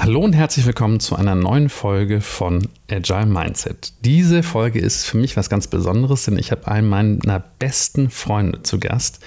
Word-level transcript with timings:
Hallo 0.00 0.20
und 0.20 0.32
herzlich 0.32 0.64
willkommen 0.64 1.00
zu 1.00 1.16
einer 1.16 1.34
neuen 1.34 1.68
Folge 1.68 2.20
von 2.20 2.68
Agile 2.88 3.26
Mindset. 3.26 3.92
Diese 4.04 4.44
Folge 4.44 4.78
ist 4.78 5.04
für 5.04 5.16
mich 5.16 5.36
was 5.36 5.50
ganz 5.50 5.66
Besonderes, 5.66 6.24
denn 6.24 6.38
ich 6.38 6.52
habe 6.52 6.68
einen 6.68 6.88
meiner 6.88 7.42
besten 7.58 8.08
Freunde 8.08 8.62
zu 8.62 8.78
Gast. 8.78 9.18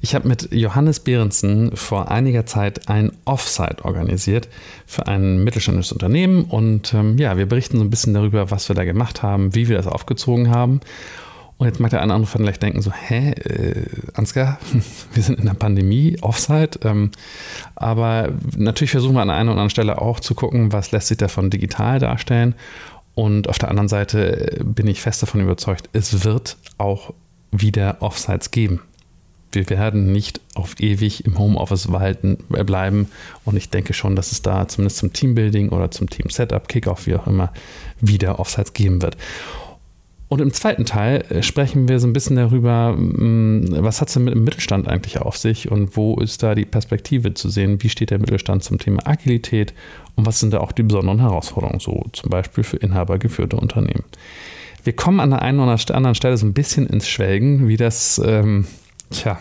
Ich 0.00 0.16
habe 0.16 0.26
mit 0.26 0.52
Johannes 0.52 0.98
Behrensen 0.98 1.76
vor 1.76 2.10
einiger 2.10 2.46
Zeit 2.46 2.88
ein 2.88 3.12
Offsite 3.26 3.84
organisiert 3.84 4.48
für 4.86 5.06
ein 5.06 5.44
mittelständisches 5.44 5.92
Unternehmen 5.92 6.44
und 6.44 6.92
ähm, 6.94 7.16
ja, 7.18 7.36
wir 7.36 7.46
berichten 7.46 7.78
so 7.78 7.84
ein 7.84 7.90
bisschen 7.90 8.12
darüber, 8.12 8.50
was 8.50 8.68
wir 8.68 8.74
da 8.74 8.84
gemacht 8.84 9.22
haben, 9.22 9.54
wie 9.54 9.68
wir 9.68 9.76
das 9.76 9.86
aufgezogen 9.86 10.50
haben 10.50 10.80
und 11.58 11.66
jetzt 11.66 11.80
mag 11.80 11.90
der 11.90 12.02
eine 12.02 12.14
andere 12.14 12.30
vielleicht 12.30 12.62
denken 12.62 12.82
so, 12.82 12.92
hä, 12.92 13.32
äh, 13.32 13.84
Ansgar, 14.14 14.58
wir 15.12 15.22
sind 15.22 15.40
in 15.40 15.46
der 15.46 15.54
Pandemie, 15.54 16.16
Offside. 16.20 16.78
Ähm, 16.84 17.10
aber 17.74 18.30
natürlich 18.56 18.92
versuchen 18.92 19.16
wir 19.16 19.22
an 19.22 19.30
einer 19.30 19.50
oder 19.50 19.60
anderen 19.60 19.70
Stelle 19.70 20.00
auch 20.00 20.20
zu 20.20 20.36
gucken, 20.36 20.72
was 20.72 20.92
lässt 20.92 21.08
sich 21.08 21.16
davon 21.16 21.50
digital 21.50 21.98
darstellen. 21.98 22.54
Und 23.16 23.48
auf 23.48 23.58
der 23.58 23.70
anderen 23.70 23.88
Seite 23.88 24.60
bin 24.64 24.86
ich 24.86 25.00
fest 25.00 25.20
davon 25.20 25.40
überzeugt, 25.40 25.90
es 25.92 26.24
wird 26.24 26.56
auch 26.78 27.12
wieder 27.50 27.96
Offsites 28.02 28.52
geben. 28.52 28.80
Wir 29.50 29.68
werden 29.68 30.12
nicht 30.12 30.40
auf 30.54 30.78
ewig 30.78 31.24
im 31.24 31.38
Homeoffice 31.38 31.90
walten, 31.90 32.38
äh, 32.54 32.62
bleiben. 32.62 33.10
Und 33.44 33.56
ich 33.56 33.68
denke 33.68 33.94
schon, 33.94 34.14
dass 34.14 34.30
es 34.30 34.42
da 34.42 34.68
zumindest 34.68 34.98
zum 34.98 35.12
Teambuilding 35.12 35.70
oder 35.70 35.90
zum 35.90 36.08
Team-Setup, 36.08 36.68
Kickoff, 36.68 37.08
wie 37.08 37.16
auch 37.16 37.26
immer, 37.26 37.52
wieder 38.00 38.38
Offsites 38.38 38.74
geben 38.74 39.02
wird. 39.02 39.16
Und 40.28 40.42
im 40.42 40.52
zweiten 40.52 40.84
Teil 40.84 41.24
äh, 41.30 41.42
sprechen 41.42 41.88
wir 41.88 41.98
so 42.00 42.06
ein 42.06 42.12
bisschen 42.12 42.36
darüber, 42.36 42.92
mm, 42.92 43.82
was 43.82 44.00
hat 44.00 44.08
es 44.08 44.14
denn 44.14 44.24
mit 44.24 44.34
dem 44.34 44.44
Mittelstand 44.44 44.86
eigentlich 44.86 45.18
auf 45.18 45.36
sich 45.36 45.70
und 45.70 45.96
wo 45.96 46.16
ist 46.16 46.42
da 46.42 46.54
die 46.54 46.66
Perspektive 46.66 47.32
zu 47.34 47.48
sehen? 47.48 47.82
Wie 47.82 47.88
steht 47.88 48.10
der 48.10 48.18
Mittelstand 48.18 48.62
zum 48.62 48.78
Thema 48.78 49.06
Agilität 49.06 49.72
und 50.16 50.26
was 50.26 50.40
sind 50.40 50.52
da 50.52 50.60
auch 50.60 50.72
die 50.72 50.82
besonderen 50.82 51.20
Herausforderungen, 51.20 51.80
so 51.80 52.04
zum 52.12 52.28
Beispiel 52.30 52.62
für 52.62 52.76
inhabergeführte 52.76 53.56
Unternehmen? 53.56 54.04
Wir 54.84 54.92
kommen 54.94 55.20
an 55.20 55.30
der 55.30 55.42
einen 55.42 55.60
oder 55.60 55.78
anderen 55.94 56.14
Stelle 56.14 56.36
so 56.36 56.46
ein 56.46 56.52
bisschen 56.52 56.86
ins 56.86 57.08
Schwelgen, 57.08 57.66
wie 57.66 57.76
das 57.76 58.20
ähm, 58.24 58.66
tja, 59.10 59.38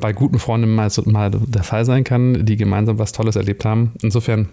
bei 0.00 0.12
guten 0.12 0.38
Freunden 0.38 0.74
mal, 0.74 0.90
mal 1.06 1.30
der 1.30 1.62
Fall 1.62 1.84
sein 1.84 2.04
kann, 2.04 2.44
die 2.44 2.56
gemeinsam 2.56 2.98
was 2.98 3.12
Tolles 3.12 3.36
erlebt 3.36 3.64
haben. 3.64 3.92
Insofern 4.02 4.48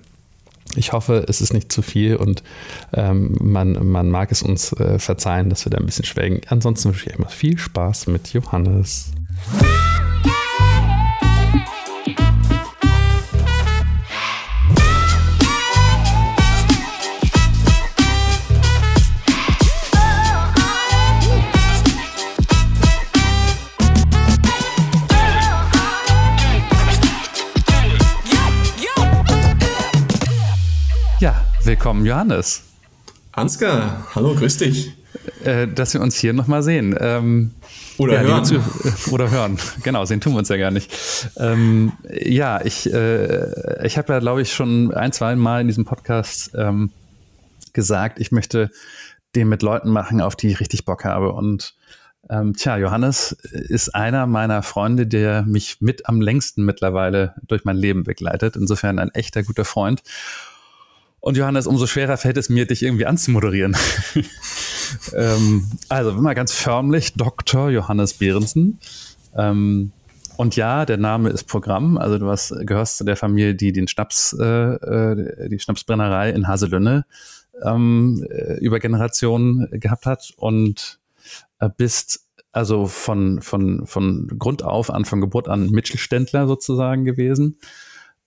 ich 0.76 0.94
hoffe, 0.94 1.26
es 1.28 1.42
ist 1.42 1.54
nicht 1.54 1.72
zu 1.72 1.82
viel 1.82 2.16
und 2.16 2.44
ähm, 2.94 3.36
man, 3.42 3.88
man 3.88 4.10
mag 4.10 4.32
es 4.32 4.42
uns 4.42 4.74
äh, 4.74 5.00
verzeihen, 5.00 5.50
dass 5.50 5.66
wir 5.66 5.70
da 5.70 5.78
ein 5.78 5.86
bisschen 5.86 6.06
schwelgen. 6.06 6.42
Ansonsten 6.48 6.90
wünsche 6.90 7.10
ich 7.10 7.16
immer 7.16 7.30
viel 7.30 7.58
Spaß 7.58 8.08
mit 8.08 8.34
Johannes. 8.34 9.12
Willkommen, 31.72 32.06
Johannes. 32.06 32.64
Ansgar, 33.32 34.06
hallo, 34.14 34.36
grüß 34.36 34.58
dich. 34.58 34.92
Äh, 35.46 35.70
dass 35.70 35.94
wir 35.94 36.02
uns 36.02 36.18
hier 36.18 36.34
nochmal 36.34 36.64
sehen. 36.64 36.94
Ähm, 37.00 37.52
oder 37.98 38.16
ja, 38.16 38.28
hören. 38.28 38.44
Zu, 38.44 38.56
äh, 38.56 39.10
oder 39.12 39.32
hören. 39.32 39.58
Genau, 39.82 40.04
sehen 40.04 40.20
tun 40.20 40.34
wir 40.34 40.40
uns 40.40 40.50
ja 40.50 40.58
gar 40.58 40.72
nicht. 40.72 40.92
Ähm, 41.38 41.94
ja, 42.12 42.60
ich, 42.66 42.92
äh, 42.94 43.86
ich 43.88 43.98
habe 43.98 44.12
ja, 44.12 44.20
glaube 44.20 44.42
ich, 44.42 44.52
schon 44.52 44.94
ein, 44.94 45.14
zwei 45.14 45.34
Mal 45.38 45.62
in 45.62 45.68
diesem 45.68 45.86
Podcast 45.86 46.52
ähm, 46.56 46.92
gesagt, 47.72 48.20
ich 48.20 48.34
möchte 48.34 48.70
den 49.34 49.48
mit 49.48 49.62
Leuten 49.62 49.92
machen, 49.92 50.20
auf 50.20 50.36
die 50.36 50.50
ich 50.50 50.60
richtig 50.60 50.84
Bock 50.84 51.06
habe. 51.06 51.32
Und 51.32 51.76
ähm, 52.30 52.54
tja, 52.54 52.76
Johannes 52.76 53.32
ist 53.32 53.96
einer 53.96 54.28
meiner 54.28 54.62
Freunde, 54.62 55.08
der 55.08 55.44
mich 55.44 55.80
mit 55.80 56.10
am 56.10 56.20
längsten 56.20 56.66
mittlerweile 56.66 57.36
durch 57.48 57.64
mein 57.64 57.78
Leben 57.78 58.04
begleitet. 58.04 58.58
Insofern 58.58 59.00
ein 59.00 59.12
echter 59.12 59.42
guter 59.44 59.64
Freund. 59.64 60.04
Und 61.22 61.38
Johannes, 61.38 61.68
umso 61.68 61.86
schwerer 61.86 62.18
fällt 62.18 62.38
es 62.38 62.50
mir, 62.50 62.66
dich 62.66 62.82
irgendwie 62.82 63.06
anzumoderieren. 63.06 63.78
ähm, 65.16 65.70
also, 65.88 66.14
mal 66.14 66.34
ganz 66.34 66.52
förmlich, 66.52 67.14
Dr. 67.14 67.70
Johannes 67.70 68.16
Behrensen. 68.16 68.80
Ähm, 69.38 69.92
und 70.38 70.56
ja, 70.56 70.86
der 70.86 70.98
Name 70.98 71.30
ist 71.30 71.44
Programm. 71.44 72.00
Also 72.00 72.18
du 72.18 72.28
hast, 72.28 72.56
gehörst 72.66 72.98
zu 72.98 73.04
der 73.04 73.16
Familie, 73.16 73.54
die 73.54 73.72
den 73.72 73.88
Schnaps, 73.88 74.36
äh, 74.40 74.46
äh 74.46 75.50
die 75.50 75.60
Schnapsbrennerei 75.60 76.32
in 76.32 76.48
Haselünne 76.48 77.06
ähm, 77.64 78.26
äh, 78.28 78.56
über 78.56 78.80
Generationen 78.80 79.68
gehabt 79.80 80.08
hat 80.08 80.34
und 80.38 81.00
äh, 81.60 81.70
bist 81.78 82.26
also 82.52 82.88
von, 82.88 83.44
von, 83.44 83.86
von 83.86 84.28
Grund 84.40 84.64
auf, 84.64 84.90
an 84.90 85.06
von 85.06 85.22
Geburt 85.22 85.48
an 85.48 85.70
Mittelständler 85.70 86.48
sozusagen 86.48 87.06
gewesen 87.06 87.60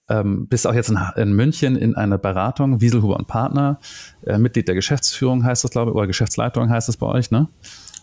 ähm, 0.09 0.47
bist 0.47 0.67
auch 0.67 0.73
jetzt 0.73 0.89
in, 0.89 0.99
in, 1.15 1.33
München 1.33 1.75
in 1.75 1.95
einer 1.95 2.17
Beratung, 2.17 2.81
Wieselhuber 2.81 3.17
und 3.17 3.27
Partner, 3.27 3.79
äh, 4.25 4.37
Mitglied 4.37 4.67
der 4.67 4.75
Geschäftsführung 4.75 5.43
heißt 5.43 5.63
das, 5.63 5.71
glaube 5.71 5.91
ich, 5.91 5.95
oder 5.97 6.07
Geschäftsleitung 6.07 6.69
heißt 6.69 6.87
das 6.87 6.97
bei 6.97 7.07
euch, 7.07 7.31
ne? 7.31 7.47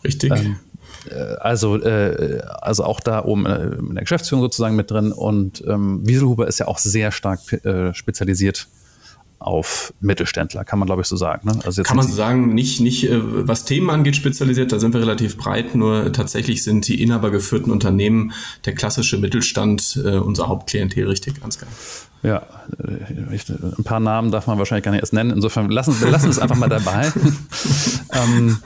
Richtig. 0.05 0.33
Ähm, 0.33 0.57
äh, 1.11 1.15
also, 1.41 1.81
äh, 1.81 2.43
also 2.61 2.85
auch 2.85 3.01
da 3.01 3.25
oben 3.25 3.47
äh, 3.47 3.67
in 3.77 3.95
der 3.95 4.03
Geschäftsführung 4.03 4.43
sozusagen 4.43 4.77
mit 4.77 4.91
drin 4.91 5.12
und 5.12 5.62
ähm, 5.67 6.01
Wieselhuber 6.05 6.49
ist 6.49 6.59
ja 6.59 6.67
auch 6.67 6.79
sehr 6.79 7.12
stark 7.12 7.41
äh, 7.65 7.95
spezialisiert 7.95 8.69
auf 9.43 9.93
Mittelständler, 10.01 10.65
kann 10.65 10.79
man 10.79 10.87
glaube 10.87 11.03
ich 11.03 11.09
so 11.09 11.17
sagen. 11.17 11.49
Ne? 11.49 11.59
Also 11.65 11.83
kann 11.83 11.97
man 11.97 12.07
so 12.07 12.15
sagen, 12.15 12.55
nicht, 12.55 12.81
nicht 12.81 13.05
äh, 13.09 13.19
was 13.21 13.65
Themen 13.65 13.91
angeht 13.91 14.17
spezialisiert, 14.17 14.73
da 14.73 14.79
sind 14.79 14.95
wir 14.95 15.01
relativ 15.01 15.37
breit, 15.37 15.75
nur 15.75 16.13
tatsächlich 16.13 16.65
sind 16.65 16.89
die 16.89 17.03
inhabergeführten 17.03 17.73
Unternehmen 17.73 18.33
der 18.65 18.75
klassische 18.75 19.19
Mittelstand 19.19 20.01
äh, 20.05 20.17
unser 20.17 20.49
Hauptklientel, 20.49 21.07
richtig, 21.07 21.41
ganz 21.41 21.59
klar. 21.59 21.71
Ja, 22.23 22.43
äh, 22.79 23.35
ich, 23.35 23.49
ein 23.49 23.85
paar 23.85 24.01
Namen 24.01 24.31
darf 24.31 24.47
man 24.47 24.59
wahrscheinlich 24.59 24.85
gar 24.85 24.93
nicht 24.93 25.01
erst 25.01 25.13
nennen. 25.13 25.31
Insofern 25.31 25.69
lassen 25.71 26.01
wir 26.01 26.09
lassen 26.09 26.31
es 26.31 26.39
einfach 26.39 26.57
mal 26.57 26.69
dabei. 26.69 27.13
ähm, 28.13 28.59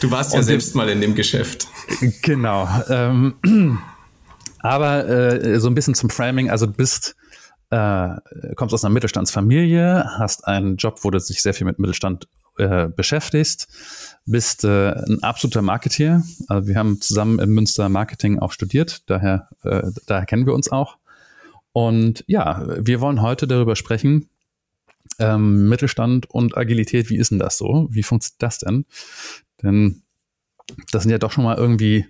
du 0.00 0.10
warst 0.10 0.34
ja 0.34 0.42
selbst 0.42 0.74
mal 0.74 0.88
in 0.88 1.00
dem 1.00 1.14
Geschäft. 1.14 1.68
Genau. 2.22 2.68
Ähm, 2.88 3.34
aber 4.60 5.08
äh, 5.08 5.58
so 5.58 5.68
ein 5.68 5.74
bisschen 5.74 5.94
zum 5.94 6.10
Framing. 6.10 6.50
Also 6.50 6.66
du 6.66 6.72
bist 6.72 7.16
äh, 7.70 8.16
kommst 8.56 8.74
aus 8.74 8.84
einer 8.84 8.94
Mittelstandsfamilie, 8.94 10.04
hast 10.18 10.46
einen 10.46 10.76
Job, 10.76 11.00
wo 11.02 11.10
du 11.10 11.18
dich 11.18 11.42
sehr 11.42 11.54
viel 11.54 11.66
mit 11.66 11.78
Mittelstand 11.78 12.28
äh, 12.58 12.88
beschäftigst, 12.88 13.68
bist 14.26 14.64
äh, 14.64 14.90
ein 14.92 15.22
absoluter 15.22 15.62
Marketeer. 15.62 16.22
Also 16.48 16.68
wir 16.68 16.76
haben 16.76 17.00
zusammen 17.00 17.38
im 17.38 17.50
Münster 17.50 17.88
Marketing 17.88 18.38
auch 18.38 18.52
studiert, 18.52 19.08
daher, 19.08 19.48
äh, 19.62 19.90
daher 20.06 20.26
kennen 20.26 20.46
wir 20.46 20.54
uns 20.54 20.70
auch. 20.70 20.98
Und 21.72 22.24
ja, 22.26 22.64
wir 22.84 23.00
wollen 23.00 23.22
heute 23.22 23.46
darüber 23.46 23.76
sprechen, 23.76 24.28
ähm, 25.18 25.68
Mittelstand 25.68 26.28
und 26.30 26.56
Agilität, 26.56 27.10
wie 27.10 27.16
ist 27.16 27.30
denn 27.30 27.38
das 27.38 27.58
so? 27.58 27.88
Wie 27.90 28.02
funktioniert 28.02 28.42
das 28.42 28.58
denn? 28.58 28.84
Denn 29.62 30.02
das 30.92 31.02
sind 31.02 31.12
ja 31.12 31.18
doch 31.18 31.32
schon 31.32 31.44
mal 31.44 31.56
irgendwie 31.56 32.06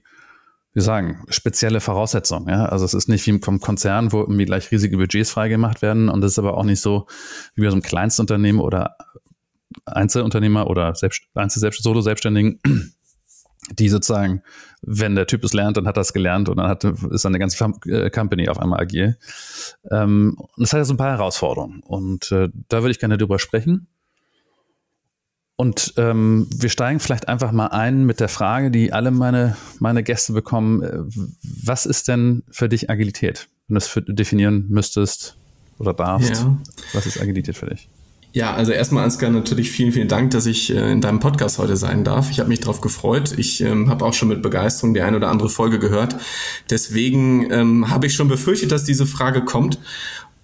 wir 0.78 0.83
sagen, 0.83 1.25
spezielle 1.28 1.81
Voraussetzungen. 1.81 2.49
Ja? 2.49 2.66
Also 2.66 2.84
es 2.84 2.94
ist 2.94 3.09
nicht 3.09 3.27
wie 3.27 3.39
vom 3.41 3.61
Konzern, 3.61 4.12
wo 4.12 4.21
irgendwie 4.21 4.44
gleich 4.44 4.71
riesige 4.71 4.97
Budgets 4.97 5.31
freigemacht 5.31 5.83
werden 5.83 6.09
und 6.09 6.22
es 6.22 6.33
ist 6.33 6.39
aber 6.39 6.56
auch 6.56 6.65
nicht 6.65 6.81
so 6.81 7.06
wie 7.55 7.62
bei 7.62 7.69
so 7.69 7.75
einem 7.75 7.83
Kleinstunternehmen 7.83 8.61
oder 8.61 8.97
Einzelunternehmer 9.87 10.69
oder 10.69 10.94
selbst, 10.94 11.22
Solo-Selbstständigen, 11.83 12.61
die 13.72 13.88
sozusagen, 13.88 14.43
wenn 14.83 15.17
der 15.17 15.27
Typ 15.27 15.43
es 15.43 15.53
lernt, 15.53 15.77
dann 15.77 15.88
hat 15.88 15.97
er 15.97 16.03
es 16.03 16.12
gelernt 16.12 16.49
und 16.49 16.59
dann 16.59 16.69
hat, 16.69 16.84
ist 16.84 17.27
eine 17.27 17.41
ganze 17.41 17.72
äh, 17.87 18.11
Company 18.11 18.49
auf 18.49 18.61
einmal 18.61 18.81
agil. 18.81 19.19
Ähm, 19.91 20.38
das 20.56 20.72
hat 20.72 20.78
ja 20.78 20.84
so 20.84 20.94
ein 20.94 20.99
paar 20.99 21.11
Herausforderungen 21.11 21.81
und 21.81 22.31
äh, 22.31 22.49
da 22.69 22.83
würde 22.83 22.93
ich 22.93 23.00
gerne 23.00 23.19
drüber 23.19 23.38
sprechen. 23.38 23.88
Und 25.60 25.94
ähm, 25.96 26.46
wir 26.56 26.69
steigen 26.69 27.00
vielleicht 27.00 27.26
einfach 27.26 27.50
mal 27.50 27.66
ein 27.66 28.06
mit 28.06 28.20
der 28.20 28.28
Frage, 28.28 28.70
die 28.70 28.93
alle 28.93 29.10
meine, 29.10 29.56
meine 29.81 30.05
Gäste 30.05 30.32
bekommen. 30.32 30.82
Äh, 30.82 31.00
was 31.64 31.84
ist 31.84 32.06
denn 32.06 32.44
für 32.49 32.69
dich 32.69 32.90
Agilität? 32.90 33.49
Wenn 33.66 33.75
du 33.75 33.78
es 33.78 33.93
definieren 34.06 34.66
müsstest 34.69 35.37
oder 35.81 35.94
darfst, 35.94 36.31
ja. 36.31 36.56
was 36.93 37.06
ist 37.06 37.20
Agilität 37.20 37.56
für 37.56 37.66
dich? 37.66 37.88
Ja, 38.32 38.55
also 38.55 38.70
erstmal 38.70 39.02
Ansgar, 39.02 39.31
natürlich 39.31 39.72
vielen, 39.72 39.90
vielen 39.90 40.06
Dank, 40.06 40.31
dass 40.31 40.46
ich 40.46 40.70
äh, 40.70 40.93
in 40.93 41.00
deinem 41.00 41.19
Podcast 41.19 41.58
heute 41.58 41.76
sein 41.76 42.04
darf. 42.04 42.31
Ich 42.31 42.38
habe 42.38 42.49
mich 42.49 42.61
darauf 42.61 42.81
gefreut. 42.81 43.34
Ich 43.37 43.61
ähm, 43.61 43.90
habe 43.90 44.04
auch 44.04 44.14
schon 44.14 44.28
mit 44.28 44.43
Begeisterung 44.43 44.94
die 44.94 45.00
eine 45.00 45.16
oder 45.16 45.28
andere 45.28 45.49
Folge 45.49 45.81
gehört. 45.81 46.14
Deswegen 46.70 47.50
ähm, 47.50 47.90
habe 47.90 48.06
ich 48.06 48.14
schon 48.14 48.28
befürchtet, 48.28 48.70
dass 48.70 48.84
diese 48.84 49.06
Frage 49.06 49.44
kommt. 49.44 49.81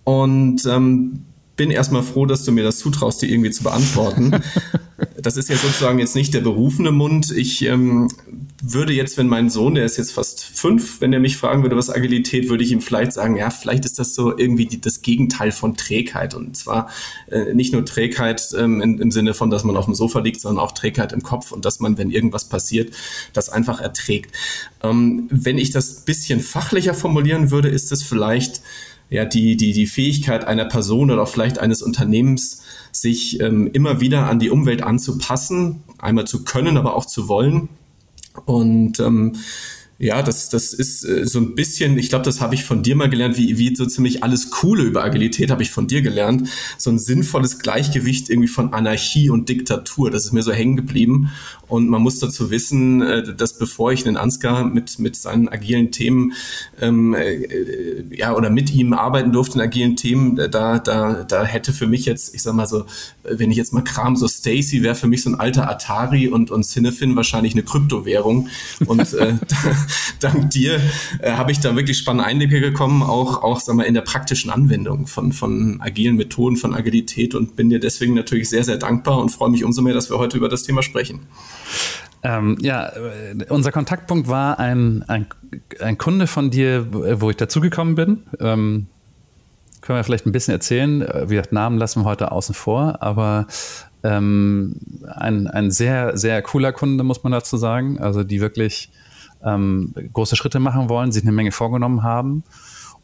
Und 0.02 0.66
ähm, 0.66 1.20
bin 1.56 1.70
erstmal 1.70 2.02
froh, 2.02 2.26
dass 2.26 2.44
du 2.44 2.52
mir 2.52 2.64
das 2.64 2.78
zutraust, 2.78 3.22
die 3.22 3.32
irgendwie 3.32 3.50
zu 3.50 3.62
beantworten. 3.62 4.32
das 5.24 5.36
ist 5.36 5.48
ja 5.48 5.56
sozusagen 5.56 5.98
jetzt 5.98 6.14
nicht 6.14 6.34
der 6.34 6.40
berufene 6.40 6.92
Mund. 6.92 7.30
Ich 7.30 7.62
ähm, 7.62 8.08
würde 8.62 8.92
jetzt, 8.92 9.16
wenn 9.16 9.26
mein 9.26 9.48
Sohn, 9.50 9.74
der 9.74 9.84
ist 9.84 9.96
jetzt 9.96 10.12
fast 10.12 10.44
fünf, 10.44 11.00
wenn 11.00 11.12
er 11.12 11.20
mich 11.20 11.36
fragen 11.36 11.62
würde, 11.62 11.76
was 11.76 11.90
Agilität, 11.90 12.48
würde 12.48 12.62
ich 12.62 12.72
ihm 12.72 12.80
vielleicht 12.80 13.12
sagen, 13.12 13.36
ja, 13.36 13.50
vielleicht 13.50 13.84
ist 13.84 13.98
das 13.98 14.14
so 14.14 14.36
irgendwie 14.36 14.66
die, 14.66 14.80
das 14.80 15.00
Gegenteil 15.02 15.50
von 15.50 15.76
Trägheit. 15.76 16.34
Und 16.34 16.56
zwar 16.56 16.90
äh, 17.30 17.54
nicht 17.54 17.72
nur 17.72 17.84
Trägheit 17.84 18.54
ähm, 18.58 18.82
in, 18.82 18.98
im 18.98 19.10
Sinne 19.10 19.34
von, 19.34 19.50
dass 19.50 19.64
man 19.64 19.76
auf 19.76 19.86
dem 19.86 19.94
Sofa 19.94 20.20
liegt, 20.20 20.40
sondern 20.40 20.62
auch 20.62 20.72
Trägheit 20.72 21.12
im 21.12 21.22
Kopf 21.22 21.52
und 21.52 21.64
dass 21.64 21.80
man, 21.80 21.96
wenn 21.96 22.10
irgendwas 22.10 22.48
passiert, 22.48 22.94
das 23.32 23.48
einfach 23.48 23.80
erträgt. 23.80 24.34
Ähm, 24.82 25.26
wenn 25.30 25.58
ich 25.58 25.70
das 25.70 26.04
bisschen 26.04 26.40
fachlicher 26.40 26.94
formulieren 26.94 27.50
würde, 27.50 27.68
ist 27.68 27.92
es 27.92 28.02
vielleicht 28.02 28.60
ja, 29.10 29.24
die, 29.24 29.56
die, 29.56 29.72
die 29.72 29.86
Fähigkeit 29.86 30.44
einer 30.44 30.64
Person 30.64 31.10
oder 31.10 31.22
auch 31.22 31.28
vielleicht 31.28 31.58
eines 31.58 31.82
Unternehmens, 31.82 32.62
sich 32.94 33.40
ähm, 33.40 33.68
immer 33.72 34.00
wieder 34.00 34.28
an 34.28 34.38
die 34.38 34.50
Umwelt 34.50 34.82
anzupassen, 34.82 35.82
einmal 35.98 36.26
zu 36.26 36.44
können, 36.44 36.76
aber 36.76 36.94
auch 36.96 37.04
zu 37.04 37.28
wollen. 37.28 37.68
Und 38.46 39.00
ähm, 39.00 39.36
ja, 39.98 40.22
das, 40.22 40.48
das 40.48 40.72
ist 40.72 41.04
äh, 41.04 41.24
so 41.24 41.38
ein 41.38 41.54
bisschen, 41.54 41.96
ich 41.98 42.08
glaube, 42.08 42.24
das 42.24 42.40
habe 42.40 42.54
ich 42.54 42.64
von 42.64 42.82
dir 42.82 42.96
mal 42.96 43.08
gelernt, 43.08 43.36
wie, 43.36 43.58
wie 43.58 43.74
so 43.76 43.86
ziemlich 43.86 44.24
alles 44.24 44.50
Coole 44.50 44.82
über 44.82 45.04
Agilität 45.04 45.50
habe 45.50 45.62
ich 45.62 45.70
von 45.70 45.86
dir 45.86 46.02
gelernt. 46.02 46.48
So 46.78 46.90
ein 46.90 46.98
sinnvolles 46.98 47.60
Gleichgewicht 47.60 48.28
irgendwie 48.28 48.48
von 48.48 48.72
Anarchie 48.72 49.30
und 49.30 49.48
Diktatur. 49.48 50.10
Das 50.10 50.24
ist 50.24 50.32
mir 50.32 50.42
so 50.42 50.52
hängen 50.52 50.76
geblieben. 50.76 51.30
Und 51.68 51.88
man 51.88 52.02
muss 52.02 52.18
dazu 52.18 52.50
wissen, 52.50 53.02
äh, 53.02 53.34
dass 53.34 53.56
bevor 53.56 53.92
ich 53.92 54.02
den 54.02 54.16
Ansgar 54.16 54.64
mit, 54.64 54.98
mit 54.98 55.14
seinen 55.16 55.48
agilen 55.48 55.92
Themen, 55.92 56.32
ähm, 56.80 57.14
äh, 57.14 58.02
ja, 58.16 58.34
oder 58.34 58.50
mit 58.50 58.74
ihm 58.74 58.94
arbeiten 58.94 59.32
durfte 59.32 59.54
in 59.54 59.60
agilen 59.60 59.96
Themen, 59.96 60.36
da, 60.36 60.78
da, 60.78 61.22
da 61.22 61.44
hätte 61.44 61.72
für 61.72 61.86
mich 61.86 62.04
jetzt, 62.04 62.34
ich 62.34 62.42
sag 62.42 62.54
mal 62.54 62.66
so, 62.66 62.84
wenn 63.22 63.50
ich 63.50 63.56
jetzt 63.56 63.72
mal 63.72 63.82
kram, 63.82 64.16
so 64.16 64.26
Stacy 64.26 64.82
wäre 64.82 64.94
für 64.94 65.06
mich 65.06 65.22
so 65.22 65.30
ein 65.30 65.36
alter 65.36 65.70
Atari 65.70 66.28
und, 66.28 66.50
und 66.50 66.64
Cinefin 66.64 67.16
wahrscheinlich 67.16 67.54
eine 67.54 67.62
Kryptowährung. 67.62 68.48
Und 68.86 69.12
äh, 69.14 69.34
dank 70.20 70.50
dir 70.50 70.80
äh, 71.20 71.32
habe 71.32 71.52
ich 71.52 71.60
da 71.60 71.76
wirklich 71.76 71.98
spannende 71.98 72.26
Einblicke 72.26 72.60
bekommen, 72.60 73.02
auch, 73.02 73.42
auch 73.42 73.60
sag 73.60 73.76
mal, 73.76 73.84
in 73.84 73.94
der 73.94 74.02
praktischen 74.02 74.50
Anwendung 74.50 75.06
von, 75.06 75.32
von 75.32 75.80
agilen 75.80 76.16
Methoden, 76.16 76.56
von 76.56 76.74
Agilität 76.74 77.34
und 77.34 77.56
bin 77.56 77.70
dir 77.70 77.80
deswegen 77.80 78.14
natürlich 78.14 78.48
sehr, 78.48 78.64
sehr 78.64 78.76
dankbar 78.76 79.18
und 79.18 79.30
freue 79.30 79.50
mich 79.50 79.64
umso 79.64 79.82
mehr, 79.82 79.94
dass 79.94 80.10
wir 80.10 80.18
heute 80.18 80.36
über 80.36 80.48
das 80.48 80.62
Thema 80.62 80.82
sprechen. 80.82 81.20
Ähm, 82.22 82.56
ja, 82.60 82.88
äh, 82.88 83.44
unser 83.50 83.70
Kontaktpunkt 83.70 84.28
war 84.28 84.58
ein, 84.58 85.04
ein, 85.08 85.26
ein, 85.78 85.98
Kunde 85.98 86.26
von 86.26 86.50
dir, 86.50 86.86
wo 86.90 87.28
ich 87.28 87.36
dazugekommen 87.36 87.94
bin. 87.94 88.22
Ähm, 88.40 88.86
können 89.82 89.98
wir 89.98 90.04
vielleicht 90.04 90.24
ein 90.24 90.32
bisschen 90.32 90.52
erzählen. 90.52 91.02
Äh, 91.02 91.28
wie 91.28 91.34
gesagt, 91.34 91.52
Namen 91.52 91.76
lassen 91.76 92.00
wir 92.00 92.06
heute 92.06 92.32
außen 92.32 92.54
vor, 92.54 93.02
aber 93.02 93.46
ähm, 94.02 94.76
ein, 95.06 95.46
ein 95.46 95.70
sehr, 95.70 96.16
sehr 96.16 96.40
cooler 96.40 96.72
Kunde, 96.72 97.04
muss 97.04 97.22
man 97.22 97.32
dazu 97.32 97.58
sagen. 97.58 97.98
Also 97.98 98.24
die 98.24 98.40
wirklich 98.40 98.90
ähm, 99.44 99.94
große 100.12 100.36
Schritte 100.36 100.60
machen 100.60 100.88
wollen, 100.88 101.12
sich 101.12 101.22
eine 101.22 101.32
Menge 101.32 101.52
vorgenommen 101.52 102.02
haben 102.02 102.44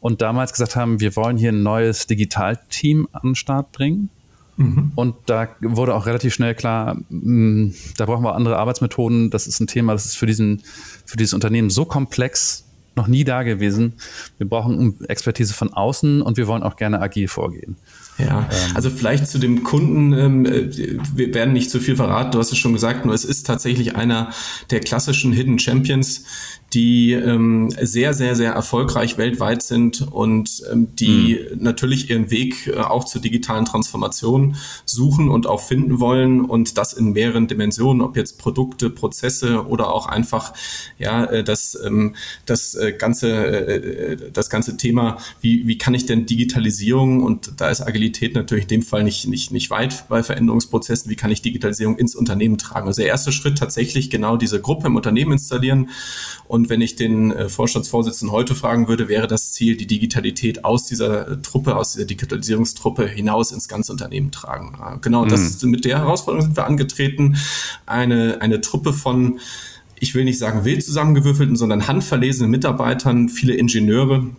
und 0.00 0.22
damals 0.22 0.52
gesagt 0.52 0.76
haben, 0.76 1.00
wir 1.00 1.14
wollen 1.16 1.36
hier 1.36 1.52
ein 1.52 1.62
neues 1.62 2.06
Digitalteam 2.06 3.08
an 3.12 3.20
den 3.22 3.34
Start 3.34 3.72
bringen. 3.72 4.10
Mhm. 4.56 4.92
Und 4.94 5.16
da 5.26 5.48
wurde 5.60 5.94
auch 5.94 6.06
relativ 6.06 6.34
schnell 6.34 6.54
klar, 6.54 6.96
mh, 7.08 7.66
mm, 7.68 7.74
da 7.96 8.06
brauchen 8.06 8.24
wir 8.24 8.34
andere 8.34 8.58
Arbeitsmethoden. 8.58 9.30
Das 9.30 9.46
ist 9.46 9.60
ein 9.60 9.66
Thema, 9.66 9.92
das 9.92 10.06
ist 10.06 10.16
für, 10.16 10.26
diesen, 10.26 10.62
für 11.06 11.16
dieses 11.16 11.34
Unternehmen 11.34 11.70
so 11.70 11.84
komplex, 11.84 12.66
noch 12.96 13.06
nie 13.06 13.24
da 13.24 13.42
gewesen. 13.42 13.94
Wir 14.38 14.48
brauchen 14.48 15.02
Expertise 15.08 15.54
von 15.54 15.72
außen 15.72 16.22
und 16.22 16.36
wir 16.36 16.46
wollen 16.46 16.62
auch 16.62 16.76
gerne 16.76 17.00
agil 17.00 17.28
vorgehen. 17.28 17.76
Ja, 18.20 18.48
ähm. 18.50 18.76
also 18.76 18.90
vielleicht 18.90 19.26
zu 19.28 19.38
dem 19.38 19.62
Kunden, 19.62 20.12
ähm, 20.12 20.46
äh, 20.46 20.68
wir 21.14 21.34
werden 21.34 21.52
nicht 21.52 21.70
zu 21.70 21.80
viel 21.80 21.96
verraten, 21.96 22.32
du 22.32 22.38
hast 22.38 22.52
es 22.52 22.58
schon 22.58 22.72
gesagt, 22.72 23.04
nur 23.04 23.14
es 23.14 23.24
ist 23.24 23.46
tatsächlich 23.46 23.96
einer 23.96 24.30
der 24.70 24.80
klassischen 24.80 25.32
Hidden 25.32 25.58
Champions, 25.58 26.24
die 26.72 27.12
ähm, 27.12 27.70
sehr, 27.80 28.14
sehr, 28.14 28.36
sehr 28.36 28.52
erfolgreich 28.52 29.18
weltweit 29.18 29.62
sind 29.62 30.02
und 30.02 30.62
ähm, 30.70 30.94
die 30.94 31.40
mhm. 31.50 31.62
natürlich 31.62 32.10
ihren 32.10 32.30
Weg 32.30 32.66
äh, 32.68 32.76
auch 32.78 33.04
zur 33.04 33.20
digitalen 33.20 33.64
Transformation 33.64 34.56
suchen 34.84 35.28
und 35.28 35.46
auch 35.46 35.62
finden 35.62 36.00
wollen 36.00 36.44
und 36.44 36.78
das 36.78 36.92
in 36.92 37.12
mehreren 37.12 37.48
Dimensionen, 37.48 38.02
ob 38.02 38.16
jetzt 38.16 38.38
Produkte, 38.38 38.90
Prozesse 38.90 39.66
oder 39.66 39.92
auch 39.92 40.06
einfach 40.06 40.52
ja 40.98 41.24
äh, 41.24 41.44
das, 41.44 41.78
ähm, 41.84 42.14
das 42.46 42.74
äh, 42.74 42.92
ganze 42.92 43.30
äh, 43.30 44.16
das 44.32 44.50
ganze 44.50 44.76
Thema, 44.76 45.18
wie, 45.40 45.66
wie 45.66 45.78
kann 45.78 45.94
ich 45.94 46.06
denn 46.06 46.26
Digitalisierung 46.26 47.22
und 47.22 47.52
da 47.60 47.70
ist 47.70 47.80
Agilität 47.80 48.34
natürlich 48.34 48.64
in 48.64 48.68
dem 48.68 48.82
Fall 48.82 49.04
nicht, 49.04 49.26
nicht, 49.26 49.50
nicht 49.50 49.70
weit 49.70 50.08
bei 50.08 50.22
Veränderungsprozessen, 50.22 51.10
wie 51.10 51.16
kann 51.16 51.30
ich 51.30 51.42
Digitalisierung 51.42 51.98
ins 51.98 52.14
Unternehmen 52.14 52.58
tragen. 52.58 52.86
Also 52.86 53.02
der 53.02 53.08
erste 53.08 53.32
Schritt 53.32 53.58
tatsächlich 53.58 54.10
genau 54.10 54.36
diese 54.36 54.60
Gruppe 54.60 54.86
im 54.86 54.96
Unternehmen 54.96 55.32
installieren 55.32 55.90
und 56.46 56.59
wenn 56.68 56.80
ich 56.80 56.96
den 56.96 57.32
äh, 57.32 57.48
Vorstandsvorsitzenden 57.48 58.32
heute 58.32 58.54
fragen 58.54 58.88
würde, 58.88 59.08
wäre 59.08 59.26
das 59.26 59.52
Ziel, 59.52 59.76
die 59.76 59.86
Digitalität 59.86 60.64
aus 60.64 60.86
dieser 60.86 61.28
äh, 61.28 61.36
Truppe, 61.42 61.76
aus 61.76 61.92
dieser 61.92 62.06
Digitalisierungstruppe 62.06 63.06
hinaus 63.06 63.52
ins 63.52 63.68
ganze 63.68 63.92
Unternehmen 63.92 64.30
tragen. 64.30 64.76
Äh, 64.80 64.98
genau, 65.00 65.24
mhm. 65.24 65.30
das, 65.30 65.62
mit 65.62 65.84
der 65.84 65.98
Herausforderung 65.98 66.46
sind 66.46 66.56
wir 66.56 66.66
angetreten. 66.66 67.36
Eine, 67.86 68.40
eine 68.40 68.60
Truppe 68.60 68.92
von 68.92 69.40
ich 70.02 70.14
will 70.14 70.24
nicht 70.24 70.38
sagen 70.38 70.64
wild 70.64 70.82
zusammengewürfelten, 70.82 71.56
sondern 71.56 71.86
handverlesenen 71.86 72.50
Mitarbeitern, 72.50 73.28
viele 73.28 73.52
Ingenieure, 73.52 74.30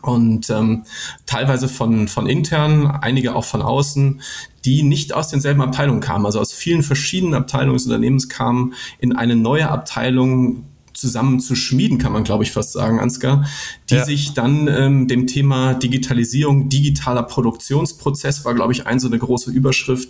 und 0.00 0.48
ähm, 0.50 0.84
teilweise 1.26 1.68
von, 1.68 2.08
von 2.08 2.26
intern, 2.26 2.86
einige 2.86 3.34
auch 3.34 3.44
von 3.44 3.60
außen, 3.60 4.22
die 4.64 4.82
nicht 4.82 5.12
aus 5.12 5.28
denselben 5.28 5.60
Abteilungen 5.60 6.00
kamen, 6.00 6.24
also 6.24 6.40
aus 6.40 6.52
vielen 6.52 6.82
verschiedenen 6.82 7.34
Abteilungen 7.34 7.74
des 7.74 7.86
Unternehmens 7.86 8.28
kamen, 8.28 8.74
in 9.00 9.14
eine 9.14 9.36
neue 9.36 9.68
Abteilung 9.68 10.64
zusammen 10.94 11.40
zu 11.40 11.54
schmieden, 11.54 11.98
kann 11.98 12.12
man 12.12 12.24
glaube 12.24 12.44
ich 12.44 12.52
fast 12.52 12.72
sagen, 12.72 13.00
Ansgar, 13.00 13.46
die 13.90 13.96
ja. 13.96 14.04
sich 14.04 14.34
dann 14.34 14.68
ähm, 14.68 15.08
dem 15.08 15.26
Thema 15.26 15.74
Digitalisierung, 15.74 16.68
digitaler 16.68 17.22
Produktionsprozess 17.22 18.44
war 18.44 18.54
glaube 18.54 18.72
ich 18.72 18.86
ein 18.86 18.98
so 18.98 19.08
eine 19.08 19.18
große 19.18 19.50
Überschrift 19.50 20.08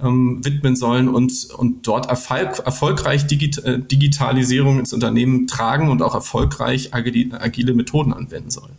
ähm, 0.00 0.44
widmen 0.44 0.76
sollen 0.76 1.08
und, 1.08 1.48
und 1.56 1.86
dort 1.86 2.08
Erfolg, 2.08 2.62
erfolgreich 2.64 3.26
Digit 3.26 3.58
äh, 3.64 3.78
Digitalisierung 3.78 4.78
ins 4.78 4.92
Unternehmen 4.92 5.46
tragen 5.46 5.88
und 5.88 6.02
auch 6.02 6.14
erfolgreich 6.14 6.92
agile, 6.92 7.40
agile 7.40 7.74
Methoden 7.74 8.12
anwenden 8.12 8.50
sollen. 8.50 8.72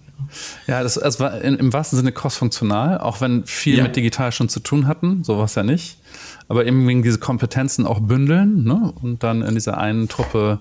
Ja, 0.67 0.83
das, 0.83 0.95
das 0.95 1.19
war 1.19 1.41
in, 1.41 1.55
im 1.55 1.71
wahrsten 1.71 1.97
Sinne 1.97 2.11
crossfunktional, 2.11 2.99
auch 2.99 3.21
wenn 3.21 3.45
viel 3.45 3.77
ja. 3.77 3.83
mit 3.83 3.95
digital 3.95 4.31
schon 4.31 4.49
zu 4.49 4.59
tun 4.59 4.87
hatten, 4.87 5.23
sowas 5.23 5.55
ja 5.55 5.63
nicht. 5.63 5.97
Aber 6.49 6.65
eben 6.65 7.03
diese 7.03 7.19
Kompetenzen 7.19 7.85
auch 7.85 7.99
bündeln 7.99 8.63
ne? 8.63 8.93
und 9.01 9.23
dann 9.23 9.41
in 9.41 9.55
dieser 9.55 9.77
einen 9.77 10.07
Truppe 10.07 10.59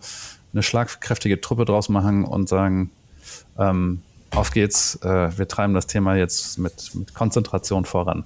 eine 0.53 0.63
schlagkräftige 0.63 1.41
Truppe 1.41 1.65
draus 1.65 1.89
machen 1.89 2.25
und 2.25 2.49
sagen, 2.49 2.91
ähm, 3.59 4.03
auf 4.31 4.51
geht's, 4.51 4.97
äh, 5.03 5.37
wir 5.37 5.49
treiben 5.49 5.75
das 5.75 5.87
Thema 5.87 6.17
jetzt 6.17 6.59
mit, 6.59 6.95
mit 6.95 7.15
Konzentration 7.15 7.85
voran. 7.85 8.25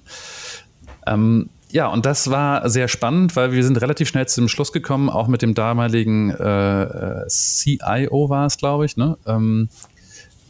Ähm, 1.05 1.49
ja, 1.69 1.87
und 1.87 2.05
das 2.05 2.29
war 2.29 2.69
sehr 2.69 2.87
spannend, 2.87 3.35
weil 3.35 3.53
wir 3.53 3.63
sind 3.63 3.79
relativ 3.79 4.09
schnell 4.09 4.27
zum 4.27 4.49
Schluss 4.49 4.73
gekommen, 4.73 5.09
auch 5.09 5.27
mit 5.27 5.41
dem 5.41 5.53
damaligen 5.53 6.31
äh, 6.31 6.83
äh 6.83 7.27
CIO 7.27 8.29
war 8.29 8.45
es, 8.45 8.57
glaube 8.57 8.85
ich, 8.85 8.97
ne? 8.97 9.17
Ähm, 9.25 9.69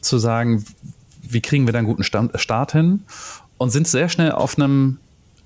zu 0.02 0.18
sagen, 0.18 0.66
wie 1.22 1.42
kriegen 1.42 1.68
wir 1.68 1.74
da 1.74 1.80
einen 1.80 1.88
guten 1.88 2.04
Start 2.04 2.72
hin 2.72 3.04
und 3.58 3.70
sind 3.70 3.88
sehr 3.88 4.10
schnell 4.10 4.32
auf 4.32 4.58
einem 4.58 4.98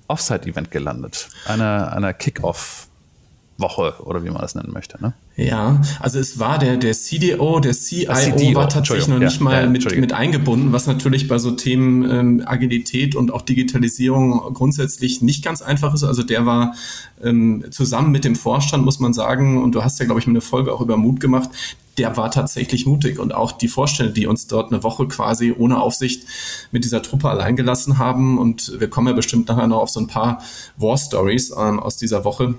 Offsite-Event 0.08 0.70
gelandet, 0.70 1.28
einer, 1.44 1.92
einer 1.92 2.14
Kick-Off-Woche 2.14 3.96
oder 4.00 4.24
wie 4.24 4.30
man 4.30 4.40
das 4.40 4.54
nennen 4.54 4.72
möchte. 4.72 5.00
Ne? 5.02 5.12
Ja, 5.38 5.82
also 6.00 6.18
es 6.18 6.38
war 6.38 6.58
der, 6.58 6.78
der 6.78 6.94
CDO, 6.94 7.60
der 7.60 7.74
CIO 7.74 8.14
CDO, 8.14 8.54
war 8.54 8.70
tatsächlich 8.70 9.06
noch 9.06 9.18
nicht 9.18 9.36
ja, 9.36 9.44
mal 9.44 9.62
ja, 9.64 9.68
mit, 9.68 9.94
mit 9.94 10.14
eingebunden, 10.14 10.72
was 10.72 10.86
natürlich 10.86 11.28
bei 11.28 11.38
so 11.38 11.50
Themen 11.50 12.10
ähm, 12.10 12.42
Agilität 12.46 13.14
und 13.14 13.30
auch 13.30 13.42
Digitalisierung 13.42 14.54
grundsätzlich 14.54 15.20
nicht 15.20 15.44
ganz 15.44 15.60
einfach 15.60 15.92
ist. 15.92 16.04
Also 16.04 16.22
der 16.22 16.46
war 16.46 16.74
ähm, 17.22 17.66
zusammen 17.70 18.12
mit 18.12 18.24
dem 18.24 18.34
Vorstand, 18.34 18.82
muss 18.86 18.98
man 18.98 19.12
sagen, 19.12 19.62
und 19.62 19.74
du 19.74 19.84
hast 19.84 19.98
ja, 19.98 20.06
glaube 20.06 20.22
ich, 20.22 20.26
eine 20.26 20.40
Folge 20.40 20.72
auch 20.72 20.80
über 20.80 20.96
Mut 20.96 21.20
gemacht, 21.20 21.50
der 21.98 22.16
war 22.16 22.30
tatsächlich 22.30 22.86
mutig. 22.86 23.18
Und 23.18 23.34
auch 23.34 23.52
die 23.52 23.68
Vorstände, 23.68 24.14
die 24.14 24.26
uns 24.26 24.46
dort 24.46 24.72
eine 24.72 24.82
Woche 24.82 25.06
quasi 25.06 25.54
ohne 25.56 25.80
Aufsicht 25.80 26.24
mit 26.72 26.84
dieser 26.84 27.02
Truppe 27.02 27.28
allein 27.28 27.56
gelassen 27.56 27.98
haben. 27.98 28.38
Und 28.38 28.80
wir 28.80 28.88
kommen 28.88 29.08
ja 29.08 29.12
bestimmt 29.12 29.48
nachher 29.48 29.66
noch 29.66 29.80
auf 29.80 29.90
so 29.90 30.00
ein 30.00 30.06
paar 30.06 30.40
War 30.78 30.96
Stories 30.96 31.52
ähm, 31.58 31.78
aus 31.78 31.98
dieser 31.98 32.24
Woche 32.24 32.54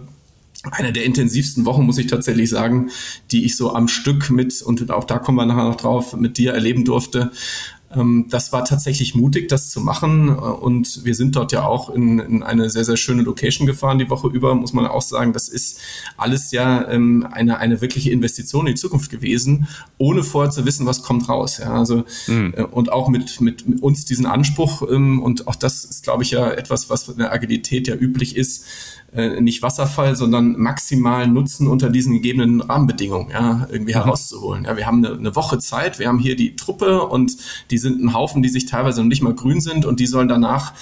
eine 0.72 0.92
der 0.92 1.06
intensivsten 1.06 1.66
Wochen, 1.66 1.84
muss 1.84 1.98
ich 1.98 2.08
tatsächlich 2.08 2.50
sagen, 2.50 2.90
die 3.32 3.46
ich 3.46 3.56
so 3.56 3.74
am 3.74 3.88
Stück 3.88 4.30
mit, 4.30 4.62
und 4.62 4.90
auch 4.92 5.06
da 5.06 5.20
kommen 5.20 5.38
wir 5.38 5.46
nachher 5.46 5.70
noch 5.70 5.78
drauf, 5.78 6.16
mit 6.16 6.38
dir 6.38 6.54
erleben 6.54 6.84
durfte. 6.84 7.32
Ähm, 7.96 8.26
das 8.30 8.52
war 8.52 8.66
tatsächlich 8.66 9.16
mutig, 9.16 9.48
das 9.48 9.70
zu 9.70 9.80
machen. 9.80 10.30
Und 10.30 11.06
wir 11.06 11.16
sind 11.16 11.36
dort 11.36 11.52
ja 11.52 11.66
auch 11.66 11.90
in, 11.90 12.20
in, 12.20 12.44
eine 12.44 12.70
sehr, 12.70 12.84
sehr 12.84 12.98
schöne 12.98 13.22
Location 13.22 13.66
gefahren 13.66 14.00
die 14.00 14.10
Woche 14.10 14.28
über, 14.28 14.56
muss 14.56 14.74
man 14.74 14.86
auch 14.88 15.02
sagen. 15.02 15.34
Das 15.34 15.48
ist 15.48 15.80
alles 16.18 16.52
ja 16.52 16.88
ähm, 16.90 17.28
eine, 17.32 17.60
eine 17.60 17.82
wirkliche 17.82 18.12
Investition 18.12 18.68
in 18.68 18.74
die 18.74 18.80
Zukunft 18.80 19.10
gewesen, 19.10 19.68
ohne 19.98 20.24
vorher 20.24 20.52
zu 20.52 20.66
wissen, 20.66 20.86
was 20.86 21.02
kommt 21.02 21.30
raus. 21.30 21.60
Ja, 21.60 21.74
also, 21.74 22.04
mhm. 22.28 22.54
äh, 22.58 22.64
und 22.64 22.92
auch 22.92 23.08
mit, 23.08 23.40
mit, 23.42 23.64
uns 23.82 24.06
diesen 24.06 24.26
Anspruch. 24.26 24.82
Ähm, 24.90 25.22
und 25.22 25.48
auch 25.48 25.56
das 25.56 25.86
ist, 25.86 26.04
glaube 26.04 26.24
ich, 26.24 26.32
ja 26.32 26.52
etwas, 26.52 26.90
was 26.90 27.08
in 27.08 27.20
der 27.20 27.32
Agilität 27.32 27.88
ja 27.88 27.96
üblich 27.96 28.36
ist 28.36 28.66
äh, 29.18 29.42
nicht 29.42 29.64
Wasserfall, 29.64 30.16
sondern 30.16 30.56
maximal 30.58 31.28
Nutzen 31.28 31.68
unter 31.68 31.90
diesen 31.90 32.14
gegebenen 32.14 32.62
Rahmenbedingungen 32.62 33.32
ja, 33.32 33.68
irgendwie 33.72 33.96
herauszuholen. 33.96 34.66
Ja, 34.66 34.78
wir 34.78 34.86
haben 34.86 35.04
eine, 35.04 35.18
eine 35.18 35.36
Woche 35.36 35.58
Zeit, 35.58 35.98
wir 35.98 36.08
haben 36.08 36.20
hier 36.20 36.36
die 36.36 36.56
Truppe 36.56 37.02
und 37.02 37.36
die 37.72 37.80
sind 37.80 38.00
ein 38.00 38.14
Haufen, 38.14 38.44
die 38.44 38.50
sich 38.50 38.68
teilweise 38.68 39.02
noch 39.02 39.08
nicht 39.08 39.24
mal 39.24 39.34
grün 39.34 39.60
sind 39.60 39.86
und 39.86 40.00
die 40.00 40.06
sollen 40.06 40.28
danach 40.28 40.74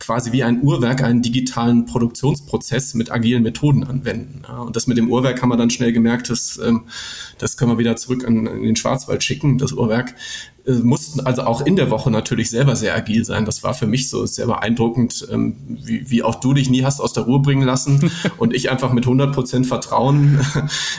quasi 0.00 0.32
wie 0.32 0.42
ein 0.42 0.60
Uhrwerk 0.62 1.02
einen 1.02 1.22
digitalen 1.22 1.86
Produktionsprozess 1.86 2.94
mit 2.94 3.12
agilen 3.12 3.42
Methoden 3.42 3.84
anwenden. 3.84 4.42
Ja, 4.46 4.58
und 4.58 4.74
das 4.74 4.86
mit 4.86 4.98
dem 4.98 5.08
Uhrwerk 5.08 5.40
haben 5.40 5.48
wir 5.48 5.56
dann 5.56 5.70
schnell 5.70 5.92
gemerkt, 5.92 6.30
dass, 6.30 6.58
ähm, 6.58 6.82
das 7.38 7.56
können 7.56 7.70
wir 7.70 7.78
wieder 7.78 7.96
zurück 7.96 8.26
an, 8.26 8.46
in 8.46 8.64
den 8.64 8.76
Schwarzwald 8.76 9.22
schicken, 9.22 9.56
das 9.56 9.72
Uhrwerk. 9.72 10.14
Äh, 10.66 10.72
mussten 10.72 11.20
also 11.20 11.42
auch 11.42 11.60
in 11.60 11.76
der 11.76 11.90
Woche 11.90 12.10
natürlich 12.10 12.50
selber 12.50 12.76
sehr 12.76 12.94
agil 12.94 13.24
sein. 13.24 13.44
Das 13.44 13.62
war 13.62 13.74
für 13.74 13.86
mich 13.86 14.08
so 14.08 14.24
sehr 14.26 14.46
beeindruckend, 14.46 15.26
ähm, 15.30 15.56
wie, 15.68 16.10
wie 16.10 16.22
auch 16.22 16.36
du 16.36 16.54
dich 16.54 16.70
nie 16.70 16.84
hast 16.84 17.00
aus 17.00 17.12
der 17.12 17.24
Ruhe 17.24 17.40
bringen 17.40 17.62
lassen 17.62 18.10
und 18.38 18.54
ich 18.54 18.70
einfach 18.70 18.92
mit 18.92 19.04
100 19.04 19.34
Prozent 19.34 19.66
Vertrauen 19.66 20.40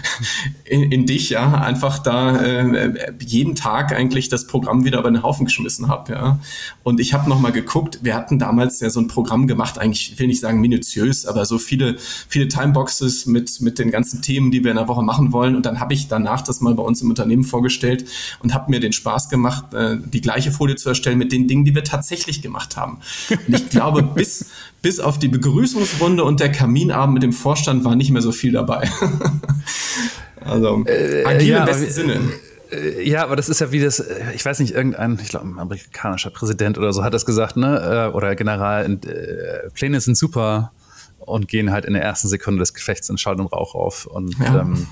in, 0.65 0.91
in, 0.91 1.05
dich, 1.05 1.29
ja, 1.29 1.53
einfach 1.55 1.99
da 1.99 2.37
äh, 2.37 3.13
jeden 3.19 3.55
Tag 3.55 3.93
eigentlich 3.93 4.29
das 4.29 4.47
Programm 4.47 4.85
wieder 4.85 4.99
über 4.99 5.09
den 5.11 5.23
Haufen 5.23 5.45
geschmissen 5.45 5.87
habe, 5.87 6.13
ja. 6.13 6.39
Und 6.83 6.99
ich 6.99 7.13
habe 7.13 7.27
nochmal 7.29 7.51
geguckt, 7.51 7.99
wir 8.03 8.15
hatten 8.15 8.37
damals 8.37 8.79
ja 8.79 8.89
so 8.89 8.99
ein 8.99 9.07
Programm 9.07 9.47
gemacht, 9.47 9.79
eigentlich, 9.79 10.11
ich 10.11 10.19
will 10.19 10.27
nicht 10.27 10.39
sagen 10.39 10.61
minutiös, 10.61 11.25
aber 11.25 11.45
so 11.45 11.57
viele, 11.57 11.95
viele 11.97 12.47
Timeboxes 12.47 13.25
mit, 13.25 13.61
mit 13.61 13.79
den 13.79 13.89
ganzen 13.89 14.21
Themen, 14.21 14.51
die 14.51 14.63
wir 14.63 14.71
in 14.71 14.77
der 14.77 14.87
Woche 14.87 15.01
machen 15.01 15.31
wollen. 15.31 15.55
Und 15.55 15.65
dann 15.65 15.79
habe 15.79 15.93
ich 15.93 16.07
danach 16.07 16.41
das 16.41 16.61
mal 16.61 16.75
bei 16.75 16.83
uns 16.83 17.01
im 17.01 17.09
Unternehmen 17.09 17.43
vorgestellt 17.43 18.05
und 18.43 18.53
habe 18.53 18.69
mir 18.69 18.79
den 18.79 18.93
Spaß 18.93 19.29
gemacht, 19.29 19.54
gemacht, 19.55 19.73
äh, 19.73 19.97
die 20.03 20.21
gleiche 20.21 20.51
Folie 20.51 20.75
zu 20.75 20.89
erstellen 20.89 21.17
mit 21.17 21.31
den 21.31 21.47
Dingen, 21.47 21.65
die 21.65 21.75
wir 21.75 21.83
tatsächlich 21.83 22.41
gemacht 22.41 22.77
haben. 22.77 22.99
Und 23.29 23.53
ich 23.53 23.69
glaube, 23.69 24.03
bis, 24.15 24.47
bis 24.81 24.99
auf 24.99 25.19
die 25.19 25.27
Begrüßungsrunde 25.27 26.23
und 26.23 26.39
der 26.39 26.51
Kaminabend 26.51 27.13
mit 27.13 27.23
dem 27.23 27.33
Vorstand 27.33 27.83
war 27.83 27.95
nicht 27.95 28.11
mehr 28.11 28.21
so 28.21 28.31
viel 28.31 28.51
dabei. 28.51 28.89
also, 30.41 30.83
äh, 30.85 31.25
agil 31.25 31.47
ja, 31.49 31.59
im 31.59 31.65
besten 31.65 31.91
Sinne. 31.91 32.19
Äh, 32.71 33.07
ja, 33.07 33.23
aber 33.23 33.35
das 33.35 33.49
ist 33.49 33.61
ja 33.61 33.71
wie 33.71 33.79
das, 33.79 33.99
äh, 33.99 34.33
ich 34.33 34.43
weiß 34.43 34.59
nicht, 34.59 34.73
irgendein, 34.73 35.19
ich 35.21 35.29
glaube, 35.29 35.47
ein 35.47 35.59
amerikanischer 35.59 36.29
Präsident 36.29 36.77
oder 36.77 36.93
so 36.93 37.03
hat 37.03 37.13
das 37.13 37.25
gesagt, 37.25 37.57
ne? 37.57 38.11
Oder 38.13 38.35
General, 38.35 38.97
Pläne 39.73 40.01
sind 40.01 40.17
super 40.17 40.71
und 41.19 41.47
gehen 41.47 41.71
halt 41.71 41.85
in 41.85 41.93
der 41.93 42.03
ersten 42.03 42.27
Sekunde 42.27 42.59
des 42.59 42.73
Gefechts 42.73 43.09
in 43.09 43.17
Schall 43.17 43.39
und 43.39 43.47
Rauch 43.47 43.75
auf. 43.75 44.05
Und 44.05 44.37
ja. 44.39 44.61
ähm, 44.61 44.87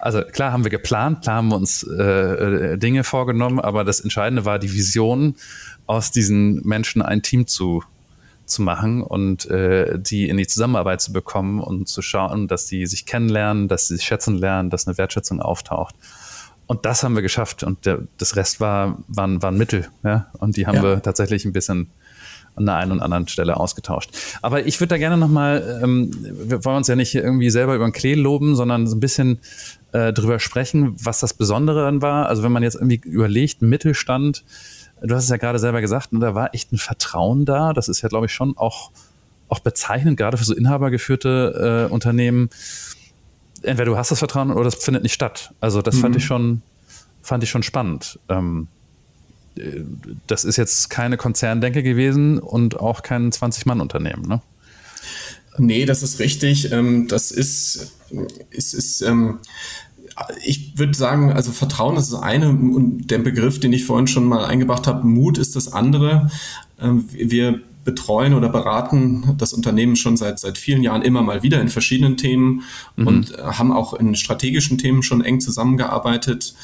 also 0.00 0.22
klar 0.22 0.52
haben 0.52 0.64
wir 0.64 0.70
geplant, 0.70 1.22
klar 1.22 1.36
haben 1.36 1.48
wir 1.48 1.56
uns 1.56 1.82
äh, 1.82 2.02
äh, 2.02 2.78
Dinge 2.78 3.04
vorgenommen, 3.04 3.60
aber 3.60 3.84
das 3.84 4.00
Entscheidende 4.00 4.44
war 4.44 4.58
die 4.58 4.72
Vision, 4.72 5.34
aus 5.86 6.12
diesen 6.12 6.62
Menschen 6.66 7.02
ein 7.02 7.22
Team 7.22 7.48
zu, 7.48 7.82
zu 8.46 8.62
machen 8.62 9.02
und 9.02 9.50
äh, 9.50 9.98
die 9.98 10.28
in 10.28 10.36
die 10.36 10.46
Zusammenarbeit 10.46 11.00
zu 11.00 11.12
bekommen 11.12 11.60
und 11.60 11.88
zu 11.88 12.00
schauen, 12.00 12.46
dass 12.46 12.66
die 12.66 12.86
sich 12.86 13.06
kennenlernen, 13.06 13.66
dass 13.66 13.88
sie 13.88 13.96
sich 13.96 14.04
schätzen 14.04 14.36
lernen, 14.36 14.70
dass 14.70 14.86
eine 14.86 14.98
Wertschätzung 14.98 15.40
auftaucht. 15.40 15.96
Und 16.66 16.86
das 16.86 17.02
haben 17.02 17.16
wir 17.16 17.22
geschafft 17.22 17.64
und 17.64 17.84
der, 17.86 18.02
das 18.18 18.36
Rest 18.36 18.60
war, 18.60 18.98
waren, 19.08 19.42
waren 19.42 19.58
Mittel. 19.58 19.88
Ja? 20.04 20.28
Und 20.38 20.56
die 20.56 20.68
haben 20.68 20.76
ja. 20.76 20.82
wir 20.84 21.02
tatsächlich 21.02 21.44
ein 21.44 21.52
bisschen 21.52 21.90
an 22.54 22.66
der 22.66 22.76
einen 22.76 22.92
und 22.92 23.00
anderen 23.00 23.26
Stelle 23.26 23.56
ausgetauscht. 23.56 24.10
Aber 24.42 24.64
ich 24.66 24.78
würde 24.80 24.90
da 24.90 24.98
gerne 24.98 25.16
nochmal, 25.16 25.80
ähm, 25.82 26.10
wir 26.20 26.64
wollen 26.64 26.78
uns 26.78 26.88
ja 26.88 26.94
nicht 26.94 27.14
irgendwie 27.14 27.50
selber 27.50 27.74
über 27.74 27.86
den 27.86 27.92
Klee 27.92 28.14
loben, 28.14 28.54
sondern 28.54 28.86
so 28.86 28.96
ein 28.96 29.00
bisschen 29.00 29.40
äh, 29.92 30.12
drüber 30.12 30.38
sprechen, 30.38 30.94
was 31.02 31.20
das 31.20 31.34
Besondere 31.34 31.82
dann 31.82 32.02
war. 32.02 32.26
Also 32.26 32.42
wenn 32.42 32.52
man 32.52 32.62
jetzt 32.62 32.74
irgendwie 32.74 33.00
überlegt, 33.04 33.62
Mittelstand, 33.62 34.44
du 35.02 35.14
hast 35.14 35.24
es 35.24 35.30
ja 35.30 35.36
gerade 35.36 35.58
selber 35.58 35.80
gesagt, 35.80 36.12
ne, 36.12 36.20
da 36.20 36.34
war 36.34 36.54
echt 36.54 36.72
ein 36.72 36.78
Vertrauen 36.78 37.44
da. 37.44 37.72
Das 37.72 37.88
ist 37.88 38.02
ja, 38.02 38.08
glaube 38.08 38.26
ich, 38.26 38.32
schon 38.32 38.56
auch, 38.56 38.90
auch 39.48 39.60
bezeichnend, 39.60 40.16
gerade 40.16 40.36
für 40.36 40.44
so 40.44 40.54
inhabergeführte 40.54 41.88
äh, 41.88 41.92
Unternehmen. 41.92 42.50
Entweder 43.62 43.90
du 43.90 43.96
hast 43.96 44.10
das 44.10 44.18
Vertrauen 44.18 44.52
oder 44.52 44.64
das 44.64 44.76
findet 44.76 45.02
nicht 45.02 45.14
statt. 45.14 45.52
Also 45.60 45.82
das 45.82 45.96
mhm. 45.96 46.00
fand 46.00 46.16
ich 46.16 46.24
schon, 46.24 46.62
fand 47.22 47.42
ich 47.42 47.50
schon 47.50 47.62
spannend. 47.62 48.18
Ähm, 48.28 48.68
äh, 49.56 49.82
das 50.26 50.44
ist 50.44 50.56
jetzt 50.56 50.90
keine 50.90 51.16
Konzerndenke 51.16 51.82
gewesen 51.82 52.38
und 52.38 52.78
auch 52.78 53.02
kein 53.02 53.30
20-Mann-Unternehmen, 53.30 54.22
ne? 54.26 54.40
Nee, 55.60 55.84
das 55.84 56.02
ist 56.02 56.18
richtig. 56.20 56.72
Ähm, 56.72 57.06
das 57.06 57.30
ist, 57.30 57.92
ist, 58.50 58.74
ist 58.74 59.02
ähm, 59.02 59.40
ich 60.44 60.78
würde 60.78 60.94
sagen, 60.94 61.32
also 61.32 61.52
Vertrauen 61.52 61.96
ist 61.96 62.12
das 62.12 62.20
eine 62.20 62.48
und 62.48 63.10
der 63.10 63.18
Begriff, 63.18 63.60
den 63.60 63.72
ich 63.72 63.84
vorhin 63.84 64.06
schon 64.06 64.24
mal 64.24 64.44
eingebracht 64.44 64.86
habe, 64.86 65.06
Mut 65.06 65.38
ist 65.38 65.56
das 65.56 65.72
andere. 65.72 66.30
Ähm, 66.80 67.04
wir 67.12 67.60
betreuen 67.84 68.34
oder 68.34 68.48
beraten 68.48 69.34
das 69.38 69.52
Unternehmen 69.52 69.96
schon 69.96 70.16
seit, 70.16 70.38
seit 70.38 70.58
vielen 70.58 70.82
Jahren 70.82 71.02
immer 71.02 71.22
mal 71.22 71.42
wieder 71.42 71.60
in 71.60 71.68
verschiedenen 71.68 72.16
Themen 72.16 72.62
mhm. 72.96 73.06
und 73.06 73.38
haben 73.38 73.72
auch 73.72 73.94
in 73.94 74.14
strategischen 74.14 74.78
Themen 74.78 75.02
schon 75.02 75.22
eng 75.22 75.40
zusammengearbeitet. 75.40 76.54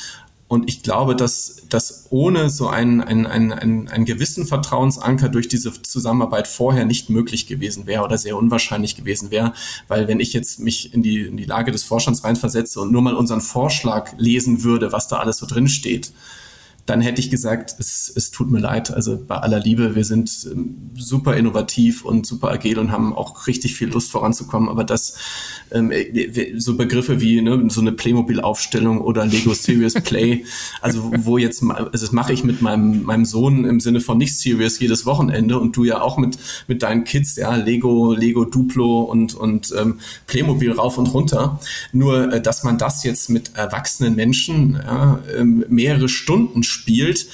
Und 0.48 0.68
ich 0.68 0.84
glaube, 0.84 1.16
dass, 1.16 1.62
dass 1.68 2.06
ohne 2.10 2.50
so 2.50 2.68
einen, 2.68 3.00
einen, 3.00 3.26
einen, 3.26 3.88
einen, 3.88 4.04
gewissen 4.04 4.46
Vertrauensanker 4.46 5.28
durch 5.28 5.48
diese 5.48 5.72
Zusammenarbeit 5.82 6.46
vorher 6.46 6.84
nicht 6.84 7.10
möglich 7.10 7.48
gewesen 7.48 7.86
wäre 7.86 8.04
oder 8.04 8.16
sehr 8.16 8.36
unwahrscheinlich 8.36 8.94
gewesen 8.94 9.32
wäre. 9.32 9.52
Weil 9.88 10.06
wenn 10.06 10.20
ich 10.20 10.32
jetzt 10.32 10.60
mich 10.60 10.94
in 10.94 11.02
die, 11.02 11.22
in 11.22 11.36
die 11.36 11.44
Lage 11.44 11.72
des 11.72 11.82
Vorstands 11.82 12.22
reinversetze 12.22 12.80
und 12.80 12.92
nur 12.92 13.02
mal 13.02 13.14
unseren 13.14 13.40
Vorschlag 13.40 14.12
lesen 14.18 14.62
würde, 14.62 14.92
was 14.92 15.08
da 15.08 15.16
alles 15.16 15.38
so 15.38 15.46
drin 15.46 15.66
steht, 15.66 16.12
dann 16.86 17.00
hätte 17.00 17.20
ich 17.20 17.30
gesagt, 17.30 17.74
es, 17.78 18.12
es 18.14 18.30
tut 18.30 18.50
mir 18.50 18.60
leid. 18.60 18.92
Also 18.92 19.22
bei 19.26 19.36
aller 19.36 19.58
Liebe, 19.58 19.96
wir 19.96 20.04
sind 20.04 20.30
ähm, 20.50 20.90
super 20.96 21.36
innovativ 21.36 22.04
und 22.04 22.26
super 22.26 22.50
agil 22.50 22.78
und 22.78 22.92
haben 22.92 23.12
auch 23.12 23.48
richtig 23.48 23.74
viel 23.74 23.88
Lust 23.88 24.10
voranzukommen. 24.10 24.68
Aber 24.68 24.84
das 24.84 25.18
ähm, 25.72 25.92
so 26.56 26.76
Begriffe 26.76 27.20
wie 27.20 27.40
ne, 27.42 27.64
so 27.68 27.80
eine 27.80 27.92
Playmobil-Aufstellung 27.92 29.00
oder 29.00 29.26
Lego 29.26 29.52
Serious 29.52 29.94
Play, 30.04 30.44
also 30.80 31.10
wo 31.18 31.38
jetzt, 31.38 31.62
also 31.62 31.90
das 31.90 32.12
mache 32.12 32.32
ich 32.32 32.44
mit 32.44 32.62
meinem, 32.62 33.02
meinem 33.02 33.24
Sohn 33.24 33.64
im 33.64 33.80
Sinne 33.80 34.00
von 34.00 34.18
nicht 34.18 34.38
serious 34.38 34.78
jedes 34.78 35.06
Wochenende 35.06 35.58
und 35.58 35.76
du 35.76 35.84
ja 35.84 36.00
auch 36.00 36.18
mit, 36.18 36.38
mit 36.68 36.82
deinen 36.82 37.04
Kids, 37.04 37.36
ja, 37.36 37.56
Lego, 37.56 38.12
Lego 38.12 38.44
Duplo 38.44 39.02
und, 39.02 39.34
und 39.34 39.74
ähm, 39.76 39.98
Playmobil 40.26 40.72
rauf 40.72 40.98
und 40.98 41.08
runter. 41.08 41.60
Nur, 41.92 42.32
äh, 42.32 42.40
dass 42.40 42.62
man 42.62 42.78
das 42.78 43.02
jetzt 43.02 43.28
mit 43.28 43.56
erwachsenen 43.56 44.14
Menschen 44.14 44.74
ja, 44.74 45.18
ähm, 45.36 45.64
mehrere 45.68 46.08
Stunden 46.08 46.62
spielt, 46.76 47.26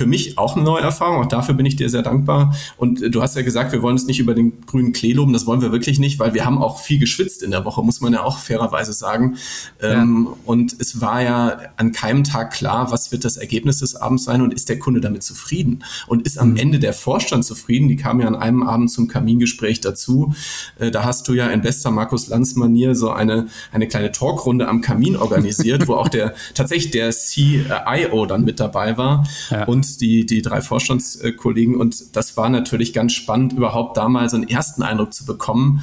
für 0.00 0.06
mich 0.06 0.38
auch 0.38 0.56
eine 0.56 0.64
neue 0.64 0.80
Erfahrung. 0.80 1.22
Auch 1.22 1.28
dafür 1.28 1.54
bin 1.54 1.66
ich 1.66 1.76
dir 1.76 1.90
sehr 1.90 2.00
dankbar. 2.00 2.56
Und 2.78 3.02
äh, 3.02 3.10
du 3.10 3.20
hast 3.20 3.36
ja 3.36 3.42
gesagt, 3.42 3.72
wir 3.72 3.82
wollen 3.82 3.96
es 3.96 4.06
nicht 4.06 4.18
über 4.18 4.32
den 4.32 4.64
grünen 4.64 4.94
Klee 4.94 5.12
loben. 5.12 5.34
Das 5.34 5.44
wollen 5.44 5.60
wir 5.60 5.72
wirklich 5.72 5.98
nicht, 5.98 6.18
weil 6.18 6.32
wir 6.32 6.46
haben 6.46 6.56
auch 6.56 6.80
viel 6.80 6.98
geschwitzt 6.98 7.42
in 7.42 7.50
der 7.50 7.66
Woche, 7.66 7.82
muss 7.82 8.00
man 8.00 8.14
ja 8.14 8.22
auch 8.22 8.38
fairerweise 8.38 8.94
sagen. 8.94 9.36
Ja. 9.82 10.00
Ähm, 10.00 10.28
und 10.46 10.74
es 10.78 11.02
war 11.02 11.20
ja 11.20 11.58
an 11.76 11.92
keinem 11.92 12.24
Tag 12.24 12.54
klar, 12.54 12.90
was 12.90 13.12
wird 13.12 13.26
das 13.26 13.36
Ergebnis 13.36 13.80
des 13.80 13.94
Abends 13.94 14.24
sein 14.24 14.40
und 14.40 14.54
ist 14.54 14.70
der 14.70 14.78
Kunde 14.78 15.02
damit 15.02 15.22
zufrieden? 15.22 15.84
Und 16.06 16.22
ist 16.22 16.38
am 16.38 16.52
mhm. 16.52 16.56
Ende 16.56 16.78
der 16.78 16.94
Vorstand 16.94 17.44
zufrieden? 17.44 17.88
Die 17.88 17.96
kam 17.96 18.22
ja 18.22 18.26
an 18.26 18.36
einem 18.36 18.62
Abend 18.62 18.90
zum 18.90 19.06
Kamingespräch 19.06 19.82
dazu. 19.82 20.34
Äh, 20.78 20.90
da 20.90 21.04
hast 21.04 21.28
du 21.28 21.34
ja 21.34 21.48
in 21.48 21.60
bester 21.60 21.90
Markus 21.90 22.26
Lanz 22.28 22.54
Manier 22.54 22.94
so 22.94 23.10
eine, 23.10 23.48
eine 23.70 23.86
kleine 23.86 24.12
Talkrunde 24.12 24.66
am 24.66 24.80
Kamin 24.80 25.16
organisiert, 25.16 25.88
wo 25.88 25.96
auch 25.96 26.08
der 26.08 26.32
tatsächlich 26.54 26.90
der 26.90 27.10
CIO 27.10 28.24
dann 28.24 28.44
mit 28.44 28.60
dabei 28.60 28.96
war. 28.96 29.26
Ja. 29.50 29.64
Und 29.64 29.89
die, 29.96 30.26
die 30.26 30.42
drei 30.42 30.60
Vorstandskollegen. 30.60 31.76
Und 31.76 32.16
das 32.16 32.36
war 32.36 32.48
natürlich 32.48 32.92
ganz 32.92 33.12
spannend, 33.12 33.52
überhaupt 33.52 33.96
da 33.96 34.08
mal 34.08 34.28
so 34.28 34.36
einen 34.36 34.48
ersten 34.48 34.82
Eindruck 34.82 35.12
zu 35.12 35.24
bekommen, 35.24 35.82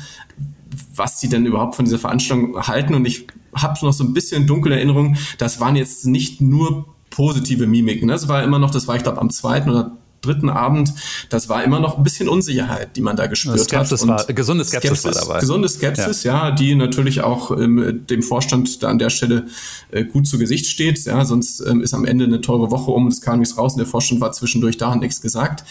was 0.95 1.19
sie 1.19 1.29
denn 1.29 1.45
überhaupt 1.45 1.75
von 1.75 1.85
dieser 1.85 1.99
Veranstaltung 1.99 2.67
halten. 2.67 2.93
Und 2.93 3.05
ich 3.05 3.27
habe 3.55 3.77
noch 3.85 3.93
so 3.93 4.03
ein 4.03 4.13
bisschen 4.13 4.47
dunkle 4.47 4.75
Erinnerungen, 4.75 5.17
das 5.37 5.59
waren 5.59 5.75
jetzt 5.75 6.05
nicht 6.05 6.41
nur 6.41 6.85
positive 7.09 7.67
Mimiken. 7.67 8.07
Das 8.07 8.27
war 8.27 8.43
immer 8.43 8.59
noch, 8.59 8.71
das 8.71 8.87
war 8.87 8.95
ich 8.95 9.03
glaube 9.03 9.19
am 9.19 9.29
zweiten 9.29 9.69
oder 9.69 9.97
dritten 10.21 10.49
Abend, 10.49 10.93
das 11.29 11.49
war 11.49 11.63
immer 11.63 11.79
noch 11.79 11.97
ein 11.97 12.03
bisschen 12.03 12.29
Unsicherheit, 12.29 12.95
die 12.95 13.01
man 13.01 13.15
da 13.15 13.27
gespürt 13.27 13.59
Skepsis 13.59 14.01
hat. 14.01 14.07
War, 14.07 14.25
gesunde 14.33 14.65
Skepsis, 14.65 15.01
Skepsis, 15.01 15.05
war 15.05 15.25
dabei. 15.25 15.39
Gesunde 15.39 15.69
Skepsis, 15.69 16.23
ja, 16.23 16.49
ja 16.49 16.51
die 16.51 16.75
natürlich 16.75 17.21
auch 17.21 17.51
ähm, 17.51 18.05
dem 18.09 18.23
Vorstand 18.23 18.83
da 18.83 18.89
an 18.89 18.99
der 18.99 19.09
Stelle 19.09 19.47
äh, 19.91 20.03
gut 20.03 20.27
zu 20.27 20.37
Gesicht 20.37 20.67
steht. 20.67 21.03
Ja, 21.05 21.23
sonst 21.25 21.59
ähm, 21.61 21.81
ist 21.81 21.93
am 21.93 22.05
Ende 22.05 22.25
eine 22.25 22.41
teure 22.41 22.71
Woche 22.71 22.91
um, 22.91 23.07
es 23.07 23.21
kam 23.21 23.39
nichts 23.39 23.57
raus 23.57 23.73
und 23.73 23.79
der 23.79 23.87
Vorstand 23.87 24.21
war 24.21 24.31
zwischendurch 24.31 24.77
da 24.77 24.91
und 24.91 25.01
nichts 25.01 25.21
gesagt. 25.21 25.63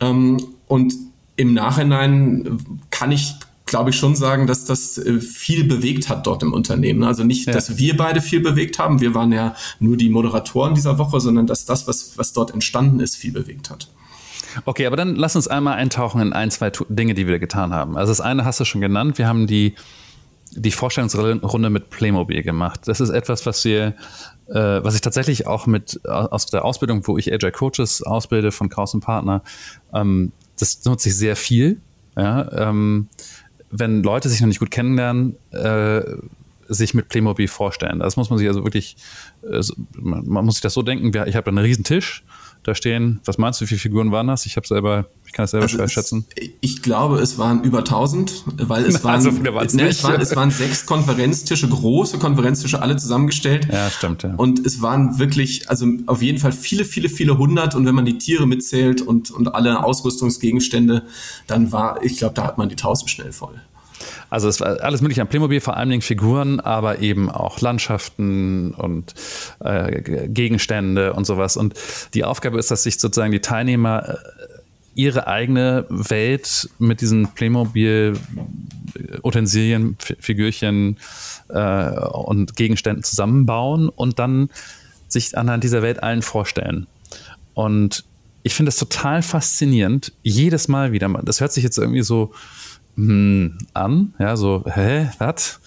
Ähm, 0.00 0.38
und 0.66 0.94
im 1.36 1.54
Nachhinein 1.54 2.58
kann 2.90 3.12
ich 3.12 3.34
glaube 3.68 3.90
ich, 3.90 3.96
schon 3.96 4.16
sagen, 4.16 4.46
dass 4.46 4.64
das 4.64 4.98
äh, 4.98 5.20
viel 5.20 5.64
bewegt 5.64 6.08
hat 6.08 6.26
dort 6.26 6.42
im 6.42 6.52
Unternehmen. 6.52 7.04
Also 7.04 7.24
nicht, 7.24 7.46
ja. 7.46 7.52
dass 7.52 7.78
wir 7.78 7.96
beide 7.96 8.20
viel 8.20 8.40
bewegt 8.40 8.78
haben, 8.78 9.00
wir 9.00 9.14
waren 9.14 9.32
ja 9.32 9.54
nur 9.78 9.96
die 9.96 10.08
Moderatoren 10.08 10.74
dieser 10.74 10.98
Woche, 10.98 11.20
sondern 11.20 11.46
dass 11.46 11.64
das, 11.64 11.86
was, 11.86 12.18
was 12.18 12.32
dort 12.32 12.52
entstanden 12.52 13.00
ist, 13.00 13.16
viel 13.16 13.32
bewegt 13.32 13.70
hat. 13.70 13.88
Okay, 14.64 14.86
aber 14.86 14.96
dann 14.96 15.14
lass 15.14 15.36
uns 15.36 15.46
einmal 15.46 15.74
eintauchen 15.74 16.20
in 16.20 16.32
ein, 16.32 16.50
zwei 16.50 16.72
Dinge, 16.88 17.14
die 17.14 17.26
wir 17.26 17.38
getan 17.38 17.72
haben. 17.72 17.96
Also 17.96 18.10
das 18.10 18.20
eine 18.20 18.44
hast 18.44 18.58
du 18.58 18.64
schon 18.64 18.80
genannt, 18.80 19.18
wir 19.18 19.28
haben 19.28 19.46
die, 19.46 19.74
die 20.52 20.72
Vorstellungsrunde 20.72 21.70
mit 21.70 21.90
Playmobil 21.90 22.42
gemacht. 22.42 22.80
Das 22.86 23.00
ist 23.00 23.10
etwas, 23.10 23.46
was 23.46 23.64
wir 23.64 23.94
äh, 24.48 24.82
was 24.82 24.94
ich 24.94 25.02
tatsächlich 25.02 25.46
auch 25.46 25.66
mit 25.66 26.00
aus 26.06 26.46
der 26.46 26.64
Ausbildung, 26.64 27.06
wo 27.06 27.18
ich 27.18 27.32
Agile 27.32 27.52
Coaches 27.52 28.02
ausbilde 28.02 28.50
von 28.50 28.68
Kraus 28.70 28.94
und 28.94 29.00
Partner, 29.00 29.42
ähm, 29.92 30.32
das 30.58 30.84
nutze 30.84 31.10
ich 31.10 31.16
sehr 31.16 31.36
viel. 31.36 31.80
Ja, 32.16 32.50
ähm, 32.68 33.08
wenn 33.70 34.02
Leute 34.02 34.28
sich 34.28 34.40
noch 34.40 34.48
nicht 34.48 34.60
gut 34.60 34.70
kennenlernen, 34.70 35.36
äh, 35.50 36.02
sich 36.68 36.94
mit 36.94 37.08
Playmobil 37.08 37.48
vorstellen. 37.48 37.98
Das 37.98 38.16
muss 38.16 38.30
man 38.30 38.38
sich 38.38 38.48
also 38.48 38.64
wirklich, 38.64 38.96
äh, 39.50 39.62
man 39.94 40.44
muss 40.44 40.56
sich 40.56 40.62
das 40.62 40.74
so 40.74 40.82
denken, 40.82 41.08
ich 41.26 41.36
habe 41.36 41.48
einen 41.48 41.58
riesen 41.58 41.84
Tisch, 41.84 42.24
da 42.68 42.74
stehen, 42.74 43.20
was 43.24 43.38
meinst 43.38 43.60
du, 43.60 43.64
wie 43.64 43.68
viele 43.68 43.80
Figuren 43.80 44.12
waren 44.12 44.26
das? 44.28 44.46
Ich 44.46 44.56
habe 44.56 44.66
selber, 44.66 45.06
ich 45.26 45.32
kann 45.32 45.46
es 45.46 45.50
selber 45.50 45.64
also 45.64 45.76
schwer 45.76 45.88
schätzen. 45.88 46.26
Ich 46.60 46.82
glaube, 46.82 47.18
es 47.18 47.38
waren 47.38 47.64
über 47.64 47.78
1000, 47.78 48.44
weil 48.58 48.84
es 48.84 49.02
waren, 49.04 49.20
so 49.20 49.32
viele 49.32 49.50
es, 49.60 49.74
ne, 49.74 49.88
es, 49.88 50.04
waren, 50.04 50.20
es 50.20 50.36
waren 50.36 50.50
sechs 50.50 50.86
Konferenztische, 50.86 51.68
große 51.68 52.18
Konferenztische, 52.18 52.80
alle 52.80 52.96
zusammengestellt. 52.96 53.68
Ja, 53.72 53.90
stimmt. 53.90 54.22
Ja. 54.22 54.34
Und 54.36 54.64
es 54.64 54.80
waren 54.82 55.18
wirklich, 55.18 55.68
also 55.68 55.86
auf 56.06 56.22
jeden 56.22 56.38
Fall 56.38 56.52
viele, 56.52 56.84
viele, 56.84 57.08
viele 57.08 57.38
hundert. 57.38 57.74
Und 57.74 57.86
wenn 57.86 57.94
man 57.94 58.04
die 58.04 58.18
Tiere 58.18 58.46
mitzählt 58.46 59.00
und, 59.00 59.30
und 59.30 59.54
alle 59.54 59.84
Ausrüstungsgegenstände, 59.84 61.04
dann 61.46 61.72
war, 61.72 62.04
ich 62.04 62.18
glaube, 62.18 62.34
da 62.34 62.44
hat 62.44 62.58
man 62.58 62.68
die 62.68 62.76
1000 62.76 63.10
schnell 63.10 63.32
voll. 63.32 63.60
Also 64.30 64.48
es 64.48 64.60
war 64.60 64.80
alles 64.82 65.00
mögliche 65.00 65.22
an 65.22 65.28
Playmobil, 65.28 65.60
vor 65.60 65.76
allen 65.76 65.90
Dingen 65.90 66.02
Figuren, 66.02 66.58
aber 66.60 67.00
eben 67.00 67.28
auch 67.30 67.60
Landschaften 67.60 68.72
und 68.74 69.14
äh, 69.60 70.28
Gegenstände 70.28 71.14
und 71.14 71.24
sowas. 71.24 71.56
Und 71.56 71.74
die 72.14 72.22
Aufgabe 72.24 72.58
ist, 72.58 72.70
dass 72.70 72.82
sich 72.82 72.98
sozusagen 72.98 73.32
die 73.32 73.40
Teilnehmer 73.40 74.08
äh, 74.08 74.16
ihre 74.94 75.26
eigene 75.28 75.86
Welt 75.88 76.68
mit 76.78 77.00
diesen 77.00 77.32
Playmobil-Utensilien, 77.34 79.96
Figürchen 80.18 80.98
äh, 81.48 81.90
und 81.90 82.54
Gegenständen 82.56 83.02
zusammenbauen 83.04 83.88
und 83.88 84.18
dann 84.18 84.50
sich 85.06 85.38
anhand 85.38 85.62
dieser 85.64 85.80
Welt 85.82 86.02
allen 86.02 86.22
vorstellen. 86.22 86.86
Und 87.54 88.04
ich 88.42 88.54
finde 88.54 88.68
das 88.68 88.76
total 88.76 89.22
faszinierend, 89.22 90.12
jedes 90.22 90.68
Mal 90.68 90.92
wieder. 90.92 91.08
Das 91.24 91.40
hört 91.40 91.52
sich 91.52 91.64
jetzt 91.64 91.78
irgendwie 91.78 92.02
so 92.02 92.32
hm, 92.98 93.58
an. 93.74 94.12
Ja, 94.18 94.36
so, 94.36 94.64
hä, 94.66 95.08
was? 95.18 95.60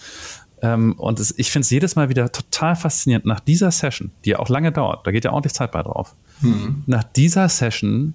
Ähm, 0.60 0.92
und 0.98 1.18
es, 1.18 1.36
ich 1.38 1.50
finde 1.50 1.64
es 1.64 1.70
jedes 1.70 1.96
Mal 1.96 2.10
wieder 2.10 2.30
total 2.30 2.76
faszinierend. 2.76 3.24
Nach 3.24 3.40
dieser 3.40 3.70
Session, 3.70 4.10
die 4.24 4.30
ja 4.30 4.38
auch 4.38 4.50
lange 4.50 4.70
dauert, 4.70 5.06
da 5.06 5.10
geht 5.12 5.24
ja 5.24 5.32
ordentlich 5.32 5.54
Zeit 5.54 5.72
bei 5.72 5.82
drauf. 5.82 6.14
Mhm. 6.42 6.84
Nach 6.86 7.02
dieser 7.02 7.48
Session 7.48 8.12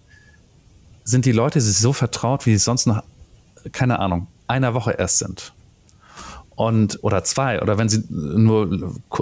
sind 1.04 1.26
die 1.26 1.32
Leute 1.32 1.60
sich 1.60 1.78
so 1.78 1.94
vertraut, 1.94 2.46
wie 2.46 2.52
sie 2.52 2.58
sonst 2.64 2.86
nach, 2.86 3.02
keine 3.72 4.00
Ahnung, 4.00 4.28
einer 4.46 4.76
Woche 4.76 4.92
erst 4.92 5.18
sind. 5.18 5.52
Und, 6.56 7.00
oder 7.04 7.24
zwei, 7.24 7.62
oder 7.62 7.80
wenn 7.80 7.90
sie 7.90 8.04
nur 8.10 8.68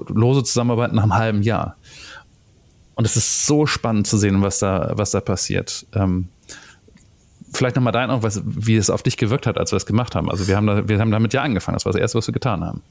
lose 0.07 0.43
zusammenarbeiten 0.43 0.95
nach 0.95 1.03
einem 1.03 1.15
halben 1.15 1.41
Jahr. 1.41 1.77
Und 2.95 3.05
es 3.05 3.15
ist 3.15 3.45
so 3.45 3.65
spannend 3.65 4.07
zu 4.07 4.17
sehen, 4.17 4.41
was 4.41 4.59
da, 4.59 4.91
was 4.95 5.11
da 5.11 5.21
passiert. 5.21 5.85
Ähm, 5.93 6.27
vielleicht 7.55 7.75
nochmal 7.75 7.93
dein 7.93 8.09
was, 8.23 8.41
wie 8.45 8.75
es 8.75 8.89
auf 8.89 9.03
dich 9.03 9.17
gewirkt 9.17 9.47
hat, 9.47 9.57
als 9.57 9.71
wir 9.71 9.77
es 9.77 9.85
gemacht 9.85 10.15
haben. 10.15 10.29
Also 10.29 10.47
wir 10.47 10.55
haben, 10.55 10.67
da, 10.67 10.87
wir 10.87 10.99
haben 10.99 11.11
damit 11.11 11.33
ja 11.33 11.41
angefangen. 11.41 11.75
Das 11.75 11.85
war 11.85 11.91
das 11.91 12.01
Erste, 12.01 12.17
was 12.17 12.27
wir 12.27 12.33
getan 12.33 12.63
haben. 12.63 12.81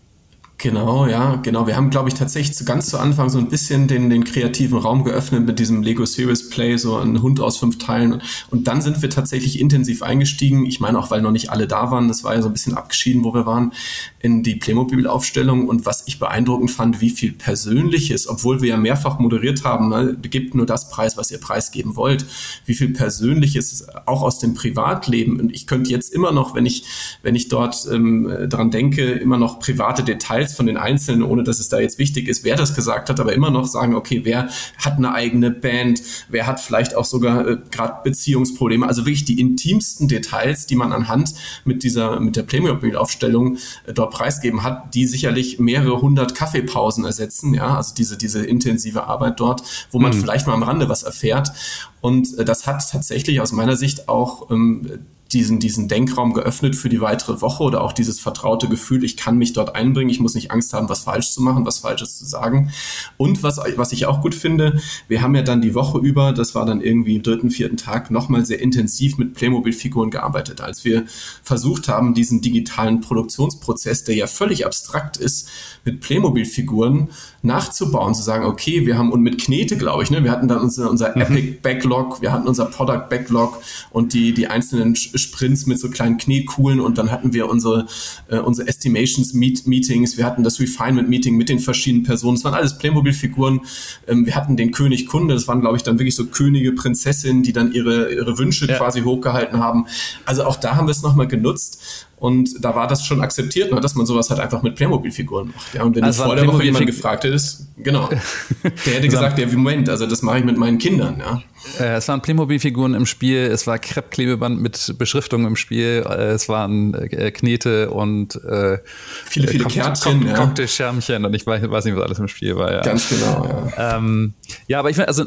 Genau, 0.58 1.06
ja, 1.06 1.36
genau. 1.36 1.66
Wir 1.66 1.76
haben, 1.76 1.90
glaube 1.90 2.08
ich, 2.08 2.14
tatsächlich 2.14 2.64
ganz 2.64 2.86
zu 2.86 2.98
Anfang 2.98 3.28
so 3.28 3.38
ein 3.38 3.48
bisschen 3.48 3.88
den, 3.88 4.08
den 4.08 4.24
kreativen 4.24 4.78
Raum 4.78 5.04
geöffnet 5.04 5.44
mit 5.44 5.58
diesem 5.58 5.82
Lego 5.82 6.06
Series 6.06 6.48
Play, 6.48 6.76
so 6.76 6.96
ein 6.96 7.20
Hund 7.22 7.40
aus 7.40 7.58
fünf 7.58 7.78
Teilen. 7.78 8.22
Und 8.50 8.66
dann 8.68 8.80
sind 8.80 9.02
wir 9.02 9.10
tatsächlich 9.10 9.60
intensiv 9.60 10.02
eingestiegen. 10.02 10.64
Ich 10.64 10.80
meine 10.80 10.98
auch, 10.98 11.10
weil 11.10 11.22
noch 11.22 11.32
nicht 11.32 11.50
alle 11.50 11.66
da 11.66 11.90
waren. 11.90 12.08
Das 12.08 12.22
war 12.24 12.34
ja 12.34 12.40
so 12.40 12.48
ein 12.48 12.52
bisschen 12.52 12.74
abgeschieden, 12.74 13.24
wo 13.24 13.34
wir 13.34 13.46
waren, 13.46 13.72
in 14.20 14.42
die 14.42 14.54
Playmobil-Aufstellung. 14.54 15.68
Und 15.68 15.86
was 15.86 16.04
ich 16.06 16.18
beeindruckend 16.18 16.70
fand, 16.70 17.00
wie 17.00 17.10
viel 17.10 17.32
Persönliches, 17.32 18.28
obwohl 18.28 18.62
wir 18.62 18.70
ja 18.70 18.76
mehrfach 18.76 19.18
moderiert 19.18 19.64
haben, 19.64 19.88
ne, 19.88 20.16
gebt 20.22 20.54
nur 20.54 20.66
das 20.66 20.88
Preis, 20.88 21.16
was 21.16 21.30
ihr 21.30 21.38
preisgeben 21.38 21.96
wollt, 21.96 22.24
wie 22.64 22.74
viel 22.74 22.92
Persönliches 22.92 23.86
auch 24.06 24.22
aus 24.22 24.38
dem 24.38 24.54
Privatleben. 24.54 25.40
Und 25.40 25.52
ich 25.52 25.66
könnte 25.66 25.90
jetzt 25.90 26.14
immer 26.14 26.32
noch, 26.32 26.54
wenn 26.54 26.64
ich, 26.64 26.84
wenn 27.22 27.34
ich 27.34 27.48
dort 27.48 27.86
ähm, 27.92 28.46
dran 28.48 28.70
denke, 28.70 29.02
immer 29.02 29.36
noch 29.36 29.58
private 29.58 30.04
Details 30.04 30.43
von 30.52 30.66
den 30.66 30.76
Einzelnen, 30.76 31.22
ohne 31.22 31.44
dass 31.44 31.60
es 31.60 31.68
da 31.68 31.78
jetzt 31.78 31.98
wichtig 31.98 32.28
ist, 32.28 32.44
wer 32.44 32.56
das 32.56 32.74
gesagt 32.74 33.08
hat, 33.08 33.20
aber 33.20 33.32
immer 33.32 33.50
noch 33.50 33.66
sagen, 33.66 33.94
okay, 33.94 34.20
wer 34.24 34.48
hat 34.78 34.98
eine 34.98 35.14
eigene 35.14 35.50
Band, 35.50 36.02
wer 36.28 36.46
hat 36.46 36.60
vielleicht 36.60 36.94
auch 36.94 37.04
sogar 37.04 37.46
äh, 37.46 37.56
gerade 37.70 38.02
Beziehungsprobleme, 38.04 38.86
also 38.86 39.06
wirklich 39.06 39.24
die 39.24 39.40
intimsten 39.40 40.08
Details, 40.08 40.66
die 40.66 40.76
man 40.76 40.92
anhand 40.92 41.34
mit 41.64 41.82
dieser, 41.82 42.20
mit 42.20 42.36
der 42.36 42.42
Playmobil-Aufstellung 42.42 43.56
äh, 43.86 43.92
dort 43.92 44.12
preisgeben 44.12 44.62
hat, 44.62 44.94
die 44.94 45.06
sicherlich 45.06 45.58
mehrere 45.58 46.00
hundert 46.00 46.34
Kaffeepausen 46.34 47.04
ersetzen, 47.04 47.54
ja, 47.54 47.76
also 47.76 47.94
diese, 47.94 48.18
diese 48.18 48.44
intensive 48.44 49.04
Arbeit 49.04 49.40
dort, 49.40 49.62
wo 49.90 49.98
man 49.98 50.14
mhm. 50.14 50.20
vielleicht 50.20 50.46
mal 50.46 50.54
am 50.54 50.62
Rande 50.62 50.88
was 50.88 51.02
erfährt. 51.02 51.52
Und 52.00 52.36
äh, 52.38 52.44
das 52.44 52.66
hat 52.66 52.84
tatsächlich 52.90 53.40
aus 53.40 53.52
meiner 53.52 53.76
Sicht 53.76 54.08
auch 54.08 54.50
ähm, 54.50 55.06
diesen, 55.32 55.58
diesen 55.58 55.88
Denkraum 55.88 56.32
geöffnet 56.32 56.76
für 56.76 56.88
die 56.88 57.00
weitere 57.00 57.40
Woche 57.40 57.64
oder 57.64 57.82
auch 57.82 57.92
dieses 57.92 58.20
vertraute 58.20 58.68
Gefühl, 58.68 59.04
ich 59.04 59.16
kann 59.16 59.36
mich 59.36 59.52
dort 59.52 59.74
einbringen, 59.74 60.10
ich 60.10 60.20
muss 60.20 60.34
nicht 60.34 60.50
Angst 60.50 60.72
haben, 60.72 60.88
was 60.88 61.00
falsch 61.00 61.30
zu 61.30 61.42
machen, 61.42 61.66
was 61.66 61.78
Falsches 61.78 62.16
zu 62.18 62.24
sagen. 62.24 62.70
Und 63.16 63.42
was, 63.42 63.58
was 63.76 63.92
ich 63.92 64.06
auch 64.06 64.20
gut 64.20 64.34
finde, 64.34 64.80
wir 65.08 65.22
haben 65.22 65.34
ja 65.34 65.42
dann 65.42 65.60
die 65.60 65.74
Woche 65.74 65.98
über, 65.98 66.32
das 66.32 66.54
war 66.54 66.66
dann 66.66 66.80
irgendwie 66.80 67.16
im 67.16 67.22
dritten, 67.22 67.50
vierten 67.50 67.76
Tag, 67.76 68.10
nochmal 68.10 68.44
sehr 68.44 68.60
intensiv 68.60 69.18
mit 69.18 69.34
Playmobil-Figuren 69.34 70.10
gearbeitet, 70.10 70.60
als 70.60 70.84
wir 70.84 71.04
versucht 71.42 71.88
haben, 71.88 72.14
diesen 72.14 72.40
digitalen 72.40 73.00
Produktionsprozess, 73.00 74.04
der 74.04 74.14
ja 74.14 74.26
völlig 74.26 74.66
abstrakt 74.66 75.16
ist, 75.16 75.48
mit 75.84 76.00
Playmobil-Figuren 76.00 77.10
nachzubauen, 77.42 78.14
zu 78.14 78.22
sagen, 78.22 78.46
okay, 78.46 78.86
wir 78.86 78.96
haben, 78.96 79.12
und 79.12 79.20
mit 79.20 79.38
Knete, 79.38 79.76
glaube 79.76 80.02
ich, 80.02 80.10
ne, 80.10 80.24
wir 80.24 80.30
hatten 80.30 80.48
dann 80.48 80.60
unser, 80.60 80.90
unser 80.90 81.14
mhm. 81.14 81.22
Epic 81.22 81.58
Backlog, 81.62 82.22
wir 82.22 82.32
hatten 82.32 82.48
unser 82.48 82.66
Product 82.66 83.08
Backlog 83.10 83.60
und 83.90 84.14
die, 84.14 84.32
die 84.32 84.46
einzelnen 84.46 84.96
Sprints 84.96 85.66
mit 85.66 85.78
so 85.78 85.90
kleinen 85.90 86.16
Knetkugeln 86.16 86.80
und 86.80 86.96
dann 86.96 87.10
hatten 87.10 87.34
wir 87.34 87.48
unsere, 87.48 87.86
äh, 88.28 88.38
unsere 88.38 88.66
Estimations 88.66 89.34
Meet 89.34 89.66
Meetings, 89.66 90.16
wir 90.16 90.24
hatten 90.24 90.42
das 90.42 90.58
Refinement 90.58 91.08
Meeting 91.08 91.36
mit 91.36 91.48
den 91.48 91.58
verschiedenen 91.58 92.04
Personen, 92.04 92.36
es 92.36 92.44
waren 92.44 92.54
alles 92.54 92.78
Playmobil-Figuren, 92.78 93.60
ähm, 94.08 94.24
wir 94.24 94.34
hatten 94.34 94.56
den 94.56 94.72
König 94.72 95.06
Kunde, 95.06 95.34
das 95.34 95.46
waren, 95.48 95.60
glaube 95.60 95.76
ich, 95.76 95.82
dann 95.82 95.98
wirklich 95.98 96.16
so 96.16 96.26
Könige, 96.26 96.72
Prinzessinnen, 96.72 97.42
die 97.42 97.52
dann 97.52 97.72
ihre, 97.72 98.12
ihre 98.12 98.38
Wünsche 98.38 98.66
ja. 98.66 98.78
quasi 98.78 99.02
hochgehalten 99.02 99.58
haben. 99.58 99.86
Also 100.24 100.44
auch 100.44 100.56
da 100.56 100.76
haben 100.76 100.86
wir 100.86 100.92
es 100.92 101.02
nochmal 101.02 101.28
genutzt 101.28 102.08
und 102.24 102.64
da 102.64 102.74
war 102.74 102.86
das 102.86 103.04
schon 103.04 103.20
akzeptiert, 103.20 103.70
ne, 103.70 103.80
dass 103.82 103.94
man 103.96 104.06
sowas 104.06 104.30
halt 104.30 104.40
einfach 104.40 104.62
mit 104.62 104.76
Playmobil-Figuren 104.76 105.48
macht. 105.54 105.74
Ja, 105.74 105.82
und 105.82 105.94
wenn 105.94 106.04
also 106.04 106.22
du 106.22 106.28
vor 106.28 106.36
der 106.36 106.46
Woche 106.46 106.64
jemand 106.64 106.86
gefragt 106.86 107.24
hättest, 107.24 107.66
genau, 107.76 108.08
der 108.86 108.94
hätte 108.94 109.08
gesagt, 109.08 109.38
ja, 109.38 109.46
Moment, 109.46 109.90
also 109.90 110.06
das 110.06 110.22
mache 110.22 110.38
ich 110.38 110.44
mit 110.44 110.56
meinen 110.56 110.78
Kindern, 110.78 111.18
ja. 111.18 111.42
Äh, 111.78 111.96
es 111.96 112.08
waren 112.08 112.20
Playmobil-Figuren 112.20 112.94
im 112.94 113.06
Spiel, 113.06 113.38
es 113.38 113.66
war 113.66 113.78
Kreppklebeband 113.78 114.60
mit 114.60 114.94
Beschriftung 114.98 115.46
im 115.46 115.56
Spiel, 115.56 116.04
äh, 116.08 116.32
es 116.32 116.48
waren 116.48 116.94
äh, 116.94 117.30
Knete 117.30 117.90
und 117.90 118.36
äh, 118.44 118.78
viele, 119.26 119.48
viele 119.48 119.64
Kärtchen, 119.64 120.20
Cock 120.20 120.28
ja. 120.28 120.34
Cocktailschärmchen 120.34 121.24
und 121.24 121.34
ich 121.34 121.46
weiß, 121.46 121.68
weiß, 121.68 121.84
nicht, 121.84 121.96
was 121.96 122.04
alles 122.04 122.18
im 122.18 122.28
Spiel 122.28 122.56
war. 122.56 122.72
Ja. 122.72 122.80
Ganz 122.82 123.08
genau, 123.08 123.46
ja. 123.76 123.96
Ähm, 123.96 124.34
ja, 124.66 124.78
aber 124.78 124.90
ich 124.90 124.96
finde, 124.96 125.08
also 125.08 125.26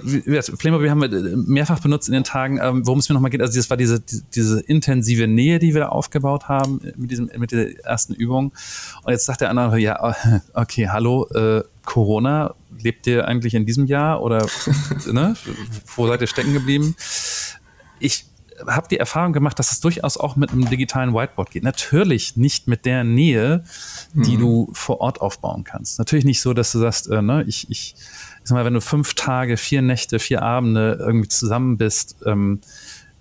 Playmobil 0.57 0.89
haben 0.89 1.01
wir 1.01 1.37
mehrfach 1.37 1.79
benutzt 1.79 2.07
in 2.07 2.13
den 2.13 2.23
Tagen, 2.23 2.59
ähm, 2.61 2.85
worum 2.85 2.99
es 2.99 3.09
mir 3.09 3.13
nochmal 3.13 3.31
geht, 3.31 3.41
also 3.41 3.57
das 3.57 3.69
war 3.69 3.77
diese, 3.77 4.01
diese 4.35 4.59
intensive 4.61 5.27
Nähe, 5.27 5.59
die 5.59 5.73
wir 5.73 5.81
da 5.81 5.89
aufgebaut 5.89 6.47
haben 6.47 6.81
mit, 6.95 7.11
diesem, 7.11 7.29
mit 7.37 7.51
dieser 7.51 7.67
ersten 7.83 8.13
Übung. 8.13 8.51
Und 9.03 9.11
jetzt 9.11 9.25
sagt 9.25 9.41
der 9.41 9.49
andere, 9.49 9.79
ja, 9.79 10.15
okay, 10.53 10.89
hallo, 10.89 11.27
äh, 11.33 11.63
Corona, 11.87 12.53
lebt 12.81 13.07
ihr 13.07 13.27
eigentlich 13.27 13.53
in 13.53 13.65
diesem 13.65 13.85
Jahr 13.85 14.21
oder 14.21 14.47
ne, 15.11 15.35
wo 15.95 16.07
seid 16.07 16.21
ihr 16.21 16.27
stecken 16.27 16.53
geblieben? 16.53 16.95
Ich 17.99 18.25
habe 18.65 18.87
die 18.87 18.97
Erfahrung 18.97 19.33
gemacht, 19.33 19.59
dass 19.59 19.71
es 19.71 19.79
durchaus 19.79 20.17
auch 20.17 20.35
mit 20.35 20.51
einem 20.51 20.69
digitalen 20.69 21.13
Whiteboard 21.13 21.51
geht. 21.51 21.63
Natürlich 21.63 22.37
nicht 22.37 22.67
mit 22.67 22.85
der 22.85 23.03
Nähe, 23.03 23.63
die 24.13 24.35
mhm. 24.35 24.39
du 24.39 24.69
vor 24.73 25.01
Ort 25.01 25.21
aufbauen 25.21 25.63
kannst. 25.63 25.99
Natürlich 25.99 26.25
nicht 26.25 26.41
so, 26.41 26.53
dass 26.53 26.71
du 26.71 26.79
sagst, 26.79 27.09
äh, 27.09 27.21
ne, 27.21 27.43
ich, 27.47 27.69
ich, 27.69 27.95
sag 28.43 28.55
mal, 28.55 28.65
wenn 28.65 28.73
du 28.73 28.81
fünf 28.81 29.13
Tage, 29.13 29.57
vier 29.57 29.81
Nächte, 29.81 30.19
vier 30.19 30.41
Abende 30.41 30.97
irgendwie 30.99 31.27
zusammen 31.27 31.77
bist, 31.77 32.15
ähm, 32.25 32.61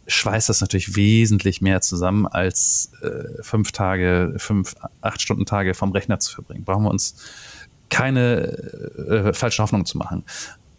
schweißt 0.07 0.49
das 0.49 0.61
natürlich 0.61 0.95
wesentlich 0.95 1.61
mehr 1.61 1.81
zusammen, 1.81 2.27
als 2.27 2.93
äh, 3.03 3.43
fünf 3.43 3.73
Tage, 3.73 4.35
fünf, 4.39 4.77
acht 5.01 5.21
Stunden 5.21 5.47
Tage 5.47 5.75
vom 5.75 5.93
Rechner 5.93 6.21
zu 6.21 6.33
verbringen. 6.33 6.65
Brauchen 6.65 6.85
wir 6.85 6.91
uns 6.91 7.17
keine 7.89 8.59
äh, 9.09 9.33
falschen 9.33 9.63
Hoffnungen 9.63 9.87
zu 9.87 9.99
machen. 9.99 10.25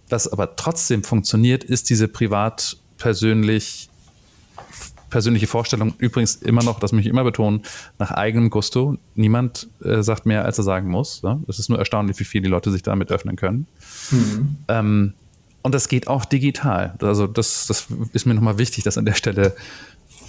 Was 0.10 0.28
aber 0.28 0.56
trotzdem 0.56 1.04
funktioniert, 1.04 1.64
ist 1.64 1.90
diese 1.90 2.08
privat 2.08 2.78
persönlich 2.98 3.90
persönliche 5.10 5.48
Vorstellung. 5.48 5.94
Übrigens 5.98 6.36
immer 6.36 6.64
noch, 6.64 6.80
das 6.80 6.92
möchte 6.92 7.08
ich 7.08 7.12
immer 7.12 7.24
betonen, 7.24 7.64
nach 7.98 8.12
eigenem 8.12 8.50
Gusto. 8.50 8.98
Niemand 9.16 9.68
äh, 9.84 10.02
sagt 10.04 10.26
mehr, 10.26 10.46
als 10.46 10.58
er 10.58 10.64
sagen 10.64 10.90
muss. 10.90 11.24
Ne? 11.24 11.42
Es 11.48 11.60
ist 11.60 11.70
nur 11.70 11.80
erstaunlich, 11.80 12.20
wie 12.20 12.26
viel 12.26 12.42
die 12.42 12.50
Leute 12.50 12.72
sich 12.72 12.84
damit 12.84 13.12
öffnen 13.12 13.36
können. 13.36 13.68
Mhm. 14.12 14.58
Ähm, 14.68 15.14
und 15.62 15.76
das 15.76 15.88
geht 15.88 16.08
auch 16.08 16.26
digital. 16.26 16.96
Also 17.02 17.28
das, 17.28 17.68
das 17.68 17.88
ist 18.14 18.26
mir 18.26 18.34
nochmal 18.34 18.58
wichtig, 18.58 18.84
das 18.84 18.98
an 18.98 19.06
der 19.06 19.14
Stelle 19.14 19.56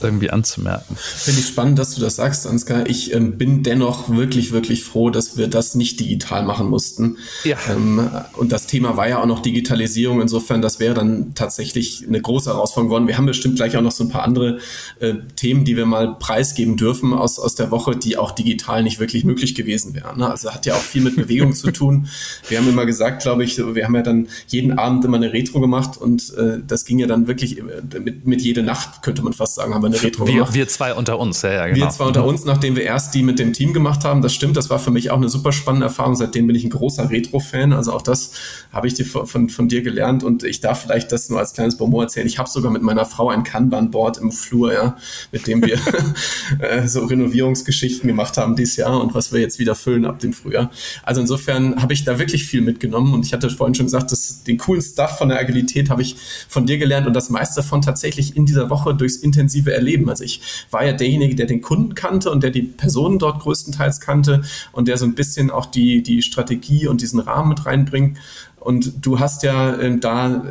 irgendwie 0.01 0.31
anzumerken. 0.31 0.97
Finde 0.97 1.41
ich 1.41 1.47
spannend, 1.47 1.79
dass 1.79 1.95
du 1.95 2.01
das 2.01 2.17
sagst, 2.17 2.47
Ansgar. 2.47 2.89
Ich 2.89 3.13
ähm, 3.15 3.39
bin 3.39 3.63
dennoch 3.63 4.09
wirklich, 4.09 4.53
wirklich 4.53 4.85
froh, 4.85 5.11
dass 5.11 5.37
wir 5.37 5.49
das 5.49 5.75
nicht 5.75 6.01
digital 6.01 6.45
machen 6.45 6.69
mussten. 6.69 7.17
Ja. 7.45 7.57
Ähm, 7.71 8.09
und 8.37 8.53
das 8.53 8.67
Thema 8.67 8.97
war 8.97 9.09
ja 9.09 9.21
auch 9.21 9.27
noch 9.27 9.41
Digitalisierung. 9.41 10.21
Insofern, 10.21 10.63
das 10.63 10.81
wäre 10.81 10.95
dann 10.95 11.35
tatsächlich 11.35 12.05
eine 12.07 12.21
große 12.21 12.51
Herausforderung 12.51 12.89
geworden. 12.89 13.09
Wir 13.09 13.17
haben 13.17 13.27
bestimmt 13.27 13.57
gleich 13.57 13.77
auch 13.77 13.83
noch 13.83 13.93
so 13.93 14.05
ein 14.05 14.11
paar 14.11 14.23
andere 14.23 14.59
äh, 15.01 15.15
Themen, 15.37 15.65
die 15.65 15.77
wir 15.77 15.87
mal 15.87 16.17
preisgeben 16.19 16.77
dürfen 16.77 17.13
aus, 17.13 17.39
aus 17.39 17.55
der 17.55 17.71
Woche, 17.71 17.97
die 17.97 18.17
auch 18.17 18.33
digital 18.33 18.83
nicht 18.83 19.01
wirklich 19.01 19.25
möglich 19.25 19.55
gewesen 19.55 19.95
wären. 19.95 20.19
Ne? 20.19 20.31
Also 20.31 20.53
hat 20.53 20.67
ja 20.67 20.75
auch 20.75 20.81
viel 20.81 21.03
mit 21.03 21.17
Bewegung 21.17 21.55
zu 21.55 21.71
tun. 21.71 22.09
Wir 22.49 22.59
haben 22.59 22.69
immer 22.69 22.87
gesagt, 22.87 23.23
glaube 23.23 23.45
ich, 23.45 23.59
wir 23.59 23.85
haben 23.85 23.95
ja 23.95 24.03
dann 24.03 24.29
jeden 24.47 24.79
Abend 24.79 25.05
immer 25.05 25.17
eine 25.17 25.33
Retro 25.33 25.61
gemacht 25.61 25.97
und 25.97 26.35
äh, 26.35 26.59
das 26.67 26.85
ging 26.85 26.99
ja 26.99 27.07
dann 27.07 27.27
wirklich 27.27 27.59
äh, 27.59 28.01
mit, 28.01 28.27
mit 28.27 28.43
jede 28.43 28.63
Nacht, 28.63 29.03
könnte 29.03 29.23
man 29.23 29.33
fast 29.33 29.57
sagen, 29.57 29.75
haben 29.75 29.83
wir 29.83 29.88
eine 29.89 30.03
Retro 30.03 30.27
wir, 30.27 30.35
gemacht. 30.35 30.55
Wir 30.55 30.69
zwei 30.69 30.95
unter 30.95 31.19
uns, 31.19 31.43
ja, 31.43 31.53
ja, 31.53 31.67
genau. 31.67 31.87
Wir 31.87 31.91
zwei 31.91 32.05
unter 32.05 32.25
uns, 32.25 32.45
nachdem 32.45 32.77
wir 32.77 32.85
erst 32.85 33.15
die 33.15 33.23
mit 33.23 33.39
dem 33.39 33.53
Team 33.53 33.73
gemacht 33.73 34.05
haben. 34.05 34.23
Das 34.23 34.35
stimmt, 34.35 34.57
das 34.57 34.71
war 34.71 34.79
für 34.79 34.91
mich 34.91 35.11
auch 35.11 35.17
eine 35.17 35.29
super 35.29 35.53
spannende 35.53 35.87
Erfahrung. 35.87 36.17
Seitdem 36.17 36.47
bin 36.47 36.57
ich 36.57 36.65
ein 36.65 36.71
großer 36.71 37.11
Retro-Fan. 37.11 37.73
Also 37.73 37.93
auch 37.93 38.03
das 38.03 38.33
habe 38.73 38.87
ich 38.87 38.95
dir 38.95 39.05
von, 39.05 39.27
von, 39.27 39.49
von, 39.49 39.69
dir 39.69 39.83
gelernt 39.83 40.25
und 40.25 40.45
ich 40.45 40.61
darf 40.61 40.83
vielleicht 40.83 41.13
das 41.13 41.29
nur 41.29 41.39
als 41.39 41.53
kleines 41.53 41.77
Bonbon 41.77 42.03
erzählen. 42.03 42.27
Ich 42.27 42.39
habe 42.39 42.49
sogar 42.49 42.71
mit 42.71 42.83
meiner 42.83 43.05
Frau 43.05 43.29
ein 43.29 43.45
Kanban-Board 43.45 44.19
im 44.19 44.33
Flur, 44.33 44.73
ja, 44.73 44.97
mit 45.33 45.47
dem 45.47 45.63
wir 45.65 45.79
äh, 46.61 46.87
so 46.87 47.05
Renovierungsgeschichten 47.05 48.07
gemacht 48.07 48.37
haben 48.37 48.57
dieses 48.57 48.77
Jahr 48.77 49.01
und 49.01 49.15
was 49.15 49.33
wir 49.33 49.41
jetzt 49.41 49.59
wieder 49.59 49.75
füllen 49.75 50.05
ab 50.05 50.21
dem 50.21 50.33
Frühjahr. 50.33 50.71
Also 51.03 51.21
insofern 51.21 51.81
habe 51.83 51.93
ich 51.93 52.05
da 52.05 52.19
wirklich 52.19 52.45
viel 52.47 52.61
mitgenommen 52.61 53.15
und 53.15 53.27
ich 53.27 53.33
hatte 53.33 53.51
vorhin 53.51 53.75
schon 53.75 53.87
gesagt, 53.87 54.13
dass 54.13 54.43
den 54.45 54.59
coolen 54.59 54.83
Stuff 54.83 55.19
von 55.19 55.29
der 55.29 55.39
Agilität 55.39 55.91
habe 55.91 56.03
ich 56.03 56.17
von 56.49 56.67
dir 56.67 56.79
gelernt 56.79 57.07
und 57.07 57.15
das 57.15 57.31
meiste 57.31 57.57
davon 57.57 57.83
tatsächlich 57.83 58.37
in 58.37 58.47
dieser 58.47 58.71
Woche 58.71 58.95
durchs 58.95 59.17
intensive 59.17 59.73
Erleben. 59.79 60.09
Also 60.09 60.25
ich 60.25 60.41
war 60.71 60.85
ja 60.85 60.93
derjenige, 60.93 61.35
der 61.35 61.47
den 61.47 61.63
Kunden 61.63 61.95
kannte 61.95 62.31
und 62.31 62.43
der 62.43 62.51
die 62.51 62.63
Personen 62.63 63.19
dort 63.19 63.41
größtenteils 63.41 64.01
kannte 64.01 64.43
und 64.73 64.89
der 64.89 64.99
so 64.99 65.05
ein 65.05 65.15
bisschen 65.15 65.51
auch 65.51 65.67
die, 65.67 66.03
die 66.03 66.23
Strategie 66.23 66.87
und 66.87 67.01
diesen 67.01 67.21
Rahmen 67.21 67.49
mit 67.51 67.65
reinbringt. 67.67 68.19
Und 68.61 69.07
du 69.07 69.21
hast 69.21 69.43
ja 69.45 69.75
äh, 69.77 69.99
da 69.99 70.43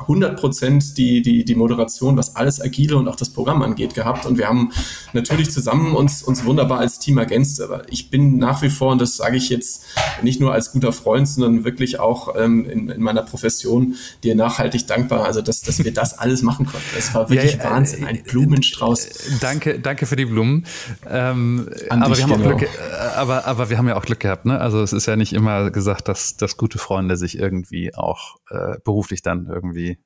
100 0.00 0.38
Prozent 0.38 0.96
die, 0.96 1.22
die, 1.22 1.44
die 1.44 1.54
Moderation, 1.54 2.16
was 2.16 2.34
alles 2.34 2.60
Agile 2.60 2.96
und 2.96 3.08
auch 3.08 3.16
das 3.16 3.30
Programm 3.30 3.62
angeht, 3.62 3.94
gehabt. 3.94 4.26
Und 4.26 4.38
wir 4.38 4.48
haben 4.48 4.72
natürlich 5.12 5.50
zusammen 5.50 5.94
uns, 5.94 6.22
uns 6.22 6.44
wunderbar 6.44 6.78
als 6.78 6.98
Team 6.98 7.18
ergänzt. 7.18 7.60
Aber 7.60 7.82
ich 7.90 8.10
bin 8.10 8.38
nach 8.38 8.62
wie 8.62 8.70
vor, 8.70 8.92
und 8.92 9.00
das 9.00 9.16
sage 9.16 9.36
ich 9.36 9.50
jetzt 9.50 9.84
nicht 10.22 10.40
nur 10.40 10.52
als 10.52 10.72
guter 10.72 10.92
Freund, 10.92 11.28
sondern 11.28 11.64
wirklich 11.64 12.00
auch 12.00 12.34
ähm, 12.36 12.64
in, 12.68 12.88
in 12.88 13.02
meiner 13.02 13.22
Profession 13.22 13.96
dir 14.24 14.34
nachhaltig 14.34 14.86
dankbar. 14.86 15.24
Also, 15.24 15.42
dass, 15.42 15.60
dass 15.60 15.84
wir 15.84 15.92
das 15.92 16.18
alles 16.18 16.42
machen 16.42 16.66
konnten. 16.66 16.86
Es 16.96 17.14
war 17.14 17.28
wirklich 17.28 17.56
ja, 17.56 17.64
ja, 17.64 17.70
Wahnsinn. 17.70 18.04
Ein 18.04 18.22
Blumenstrauß. 18.22 19.40
Danke, 19.40 19.78
danke 19.78 20.06
für 20.06 20.16
die 20.16 20.24
Blumen. 20.24 20.64
Ähm, 21.08 21.68
aber, 21.90 22.16
wir 22.16 22.22
haben 22.22 22.32
genau. 22.32 22.54
auch 22.54 22.58
Glück, 22.58 22.62
äh, 22.62 23.16
aber, 23.16 23.46
aber 23.46 23.68
wir 23.68 23.76
haben 23.76 23.88
ja 23.88 23.96
auch 23.96 24.04
Glück 24.04 24.20
gehabt. 24.20 24.46
Ne? 24.46 24.58
Also, 24.58 24.82
es 24.82 24.92
ist 24.92 25.06
ja 25.06 25.16
nicht 25.16 25.34
immer 25.34 25.70
gesagt, 25.70 26.08
dass, 26.08 26.36
dass 26.36 26.56
gute 26.56 26.78
Freunde 26.78 27.16
sich 27.16 27.41
irgendwie 27.42 27.94
auch 27.94 28.36
äh, 28.50 28.78
beruflich 28.84 29.22
dann 29.22 29.46
irgendwie 29.46 29.98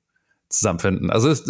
zusammenfinden. 0.49 1.11
Also 1.11 1.29
es, 1.29 1.44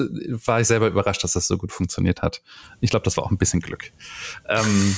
war 0.46 0.61
ich 0.61 0.66
selber 0.66 0.88
überrascht, 0.88 1.22
dass 1.22 1.33
das 1.33 1.46
so 1.46 1.59
gut 1.59 1.72
funktioniert 1.72 2.22
hat. 2.22 2.42
Ich 2.81 2.90
glaube, 2.90 3.05
das 3.05 3.16
war 3.16 3.25
auch 3.25 3.31
ein 3.31 3.38
bisschen 3.38 3.61
Glück. 3.61 3.92
Ähm, 4.49 4.96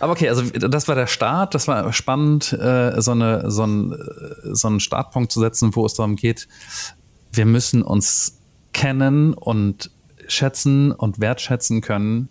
aber 0.00 0.12
okay, 0.12 0.28
also 0.28 0.42
das 0.42 0.88
war 0.88 0.94
der 0.94 1.06
Start. 1.06 1.54
Das 1.54 1.68
war 1.68 1.92
spannend, 1.92 2.52
äh, 2.52 3.00
so, 3.00 3.12
eine, 3.12 3.50
so, 3.50 3.66
ein, 3.66 3.94
so 4.42 4.68
einen 4.68 4.80
Startpunkt 4.80 5.30
zu 5.30 5.40
setzen, 5.40 5.74
wo 5.76 5.86
es 5.86 5.94
darum 5.94 6.16
geht, 6.16 6.48
wir 7.32 7.46
müssen 7.46 7.82
uns 7.82 8.40
kennen 8.72 9.34
und 9.34 9.90
schätzen 10.26 10.92
und 10.92 11.20
wertschätzen 11.20 11.80
können, 11.80 12.28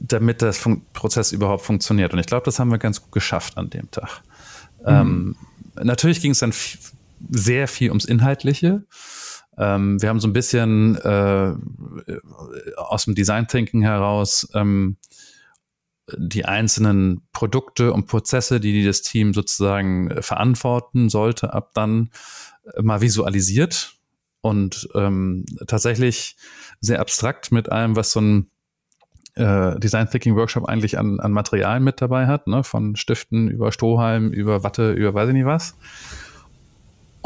damit 0.00 0.42
der 0.42 0.52
Fun 0.52 0.82
Prozess 0.92 1.32
überhaupt 1.32 1.62
funktioniert. 1.62 2.12
Und 2.12 2.18
ich 2.18 2.26
glaube, 2.26 2.44
das 2.44 2.58
haben 2.58 2.70
wir 2.70 2.78
ganz 2.78 3.00
gut 3.00 3.12
geschafft 3.12 3.56
an 3.56 3.70
dem 3.70 3.90
Tag. 3.90 4.22
Mhm. 4.80 4.86
Ähm, 4.86 5.36
natürlich 5.82 6.20
ging 6.20 6.32
es 6.32 6.38
dann 6.38 6.52
sehr 7.30 7.68
viel 7.68 7.90
ums 7.90 8.04
Inhaltliche. 8.04 8.84
Ähm, 9.58 10.00
wir 10.00 10.08
haben 10.08 10.20
so 10.20 10.28
ein 10.28 10.32
bisschen 10.32 10.96
äh, 10.96 11.54
aus 12.76 13.04
dem 13.04 13.14
Design 13.14 13.48
Thinking 13.48 13.82
heraus 13.82 14.48
ähm, 14.54 14.96
die 16.16 16.44
einzelnen 16.44 17.26
Produkte 17.32 17.92
und 17.92 18.06
Prozesse, 18.06 18.60
die 18.60 18.84
das 18.84 19.02
Team 19.02 19.34
sozusagen 19.34 20.22
verantworten 20.22 21.08
sollte, 21.08 21.52
ab 21.52 21.70
dann 21.74 22.10
mal 22.80 23.00
visualisiert 23.00 23.96
und 24.40 24.88
ähm, 24.94 25.44
tatsächlich 25.66 26.36
sehr 26.80 27.00
abstrakt 27.00 27.50
mit 27.50 27.72
allem, 27.72 27.96
was 27.96 28.12
so 28.12 28.20
ein 28.20 28.50
äh, 29.36 29.78
Design 29.78 30.08
Thinking 30.10 30.36
Workshop 30.36 30.68
eigentlich 30.68 30.98
an, 30.98 31.20
an 31.20 31.32
Materialien 31.32 31.84
mit 31.84 32.00
dabei 32.00 32.26
hat, 32.26 32.46
ne? 32.46 32.64
von 32.64 32.96
Stiften 32.96 33.48
über 33.48 33.72
Strohhalm, 33.72 34.30
über 34.30 34.62
Watte, 34.62 34.92
über 34.92 35.14
weiß 35.14 35.28
ich 35.28 35.34
nicht 35.34 35.46
was. 35.46 35.76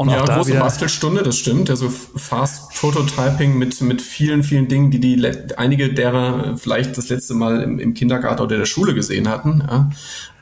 Und 0.01 0.09
ja, 0.09 0.25
große 0.25 0.55
Bastelstunde, 0.55 1.21
das 1.21 1.37
stimmt. 1.37 1.69
Also 1.69 1.87
Fast 1.89 2.73
Prototyping 2.73 3.55
mit, 3.55 3.79
mit 3.81 4.01
vielen, 4.01 4.41
vielen 4.41 4.67
Dingen, 4.67 4.89
die, 4.89 4.99
die 4.99 5.23
einige 5.57 5.93
derer 5.93 6.57
vielleicht 6.57 6.97
das 6.97 7.09
letzte 7.09 7.35
Mal 7.35 7.61
im, 7.61 7.77
im 7.77 7.93
Kindergarten 7.93 8.41
oder 8.41 8.57
der 8.57 8.65
Schule 8.65 8.95
gesehen 8.95 9.29
hatten. 9.29 9.63
Ja. 9.69 9.91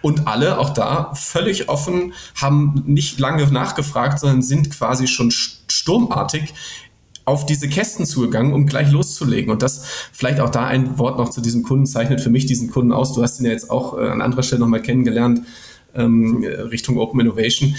Und 0.02 0.28
alle, 0.28 0.60
auch 0.60 0.70
da, 0.70 1.14
völlig 1.14 1.68
offen, 1.68 2.14
haben 2.36 2.84
nicht 2.86 3.20
lange 3.20 3.46
nachgefragt, 3.52 4.20
sondern 4.22 4.42
sind 4.42 4.72
quasi 4.72 5.08
schon 5.08 5.30
sturmartig 5.30 6.54
auf 7.30 7.46
diese 7.46 7.70
Kästen 7.70 8.06
zugegangen, 8.06 8.54
um 8.54 8.66
gleich 8.66 8.92
loszulegen. 8.92 9.52
Und 9.52 9.62
das 9.62 9.86
vielleicht 10.12 10.40
auch 10.40 10.50
da 10.50 10.66
ein 10.66 10.98
Wort 10.98 11.18
noch 11.18 11.30
zu 11.30 11.42
diesem 11.42 11.64
Kunden 11.64 11.86
zeichnet 11.86 12.22
für 12.22 12.30
mich 12.30 12.46
diesen 12.46 12.72
Kunden 12.72 12.92
aus. 12.92 13.14
Du 13.14 13.22
hast 13.22 13.40
ihn 13.40 13.46
ja 13.46 13.52
jetzt 13.52 13.70
auch 13.70 13.98
äh, 13.98 14.10
an 14.10 14.22
anderer 14.22 14.44
Stelle 14.44 14.62
nochmal 14.62 14.82
kennengelernt, 14.82 15.42
ähm, 15.96 16.44
Richtung 16.44 16.98
Open 16.98 17.20
Innovation 17.20 17.76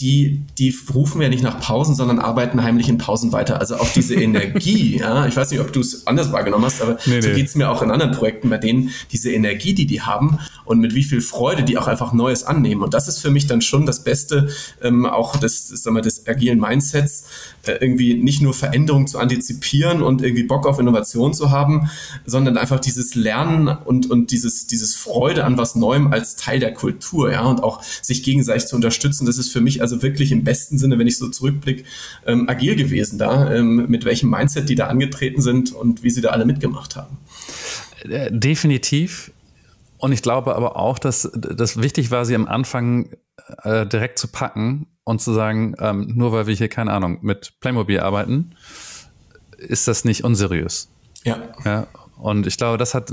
die, 0.00 0.42
die 0.58 0.74
rufen 0.94 1.20
ja 1.22 1.28
nicht 1.28 1.42
nach 1.42 1.60
Pausen, 1.60 1.94
sondern 1.94 2.18
arbeiten 2.18 2.62
heimlich 2.62 2.88
in 2.88 2.98
Pausen 2.98 3.32
weiter. 3.32 3.60
Also 3.60 3.76
auch 3.76 3.88
diese 3.92 4.14
Energie, 4.22 4.98
ja, 4.98 5.26
ich 5.26 5.36
weiß 5.36 5.50
nicht, 5.50 5.60
ob 5.60 5.72
du 5.72 5.80
es 5.80 6.06
anders 6.06 6.32
wahrgenommen 6.32 6.64
hast, 6.64 6.82
aber 6.82 6.98
nee, 7.06 7.20
so 7.20 7.28
nee. 7.28 7.34
geht's 7.34 7.54
mir 7.54 7.70
auch 7.70 7.82
in 7.82 7.90
anderen 7.90 8.12
Projekten, 8.12 8.50
bei 8.50 8.58
denen 8.58 8.90
diese 9.10 9.32
Energie, 9.32 9.74
die 9.74 9.86
die 9.86 10.02
haben 10.02 10.38
und 10.64 10.80
mit 10.80 10.94
wie 10.94 11.04
viel 11.04 11.20
Freude 11.20 11.64
die 11.64 11.78
auch 11.78 11.88
einfach 11.88 12.12
Neues 12.12 12.44
annehmen. 12.44 12.82
Und 12.82 12.94
das 12.94 13.08
ist 13.08 13.18
für 13.18 13.30
mich 13.30 13.46
dann 13.46 13.62
schon 13.62 13.86
das 13.86 14.04
Beste, 14.04 14.48
ähm, 14.82 15.06
auch 15.06 15.36
des, 15.36 15.68
sagen 15.68 15.96
wir, 15.96 16.02
des 16.02 16.26
agilen 16.26 16.60
Mindsets, 16.60 17.24
irgendwie 17.66 18.14
nicht 18.14 18.42
nur 18.42 18.54
Veränderungen 18.54 19.06
zu 19.06 19.18
antizipieren 19.18 20.02
und 20.02 20.22
irgendwie 20.22 20.42
Bock 20.42 20.66
auf 20.66 20.78
Innovation 20.78 21.32
zu 21.34 21.50
haben, 21.50 21.90
sondern 22.26 22.56
einfach 22.56 22.80
dieses 22.80 23.14
Lernen 23.14 23.68
und, 23.68 24.10
und 24.10 24.30
dieses, 24.30 24.66
dieses 24.66 24.94
Freude 24.94 25.44
an 25.44 25.56
was 25.56 25.74
Neuem 25.74 26.12
als 26.12 26.36
Teil 26.36 26.58
der 26.58 26.74
Kultur, 26.74 27.30
ja, 27.32 27.42
und 27.42 27.62
auch 27.62 27.82
sich 27.82 28.22
gegenseitig 28.22 28.66
zu 28.66 28.76
unterstützen. 28.76 29.26
Das 29.26 29.38
ist 29.38 29.52
für 29.52 29.60
mich 29.60 29.80
also 29.80 30.02
wirklich 30.02 30.32
im 30.32 30.44
besten 30.44 30.78
Sinne, 30.78 30.98
wenn 30.98 31.06
ich 31.06 31.18
so 31.18 31.28
zurückblicke, 31.28 31.84
ähm, 32.26 32.48
agil 32.48 32.76
gewesen 32.76 33.18
da, 33.18 33.52
ähm, 33.52 33.86
mit 33.88 34.04
welchem 34.04 34.30
Mindset 34.30 34.68
die 34.68 34.74
da 34.74 34.88
angetreten 34.88 35.40
sind 35.40 35.72
und 35.72 36.02
wie 36.02 36.10
sie 36.10 36.20
da 36.20 36.30
alle 36.30 36.44
mitgemacht 36.44 36.96
haben. 36.96 37.18
Äh, 38.02 38.30
definitiv. 38.32 39.32
Und 39.98 40.10
ich 40.10 40.22
glaube 40.22 40.56
aber 40.56 40.76
auch, 40.76 40.98
dass 40.98 41.30
das 41.32 41.80
wichtig 41.80 42.10
war, 42.10 42.24
sie 42.24 42.34
am 42.34 42.48
Anfang 42.48 43.08
äh, 43.62 43.86
direkt 43.86 44.18
zu 44.18 44.28
packen 44.28 44.86
und 45.04 45.20
zu 45.20 45.32
sagen, 45.32 45.74
ähm, 45.78 46.12
nur 46.14 46.32
weil 46.32 46.46
wir 46.46 46.54
hier, 46.54 46.68
keine 46.68 46.92
Ahnung, 46.92 47.18
mit 47.22 47.54
Playmobil 47.60 48.00
arbeiten, 48.00 48.54
ist 49.58 49.88
das 49.88 50.04
nicht 50.04 50.24
unseriös. 50.24 50.90
Ja. 51.24 51.38
ja. 51.64 51.86
Und 52.18 52.46
ich 52.46 52.56
glaube, 52.56 52.78
das 52.78 52.94
hat, 52.94 53.12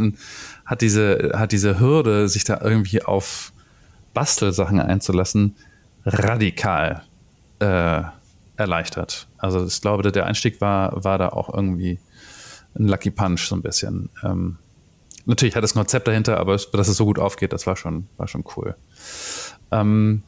hat, 0.65 0.81
diese, 0.81 1.31
hat 1.35 1.51
diese 1.51 1.79
Hürde, 1.79 2.29
sich 2.29 2.43
da 2.43 2.59
irgendwie 2.61 3.03
auf 3.03 3.51
Bastelsachen 4.13 4.79
einzulassen, 4.79 5.55
radikal 6.05 7.03
äh, 7.59 8.01
erleichtert. 8.55 9.27
Also 9.37 9.65
ich 9.65 9.81
glaube, 9.81 10.11
der 10.11 10.25
Einstieg 10.25 10.61
war, 10.61 11.03
war 11.03 11.17
da 11.17 11.29
auch 11.29 11.53
irgendwie 11.53 11.99
ein 12.77 12.87
Lucky 12.87 13.09
Punch 13.09 13.47
so 13.47 13.55
ein 13.55 13.61
bisschen. 13.61 14.09
Ähm, 14.23 14.57
natürlich 15.25 15.55
hat 15.55 15.63
das 15.63 15.73
Konzept 15.73 16.07
dahinter, 16.07 16.37
aber 16.37 16.57
dass 16.57 16.87
es 16.87 16.97
so 16.97 17.05
gut 17.05 17.19
aufgeht, 17.19 17.53
das 17.53 17.65
war 17.65 17.75
schon, 17.75 18.07
war 18.17 18.27
schon 18.27 18.43
cool. 18.55 18.75
Ähm, 19.71 20.23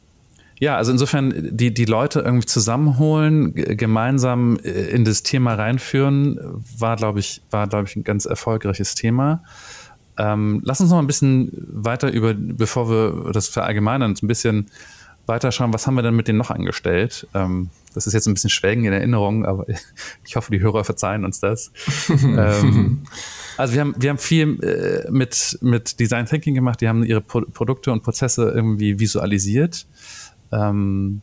ja, 0.62 0.76
also 0.76 0.92
insofern 0.92 1.34
die, 1.50 1.74
die 1.74 1.86
Leute 1.86 2.20
irgendwie 2.20 2.46
zusammenholen, 2.46 3.52
gemeinsam 3.52 4.60
äh, 4.62 4.68
in 4.68 5.04
das 5.04 5.24
Thema 5.24 5.54
reinführen, 5.54 6.38
war, 6.78 6.94
glaube 6.94 7.18
ich, 7.18 7.42
war, 7.50 7.66
glaube 7.66 7.88
ich, 7.88 7.96
ein 7.96 8.04
ganz 8.04 8.26
erfolgreiches 8.26 8.94
Thema. 8.94 9.42
Ähm, 10.16 10.62
lass 10.64 10.80
uns 10.80 10.90
noch 10.90 11.00
ein 11.00 11.08
bisschen 11.08 11.50
weiter 11.68 12.12
über, 12.12 12.34
bevor 12.34 12.88
wir 12.88 13.32
das 13.32 13.48
verallgemeinern, 13.48 14.14
ein 14.22 14.28
bisschen 14.28 14.70
weiter 15.26 15.50
schauen, 15.50 15.72
was 15.72 15.88
haben 15.88 15.96
wir 15.96 16.02
denn 16.02 16.14
mit 16.14 16.28
denen 16.28 16.38
noch 16.38 16.52
angestellt? 16.52 17.26
Ähm, 17.34 17.70
das 17.92 18.06
ist 18.06 18.12
jetzt 18.12 18.28
ein 18.28 18.34
bisschen 18.34 18.50
schwelgen 18.50 18.84
in 18.84 18.92
Erinnerung, 18.92 19.44
aber 19.44 19.66
ich 20.24 20.36
hoffe, 20.36 20.52
die 20.52 20.60
Hörer 20.60 20.84
verzeihen 20.84 21.24
uns 21.24 21.40
das. 21.40 21.72
ähm, 22.08 23.02
also 23.56 23.74
wir 23.74 23.80
haben, 23.80 23.94
wir 23.98 24.10
haben 24.10 24.18
viel 24.18 24.62
äh, 24.62 25.10
mit, 25.10 25.58
mit 25.60 25.98
Design 25.98 26.26
Thinking 26.26 26.54
gemacht, 26.54 26.80
die 26.80 26.88
haben 26.88 27.02
ihre 27.02 27.20
Pro 27.20 27.40
Produkte 27.40 27.90
und 27.90 28.04
Prozesse 28.04 28.52
irgendwie 28.54 29.00
visualisiert. 29.00 29.86
Ähm, 30.52 31.22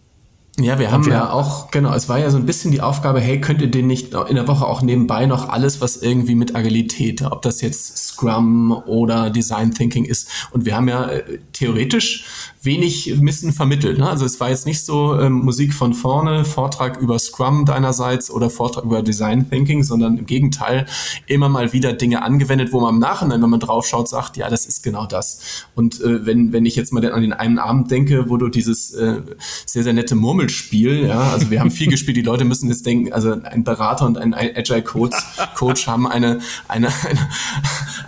Ja, 0.64 0.80
wir 0.80 0.92
haben 0.92 1.06
wir 1.06 1.14
ja 1.14 1.32
auch, 1.32 1.72
genau, 1.72 1.94
es 1.94 2.10
war 2.10 2.20
ja 2.20 2.30
so 2.30 2.38
ein 2.38 2.46
bisschen 2.46 2.72
die 2.72 2.82
Aufgabe, 2.82 3.20
hey, 3.20 3.40
könnt 3.40 3.62
ihr 3.62 3.72
den 3.72 3.88
nicht 3.88 4.14
in 4.14 4.36
der 4.36 4.48
Woche 4.48 4.66
auch 4.66 4.82
nebenbei 4.82 5.26
noch 5.26 5.50
alles, 5.50 5.82
was 5.82 5.98
irgendwie 5.98 6.36
mit 6.36 6.56
Agilität, 6.56 7.22
ob 7.22 7.42
das 7.42 7.62
jetzt 7.62 7.98
Scrum 7.98 8.72
oder 8.86 9.30
Design 9.30 9.74
Thinking 9.74 10.06
ist. 10.06 10.30
Und 10.52 10.66
wir 10.66 10.76
haben 10.76 10.88
ja 10.88 11.10
äh, 11.10 11.40
theoretisch 11.54 12.26
wenig 12.62 13.22
Wissen 13.22 13.54
vermittelt. 13.54 13.98
Ne? 13.98 14.10
Also 14.10 14.26
es 14.26 14.40
war 14.40 14.50
jetzt 14.50 14.66
nicht 14.66 14.84
so 14.84 15.18
ähm, 15.18 15.34
Musik 15.34 15.74
von 15.74 15.94
vorne, 15.94 16.44
Vortrag 16.44 17.00
über 17.00 17.18
Scrum 17.18 17.66
deinerseits 17.66 18.30
oder 18.30 18.50
Vortrag 18.50 18.84
über 18.84 19.02
Design 19.02 19.50
Thinking, 19.50 19.84
sondern 19.84 20.18
im 20.18 20.26
Gegenteil 20.26 20.86
immer 21.28 21.48
mal 21.48 21.72
wieder 21.72 21.94
Dinge 21.94 22.22
angewendet, 22.22 22.74
wo 22.74 22.82
man 22.82 22.96
im 22.96 23.00
Nachhinein, 23.00 23.42
wenn 23.42 23.50
man 23.50 23.62
draufschaut, 23.62 24.10
sagt, 24.10 24.36
ja, 24.36 24.50
das 24.50 24.66
ist 24.66 24.84
genau 24.84 25.06
das. 25.06 25.66
Und 25.76 26.02
äh, 26.02 26.26
wenn, 26.26 26.52
wenn 26.52 26.66
ich 26.66 26.76
jetzt 26.76 26.92
mal 26.92 27.10
an 27.10 27.22
den 27.22 27.34
einen 27.34 27.60
Abend 27.60 27.92
denke, 27.92 28.30
wo 28.30 28.36
du 28.36 28.50
dieses 28.50 28.94
äh, 28.94 29.22
sehr, 29.66 29.84
sehr 29.84 29.94
nette 29.94 30.16
Murmelspiel, 30.50 31.08
ja, 31.08 31.32
also 31.32 31.52
wir 31.52 31.60
haben 31.60 31.72
viel 31.72 31.88
gespielt, 31.92 32.18
die 32.18 32.22
Leute 32.22 32.46
müssen 32.46 32.70
jetzt 32.70 32.86
denken, 32.86 33.14
also 33.14 33.40
ein 33.44 33.64
Berater 33.64 34.06
und 34.06 34.18
ein 34.18 34.34
Agile 34.34 34.82
Coach, 34.82 35.16
Coach 35.56 35.88
haben 35.88 36.08
eine, 36.08 36.40
eine, 36.68 36.88
eine, 36.88 37.30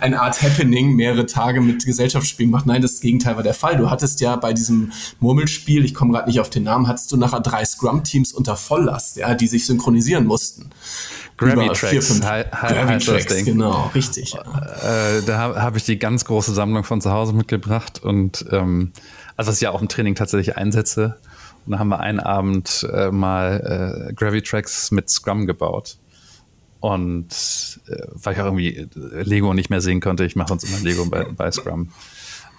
eine 0.00 0.20
Art 0.20 0.42
Happening 0.42 0.94
mehrere 0.94 1.26
Tage 1.26 1.60
mit 1.60 1.84
Gesellschaftsspielen 1.84 2.50
gemacht. 2.50 2.66
Nein, 2.66 2.82
das 2.82 3.00
Gegenteil 3.00 3.36
war 3.36 3.42
der 3.42 3.54
Fall. 3.54 3.76
Du 3.76 3.90
hattest 3.90 4.20
ja 4.20 4.36
bei 4.36 4.52
diesem 4.52 4.92
Murmelspiel, 5.20 5.84
ich 5.84 5.94
komme 5.94 6.12
gerade 6.12 6.28
nicht 6.28 6.40
auf 6.40 6.50
den 6.50 6.64
Namen, 6.64 6.88
hattest 6.88 7.12
du 7.12 7.16
nachher 7.16 7.40
drei 7.40 7.64
Scrum-Teams 7.64 8.32
unter 8.32 8.56
Volllast, 8.56 9.16
ja, 9.16 9.34
die 9.34 9.46
sich 9.46 9.66
synchronisieren 9.66 10.26
mussten. 10.26 10.70
Gravy-Tracks. 11.36 12.20
Gravy-Tracks, 12.20 13.44
genau, 13.44 13.90
richtig. 13.94 14.34
Ja. 14.34 15.16
Äh, 15.16 15.22
da 15.22 15.38
habe 15.38 15.62
hab 15.62 15.76
ich 15.76 15.84
die 15.84 15.98
ganz 15.98 16.24
große 16.24 16.52
Sammlung 16.52 16.84
von 16.84 17.00
zu 17.00 17.10
Hause 17.10 17.32
mitgebracht 17.32 18.02
und 18.02 18.44
ähm, 18.50 18.92
also 19.36 19.48
was 19.48 19.56
ich 19.56 19.62
ja 19.62 19.70
auch 19.70 19.80
im 19.80 19.88
Training 19.88 20.14
tatsächlich 20.14 20.56
einsetze. 20.56 21.16
Und 21.64 21.72
da 21.72 21.78
haben 21.78 21.88
wir 21.88 22.00
einen 22.00 22.20
Abend 22.20 22.88
äh, 22.92 23.10
mal 23.10 24.08
äh, 24.10 24.12
Gravy-Tracks 24.14 24.90
mit 24.90 25.08
Scrum 25.10 25.46
gebaut. 25.46 25.96
Und 26.80 27.80
äh, 27.86 28.02
weil 28.10 28.34
ich 28.34 28.40
auch 28.40 28.46
irgendwie 28.46 28.88
Lego 28.94 29.54
nicht 29.54 29.70
mehr 29.70 29.80
sehen 29.80 30.00
konnte, 30.00 30.24
ich 30.24 30.34
mache 30.34 30.52
uns 30.52 30.64
immer 30.64 30.80
Lego 30.80 31.06
bei, 31.06 31.24
bei 31.24 31.50
Scrum. 31.52 31.90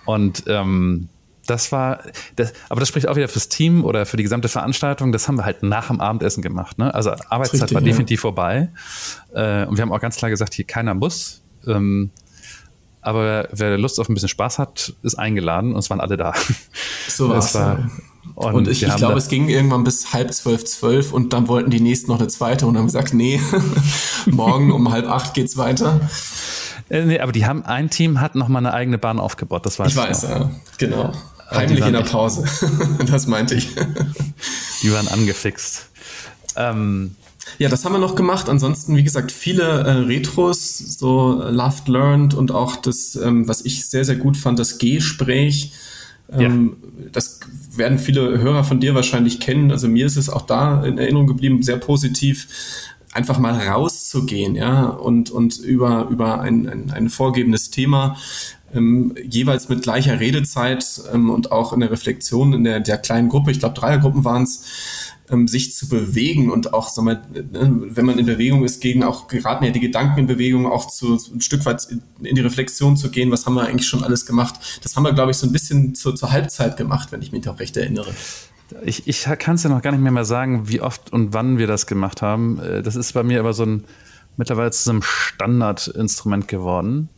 Und 0.06 0.44
ähm, 0.48 1.10
das 1.46 1.72
war, 1.74 2.00
das, 2.38 2.54
aber 2.70 2.80
das 2.80 2.90
spricht 2.90 3.08
auch 3.08 3.18
wieder 3.18 3.28
fürs 3.28 3.50
Team 3.50 3.84
oder 3.84 4.06
für 4.06 4.16
die 4.16 4.24
gesamte 4.24 4.48
Veranstaltung. 4.48 5.12
Das 5.12 5.28
haben 5.28 5.36
wir 5.36 5.46
halt 5.46 5.62
nach 5.62 5.88
dem 5.88 6.00
Abendessen 6.00 6.42
gemacht. 6.42 6.78
Ne? 6.78 6.94
Also 6.94 7.12
Arbeitszeit 7.12 7.64
richtig, 7.64 7.76
war 7.76 7.82
ja. 7.82 7.88
definitiv 7.88 8.22
vorbei. 8.22 8.70
Äh, 9.34 9.66
und 9.66 9.78
wir 9.78 9.82
haben 9.82 9.92
auch 9.92 10.00
ganz 10.00 10.16
klar 10.16 10.32
gesagt, 10.32 10.54
hier 10.54 10.66
keiner 10.66 10.94
muss. 10.94 11.42
Ähm, 11.68 12.12
aber 13.02 13.50
wer 13.52 13.78
Lust 13.78 14.00
auf 14.00 14.08
ein 14.08 14.14
bisschen 14.14 14.30
Spaß 14.30 14.60
hat, 14.60 14.94
ist 15.04 15.16
eingeladen 15.16 15.74
und 15.74 15.80
es 15.80 15.90
waren 15.90 16.00
alle 16.00 16.16
da. 16.16 16.34
So 17.10 17.28
war 17.30 17.38
es. 17.38 17.54
War, 17.54 17.90
und, 18.36 18.54
und, 18.54 18.68
ich, 18.68 18.84
ich 18.84 18.96
glaube, 18.96 19.18
es 19.18 19.28
ging 19.28 19.48
irgendwann 19.50 19.84
bis 19.84 20.14
halb 20.14 20.34
zwölf, 20.34 20.66
zwölf 20.66 21.14
und 21.14 21.34
dann 21.34 21.48
wollten 21.48 21.70
die 21.70 21.80
nächsten 21.80 22.12
noch 22.12 22.20
eine 22.20 22.28
zweite 22.28 22.66
und 22.66 22.78
haben 22.78 22.86
gesagt, 22.86 23.14
nee, 23.14 23.40
morgen 24.26 24.72
um 24.72 24.92
halb 24.92 25.08
acht 25.08 25.34
geht's 25.34 25.58
weiter. 25.58 26.02
Äh, 26.90 27.06
nee, 27.06 27.20
aber 27.20 27.32
die 27.32 27.46
haben, 27.46 27.64
ein 27.64 27.90
Team 27.90 28.20
hat 28.20 28.36
noch 28.36 28.48
mal 28.48 28.60
eine 28.60 28.74
eigene 28.74 28.98
Bahn 28.98 29.20
aufgebaut, 29.20 29.66
das 29.66 29.78
weiß 29.80 29.88
ich. 29.88 29.94
Ich 29.96 30.02
weiß, 30.02 30.24
ja, 30.24 30.52
genau. 30.78 31.14
Heimlich 31.50 31.86
in 31.86 31.94
der 31.94 32.02
Pause. 32.02 32.46
das 33.06 33.28
meinte 33.28 33.56
ich. 33.56 33.70
Die 34.82 34.92
waren 34.92 35.08
angefixt. 35.08 35.88
Ähm, 36.56 37.16
ja, 37.60 37.70
das 37.70 37.86
haben 37.86 37.94
wir 37.94 38.00
noch 38.00 38.16
gemacht. 38.16 38.50
Ansonsten, 38.50 38.96
wie 38.96 39.04
gesagt, 39.04 39.32
viele 39.32 39.64
äh, 39.64 39.92
Retros, 39.92 40.78
so 40.78 41.44
Loved 41.50 41.88
Learned 41.88 42.34
und 42.34 42.52
auch 42.52 42.78
das, 42.78 43.16
ähm, 43.16 43.48
was 43.48 43.64
ich 43.66 43.88
sehr, 43.88 44.06
sehr 44.06 44.16
gut 44.16 44.38
fand, 44.38 44.60
das 44.60 44.78
Gespräch. 44.78 45.74
Ähm, 46.38 46.76
ja. 46.98 47.10
Das 47.12 47.40
werden 47.76 48.00
viele 48.00 48.40
Hörer 48.40 48.64
von 48.64 48.80
dir 48.80 48.96
wahrscheinlich 48.96 49.40
kennen. 49.40 49.72
Also 49.72 49.88
mir 49.88 50.06
ist 50.06 50.18
es 50.18 50.30
auch 50.30 50.44
da 50.44 50.84
in 50.84 50.98
Erinnerung 50.98 51.28
geblieben, 51.28 51.62
sehr 51.64 51.78
positiv 51.78 52.48
einfach 53.12 53.38
mal 53.38 53.54
rauszugehen, 53.54 54.56
ja, 54.56 54.86
und, 54.86 55.30
und 55.30 55.60
über, 55.60 56.08
über 56.10 56.42
ein, 56.42 56.68
ein, 56.68 56.92
ein 56.92 57.10
vorgegebenes 57.10 57.70
Thema 57.70 58.18
ähm, 58.74 59.14
jeweils 59.24 59.70
mit 59.70 59.84
gleicher 59.84 60.20
Redezeit 60.20 61.02
ähm, 61.14 61.30
und 61.30 61.52
auch 61.52 61.74
in 61.74 61.80
der 61.80 61.92
Reflexion 61.92 62.54
in 62.54 62.64
der, 62.64 62.80
der 62.80 62.98
kleinen 62.98 63.30
Gruppe, 63.30 63.52
ich 63.52 63.60
glaube 63.60 63.80
Dreiergruppen 63.80 64.24
waren 64.24 64.44
es, 64.44 64.66
ähm, 65.30 65.48
sich 65.48 65.74
zu 65.74 65.88
bewegen 65.88 66.52
und 66.52 66.74
auch, 66.74 66.90
sag 66.90 67.06
mal, 67.06 67.22
ne, 67.32 67.82
wenn 67.86 68.06
man 68.06 68.20
in 68.20 68.26
Bewegung 68.26 68.64
ist, 68.64 68.82
gehen 68.82 69.04
auch 69.04 69.28
geraten 69.28 69.64
ja 69.66 69.72
die 69.72 69.80
Gedanken 69.80 70.22
in 70.22 70.28
Bewegung, 70.28 70.66
auch 70.66 70.88
zu, 70.88 71.18
ein 71.34 71.42
Stück 71.42 71.66
weit 71.66 71.88
in 72.22 72.36
die 72.36 72.42
Reflexion 72.42 72.98
zu 72.98 73.10
gehen, 73.10 73.32
was 73.32 73.46
haben 73.46 73.56
wir 73.56 73.64
eigentlich 73.64 73.88
schon 73.88 74.04
alles 74.04 74.26
gemacht. 74.26 74.80
Das 74.84 74.96
haben 74.96 75.04
wir, 75.04 75.14
glaube 75.14 75.32
ich, 75.32 75.38
so 75.38 75.48
ein 75.48 75.54
bisschen 75.54 75.96
zur, 75.96 76.16
zur 76.16 76.32
Halbzeit 76.32 76.78
gemacht, 76.78 77.12
wenn 77.12 77.22
ich 77.22 77.32
mich 77.32 77.48
auch 77.48 77.60
recht 77.60 77.78
erinnere. 77.78 78.14
Ich, 78.86 79.08
ich 79.08 79.24
kann 79.40 79.56
es 79.56 79.64
ja 79.64 79.70
noch 79.70 79.82
gar 79.82 79.92
nicht 79.92 80.02
mehr 80.02 80.12
mal 80.12 80.26
sagen, 80.26 80.68
wie 80.68 80.82
oft 80.82 81.14
und 81.14 81.34
wann 81.34 81.58
wir 81.58 81.68
das 81.68 81.86
gemacht 81.86 82.22
haben. 82.22 82.60
Äh, 82.60 82.82
das 82.82 82.96
ist 82.96 83.14
bei 83.14 83.24
mir 83.24 83.40
aber 83.40 83.54
so 83.54 83.64
ein 83.64 83.84
mittlerweile 84.36 84.72
zu 84.72 84.84
so 84.84 84.92
einem 84.92 85.04
Standardinstrument 85.04 86.48
geworden 86.48 87.10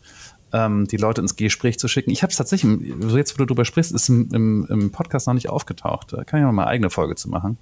ähm, 0.53 0.87
die 0.87 0.97
Leute 0.97 1.21
ins 1.21 1.35
Gespräch 1.35 1.79
zu 1.79 1.87
schicken. 1.87 2.11
Ich 2.11 2.23
habe 2.23 2.31
es 2.31 2.37
tatsächlich, 2.37 2.93
so 2.99 3.17
jetzt 3.17 3.33
wo 3.33 3.37
du 3.39 3.45
darüber 3.45 3.65
sprichst, 3.65 3.91
ist 3.91 4.09
im, 4.09 4.29
im, 4.33 4.67
im, 4.69 4.91
Podcast 4.91 5.27
noch 5.27 5.33
nicht 5.33 5.49
aufgetaucht. 5.49 6.13
Da 6.13 6.23
kann 6.23 6.39
ich 6.39 6.45
mal 6.45 6.63
eine 6.63 6.67
eigene 6.67 6.89
Folge 6.89 7.15
zu 7.15 7.29
machen. 7.29 7.57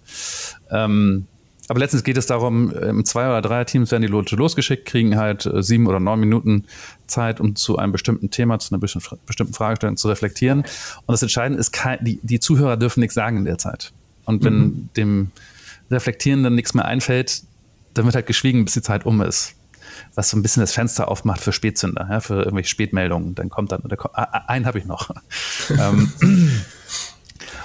Ähm, 0.69 1.28
aber 1.69 1.80
letztens 1.80 2.04
geht 2.04 2.17
es 2.17 2.26
darum, 2.26 2.72
im 2.72 3.06
Zwei- 3.06 3.26
oder 3.26 3.41
Dreier-Teams 3.41 3.89
werden 3.91 4.02
die 4.02 4.10
Leute 4.10 4.36
losgeschickt, 4.36 4.86
kriegen 4.86 5.17
halt 5.17 5.46
äh, 5.46 5.63
sieben 5.63 5.88
oder 5.88 6.00
neun 6.00 6.19
Minuten 6.19 6.65
Zeit, 7.08 7.39
um 7.39 7.56
zu 7.56 7.78
einem 7.78 7.93
bestimmten 7.93 8.30
Thema, 8.32 8.60
zu 8.60 8.74
einer 8.74 8.80
bestimmten 8.80 9.54
Fragestellung 9.54 9.96
zu 9.96 10.10
reflektieren. 10.10 10.60
Und 10.60 11.08
das 11.08 11.22
Entscheidende 11.22 11.60
ist, 11.60 11.74
die, 12.02 12.19
die 12.22 12.39
Zuhörer 12.39 12.76
dürfen 12.76 13.00
nichts 13.00 13.15
sagen 13.15 13.38
in 13.38 13.46
der 13.46 13.58
Zeit. 13.58 13.93
Und 14.26 14.43
wenn 14.43 14.58
mhm. 14.58 14.89
dem 14.98 15.32
Reflektierenden 15.89 16.54
nichts 16.54 16.74
mehr 16.74 16.86
einfällt, 16.86 17.43
dann 17.93 18.06
wird 18.06 18.15
halt 18.15 18.28
geschwiegen, 18.28 18.65
bis 18.65 18.74
die 18.74 18.82
Zeit 18.82 19.06
um 19.06 19.22
ist 19.22 19.56
was 20.15 20.30
so 20.30 20.38
ein 20.38 20.43
bisschen 20.43 20.62
das 20.62 20.73
Fenster 20.73 21.08
aufmacht 21.08 21.41
für 21.41 21.52
Spätzünder, 21.52 22.08
ja, 22.10 22.19
für 22.19 22.39
irgendwelche 22.39 22.69
Spätmeldungen. 22.69 23.36
Dann 23.36 23.49
kommt 23.49 23.71
dann, 23.71 23.82
da 23.84 23.95
kommt, 23.95 24.15
ah, 24.15 24.28
ah, 24.32 24.43
einen 24.47 24.65
habe 24.65 24.80
ich 24.80 24.86
noch. 24.86 25.10
Ähm, 25.80 26.12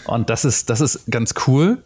und 0.04 0.30
das 0.30 0.44
ist, 0.44 0.70
das 0.70 0.80
ist 0.80 1.10
ganz 1.10 1.34
cool. 1.46 1.82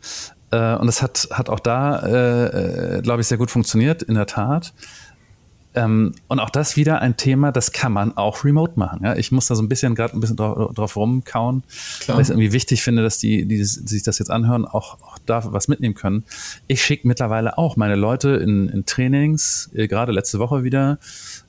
Äh, 0.51 0.77
und 0.77 0.87
das 0.87 1.01
hat, 1.01 1.29
hat 1.33 1.49
auch 1.49 1.59
da, 1.59 2.01
äh, 2.01 2.99
äh 2.99 3.03
glaube 3.03 3.23
ich, 3.23 3.27
sehr 3.27 3.39
gut 3.39 3.51
funktioniert, 3.51 4.03
in 4.03 4.15
der 4.15 4.27
Tat. 4.27 4.75
Ähm, 5.75 6.15
und 6.29 6.39
auch 6.39 6.51
das 6.51 6.77
wieder 6.77 7.01
ein 7.01 7.17
Thema, 7.17 7.51
das 7.51 7.73
kann 7.73 7.93
man 7.93 8.17
auch 8.17 8.45
remote 8.45 8.75
machen. 8.77 9.01
Ja? 9.03 9.17
Ich 9.17 9.33
muss 9.33 9.47
da 9.47 9.55
so 9.55 9.63
ein 9.63 9.69
bisschen 9.69 9.95
gerade 9.95 10.15
ein 10.15 10.21
bisschen 10.21 10.37
drauf, 10.37 10.75
drauf 10.75 10.97
rumkauen, 10.97 11.63
Klar. 12.01 12.17
weil 12.17 12.23
ich 12.23 12.27
es 12.27 12.31
irgendwie 12.31 12.53
wichtig 12.53 12.83
finde, 12.83 13.03
dass 13.03 13.19
die, 13.19 13.47
die, 13.47 13.57
die 13.57 13.65
sich 13.65 14.03
das 14.03 14.19
jetzt 14.19 14.31
anhören, 14.31 14.67
auch, 14.67 15.01
auch 15.03 15.12
da 15.27 15.53
was 15.53 15.69
mitnehmen 15.69 15.95
können. 15.95 16.25
Ich 16.67 16.83
schicke 16.83 17.07
mittlerweile 17.07 17.59
auch 17.59 17.77
meine 17.77 17.97
Leute 17.97 18.31
in, 18.31 18.69
in 18.69 18.87
Trainings, 18.87 19.71
äh, 19.75 19.89
gerade 19.89 20.13
letzte 20.13 20.39
Woche 20.39 20.65
wieder, 20.65 20.99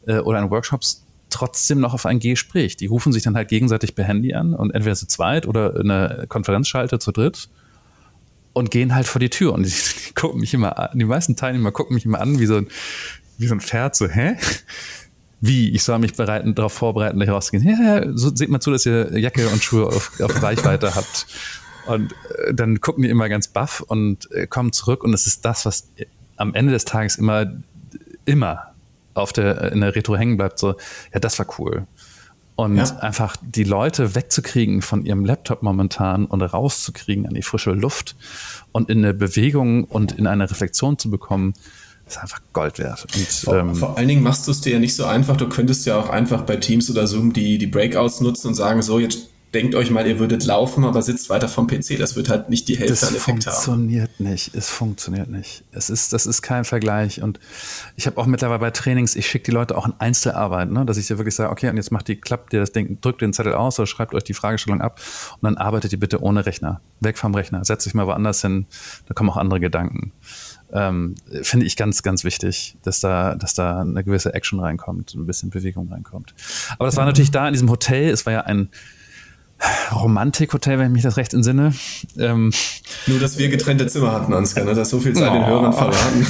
äh, 0.05 0.19
oder 0.19 0.39
in 0.39 0.49
Workshops 0.49 1.03
trotzdem 1.29 1.79
noch 1.79 1.93
auf 1.93 2.05
ein 2.05 2.19
Gespräch. 2.19 2.77
Die 2.77 2.85
rufen 2.85 3.11
sich 3.11 3.23
dann 3.23 3.35
halt 3.35 3.47
gegenseitig 3.47 3.95
per 3.95 4.05
Handy 4.05 4.33
an 4.33 4.53
und 4.53 4.71
entweder 4.71 4.95
zu 4.95 5.07
zweit 5.07 5.47
oder 5.47 5.75
in 5.75 5.89
eine 5.89 6.27
Konferenzschalte 6.27 6.99
zu 6.99 7.11
dritt 7.11 7.49
und 8.53 8.69
gehen 8.69 8.93
halt 8.93 9.07
vor 9.07 9.19
die 9.19 9.29
Tür 9.29 9.53
und 9.53 9.63
die, 9.63 9.69
die, 10.07 10.13
gucken 10.13 10.39
mich 10.39 10.53
immer 10.53 10.77
an, 10.77 10.97
die 10.97 11.05
meisten 11.05 11.35
Teilnehmer 11.35 11.71
gucken 11.71 11.95
mich 11.95 12.05
immer 12.05 12.21
an 12.21 12.39
wie 12.39 12.45
so 12.45 12.57
ein, 12.57 12.67
wie 13.37 13.47
so 13.47 13.55
ein 13.55 13.61
Pferd, 13.61 13.95
so, 13.95 14.07
hä? 14.07 14.37
Wie? 15.41 15.71
Ich 15.71 15.83
soll 15.83 15.99
mich 15.99 16.13
bereiten, 16.13 16.55
darauf 16.55 16.71
vorbereiten, 16.71 17.17
gleich 17.17 17.29
rauszugehen. 17.29 17.67
Ja, 17.67 18.05
so 18.15 18.33
seht 18.33 18.47
mal 18.47 18.61
zu, 18.61 18.71
dass 18.71 18.85
ihr 18.85 19.19
Jacke 19.19 19.49
und 19.49 19.61
Schuhe 19.61 19.87
auf, 19.87 20.17
auf 20.21 20.41
Reichweite 20.41 20.95
habt. 20.95 21.27
Und 21.85 22.13
äh, 22.13 22.53
dann 22.53 22.81
gucken 22.81 23.03
die 23.03 23.09
immer 23.09 23.29
ganz 23.29 23.47
baff 23.47 23.81
und 23.81 24.31
äh, 24.31 24.47
kommen 24.47 24.71
zurück. 24.71 25.03
Und 25.03 25.13
es 25.13 25.27
ist 25.27 25.45
das, 25.45 25.65
was 25.65 25.87
am 26.37 26.53
Ende 26.53 26.71
des 26.71 26.85
Tages 26.85 27.17
immer, 27.17 27.45
immer 28.25 28.73
auf 29.13 29.33
der, 29.33 29.71
in 29.71 29.81
der 29.81 29.95
Retro 29.95 30.15
hängen 30.15 30.37
bleibt. 30.37 30.59
So, 30.59 30.75
ja, 31.13 31.19
das 31.19 31.37
war 31.39 31.47
cool. 31.59 31.85
Und 32.55 32.77
ja. 32.77 32.83
einfach 32.99 33.35
die 33.41 33.63
Leute 33.63 34.13
wegzukriegen 34.13 34.83
von 34.83 35.05
ihrem 35.05 35.25
Laptop 35.25 35.63
momentan 35.63 36.25
und 36.25 36.41
rauszukriegen 36.41 37.27
an 37.27 37.33
die 37.33 37.41
frische 37.41 37.71
Luft 37.71 38.15
und 38.71 38.89
in 38.89 38.99
eine 38.99 39.13
Bewegung 39.13 39.85
und 39.85 40.11
in 40.11 40.27
eine 40.27 40.49
Reflexion 40.49 40.99
zu 40.99 41.09
bekommen, 41.09 41.55
ist 42.05 42.19
einfach 42.19 42.41
Gold 42.53 42.77
wert. 42.77 43.07
Und, 43.15 43.27
vor, 43.27 43.55
ähm, 43.55 43.75
vor, 43.75 43.97
allen 43.97 44.07
Dingen 44.07 44.21
machst 44.21 44.47
du 44.47 44.51
es 44.51 44.61
dir 44.61 44.73
ja 44.73 44.79
nicht 44.79 44.95
so 44.95 45.05
einfach. 45.05 45.35
Du 45.35 45.49
könntest 45.49 45.85
ja 45.87 45.97
auch 45.97 46.09
einfach 46.09 46.43
bei 46.43 46.57
Teams 46.57 46.91
oder 46.91 47.07
Zoom 47.07 47.33
die, 47.33 47.57
die 47.57 47.65
Breakouts 47.65 48.21
nutzen 48.21 48.49
und 48.49 48.53
sagen, 48.53 48.83
so, 48.83 48.99
jetzt 48.99 49.29
denkt 49.53 49.75
euch 49.75 49.91
mal, 49.91 50.05
ihr 50.07 50.19
würdet 50.19 50.45
laufen, 50.45 50.83
aber 50.83 51.01
sitzt 51.01 51.29
weiter 51.29 51.47
vom 51.47 51.67
PC. 51.67 51.97
Das 51.97 52.15
wird 52.15 52.29
halt 52.29 52.49
nicht 52.49 52.67
die 52.67 52.77
Hälfte 52.77 52.93
das 52.93 53.03
an 53.03 53.15
Effekt 53.15 53.27
haben. 53.29 53.39
Das 53.45 53.63
funktioniert 53.63 54.19
nicht. 54.19 54.55
Es 54.55 54.69
funktioniert 54.69 55.29
nicht. 55.29 55.63
Es 55.71 55.89
ist, 55.89 56.13
das 56.13 56.25
ist 56.25 56.41
kein 56.41 56.65
Vergleich. 56.65 57.21
Und 57.21 57.39
ich 57.95 58.07
habe 58.07 58.17
auch 58.17 58.25
mittlerweile 58.25 58.59
bei 58.59 58.71
Trainings, 58.71 59.15
ich 59.15 59.27
schicke 59.27 59.45
die 59.45 59.51
Leute 59.51 59.77
auch 59.77 59.85
in 59.85 59.93
Einzelarbeit, 59.99 60.71
ne? 60.71 60.85
dass 60.85 60.97
ich 60.97 61.07
dir 61.07 61.17
wirklich 61.17 61.35
sage, 61.35 61.51
okay, 61.51 61.69
und 61.69 61.77
jetzt 61.77 61.91
macht 61.91 62.07
die, 62.07 62.15
klappt 62.15 62.53
dir 62.53 62.59
das 62.59 62.71
Ding, 62.71 62.99
drückt 63.01 63.21
den 63.21 63.33
Zettel 63.33 63.53
aus 63.53 63.79
oder 63.79 63.87
schreibt 63.87 64.13
euch 64.13 64.23
die 64.23 64.33
Fragestellung 64.33 64.81
ab 64.81 64.99
und 65.33 65.43
dann 65.43 65.57
arbeitet 65.57 65.91
ihr 65.91 65.99
bitte 65.99 66.21
ohne 66.21 66.45
Rechner. 66.45 66.81
Weg 66.99 67.17
vom 67.17 67.35
Rechner. 67.35 67.63
Setzt 67.65 67.87
euch 67.87 67.93
mal 67.93 68.07
woanders 68.07 68.41
hin. 68.41 68.65
Da 69.07 69.13
kommen 69.13 69.29
auch 69.29 69.37
andere 69.37 69.59
Gedanken 69.59 70.11
ähm, 70.73 71.15
finde 71.43 71.65
ich 71.67 71.77
ganz, 71.77 72.01
ganz 72.01 72.23
wichtig, 72.23 72.75
dass 72.83 72.99
da, 72.99 73.35
dass 73.35 73.53
da 73.53 73.81
eine 73.81 74.03
gewisse 74.03 74.33
Action 74.33 74.59
reinkommt, 74.59 75.13
ein 75.13 75.27
bisschen 75.27 75.51
Bewegung 75.51 75.89
reinkommt. 75.91 76.33
Aber 76.73 76.85
das 76.85 76.97
war 76.97 77.05
natürlich 77.05 77.31
da 77.31 77.47
in 77.47 77.53
diesem 77.53 77.69
Hotel, 77.69 78.09
es 78.09 78.25
war 78.25 78.33
ja 78.33 78.41
ein, 78.41 78.69
Romantikhotel, 79.93 80.79
wenn 80.79 80.87
ich 80.87 80.93
mich 80.93 81.03
das 81.03 81.17
recht 81.17 81.33
entsinne. 81.33 81.73
Ähm, 82.17 82.51
Nur, 83.07 83.19
dass 83.19 83.37
wir 83.37 83.49
getrennte 83.49 83.87
Zimmer 83.87 84.11
hatten, 84.11 84.33
Ansgar, 84.33 84.65
ne? 84.65 84.73
das 84.73 84.89
so 84.89 84.99
viel 84.99 85.13
Zeit 85.13 85.31
oh. 85.31 85.33
den 85.35 85.45
Hörern 85.45 85.73
verraten. 85.73 86.25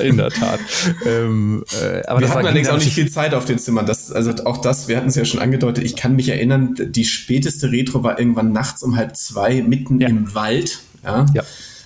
In 0.00 0.16
der 0.16 0.30
Tat. 0.30 0.60
Ähm, 1.06 1.64
äh, 1.82 2.04
aber 2.06 2.20
wir 2.20 2.28
hatten 2.28 2.46
allerdings 2.46 2.68
auch 2.68 2.78
nicht 2.78 2.92
viel 2.92 3.10
Zeit 3.10 3.34
auf 3.34 3.44
den 3.44 3.58
Zimmern. 3.58 3.86
Das, 3.86 4.12
also 4.12 4.32
auch 4.44 4.58
das, 4.58 4.88
wir 4.88 4.96
hatten 4.96 5.08
es 5.08 5.14
ja 5.14 5.24
schon 5.24 5.40
angedeutet. 5.40 5.84
Ich 5.84 5.96
kann 5.96 6.16
mich 6.16 6.28
erinnern, 6.28 6.74
die 6.78 7.04
späteste 7.04 7.70
Retro 7.70 8.02
war 8.02 8.18
irgendwann 8.18 8.52
nachts 8.52 8.82
um 8.82 8.96
halb 8.96 9.16
zwei 9.16 9.62
mitten 9.62 10.00
ja. 10.00 10.08
im 10.08 10.34
Wald. 10.34 10.80
Ja. 11.04 11.26
ja. 11.34 11.42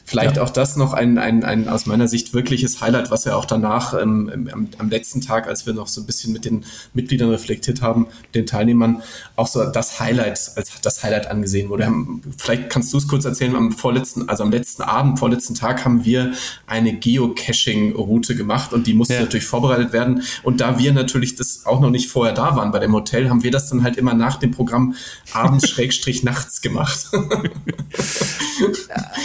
Vielleicht 0.09 0.37
ja. 0.37 0.43
auch 0.43 0.49
das 0.49 0.77
noch 0.77 0.95
ein, 0.95 1.19
ein, 1.19 1.45
ein 1.45 1.69
aus 1.69 1.85
meiner 1.85 2.09
Sicht 2.09 2.33
wirkliches 2.33 2.81
Highlight, 2.81 3.11
was 3.11 3.27
ja 3.27 3.37
auch 3.37 3.45
danach 3.45 3.93
ähm, 3.93 4.49
am, 4.51 4.69
am, 4.79 4.89
letzten 4.89 5.21
Tag, 5.21 5.47
als 5.47 5.67
wir 5.67 5.75
noch 5.75 5.87
so 5.87 6.01
ein 6.01 6.07
bisschen 6.07 6.33
mit 6.33 6.47
den 6.47 6.65
Mitgliedern 6.95 7.29
reflektiert 7.29 7.83
haben, 7.83 8.07
den 8.35 8.47
Teilnehmern, 8.47 9.03
auch 9.37 9.49
so 9.49 9.63
das 9.67 10.01
Highlight, 10.01 10.53
als 10.57 10.81
das 10.81 11.03
Highlight 11.03 11.31
angesehen 11.31 11.69
wurde. 11.69 11.85
Haben, 11.85 12.23
vielleicht 12.39 12.71
kannst 12.71 12.91
du 12.95 12.97
es 12.97 13.07
kurz 13.07 13.27
erzählen, 13.27 13.55
am 13.55 13.71
vorletzten, 13.71 14.31
also 14.31 14.45
am 14.45 14.51
letzten 14.51 14.81
Abend, 14.81 15.19
vorletzten 15.19 15.55
Tag 15.55 15.85
haben 15.85 16.07
wir 16.07 16.33
eine 16.67 16.95
Geocaching-Route 16.95 18.35
gemacht 18.35 18.73
und 18.73 18.87
die 18.87 18.95
musste 18.95 19.13
ja. 19.13 19.21
natürlich 19.21 19.45
vorbereitet 19.45 19.93
werden. 19.93 20.23
Und 20.43 20.63
da 20.63 20.79
wir 20.79 20.95
natürlich 20.95 21.35
das 21.35 21.67
auch 21.67 21.81
noch 21.81 21.91
nicht 21.91 22.11
vorher 22.11 22.35
da 22.35 22.57
waren 22.57 22.71
bei 22.71 22.79
dem 22.79 22.95
Hotel, 22.95 23.29
haben 23.29 23.43
wir 23.43 23.51
das 23.51 23.69
dann 23.69 23.83
halt 23.83 23.99
immer 23.99 24.15
nach 24.15 24.37
dem 24.37 24.53
Programm 24.53 24.95
abends 25.35 25.69
Schrägstrich 25.69 26.23
nachts 26.23 26.63
gemacht. 26.63 27.09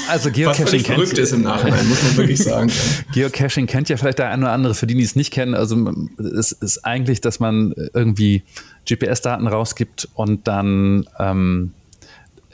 also 0.09 0.29
Geocaching 0.29 0.72
völlig 0.81 0.87
verrückt 0.87 1.17
ist 1.17 1.31
im 1.33 1.41
Nachhinein, 1.43 1.87
muss 1.87 2.03
man 2.03 2.17
wirklich 2.17 2.43
sagen. 2.43 2.71
Geocaching 3.13 3.67
kennt 3.67 3.89
ja 3.89 3.97
vielleicht 3.97 4.19
der 4.19 4.29
eine 4.29 4.45
oder 4.45 4.53
andere, 4.53 4.75
für 4.75 4.87
die, 4.87 4.95
die 4.95 5.03
es 5.03 5.15
nicht 5.15 5.31
kennen. 5.31 5.53
Also 5.53 5.93
es 6.17 6.51
ist 6.51 6.85
eigentlich, 6.85 7.21
dass 7.21 7.39
man 7.39 7.73
irgendwie 7.93 8.43
GPS-Daten 8.87 9.47
rausgibt 9.47 10.09
und 10.13 10.47
dann 10.47 11.07
ähm, 11.19 11.73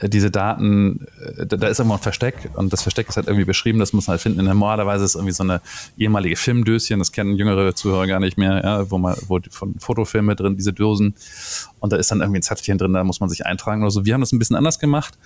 diese 0.08 0.30
Daten, 0.30 1.06
äh, 1.36 1.46
da 1.46 1.68
ist 1.68 1.80
immer 1.80 1.94
ein 1.94 2.00
Versteck 2.00 2.50
und 2.54 2.72
das 2.72 2.82
Versteck 2.82 3.08
ist 3.08 3.16
halt 3.16 3.26
irgendwie 3.26 3.44
beschrieben, 3.44 3.78
das 3.78 3.92
muss 3.92 4.06
man 4.06 4.12
halt 4.12 4.22
finden. 4.22 4.44
Normalerweise 4.44 5.04
ist 5.04 5.10
es 5.10 5.14
irgendwie 5.14 5.34
so 5.34 5.42
eine 5.42 5.60
ehemalige 5.98 6.36
Filmdöschen, 6.36 6.98
das 6.98 7.12
kennen 7.12 7.36
jüngere 7.36 7.74
Zuhörer 7.74 8.06
gar 8.06 8.20
nicht 8.20 8.38
mehr, 8.38 8.62
ja, 8.64 8.90
wo 8.90 8.98
man, 8.98 9.16
wo 9.28 9.38
von 9.50 9.74
Fotofilme 9.78 10.36
drin, 10.36 10.56
diese 10.56 10.72
Dosen 10.72 11.14
und 11.80 11.92
da 11.92 11.96
ist 11.96 12.10
dann 12.10 12.20
irgendwie 12.20 12.38
ein 12.38 12.42
Zettelchen 12.42 12.78
drin, 12.78 12.92
da 12.92 13.04
muss 13.04 13.20
man 13.20 13.28
sich 13.28 13.44
eintragen 13.44 13.82
oder 13.82 13.90
so. 13.90 14.04
Wir 14.04 14.14
haben 14.14 14.22
das 14.22 14.32
ein 14.32 14.38
bisschen 14.38 14.56
anders 14.56 14.78
gemacht. 14.78 15.18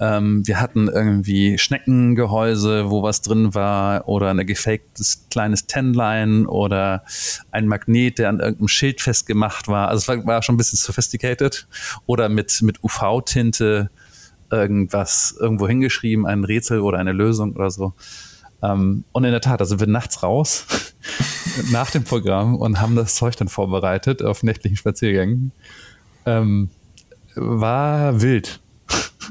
Ähm, 0.00 0.46
wir 0.46 0.60
hatten 0.60 0.88
irgendwie 0.88 1.58
Schneckengehäuse, 1.58 2.90
wo 2.90 3.02
was 3.02 3.22
drin 3.22 3.54
war, 3.54 4.08
oder 4.08 4.30
ein 4.30 4.46
gefaktes 4.46 5.26
kleines 5.30 5.66
Tenline 5.66 6.48
oder 6.48 7.04
ein 7.50 7.66
Magnet, 7.66 8.18
der 8.18 8.28
an 8.28 8.40
irgendeinem 8.40 8.68
Schild 8.68 9.00
festgemacht 9.00 9.68
war. 9.68 9.88
Also 9.88 10.00
es 10.00 10.08
war, 10.08 10.26
war 10.26 10.42
schon 10.42 10.54
ein 10.54 10.58
bisschen 10.58 10.78
sophisticated. 10.78 11.66
Oder 12.06 12.28
mit, 12.28 12.62
mit 12.62 12.82
UV-Tinte 12.82 13.90
irgendwas 14.50 15.34
irgendwo 15.38 15.66
hingeschrieben, 15.66 16.26
ein 16.26 16.44
Rätsel 16.44 16.80
oder 16.80 16.98
eine 16.98 17.12
Lösung 17.12 17.54
oder 17.54 17.70
so. 17.70 17.94
Ähm, 18.62 19.04
und 19.12 19.24
in 19.24 19.32
der 19.32 19.40
Tat, 19.40 19.60
da 19.60 19.64
sind 19.64 19.80
wir 19.80 19.86
nachts 19.86 20.22
raus 20.22 20.66
nach 21.70 21.90
dem 21.90 22.04
Programm 22.04 22.56
und 22.56 22.80
haben 22.80 22.94
das 22.94 23.16
Zeug 23.16 23.36
dann 23.36 23.48
vorbereitet 23.48 24.22
auf 24.22 24.42
nächtlichen 24.42 24.76
Spaziergängen. 24.76 25.52
Ähm, 26.26 26.70
war 27.34 28.20
wild. 28.20 28.60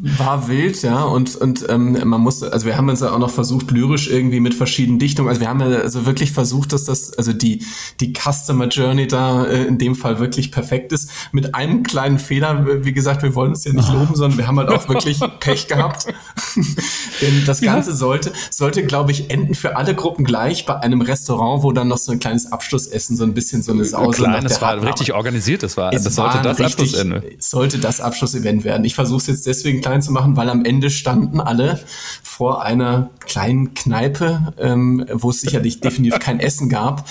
War 0.04 0.48
wild, 0.48 0.82
ja, 0.82 1.04
und, 1.04 1.36
und 1.36 1.64
ähm, 1.70 1.96
man 2.06 2.22
musste, 2.22 2.52
also 2.52 2.66
wir 2.66 2.76
haben 2.76 2.90
uns 2.90 3.02
ja 3.02 3.12
auch 3.12 3.20
noch 3.20 3.30
versucht, 3.30 3.70
lyrisch 3.70 4.10
irgendwie 4.10 4.40
mit 4.40 4.56
verschiedenen 4.56 4.98
Dichtungen, 4.98 5.30
also 5.30 5.42
wir 5.42 5.48
haben 5.48 5.60
ja 5.60 5.68
also 5.68 6.08
wirklich 6.08 6.32
versucht, 6.32 6.74
dass 6.74 6.86
das, 6.86 7.14
also 7.20 7.34
die, 7.34 7.64
die 8.00 8.12
Customer 8.12 8.68
Journey 8.68 9.08
da 9.08 9.46
äh, 9.46 9.66
in 9.66 9.78
dem 9.78 9.94
Fall 9.94 10.20
wirklich 10.20 10.52
perfekt 10.52 10.92
ist, 10.92 11.12
mit 11.32 11.54
einem 11.54 11.84
kleinen 11.84 12.18
Fehler, 12.18 12.84
wie 12.84 12.94
gesagt, 12.94 13.22
wir 13.22 13.36
wollen 13.36 13.52
uns 13.52 13.64
ja 13.64 13.74
nicht 13.74 13.90
oh. 13.92 14.00
loben, 14.00 14.16
sondern 14.16 14.40
wir 14.40 14.48
haben 14.48 14.58
halt 14.58 14.70
auch 14.70 14.90
wirklich 14.90 15.20
Pech 15.40 15.68
gehabt, 15.68 16.08
denn 17.22 17.44
das 17.46 17.62
Ganze 17.62 17.92
ja. 17.92 17.96
sollte, 17.96 18.32
sollte, 18.50 18.84
glaube 18.84 19.12
ich, 19.12 19.30
enden 19.30 19.54
für 19.54 19.76
alle 19.76 19.94
Gruppen 19.94 20.26
gleich 20.26 20.66
bei 20.66 20.80
einem 20.80 21.02
Restaurant, 21.02 21.62
wo 21.62 21.74
dann 21.74 21.90
noch 21.90 22.00
so 22.00 22.12
ein 22.12 22.20
kleines 22.20 22.52
Abschlussessen, 22.52 23.18
so 23.18 23.24
ein 23.24 23.36
bisschen 23.36 23.62
so 23.62 23.72
eine 23.72 23.86
Sause 23.86 24.24
Klein, 24.24 24.46
das 24.46 24.62
war 24.64 24.82
richtig 24.82 25.14
organisiert, 25.14 25.62
das 25.62 25.78
war, 25.78 25.94
es 25.94 26.04
das 26.04 26.16
sollte 26.16 26.42
das 26.42 26.60
Abschlussende. 26.60 27.24
Sollte 27.38 27.78
das 27.78 28.02
Abschlussevent 28.02 28.64
werden. 28.64 28.84
Ich 28.84 28.96
versuche 28.96 29.20
es 29.20 29.28
jetzt 29.28 29.46
deswegen 29.46 29.84
klein 29.92 30.02
zu 30.02 30.14
machen, 30.14 30.38
weil 30.38 30.50
am 30.50 30.64
Ende 30.64 30.90
standen 30.90 31.42
alle 31.42 31.80
vor 32.24 32.64
einer 32.64 33.10
kleinen 33.26 33.74
Kneipe, 33.74 34.54
ähm, 34.58 35.06
wo 35.12 35.30
es 35.30 35.42
sicherlich 35.42 35.82
definitiv 35.82 36.20
kein 36.20 36.40
Essen 36.40 36.70
gab, 36.70 37.08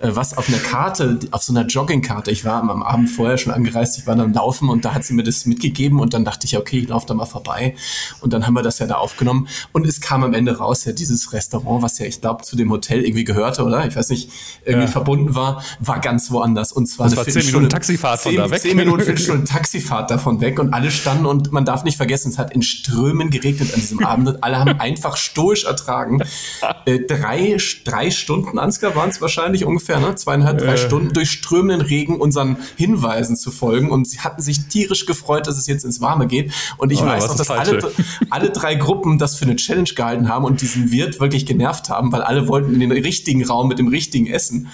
äh, 0.00 0.10
was 0.12 0.38
auf 0.38 0.48
einer 0.48 0.58
Karte, 0.58 1.18
auf 1.32 1.42
so 1.42 1.52
einer 1.52 1.66
Joggingkarte, 1.66 2.30
ich 2.30 2.44
war 2.44 2.62
am 2.62 2.82
Abend 2.82 3.10
vorher 3.10 3.36
schon 3.36 3.52
angereist, 3.52 3.98
ich 3.98 4.06
war 4.06 4.14
dann 4.14 4.32
laufen 4.32 4.68
und 4.68 4.84
da 4.84 4.94
hat 4.94 5.04
sie 5.04 5.12
mir 5.12 5.24
das 5.24 5.44
mitgegeben 5.44 5.98
und 5.98 6.14
dann 6.14 6.24
dachte 6.24 6.46
ich, 6.46 6.56
okay, 6.56 6.78
ich 6.78 6.88
laufe 6.88 7.06
da 7.06 7.14
mal 7.14 7.26
vorbei 7.26 7.74
und 8.20 8.32
dann 8.32 8.46
haben 8.46 8.54
wir 8.54 8.62
das 8.62 8.78
ja 8.78 8.86
da 8.86 8.94
aufgenommen 8.94 9.48
und 9.72 9.86
es 9.86 10.00
kam 10.00 10.22
am 10.22 10.34
Ende 10.34 10.56
raus, 10.56 10.84
ja 10.84 10.92
dieses 10.92 11.32
Restaurant, 11.32 11.82
was 11.82 11.98
ja 11.98 12.06
ich 12.06 12.20
glaube 12.20 12.44
zu 12.44 12.56
dem 12.56 12.70
Hotel 12.70 13.04
irgendwie 13.04 13.24
gehörte, 13.24 13.64
oder? 13.64 13.86
Ich 13.86 13.96
weiß 13.96 14.08
nicht, 14.10 14.30
irgendwie 14.64 14.86
ja. 14.86 14.90
verbunden 14.90 15.34
war, 15.34 15.62
war 15.80 16.00
ganz 16.00 16.30
woanders 16.30 16.70
und 16.72 16.86
zwar 16.86 17.08
das 17.08 17.16
war 17.16 17.26
zehn 17.26 17.44
Minuten 17.44 17.68
Taxifahrt 17.68 18.20
von 18.20 18.36
da 18.36 18.50
weg. 18.50 18.60
Zehn 18.60 18.76
Minuten, 18.76 19.02
Viertelstunde 19.04 19.44
Taxifahrt 19.44 20.10
davon 20.10 20.40
weg 20.40 20.58
und 20.60 20.72
alle 20.72 20.90
standen 20.90 21.26
und 21.26 21.52
man 21.52 21.64
darf 21.64 21.84
nicht 21.84 21.96
vergessen, 21.96 22.09
es 22.12 22.38
hat 22.38 22.52
in 22.54 22.62
Strömen 22.62 23.30
geregnet 23.30 23.72
an 23.74 23.80
diesem 23.80 24.04
Abend 24.04 24.28
und 24.28 24.44
alle 24.44 24.58
haben 24.58 24.80
einfach 24.80 25.16
stoisch 25.16 25.64
ertragen. 25.64 26.20
Äh, 26.86 27.00
drei, 27.00 27.56
drei 27.84 28.10
Stunden, 28.10 28.58
Ansgar, 28.58 28.94
waren 28.96 29.10
es 29.10 29.20
wahrscheinlich 29.20 29.64
ungefähr, 29.64 30.00
ne? 30.00 30.14
zweieinhalb, 30.14 30.58
drei 30.58 30.74
äh. 30.74 30.78
Stunden 30.78 31.12
durch 31.12 31.30
strömenden 31.30 31.80
Regen 31.80 32.20
unseren 32.20 32.56
Hinweisen 32.76 33.36
zu 33.36 33.50
folgen 33.50 33.90
und 33.90 34.08
sie 34.08 34.20
hatten 34.20 34.42
sich 34.42 34.66
tierisch 34.68 35.06
gefreut, 35.06 35.46
dass 35.46 35.56
es 35.56 35.66
jetzt 35.66 35.84
ins 35.84 36.00
Warme 36.00 36.26
geht 36.26 36.52
und 36.78 36.92
ich 36.92 37.02
oh, 37.02 37.06
weiß 37.06 37.28
noch, 37.28 37.36
dass 37.36 37.50
alle, 37.50 37.92
alle 38.30 38.50
drei 38.50 38.74
Gruppen 38.74 39.18
das 39.18 39.36
für 39.36 39.44
eine 39.44 39.56
Challenge 39.56 39.90
gehalten 39.94 40.28
haben 40.28 40.44
und 40.44 40.60
diesen 40.60 40.90
Wirt 40.90 41.20
wirklich 41.20 41.46
genervt 41.46 41.88
haben, 41.88 42.12
weil 42.12 42.22
alle 42.22 42.48
wollten 42.48 42.74
in 42.74 42.80
den 42.80 42.92
richtigen 42.92 43.44
Raum 43.44 43.68
mit 43.68 43.78
dem 43.78 43.88
richtigen 43.88 44.26
Essen 44.26 44.68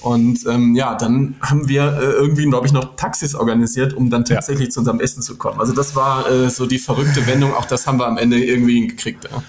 und 0.00 0.46
ähm, 0.46 0.74
ja, 0.74 0.94
dann 0.94 1.36
haben 1.40 1.68
wir 1.68 1.82
äh, 1.82 2.04
irgendwie, 2.12 2.44
glaube 2.44 2.66
ich, 2.66 2.72
noch 2.72 2.96
Taxis 2.96 3.34
organisiert, 3.34 3.94
um 3.94 4.10
dann 4.10 4.24
tatsächlich 4.24 4.68
ja. 4.68 4.70
zu 4.70 4.80
unserem 4.80 5.00
Essen 5.00 5.22
zu 5.22 5.36
kommen. 5.36 5.60
Also 5.60 5.72
das 5.72 5.96
war 5.96 6.30
äh, 6.30 6.50
so 6.50 6.63
die 6.66 6.78
verrückte 6.78 7.26
Wendung. 7.26 7.54
Auch 7.54 7.66
das 7.66 7.86
haben 7.86 7.98
wir 7.98 8.06
am 8.06 8.18
Ende 8.18 8.42
irgendwie 8.42 8.74
hingekriegt. 8.74 9.24
Ja. 9.24 9.42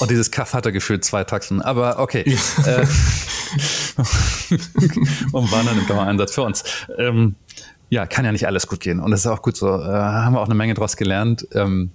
Und 0.00 0.10
dieses 0.10 0.30
Kaff 0.30 0.54
hatte 0.54 0.72
gefühlt 0.72 1.04
zwei 1.04 1.24
Taxen. 1.24 1.62
Aber 1.62 1.98
okay. 1.98 2.24
Ja. 2.26 2.78
Äh, 2.78 2.86
und 5.32 5.52
waren 5.52 5.66
dann 5.66 5.78
im 5.78 5.86
Dauereinsatz 5.86 6.34
für 6.34 6.42
uns. 6.42 6.64
Ähm, 6.98 7.34
ja, 7.90 8.06
kann 8.06 8.24
ja 8.24 8.32
nicht 8.32 8.46
alles 8.46 8.66
gut 8.66 8.80
gehen. 8.80 9.00
Und 9.00 9.10
das 9.10 9.20
ist 9.20 9.26
auch 9.26 9.42
gut 9.42 9.56
so. 9.56 9.66
Äh, 9.68 9.88
haben 9.88 10.34
wir 10.34 10.40
auch 10.40 10.46
eine 10.46 10.54
Menge 10.54 10.74
draus 10.74 10.96
gelernt. 10.96 11.46
Ähm, 11.52 11.90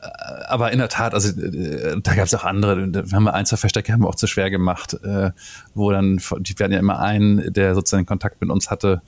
äh, 0.00 0.06
aber 0.48 0.72
in 0.72 0.78
der 0.78 0.88
Tat, 0.88 1.12
also 1.14 1.28
äh, 1.40 2.00
da 2.02 2.14
gab 2.14 2.26
es 2.26 2.34
auch 2.34 2.44
andere, 2.44 2.92
wir 2.92 3.04
haben 3.12 3.28
ein, 3.28 3.46
zwei 3.46 3.56
Verstecke 3.56 3.92
haben 3.92 4.02
wir 4.02 4.08
auch 4.08 4.14
zu 4.14 4.26
schwer 4.26 4.50
gemacht, 4.50 4.94
äh, 5.02 5.32
wo 5.74 5.90
dann, 5.90 6.20
die 6.38 6.58
werden 6.58 6.72
ja 6.72 6.78
immer 6.78 7.00
einen, 7.00 7.52
der 7.52 7.74
sozusagen 7.74 8.06
Kontakt 8.06 8.40
mit 8.40 8.50
uns 8.50 8.70
hatte, 8.70 9.02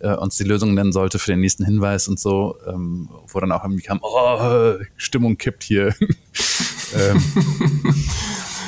äh, 0.00 0.14
uns 0.14 0.36
die 0.36 0.44
Lösung 0.44 0.74
nennen 0.74 0.92
sollte 0.92 1.18
für 1.18 1.32
den 1.32 1.40
nächsten 1.40 1.64
Hinweis 1.64 2.08
und 2.08 2.18
so, 2.18 2.56
ähm, 2.66 3.08
wo 3.26 3.40
dann 3.40 3.52
auch 3.52 3.64
irgendwie 3.64 3.82
kam, 3.82 4.00
oh, 4.02 4.74
Stimmung 4.96 5.38
kippt 5.38 5.64
hier. 5.64 5.94
ähm, 6.94 7.22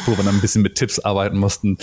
wo 0.07 0.16
wir 0.16 0.25
dann 0.25 0.35
ein 0.35 0.40
bisschen 0.40 0.62
mit 0.62 0.75
Tipps 0.77 0.99
arbeiten 0.99 1.38
mussten. 1.38 1.79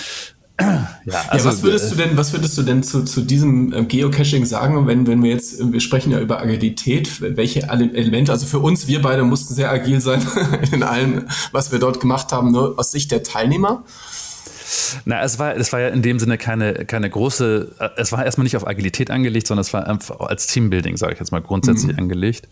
Ja, 0.60 0.88
also, 1.28 1.50
ja, 1.50 1.54
was 1.54 1.62
würdest 1.62 1.92
du 1.92 1.96
denn, 1.96 2.18
was 2.18 2.34
würdest 2.34 2.58
du 2.58 2.64
denn 2.64 2.82
zu, 2.82 3.04
zu 3.04 3.22
diesem 3.22 3.72
äh, 3.74 3.84
Geocaching 3.84 4.44
sagen, 4.44 4.88
wenn, 4.88 5.06
wenn 5.06 5.22
wir 5.22 5.30
jetzt, 5.30 5.72
wir 5.72 5.80
sprechen 5.80 6.12
ja 6.12 6.20
über 6.20 6.42
Agilität, 6.42 7.22
welche 7.22 7.70
Elemente, 7.70 8.32
also 8.32 8.48
für 8.48 8.58
uns, 8.60 8.88
wir 8.88 9.02
beide 9.04 9.24
mussten 9.24 9.54
sehr 9.54 9.72
agil 9.72 10.02
sein 10.02 10.26
in 10.72 10.82
allem, 10.82 11.28
was 11.52 11.72
wir 11.72 11.78
dort 11.78 12.00
gemacht 12.00 12.32
haben, 12.32 12.52
nur 12.52 12.80
aus 12.80 12.92
Sicht 12.92 13.12
der 13.12 13.22
Teilnehmer. 13.22 13.84
Na, 15.06 15.22
es 15.22 15.40
war, 15.40 15.56
es 15.56 15.72
war 15.72 15.80
ja 15.80 15.90
in 15.90 16.02
dem 16.02 16.20
Sinne 16.20 16.38
keine, 16.38 16.86
keine 16.86 17.10
große, 17.10 17.76
äh, 17.80 17.90
es 17.98 18.12
war 18.12 18.26
erstmal 18.26 18.44
nicht 18.44 18.58
auf 18.58 18.68
Agilität 18.68 19.12
angelegt, 19.12 19.48
sondern 19.48 19.62
es 19.62 19.74
war 19.74 19.88
einfach 19.88 20.20
als 20.20 20.48
Teambuilding, 20.48 20.98
sage 20.98 21.14
ich 21.14 21.20
jetzt 21.20 21.32
mal, 21.32 21.42
grundsätzlich 21.42 21.94
mhm. 21.94 22.04
angelegt. 22.04 22.48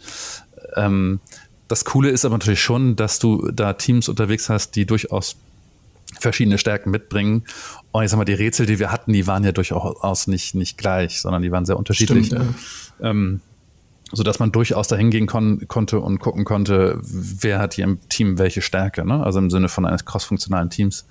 Ähm, 0.76 1.20
das 1.68 1.86
Coole 1.86 2.10
ist 2.10 2.26
aber 2.26 2.36
natürlich 2.36 2.62
schon, 2.62 2.96
dass 2.96 3.20
du 3.20 3.50
da 3.52 3.74
Teams 3.74 4.08
unterwegs 4.08 4.50
hast, 4.50 4.76
die 4.76 4.86
durchaus 4.86 5.38
verschiedene 6.20 6.58
Stärken 6.58 6.92
mitbringen. 6.92 7.44
Und 7.92 8.04
ich 8.04 8.12
sag 8.12 8.18
mal, 8.18 8.26
die 8.26 8.34
Rätsel, 8.34 8.66
die 8.66 8.80
wir 8.80 8.92
hatten, 8.92 9.14
die 9.14 9.28
waren 9.28 9.44
ja 9.44 9.52
durchaus 9.52 10.28
nicht, 10.28 10.56
nicht 10.56 10.78
gleich, 10.78 11.22
sondern 11.22 11.42
die 11.42 11.52
waren 11.52 11.66
sehr 11.66 11.78
unterschiedlich. 11.78 12.28
Stimmt, 12.28 12.56
ja. 13.00 13.10
ähm, 13.10 13.42
so 14.16 14.24
dass 14.24 14.40
man 14.40 14.52
durchaus 14.52 14.88
dahin 14.88 15.12
gehen 15.12 15.28
kon 15.28 15.68
konnte 15.68 16.00
und 16.00 16.20
gucken 16.20 16.46
konnte, 16.46 17.00
wer 17.04 17.60
hat 17.60 17.74
hier 17.74 17.84
im 17.84 18.00
Team 18.10 18.38
welche 18.38 18.62
Stärke, 18.62 19.06
ne? 19.06 19.24
also 19.24 19.40
im 19.40 19.50
Sinne 19.50 19.70
von 19.70 19.86
eines 19.86 20.06
crossfunktionalen 20.06 20.70
Teams. 20.70 21.06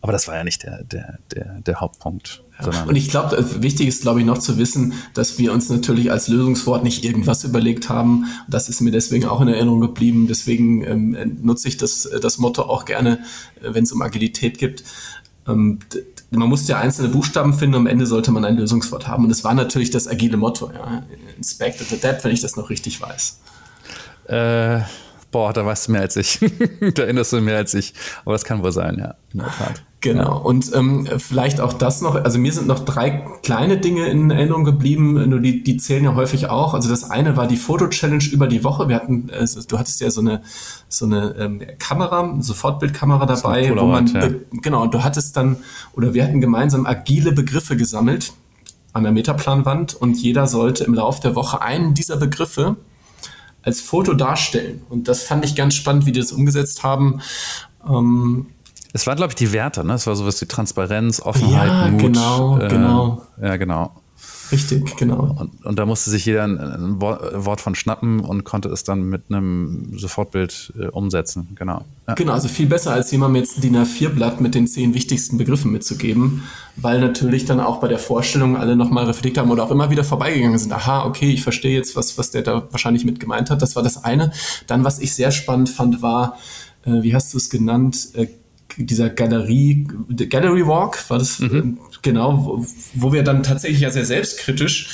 Aber 0.00 0.12
das 0.12 0.28
war 0.28 0.36
ja 0.36 0.44
nicht 0.44 0.62
der, 0.62 0.84
der, 0.84 1.18
der, 1.34 1.60
der 1.60 1.80
Hauptpunkt. 1.80 2.42
Ja. 2.60 2.84
Und 2.84 2.96
ich 2.96 3.08
glaube, 3.08 3.62
wichtig 3.62 3.88
ist, 3.88 4.02
glaube 4.02 4.20
ich, 4.20 4.26
noch 4.26 4.38
zu 4.38 4.58
wissen, 4.58 4.92
dass 5.14 5.38
wir 5.38 5.52
uns 5.52 5.70
natürlich 5.70 6.12
als 6.12 6.28
Lösungswort 6.28 6.84
nicht 6.84 7.04
irgendwas 7.04 7.44
überlegt 7.44 7.88
haben. 7.88 8.26
Das 8.48 8.68
ist 8.68 8.82
mir 8.82 8.90
deswegen 8.90 9.24
auch 9.24 9.40
in 9.40 9.48
Erinnerung 9.48 9.80
geblieben. 9.80 10.26
Deswegen 10.28 10.84
ähm, 10.84 11.38
nutze 11.40 11.68
ich 11.68 11.78
das, 11.78 12.08
das 12.20 12.36
Motto 12.38 12.62
auch 12.62 12.84
gerne, 12.84 13.20
äh, 13.62 13.72
wenn 13.72 13.84
es 13.84 13.92
um 13.92 14.02
Agilität 14.02 14.58
geht. 14.58 14.84
Man 16.30 16.48
musste 16.48 16.72
ja 16.72 16.78
einzelne 16.78 17.08
Buchstaben 17.08 17.54
finden 17.54 17.74
und 17.74 17.80
am 17.82 17.86
Ende 17.88 18.06
sollte 18.06 18.30
man 18.30 18.44
ein 18.44 18.56
Lösungswort 18.56 19.08
haben. 19.08 19.24
Und 19.24 19.30
es 19.30 19.42
war 19.42 19.54
natürlich 19.54 19.90
das 19.90 20.06
agile 20.06 20.36
Motto, 20.36 20.70
ja. 20.72 21.02
Inspect 21.36 21.80
the 21.80 21.96
depth, 21.96 22.24
wenn 22.24 22.32
ich 22.32 22.40
das 22.40 22.56
noch 22.56 22.70
richtig 22.70 23.00
weiß. 23.00 23.40
Äh, 24.26 24.80
boah, 25.32 25.52
da 25.52 25.66
weißt 25.66 25.88
du 25.88 25.92
mehr 25.92 26.02
als 26.02 26.16
ich. 26.16 26.38
da 26.94 27.02
erinnerst 27.02 27.32
du 27.32 27.40
mehr 27.40 27.56
als 27.56 27.74
ich. 27.74 27.94
Aber 28.24 28.34
das 28.34 28.44
kann 28.44 28.62
wohl 28.62 28.72
sein, 28.72 28.96
ja, 28.98 29.14
in 29.32 29.40
der 29.40 29.48
Tat. 29.48 29.82
Genau. 30.00 30.38
Und 30.38 30.74
ähm, 30.74 31.06
vielleicht 31.18 31.60
auch 31.60 31.74
das 31.74 32.00
noch, 32.00 32.14
also 32.14 32.38
mir 32.38 32.52
sind 32.52 32.66
noch 32.66 32.80
drei 32.80 33.22
kleine 33.42 33.76
Dinge 33.76 34.06
in 34.06 34.30
Erinnerung 34.30 34.64
geblieben, 34.64 35.28
nur 35.28 35.40
die, 35.40 35.62
die 35.62 35.76
zählen 35.76 36.04
ja 36.04 36.14
häufig 36.14 36.48
auch. 36.48 36.72
Also 36.72 36.88
das 36.88 37.10
eine 37.10 37.36
war 37.36 37.46
die 37.46 37.58
Foto-Challenge 37.58 38.24
über 38.32 38.46
die 38.46 38.64
Woche. 38.64 38.88
Wir 38.88 38.96
hatten, 38.96 39.30
also 39.30 39.60
du 39.62 39.78
hattest 39.78 40.00
ja 40.00 40.10
so 40.10 40.22
eine, 40.22 40.42
so 40.88 41.04
eine 41.04 41.34
ähm, 41.38 41.62
Kamera, 41.78 42.36
Sofortbildkamera 42.40 43.26
dabei, 43.26 43.76
wo 43.76 43.86
man, 43.86 44.06
ja. 44.06 44.28
genau, 44.62 44.82
und 44.82 44.94
du 44.94 45.04
hattest 45.04 45.36
dann, 45.36 45.56
oder 45.92 46.14
wir 46.14 46.24
hatten 46.24 46.40
gemeinsam 46.40 46.86
agile 46.86 47.32
Begriffe 47.32 47.76
gesammelt 47.76 48.32
an 48.94 49.02
der 49.02 49.12
Metaplanwand 49.12 49.94
und 49.94 50.16
jeder 50.16 50.46
sollte 50.46 50.84
im 50.84 50.94
Laufe 50.94 51.20
der 51.20 51.34
Woche 51.34 51.60
einen 51.60 51.92
dieser 51.92 52.16
Begriffe 52.16 52.76
als 53.62 53.82
Foto 53.82 54.14
darstellen. 54.14 54.80
Und 54.88 55.08
das 55.08 55.24
fand 55.24 55.44
ich 55.44 55.54
ganz 55.54 55.74
spannend, 55.74 56.06
wie 56.06 56.12
die 56.12 56.20
das 56.20 56.32
umgesetzt 56.32 56.82
haben. 56.84 57.20
Ähm, 57.86 58.46
es 58.92 59.06
waren, 59.06 59.16
glaube 59.16 59.30
ich, 59.32 59.36
die 59.36 59.52
Werte, 59.52 59.84
ne? 59.84 59.94
Es 59.94 60.06
war 60.06 60.16
sowas 60.16 60.40
wie 60.40 60.46
Transparenz, 60.46 61.20
Offenheit, 61.20 61.68
ja, 61.68 61.88
Mut. 61.90 62.00
Genau, 62.00 62.58
äh, 62.58 62.68
genau. 62.68 63.22
Ja, 63.40 63.56
genau. 63.56 63.92
Richtig, 64.52 64.96
genau. 64.96 65.36
Und, 65.38 65.64
und, 65.64 65.78
da 65.78 65.86
musste 65.86 66.10
sich 66.10 66.26
jeder 66.26 66.42
ein, 66.42 66.58
ein, 66.58 67.00
Wort 67.00 67.60
von 67.60 67.74
schnappen 67.74 68.20
und 68.20 68.44
konnte 68.44 68.68
es 68.68 68.82
dann 68.82 69.02
mit 69.02 69.24
einem 69.28 69.96
Sofortbild 69.96 70.72
äh, 70.78 70.86
umsetzen. 70.86 71.50
Genau. 71.54 71.84
Ja. 72.08 72.14
Genau, 72.14 72.32
also 72.32 72.48
viel 72.48 72.66
besser 72.66 72.92
als 72.92 73.12
jemandem 73.12 73.42
jetzt 73.42 73.58
ein 73.58 73.60
DIN 73.60 73.76
A4-Blatt 73.76 74.40
mit 74.40 74.54
den 74.54 74.66
zehn 74.66 74.92
wichtigsten 74.92 75.38
Begriffen 75.38 75.70
mitzugeben, 75.70 76.42
weil 76.76 77.00
natürlich 77.00 77.44
dann 77.44 77.60
auch 77.60 77.78
bei 77.78 77.86
der 77.86 78.00
Vorstellung 78.00 78.56
alle 78.56 78.74
nochmal 78.74 79.04
reflektiert 79.04 79.38
haben 79.38 79.52
oder 79.52 79.62
auch 79.62 79.70
immer 79.70 79.90
wieder 79.90 80.02
vorbeigegangen 80.02 80.58
sind. 80.58 80.72
Aha, 80.72 81.04
okay, 81.04 81.30
ich 81.30 81.44
verstehe 81.44 81.76
jetzt, 81.76 81.94
was, 81.94 82.18
was 82.18 82.32
der 82.32 82.42
da 82.42 82.66
wahrscheinlich 82.70 83.04
mit 83.04 83.20
gemeint 83.20 83.50
hat. 83.50 83.62
Das 83.62 83.76
war 83.76 83.84
das 83.84 84.02
eine. 84.02 84.32
Dann, 84.66 84.82
was 84.82 84.98
ich 84.98 85.14
sehr 85.14 85.30
spannend 85.30 85.70
fand, 85.70 86.02
war, 86.02 86.36
äh, 86.84 87.02
wie 87.02 87.14
hast 87.14 87.32
du 87.32 87.38
es 87.38 87.50
genannt, 87.50 88.08
äh, 88.14 88.26
dieser 88.76 89.10
Galerie, 89.10 89.86
Gallery 90.28 90.66
Walk 90.66 91.08
war 91.10 91.18
das, 91.18 91.40
mhm. 91.40 91.78
genau, 92.02 92.44
wo, 92.44 92.66
wo, 92.94 93.12
wir 93.12 93.22
dann 93.22 93.42
tatsächlich 93.42 93.80
ja 93.80 93.90
sehr 93.90 94.04
selbstkritisch 94.04 94.88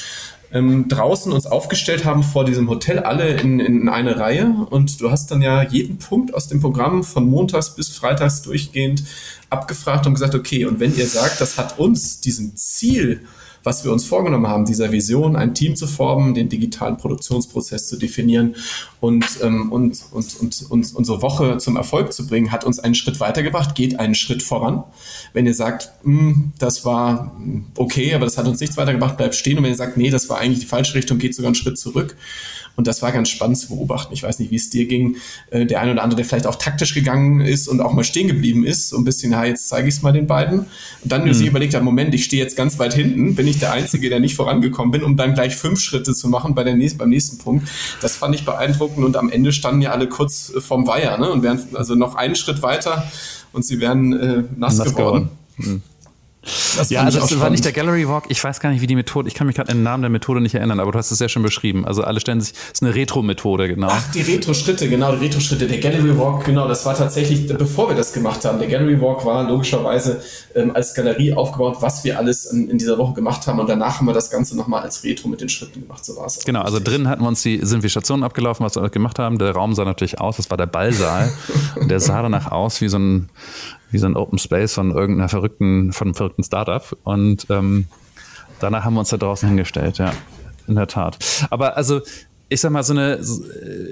ähm, 0.52 0.88
draußen 0.88 1.32
uns 1.32 1.46
aufgestellt 1.46 2.04
haben 2.04 2.22
vor 2.22 2.44
diesem 2.44 2.68
Hotel, 2.68 3.00
alle 3.00 3.36
in, 3.40 3.60
in 3.60 3.88
eine 3.88 4.18
Reihe. 4.18 4.66
Und 4.70 5.00
du 5.00 5.10
hast 5.10 5.30
dann 5.30 5.42
ja 5.42 5.62
jeden 5.62 5.98
Punkt 5.98 6.34
aus 6.34 6.48
dem 6.48 6.60
Programm 6.60 7.04
von 7.04 7.28
montags 7.28 7.74
bis 7.74 7.88
freitags 7.88 8.42
durchgehend 8.42 9.04
abgefragt 9.50 10.06
und 10.06 10.14
gesagt, 10.14 10.34
okay, 10.34 10.64
und 10.64 10.80
wenn 10.80 10.96
ihr 10.96 11.06
sagt, 11.06 11.40
das 11.40 11.58
hat 11.58 11.78
uns 11.78 12.20
diesen 12.20 12.56
Ziel 12.56 13.22
was 13.66 13.84
wir 13.84 13.92
uns 13.92 14.04
vorgenommen 14.04 14.46
haben, 14.46 14.64
dieser 14.64 14.92
Vision, 14.92 15.34
ein 15.34 15.52
Team 15.52 15.74
zu 15.74 15.88
formen, 15.88 16.34
den 16.34 16.48
digitalen 16.48 16.96
Produktionsprozess 16.96 17.88
zu 17.88 17.96
definieren 17.96 18.54
und, 19.00 19.26
ähm, 19.42 19.72
und, 19.72 20.00
und, 20.12 20.40
und, 20.40 20.66
und 20.70 20.94
unsere 20.94 21.20
Woche 21.20 21.58
zum 21.58 21.76
Erfolg 21.76 22.12
zu 22.12 22.28
bringen, 22.28 22.52
hat 22.52 22.64
uns 22.64 22.78
einen 22.78 22.94
Schritt 22.94 23.18
weitergebracht, 23.18 23.74
geht 23.74 23.98
einen 23.98 24.14
Schritt 24.14 24.44
voran. 24.44 24.84
Wenn 25.32 25.46
ihr 25.46 25.54
sagt, 25.54 25.90
hm, 26.04 26.52
das 26.60 26.84
war 26.84 27.36
okay, 27.76 28.14
aber 28.14 28.24
das 28.24 28.38
hat 28.38 28.46
uns 28.46 28.60
nichts 28.60 28.76
weitergebracht, 28.76 29.16
bleibt 29.16 29.34
stehen. 29.34 29.58
Und 29.58 29.64
wenn 29.64 29.72
ihr 29.72 29.76
sagt, 29.76 29.96
nee, 29.96 30.10
das 30.10 30.28
war 30.28 30.38
eigentlich 30.38 30.60
die 30.60 30.66
falsche 30.66 30.94
Richtung, 30.94 31.18
geht 31.18 31.34
sogar 31.34 31.48
einen 31.48 31.56
Schritt 31.56 31.76
zurück. 31.76 32.16
Und 32.76 32.86
das 32.86 33.02
war 33.02 33.10
ganz 33.10 33.30
spannend 33.30 33.58
zu 33.58 33.68
beobachten. 33.68 34.12
Ich 34.12 34.22
weiß 34.22 34.38
nicht, 34.38 34.50
wie 34.50 34.56
es 34.56 34.70
dir 34.70 34.86
ging. 34.86 35.16
Äh, 35.50 35.66
der 35.66 35.80
eine 35.80 35.92
oder 35.92 36.02
andere, 36.02 36.16
der 36.16 36.26
vielleicht 36.26 36.46
auch 36.46 36.56
taktisch 36.56 36.94
gegangen 36.94 37.40
ist 37.40 37.68
und 37.68 37.80
auch 37.80 37.92
mal 37.92 38.04
stehen 38.04 38.28
geblieben 38.28 38.64
ist, 38.64 38.90
so 38.90 38.98
ein 38.98 39.04
bisschen, 39.04 39.32
ja, 39.32 39.44
jetzt 39.44 39.68
zeige 39.68 39.88
ich 39.88 39.94
es 39.94 40.02
mal 40.02 40.12
den 40.12 40.26
beiden. 40.26 40.60
Und 40.60 40.68
dann 41.02 41.24
mhm. 41.24 41.32
sich 41.32 41.46
überlegt 41.46 41.74
hat, 41.74 41.82
Moment, 41.82 42.14
ich 42.14 42.24
stehe 42.24 42.42
jetzt 42.42 42.56
ganz 42.56 42.78
weit 42.78 42.94
hinten, 42.94 43.34
bin 43.34 43.46
ich 43.46 43.58
der 43.58 43.72
Einzige, 43.72 44.10
der 44.10 44.20
nicht 44.20 44.36
vorangekommen 44.36 44.92
bin, 44.92 45.02
um 45.02 45.16
dann 45.16 45.34
gleich 45.34 45.56
fünf 45.56 45.80
Schritte 45.80 46.14
zu 46.14 46.28
machen 46.28 46.54
bei 46.54 46.64
der 46.64 46.74
nächsten, 46.74 46.98
beim 46.98 47.08
nächsten 47.08 47.38
Punkt. 47.38 47.68
Das 48.02 48.16
fand 48.16 48.34
ich 48.34 48.44
beeindruckend 48.44 49.04
und 49.04 49.16
am 49.16 49.30
Ende 49.30 49.52
standen 49.52 49.80
ja 49.80 49.92
alle 49.92 50.08
kurz 50.08 50.52
vorm 50.58 50.86
Weiher, 50.86 51.18
ne? 51.18 51.30
Und 51.30 51.42
wären 51.42 51.60
also 51.74 51.94
noch 51.94 52.14
einen 52.14 52.36
Schritt 52.36 52.62
weiter 52.62 53.10
und 53.52 53.64
sie 53.64 53.80
wären 53.80 54.12
äh, 54.12 54.42
nass, 54.56 54.76
nass, 54.76 54.94
geworden. 54.94 55.30
geworden. 55.56 55.76
Mhm. 55.76 55.82
Das 56.76 56.90
ja, 56.90 57.02
also 57.02 57.18
das 57.20 57.40
war 57.40 57.50
nicht 57.50 57.64
der 57.64 57.72
Gallery 57.72 58.08
Walk. 58.08 58.24
Ich 58.28 58.42
weiß 58.42 58.60
gar 58.60 58.70
nicht, 58.70 58.80
wie 58.80 58.86
die 58.86 58.94
Methode, 58.94 59.28
ich 59.28 59.34
kann 59.34 59.46
mich 59.46 59.56
gerade 59.56 59.70
an 59.70 59.78
den 59.78 59.82
Namen 59.82 60.02
der 60.02 60.10
Methode 60.10 60.40
nicht 60.40 60.54
erinnern, 60.54 60.78
aber 60.78 60.92
du 60.92 60.98
hast 60.98 61.10
es 61.10 61.18
sehr 61.18 61.28
schön 61.28 61.42
beschrieben. 61.42 61.84
Also 61.84 62.02
alle 62.02 62.20
stellen 62.20 62.40
sich, 62.40 62.54
es 62.54 62.80
ist 62.80 62.82
eine 62.82 62.94
Retro-Methode, 62.94 63.68
genau. 63.68 63.88
Ach, 63.90 64.10
die 64.12 64.22
Retro-Schritte, 64.22 64.88
genau, 64.88 65.14
die 65.16 65.26
Retro-Schritte. 65.26 65.66
Der 65.66 65.78
Gallery 65.78 66.16
Walk, 66.16 66.44
genau, 66.44 66.68
das 66.68 66.86
war 66.86 66.96
tatsächlich, 66.96 67.46
bevor 67.48 67.88
wir 67.88 67.96
das 67.96 68.12
gemacht 68.12 68.44
haben. 68.44 68.58
Der 68.58 68.68
Gallery 68.68 69.00
Walk 69.00 69.24
war 69.24 69.48
logischerweise 69.48 70.22
ähm, 70.54 70.74
als 70.74 70.94
Galerie 70.94 71.34
aufgebaut, 71.34 71.78
was 71.80 72.04
wir 72.04 72.18
alles 72.18 72.46
in, 72.46 72.70
in, 72.70 72.78
dieser 72.78 72.98
Woche 72.98 73.14
gemacht 73.14 73.46
haben. 73.46 73.58
Und 73.58 73.68
danach 73.68 73.98
haben 73.98 74.06
wir 74.06 74.14
das 74.14 74.30
Ganze 74.30 74.56
nochmal 74.56 74.82
als 74.82 75.02
Retro 75.04 75.28
mit 75.28 75.40
den 75.40 75.48
Schritten 75.48 75.80
gemacht. 75.80 76.04
So 76.04 76.16
war 76.16 76.26
es. 76.26 76.44
Genau, 76.44 76.62
also 76.62 76.78
drin 76.80 77.08
hatten 77.08 77.22
wir 77.22 77.28
uns 77.28 77.42
die, 77.42 77.60
sind 77.62 77.82
wir 77.82 77.90
Stationen 77.90 78.22
abgelaufen, 78.22 78.64
was 78.64 78.76
wir 78.76 78.88
gemacht 78.90 79.18
haben. 79.18 79.38
Der 79.38 79.52
Raum 79.52 79.74
sah 79.74 79.84
natürlich 79.84 80.20
aus, 80.20 80.36
das 80.36 80.50
war 80.50 80.56
der 80.56 80.66
Ballsaal. 80.66 81.32
und 81.76 81.90
der 81.90 82.00
sah 82.00 82.22
danach 82.22 82.52
aus 82.52 82.80
wie 82.80 82.88
so 82.88 82.98
ein, 82.98 83.28
wie 83.96 83.98
so 83.98 84.06
ein 84.06 84.16
Open 84.16 84.38
Space 84.38 84.74
von 84.74 84.90
irgendeiner 84.90 85.30
verrückten, 85.30 85.90
von 85.92 86.08
einem 86.08 86.14
verrückten 86.14 86.44
Startup. 86.44 86.96
Und 87.02 87.46
ähm, 87.48 87.86
danach 88.60 88.84
haben 88.84 88.92
wir 88.92 89.00
uns 89.00 89.08
da 89.08 89.16
draußen 89.16 89.48
hingestellt, 89.48 89.96
ja. 89.96 90.12
In 90.68 90.74
der 90.74 90.86
Tat. 90.86 91.18
Aber 91.48 91.76
also, 91.76 92.02
ich 92.48 92.60
sag 92.60 92.72
mal, 92.72 92.82
so 92.82 92.92
eine, 92.92 93.20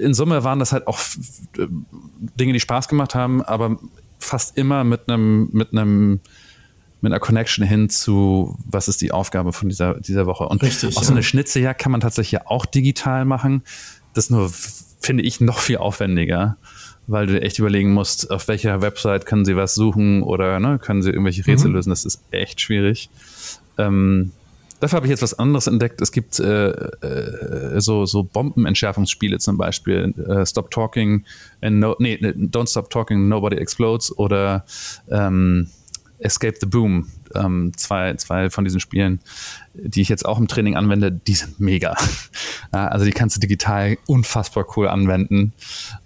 in 0.01 0.13
Summe 0.13 0.43
waren 0.43 0.59
das 0.59 0.73
halt 0.73 0.87
auch 0.87 0.99
Dinge, 2.39 2.53
die 2.53 2.59
Spaß 2.59 2.87
gemacht 2.87 3.15
haben, 3.15 3.41
aber 3.41 3.79
fast 4.19 4.57
immer 4.57 4.83
mit 4.83 5.09
einem, 5.09 5.49
mit 5.53 5.71
einem, 5.71 6.19
mit 7.01 7.11
einer 7.11 7.19
Connection 7.19 7.65
hin 7.65 7.89
zu, 7.89 8.57
was 8.65 8.87
ist 8.87 9.01
die 9.01 9.11
Aufgabe 9.11 9.53
von 9.53 9.69
dieser, 9.69 9.95
dieser 9.99 10.27
Woche. 10.27 10.47
Und 10.47 10.61
Richtig, 10.61 10.97
auch 10.97 11.03
so 11.03 11.13
eine 11.13 11.23
Schnitzejagd 11.23 11.81
kann 11.81 11.91
man 11.91 12.01
tatsächlich 12.01 12.45
auch 12.45 12.65
digital 12.65 13.25
machen. 13.25 13.63
Das 14.13 14.29
nur, 14.29 14.51
finde 14.99 15.23
ich, 15.23 15.41
noch 15.41 15.59
viel 15.59 15.77
aufwendiger 15.77 16.57
weil 17.07 17.27
du 17.27 17.41
echt 17.41 17.59
überlegen 17.59 17.93
musst, 17.93 18.31
auf 18.31 18.47
welcher 18.47 18.81
Website 18.81 19.25
können 19.25 19.45
sie 19.45 19.55
was 19.55 19.75
suchen 19.75 20.23
oder 20.23 20.59
ne, 20.59 20.79
können 20.79 21.01
sie 21.01 21.09
irgendwelche 21.09 21.45
Rätsel 21.45 21.69
mhm. 21.69 21.75
lösen. 21.75 21.89
Das 21.89 22.05
ist 22.05 22.21
echt 22.31 22.61
schwierig. 22.61 23.09
Ähm, 23.77 24.31
dafür 24.79 24.97
habe 24.97 25.07
ich 25.07 25.11
jetzt 25.11 25.21
was 25.21 25.37
anderes 25.37 25.67
entdeckt. 25.67 26.01
Es 26.01 26.11
gibt 26.11 26.39
äh, 26.39 26.69
äh, 26.69 27.79
so, 27.81 28.05
so 28.05 28.23
Bombenentschärfungsspiele 28.23 29.37
zum 29.39 29.57
Beispiel. 29.57 30.13
Äh, 30.27 30.45
Stop 30.45 30.71
Talking 30.71 31.25
and 31.61 31.79
no, 31.79 31.95
nee, 31.99 32.15
Don't 32.17 32.69
Stop 32.69 32.89
Talking, 32.89 33.27
Nobody 33.27 33.57
Explodes 33.57 34.17
oder 34.17 34.65
ähm, 35.09 35.67
Escape 36.19 36.55
the 36.59 36.65
Boom. 36.65 37.09
Ähm, 37.33 37.73
zwei, 37.75 38.13
zwei 38.15 38.49
von 38.49 38.63
diesen 38.63 38.79
Spielen, 38.79 39.19
die 39.73 40.01
ich 40.01 40.09
jetzt 40.09 40.25
auch 40.25 40.39
im 40.39 40.47
Training 40.47 40.75
anwende, 40.75 41.11
die 41.11 41.33
sind 41.33 41.59
mega. 41.59 41.97
also 42.71 43.03
die 43.03 43.11
kannst 43.11 43.35
du 43.35 43.41
digital 43.41 43.97
unfassbar 44.07 44.65
cool 44.77 44.87
anwenden. 44.87 45.53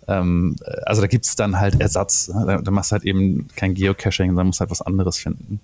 Ähm, 0.10 0.56
also 0.86 1.02
da 1.02 1.08
gibt 1.08 1.26
es 1.26 1.36
dann 1.36 1.60
halt 1.60 1.80
Ersatz. 1.80 2.32
Da, 2.34 2.58
da, 2.58 2.72
machst 2.72 2.92
du 2.92 2.94
halt 2.94 3.04
eben 3.04 3.48
kein 3.56 3.76
Geocaching, 3.76 4.32
sondern 4.32 4.48
musst 4.48 4.60
halt 4.60 4.72
was 4.72 4.82
anderes 4.82 5.18
finden. 5.18 5.60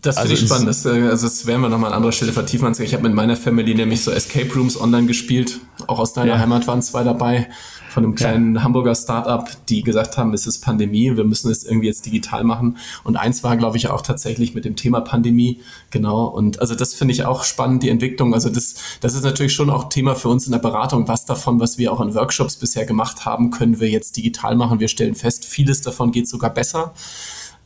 Das 0.00 0.16
finde 0.16 0.30
also 0.30 0.42
ich 0.44 0.48
spannend. 0.48 0.68
Das, 0.68 0.86
äh, 0.86 1.08
also 1.08 1.26
das 1.26 1.46
werden 1.46 1.60
wir 1.62 1.68
nochmal 1.68 1.90
an 1.90 1.96
anderer 1.96 2.12
Stelle 2.12 2.32
vertiefen. 2.32 2.72
Ich 2.80 2.94
habe 2.94 3.02
mit 3.02 3.14
meiner 3.14 3.36
Family 3.36 3.74
nämlich 3.74 4.02
so 4.02 4.12
Escape 4.12 4.52
Rooms 4.54 4.80
online 4.80 5.06
gespielt. 5.08 5.58
Auch 5.88 5.98
aus 5.98 6.12
deiner 6.12 6.34
ja. 6.34 6.38
Heimat 6.38 6.66
waren 6.68 6.82
zwei 6.82 7.02
dabei 7.02 7.48
von 7.88 8.04
einem 8.04 8.14
kleinen 8.14 8.54
ja. 8.54 8.62
Hamburger 8.62 8.94
Startup, 8.94 9.48
die 9.68 9.82
gesagt 9.82 10.16
haben, 10.16 10.32
es 10.34 10.46
ist 10.46 10.60
Pandemie, 10.60 11.16
wir 11.16 11.24
müssen 11.24 11.50
es 11.50 11.64
irgendwie 11.64 11.86
jetzt 11.86 12.04
digital 12.06 12.44
machen. 12.44 12.76
Und 13.04 13.16
eins 13.16 13.42
war, 13.42 13.56
glaube 13.56 13.76
ich, 13.76 13.88
auch 13.88 14.02
tatsächlich 14.02 14.54
mit 14.54 14.64
dem 14.64 14.76
Thema 14.76 15.00
Pandemie. 15.00 15.60
Genau. 15.90 16.26
Und 16.26 16.60
also 16.60 16.74
das 16.74 16.94
finde 16.94 17.12
ich 17.12 17.24
auch 17.24 17.44
spannend, 17.44 17.82
die 17.82 17.88
Entwicklung. 17.88 18.34
Also 18.34 18.50
das, 18.50 18.76
das 19.00 19.14
ist 19.14 19.24
natürlich 19.24 19.54
schon 19.54 19.70
auch 19.70 19.88
Thema 19.88 20.14
für 20.14 20.28
uns 20.28 20.46
in 20.46 20.52
der 20.52 20.58
Beratung. 20.58 21.08
Was 21.08 21.24
davon, 21.24 21.60
was 21.60 21.78
wir 21.78 21.92
auch 21.92 22.00
in 22.00 22.14
Workshops 22.14 22.56
bisher 22.56 22.84
gemacht 22.84 23.24
haben, 23.24 23.50
können 23.50 23.80
wir 23.80 23.88
jetzt 23.88 24.16
digital 24.16 24.54
machen. 24.56 24.80
Wir 24.80 24.88
stellen 24.88 25.14
fest, 25.14 25.44
vieles 25.44 25.80
davon 25.80 26.12
geht 26.12 26.28
sogar 26.28 26.50
besser. 26.50 26.92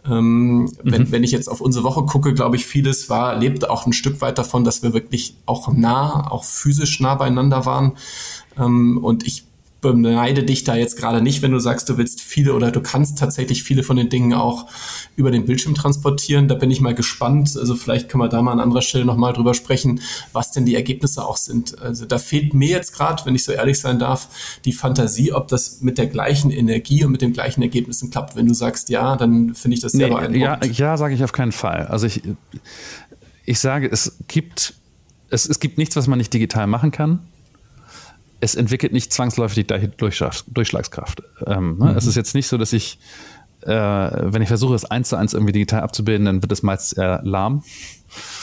Ähm, 0.05 0.62
mhm. 0.62 0.70
wenn, 0.83 1.12
wenn 1.12 1.25
ich 1.25 1.31
jetzt 1.31 1.49
auf 1.49 1.61
unsere 1.61 1.85
Woche 1.85 2.05
gucke, 2.05 2.35
glaube 2.35 2.57
ich, 2.57 2.66
vieles 2.66 3.09
war, 3.09 3.37
lebte 3.37 3.70
auch 3.70 3.87
ein 3.87 3.93
Stück 3.93 4.20
weit 4.20 4.37
davon, 4.37 4.64
dass 4.64 4.83
wir 4.83 4.93
wirklich 4.93 5.37
auch 5.47 5.73
nah, 5.73 6.29
auch 6.31 6.45
physisch 6.45 6.99
nah 7.01 7.14
beieinander 7.14 7.66
waren. 7.66 7.93
Ähm, 8.59 8.99
und 8.99 9.25
ich 9.27 9.45
beneide 9.83 10.45
dich 10.45 10.62
da 10.64 10.76
jetzt 10.76 10.97
gerade 10.97 11.20
nicht, 11.20 11.43
wenn 11.43 11.51
du 11.51 11.59
sagst, 11.59 11.89
du 11.89 11.99
willst 11.99 12.20
viele 12.20 12.55
oder 12.55 12.70
du 12.70 12.80
kannst 12.80 13.18
tatsächlich 13.18 13.64
viele 13.64 13.83
von 13.83 13.97
den 13.97 14.09
Dingen 14.09 14.33
auch 14.33 14.66
über 15.16 15.30
den 15.30 15.45
Bildschirm 15.45 15.74
transportieren. 15.74 16.47
Da 16.49 16.55
bin 16.55 16.70
ich 16.70 16.80
mal 16.80 16.95
gespannt. 16.95 17.57
Also 17.59 17.74
vielleicht 17.74 18.09
können 18.09 18.22
wir 18.22 18.28
da 18.28 18.41
mal 18.41 18.53
an 18.53 18.61
anderer 18.61 18.80
Stelle 18.80 19.05
nochmal 19.05 19.33
drüber 19.33 19.55
sprechen, 19.55 20.01
was 20.33 20.53
denn 20.53 20.64
die 20.64 20.76
Ergebnisse 20.76 21.26
auch 21.26 21.37
sind. 21.37 21.78
Also 21.80 22.07
da 22.07 22.18
fehlt 22.18 22.55
mir 22.55 22.68
jetzt 22.68 22.95
gerade, 22.95 23.26
wenn 23.26 23.35
ich 23.35 23.45
so 23.45 23.51
ehrlich 23.51 23.80
sein 23.80 23.99
darf, 23.99 24.28
die 24.64 24.72
Fantasie, 24.72 25.33
ob 25.33 25.49
das 25.49 25.80
mit 25.80 25.99
der 25.99 26.07
gleichen 26.07 26.53
Energie 26.53 27.05
und 27.05 27.11
mit 27.11 27.20
den 27.20 27.33
gleichen 27.33 27.61
Ergebnissen 27.61 28.11
klappt. 28.11 28.37
Wenn 28.37 28.47
du 28.47 28.55
sagst 28.55 28.89
ja, 28.89 29.16
dann 29.16 29.55
finde 29.55 29.74
ich 29.74 29.80
das 29.80 29.93
sehr 29.93 30.09
nee, 30.09 30.14
beeindruckend. 30.14 30.78
Ja, 30.78 30.91
ja 30.93 30.97
sage 30.97 31.14
ich 31.14 31.24
auf 31.24 31.33
keinen 31.33 31.53
Fall. 31.53 31.89
Also 31.89 32.07
ich, 32.07 32.22
ich 33.45 33.59
sage, 33.59 33.91
es 33.91 34.16
gibt, 34.28 34.74
es, 35.28 35.49
es 35.49 35.59
gibt 35.59 35.76
nichts, 35.76 35.97
was 35.97 36.07
man 36.07 36.18
nicht 36.18 36.33
digital 36.33 36.68
machen 36.68 36.93
kann 36.93 37.18
es 38.43 38.57
entwickelt 38.57 38.93
nicht 38.93 39.12
zwangsläufig 39.12 39.66
die 39.66 39.88
Durchschlagskraft. 39.97 41.22
Ähm, 41.47 41.78
ne? 41.78 41.93
mhm. 41.93 41.97
Es 41.97 42.07
ist 42.07 42.16
jetzt 42.16 42.34
nicht 42.34 42.49
so, 42.49 42.59
dass 42.59 42.72
ich 42.72 42.99
äh, 43.61 43.70
wenn 43.70 44.43
ich 44.43 44.49
versuche, 44.49 44.74
es 44.74 44.84
eins 44.84 45.11
zu 45.11 45.16
eins 45.16 45.34
irgendwie 45.34 45.53
digital 45.53 45.82
abzubilden, 45.82 46.26
dann 46.26 46.43
wird 46.43 46.51
es 46.51 46.64
meist 46.64 46.99
eher 46.99 47.20
lahm. 47.22 47.62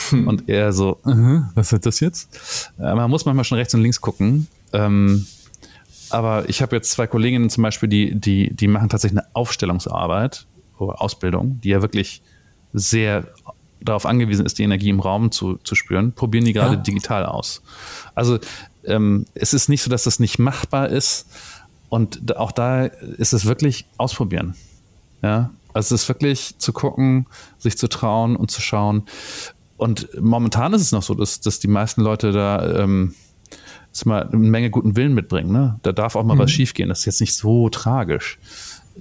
Hm. 0.09 0.27
Und 0.27 0.47
eher 0.47 0.71
so, 0.71 0.97
uh 1.05 1.09
-huh, 1.09 1.43
was 1.53 1.73
ist 1.73 1.85
das 1.85 1.99
jetzt? 1.99 2.71
Äh, 2.79 2.95
man 2.95 3.09
muss 3.09 3.25
manchmal 3.25 3.43
schon 3.43 3.57
rechts 3.57 3.73
und 3.73 3.81
links 3.81 3.99
gucken. 3.99 4.47
Ähm, 4.71 5.27
aber 6.09 6.47
ich 6.47 6.61
habe 6.61 6.77
jetzt 6.77 6.91
zwei 6.91 7.05
Kolleginnen 7.05 7.49
zum 7.49 7.63
Beispiel, 7.63 7.89
die, 7.89 8.15
die, 8.15 8.55
die 8.55 8.67
machen 8.69 8.87
tatsächlich 8.87 9.19
eine 9.19 9.27
Aufstellungsarbeit 9.33 10.47
oder 10.79 11.01
Ausbildung, 11.01 11.59
die 11.61 11.69
ja 11.69 11.81
wirklich 11.81 12.21
sehr 12.73 13.27
darauf 13.81 14.05
angewiesen 14.05 14.45
ist, 14.45 14.57
die 14.57 14.63
Energie 14.63 14.89
im 14.89 14.99
Raum 14.99 15.31
zu, 15.31 15.59
zu 15.63 15.75
spüren, 15.75 16.13
probieren 16.13 16.45
die 16.45 16.53
gerade 16.53 16.75
ja. 16.75 16.81
digital 16.81 17.25
aus. 17.25 17.61
Also 18.15 18.39
ähm, 18.89 19.25
es 19.33 19.53
ist 19.53 19.69
nicht 19.69 19.81
so, 19.81 19.89
dass 19.89 20.03
das 20.03 20.19
nicht 20.19 20.39
machbar 20.39 20.89
ist. 20.89 21.27
Und 21.89 22.35
auch 22.35 22.51
da 22.51 22.85
ist 22.85 23.33
es 23.33 23.45
wirklich 23.45 23.85
ausprobieren. 23.97 24.55
Ja, 25.21 25.51
also 25.73 25.95
es 25.95 26.03
ist 26.03 26.09
wirklich 26.09 26.55
zu 26.57 26.71
gucken, 26.71 27.25
sich 27.57 27.77
zu 27.77 27.87
trauen 27.87 28.35
und 28.35 28.51
zu 28.51 28.61
schauen. 28.61 29.03
Und 29.77 30.09
momentan 30.19 30.73
ist 30.73 30.81
es 30.81 30.91
noch 30.91 31.03
so, 31.03 31.13
dass, 31.13 31.39
dass 31.39 31.59
die 31.59 31.67
meisten 31.67 32.01
Leute 32.01 32.31
da 32.31 32.83
ähm, 32.83 33.15
mal 34.05 34.23
eine 34.23 34.37
Menge 34.37 34.69
guten 34.69 34.95
Willen 34.95 35.13
mitbringen. 35.13 35.51
Ne? 35.51 35.79
Da 35.81 35.91
darf 35.91 36.15
auch 36.15 36.23
mal 36.23 36.35
mhm. 36.35 36.39
was 36.39 36.51
schiefgehen. 36.51 36.89
Das 36.89 36.99
ist 36.99 37.05
jetzt 37.05 37.21
nicht 37.21 37.35
so 37.35 37.69
tragisch 37.69 38.37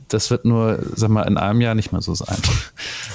das 0.09 0.31
wird 0.31 0.45
nur, 0.45 0.79
sag 0.95 1.11
mal, 1.11 1.23
in 1.23 1.37
einem 1.37 1.61
Jahr 1.61 1.75
nicht 1.75 1.93
mehr 1.93 2.03
so 2.03 2.15
sein. 2.15 2.39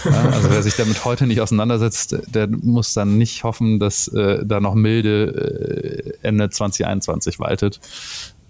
Also 0.05 0.49
wer 0.49 0.61
sich 0.61 0.75
damit 0.75 1.05
heute 1.05 1.25
nicht 1.27 1.39
auseinandersetzt, 1.39 2.17
der 2.27 2.49
muss 2.49 2.93
dann 2.93 3.17
nicht 3.17 3.45
hoffen, 3.45 3.79
dass 3.79 4.09
äh, 4.09 4.45
da 4.45 4.59
noch 4.59 4.73
milde 4.75 6.11
äh, 6.21 6.27
Ende 6.27 6.49
2021 6.49 7.39
waltet. 7.39 7.79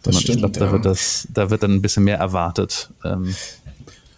Das 0.02 0.20
stimmt, 0.20 0.38
ich 0.38 0.42
glaube, 0.42 0.58
da, 0.58 0.66
ja. 0.66 0.72
wird 0.72 1.28
da 1.32 1.50
wird 1.52 1.62
dann 1.62 1.76
ein 1.76 1.82
bisschen 1.84 2.06
mehr 2.06 2.18
erwartet. 2.18 2.90
Ähm, 3.06 3.36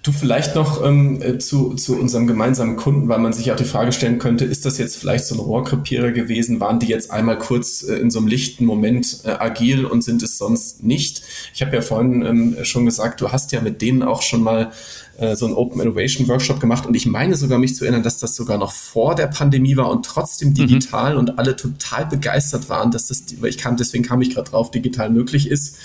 Du 0.05 0.11
vielleicht 0.11 0.53
noch 0.53 0.85
ähm, 0.85 1.19
äh, 1.19 1.39
zu, 1.39 1.73
zu 1.73 1.97
unserem 1.97 2.27
gemeinsamen 2.27 2.75
Kunden, 2.75 3.09
weil 3.09 3.17
man 3.17 3.33
sich 3.33 3.51
auch 3.51 3.55
die 3.55 3.63
Frage 3.63 3.91
stellen 3.91 4.19
könnte, 4.19 4.45
ist 4.45 4.63
das 4.63 4.77
jetzt 4.77 4.97
vielleicht 4.97 5.25
so 5.25 5.33
ein 5.33 5.39
Rohrkrepierer 5.39 6.11
gewesen? 6.11 6.59
Waren 6.59 6.79
die 6.79 6.85
jetzt 6.85 7.09
einmal 7.09 7.39
kurz 7.39 7.81
äh, 7.81 7.95
in 7.95 8.11
so 8.11 8.19
einem 8.19 8.27
lichten 8.27 8.65
Moment 8.65 9.21
äh, 9.23 9.29
agil 9.29 9.83
und 9.83 10.03
sind 10.03 10.21
es 10.21 10.37
sonst 10.37 10.83
nicht? 10.83 11.23
Ich 11.55 11.63
habe 11.63 11.75
ja 11.75 11.81
vorhin 11.81 12.23
ähm, 12.23 12.55
schon 12.61 12.85
gesagt, 12.85 13.19
du 13.19 13.31
hast 13.31 13.51
ja 13.51 13.61
mit 13.61 13.81
denen 13.81 14.03
auch 14.03 14.21
schon 14.21 14.43
mal 14.43 14.71
äh, 15.17 15.35
so 15.35 15.47
einen 15.47 15.55
Open 15.55 15.81
Innovation 15.81 16.27
Workshop 16.27 16.59
gemacht 16.59 16.85
und 16.85 16.93
ich 16.93 17.07
meine 17.07 17.35
sogar 17.35 17.57
mich 17.57 17.75
zu 17.75 17.83
erinnern, 17.83 18.03
dass 18.03 18.19
das 18.19 18.35
sogar 18.35 18.59
noch 18.59 18.73
vor 18.73 19.15
der 19.15 19.25
Pandemie 19.25 19.75
war 19.75 19.89
und 19.89 20.05
trotzdem 20.05 20.49
mhm. 20.49 20.53
digital 20.53 21.13
mhm. 21.13 21.19
und 21.19 21.39
alle 21.39 21.55
total 21.55 22.05
begeistert 22.05 22.69
waren, 22.69 22.91
dass 22.91 23.07
das, 23.07 23.23
weil 23.39 23.49
ich 23.49 23.57
kam, 23.57 23.75
deswegen 23.75 24.03
kam 24.03 24.21
ich 24.21 24.35
gerade 24.35 24.51
drauf, 24.51 24.69
digital 24.69 25.09
möglich 25.09 25.49
ist. 25.49 25.77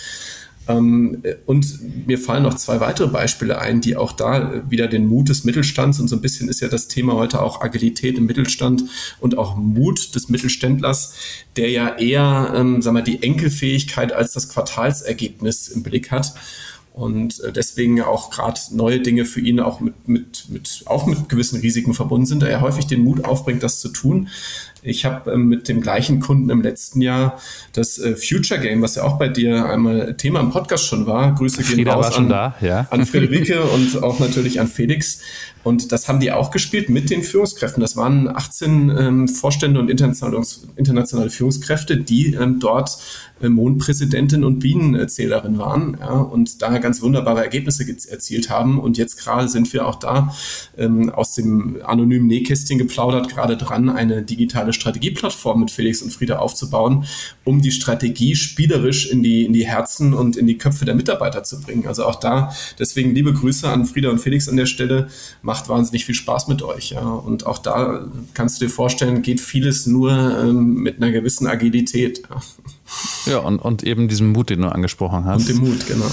Ähm, 0.71 1.23
und 1.47 2.07
mir 2.07 2.19
fallen 2.19 2.43
noch 2.43 2.55
zwei 2.55 2.81
weitere 2.81 3.09
Beispiele 3.09 3.59
ein, 3.59 3.81
die 3.81 3.97
auch 3.97 4.13
da 4.13 4.63
wieder 4.69 4.87
den 4.87 5.07
Mut 5.07 5.29
des 5.29 5.45
Mittelstands 5.45 6.01
und 6.01 6.09
so 6.09 6.17
ein 6.17 6.23
bisschen 6.23 6.49
ist 6.49 6.61
ja 6.61 6.69
das 6.69 6.89
Thema 6.89 7.15
heute 7.15 7.43
auch 7.43 7.61
Agilität 7.61 8.19
im 8.19 8.27
Mittelstand 8.27 8.85
und 9.21 9.39
auch 9.39 9.57
Mut 9.57 10.15
des 10.15 10.29
Mittelständlers, 10.29 11.15
der 11.57 11.71
ja 11.71 11.97
eher, 11.97 12.53
ähm, 12.57 12.83
sagen 12.83 12.97
wir, 12.97 13.03
die 13.03 13.23
Enkelfähigkeit 13.23 14.13
als 14.13 14.33
das 14.33 14.49
Quartalsergebnis 14.49 15.69
im 15.69 15.83
Blick 15.83 16.11
hat 16.11 16.35
und 16.93 17.41
äh, 17.41 17.53
deswegen 17.53 18.03
auch 18.03 18.31
gerade 18.31 18.61
neue 18.73 19.01
Dinge 19.01 19.25
für 19.25 19.41
ihn 19.41 19.61
auch 19.61 19.81
mit, 19.81 20.09
mit, 20.09 20.49
mit, 20.49 20.83
auch 20.87 21.07
mit 21.07 21.29
gewissen 21.29 21.61
Risiken 21.61 21.95
verbunden 21.95 22.27
sind, 22.27 22.43
da 22.43 22.47
er 22.47 22.61
häufig 22.61 22.87
den 22.87 23.05
Mut 23.05 23.25
aufbringt, 23.25 23.63
das 23.63 23.81
zu 23.81 23.89
tun. 23.89 24.29
Ich 24.83 25.05
habe 25.05 25.33
ähm, 25.33 25.49
mit 25.49 25.69
dem 25.69 25.81
gleichen 25.81 26.21
Kunden 26.21 26.49
im 26.51 26.63
letzten 26.63 27.01
Jahr 27.01 27.39
das 27.73 27.99
äh, 27.99 28.17
Future 28.17 28.61
Game, 28.61 28.83
was 28.83 28.95
ja 28.95 29.03
auch 29.03 29.19
bei 29.19 29.29
dir 29.29 29.67
einmal 29.67 30.15
Thema 30.15 30.41
im 30.41 30.51
Podcast 30.51 30.87
schon 30.87 31.07
war. 31.07 31.35
Grüße 31.35 31.63
gehen 31.63 31.77
Frieda 31.77 31.95
raus 31.95 32.17
an, 32.17 32.29
da, 32.29 32.55
ja. 32.61 32.87
an 32.91 33.05
Friederike 33.07 33.63
und 33.63 34.03
auch 34.03 34.19
natürlich 34.21 34.61
an 34.61 34.69
Felix. 34.69 35.23
Und 35.63 35.93
das 35.93 36.09
haben 36.09 36.21
die 36.21 36.33
auch 36.33 36.51
gespielt 36.51 36.89
mit 36.89 37.11
den 37.11 37.23
Führungskräften. 37.23 37.81
Das 37.81 37.97
waren 37.97 38.29
18 38.29 38.91
ähm, 38.97 39.29
Vorstände 39.29 39.79
und 39.79 39.91
internationale, 39.91 41.31
Führungskräfte, 41.31 41.99
die 41.99 42.35
ähm, 42.35 42.61
dort 42.61 42.99
äh, 43.43 43.49
Mondpräsidentin 43.49 44.43
und 44.43 44.61
Bienenzählerin 44.61 45.59
waren 45.59 45.99
ja, 46.01 46.13
und 46.13 46.63
daher 46.63 46.81
ganz 46.81 47.03
wunderbare 47.03 47.43
Ergebnisse 47.43 47.87
erzielt 48.09 48.49
haben. 48.49 48.79
Und 48.79 48.97
jetzt 48.97 49.19
gerade 49.19 49.49
sind 49.49 49.71
wir 49.75 49.87
auch 49.87 49.97
da 49.97 50.35
ähm, 50.79 51.11
aus 51.11 51.35
dem 51.35 51.79
anonymen 51.85 52.27
Nähkästchen 52.27 52.79
geplaudert, 52.79 53.29
gerade 53.29 53.59
dran, 53.59 53.91
eine 53.91 54.23
digitale 54.23 54.73
Strategieplattform 54.73 55.61
mit 55.61 55.71
Felix 55.71 56.01
und 56.01 56.11
Frieda 56.11 56.39
aufzubauen, 56.39 57.05
um 57.45 57.61
die 57.61 57.73
Strategie 57.73 58.35
spielerisch 58.35 59.11
in 59.11 59.23
die, 59.23 59.45
in 59.45 59.53
die 59.53 59.67
Herzen 59.67 60.15
und 60.15 60.37
in 60.37 60.47
die 60.47 60.57
Köpfe 60.57 60.87
der 60.87 60.95
Mitarbeiter 60.95 61.43
zu 61.43 61.61
bringen. 61.61 61.87
Also 61.87 62.05
auch 62.05 62.19
da, 62.19 62.55
deswegen 62.79 63.15
liebe 63.15 63.35
Grüße 63.35 63.69
an 63.69 63.85
Frieda 63.85 64.09
und 64.09 64.21
Felix 64.21 64.49
an 64.49 64.57
der 64.57 64.67
Stelle. 64.67 65.09
Macht 65.51 65.69
wahnsinnig 65.69 66.05
viel 66.05 66.15
Spaß 66.15 66.47
mit 66.47 66.63
euch. 66.63 66.91
Ja. 66.91 67.01
Und 67.01 67.45
auch 67.45 67.59
da 67.59 68.07
kannst 68.35 68.61
du 68.61 68.67
dir 68.67 68.71
vorstellen, 68.71 69.21
geht 69.21 69.41
vieles 69.41 69.85
nur 69.85 70.13
ähm, 70.13 70.75
mit 70.75 70.99
einer 70.99 71.11
gewissen 71.11 71.49
Agilität. 71.49 72.23
Ja, 73.27 73.33
ja 73.33 73.39
und, 73.41 73.59
und 73.59 73.83
eben 73.83 74.07
diesem 74.07 74.31
Mut, 74.31 74.51
den 74.51 74.63
du 74.63 74.69
angesprochen 74.69 75.25
hast. 75.25 75.41
Und 75.41 75.49
dem 75.49 75.69
Mut, 75.69 75.85
genau. 75.89 76.07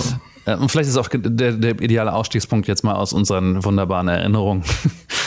Äh, 0.48 0.56
und 0.56 0.72
vielleicht 0.72 0.90
ist 0.90 0.98
auch 0.98 1.08
der, 1.14 1.52
der 1.52 1.80
ideale 1.82 2.14
Ausstiegspunkt 2.14 2.68
jetzt 2.68 2.84
mal 2.84 2.96
aus 2.96 3.14
unseren 3.14 3.64
wunderbaren 3.64 4.08
Erinnerungen. 4.08 4.64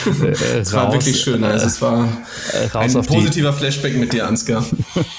es 0.59 0.73
war 0.73 0.91
wirklich 0.91 1.21
schön. 1.21 1.41
Also 1.45 1.67
es 1.67 1.81
war 1.81 2.05
äh, 2.51 2.77
ein 2.77 2.91
positiver 3.05 3.53
Flashback 3.53 3.95
mit 3.95 4.11
dir, 4.11 4.27
Ansgar. 4.27 4.65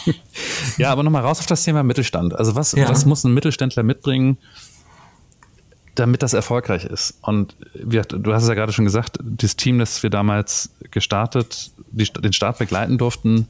ja, 0.77 0.91
aber 0.91 1.03
nochmal 1.03 1.23
raus 1.23 1.39
auf 1.39 1.47
das 1.47 1.65
Thema 1.65 1.83
Mittelstand. 1.83 2.35
Also 2.35 2.55
was, 2.57 2.73
ja. 2.73 2.91
was 2.91 3.07
muss 3.07 3.25
ein 3.25 3.33
Mittelständler 3.33 3.85
mitbringen, 3.85 4.37
damit 6.03 6.23
das 6.23 6.35
erfolgreich 6.35 6.85
ist? 6.85 7.15
Und 7.23 7.57
wie, 7.75 8.01
du 8.01 8.35
hast 8.35 8.43
es 8.43 8.49
ja 8.49 8.55
gerade 8.55 8.73
schon 8.73 8.85
gesagt, 8.85 9.19
das 9.23 9.55
Team, 9.57 9.79
das 9.79 10.03
wir 10.03 10.11
damals 10.11 10.71
gestartet, 10.91 11.71
die, 11.93 12.05
den 12.05 12.33
Start 12.33 12.59
begleiten 12.59 12.99
durften, 12.99 13.47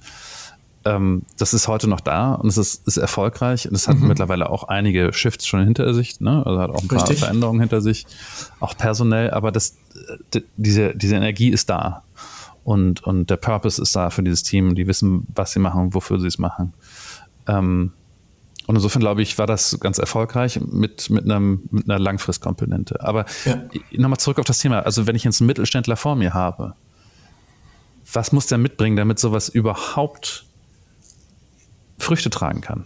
ähm, 0.84 1.22
das 1.38 1.54
ist 1.54 1.66
heute 1.66 1.88
noch 1.88 2.00
da 2.00 2.34
und 2.34 2.48
es 2.48 2.58
ist, 2.58 2.86
ist 2.86 2.98
erfolgreich 2.98 3.68
und 3.68 3.74
es 3.74 3.88
hat 3.88 3.96
mhm. 3.98 4.08
mittlerweile 4.08 4.50
auch 4.50 4.64
einige 4.64 5.12
Shifts 5.12 5.46
schon 5.46 5.64
hinter 5.64 5.94
sich, 5.94 6.20
ne? 6.20 6.42
also 6.44 6.60
hat 6.60 6.70
auch 6.70 6.82
ein 6.82 6.88
Richtig. 6.88 7.20
paar 7.20 7.28
Veränderungen 7.28 7.60
hinter 7.60 7.80
sich, 7.80 8.06
auch 8.60 8.76
personell, 8.76 9.30
aber 9.30 9.50
das, 9.50 9.76
diese, 10.56 10.94
diese 10.94 11.16
Energie 11.16 11.48
ist 11.48 11.70
da 11.70 12.02
und, 12.64 13.02
und 13.04 13.30
der 13.30 13.36
Purpose 13.36 13.80
ist 13.80 13.96
da 13.96 14.10
für 14.10 14.22
dieses 14.22 14.42
Team, 14.42 14.74
die 14.74 14.86
wissen, 14.86 15.26
was 15.34 15.52
sie 15.52 15.60
machen, 15.60 15.94
wofür 15.94 16.20
sie 16.20 16.26
es 16.26 16.38
machen. 16.38 16.74
Ähm, 17.46 17.92
und 18.66 18.76
insofern 18.76 19.00
glaube 19.00 19.22
ich, 19.22 19.38
war 19.38 19.46
das 19.46 19.78
ganz 19.80 19.98
erfolgreich 19.98 20.60
mit, 20.60 21.10
mit, 21.10 21.24
einem, 21.24 21.62
mit 21.70 21.88
einer 21.88 21.98
Langfristkomponente. 21.98 23.00
Aber 23.00 23.26
ja. 23.44 23.62
nochmal 23.92 24.18
zurück 24.18 24.38
auf 24.38 24.44
das 24.44 24.60
Thema. 24.60 24.80
Also 24.80 25.06
wenn 25.06 25.16
ich 25.16 25.24
jetzt 25.24 25.40
einen 25.40 25.48
Mittelständler 25.48 25.96
vor 25.96 26.14
mir 26.14 26.32
habe, 26.32 26.74
was 28.12 28.32
muss 28.32 28.46
der 28.46 28.58
mitbringen, 28.58 28.96
damit 28.96 29.18
sowas 29.18 29.48
überhaupt 29.48 30.44
Früchte 31.98 32.30
tragen 32.30 32.60
kann? 32.60 32.84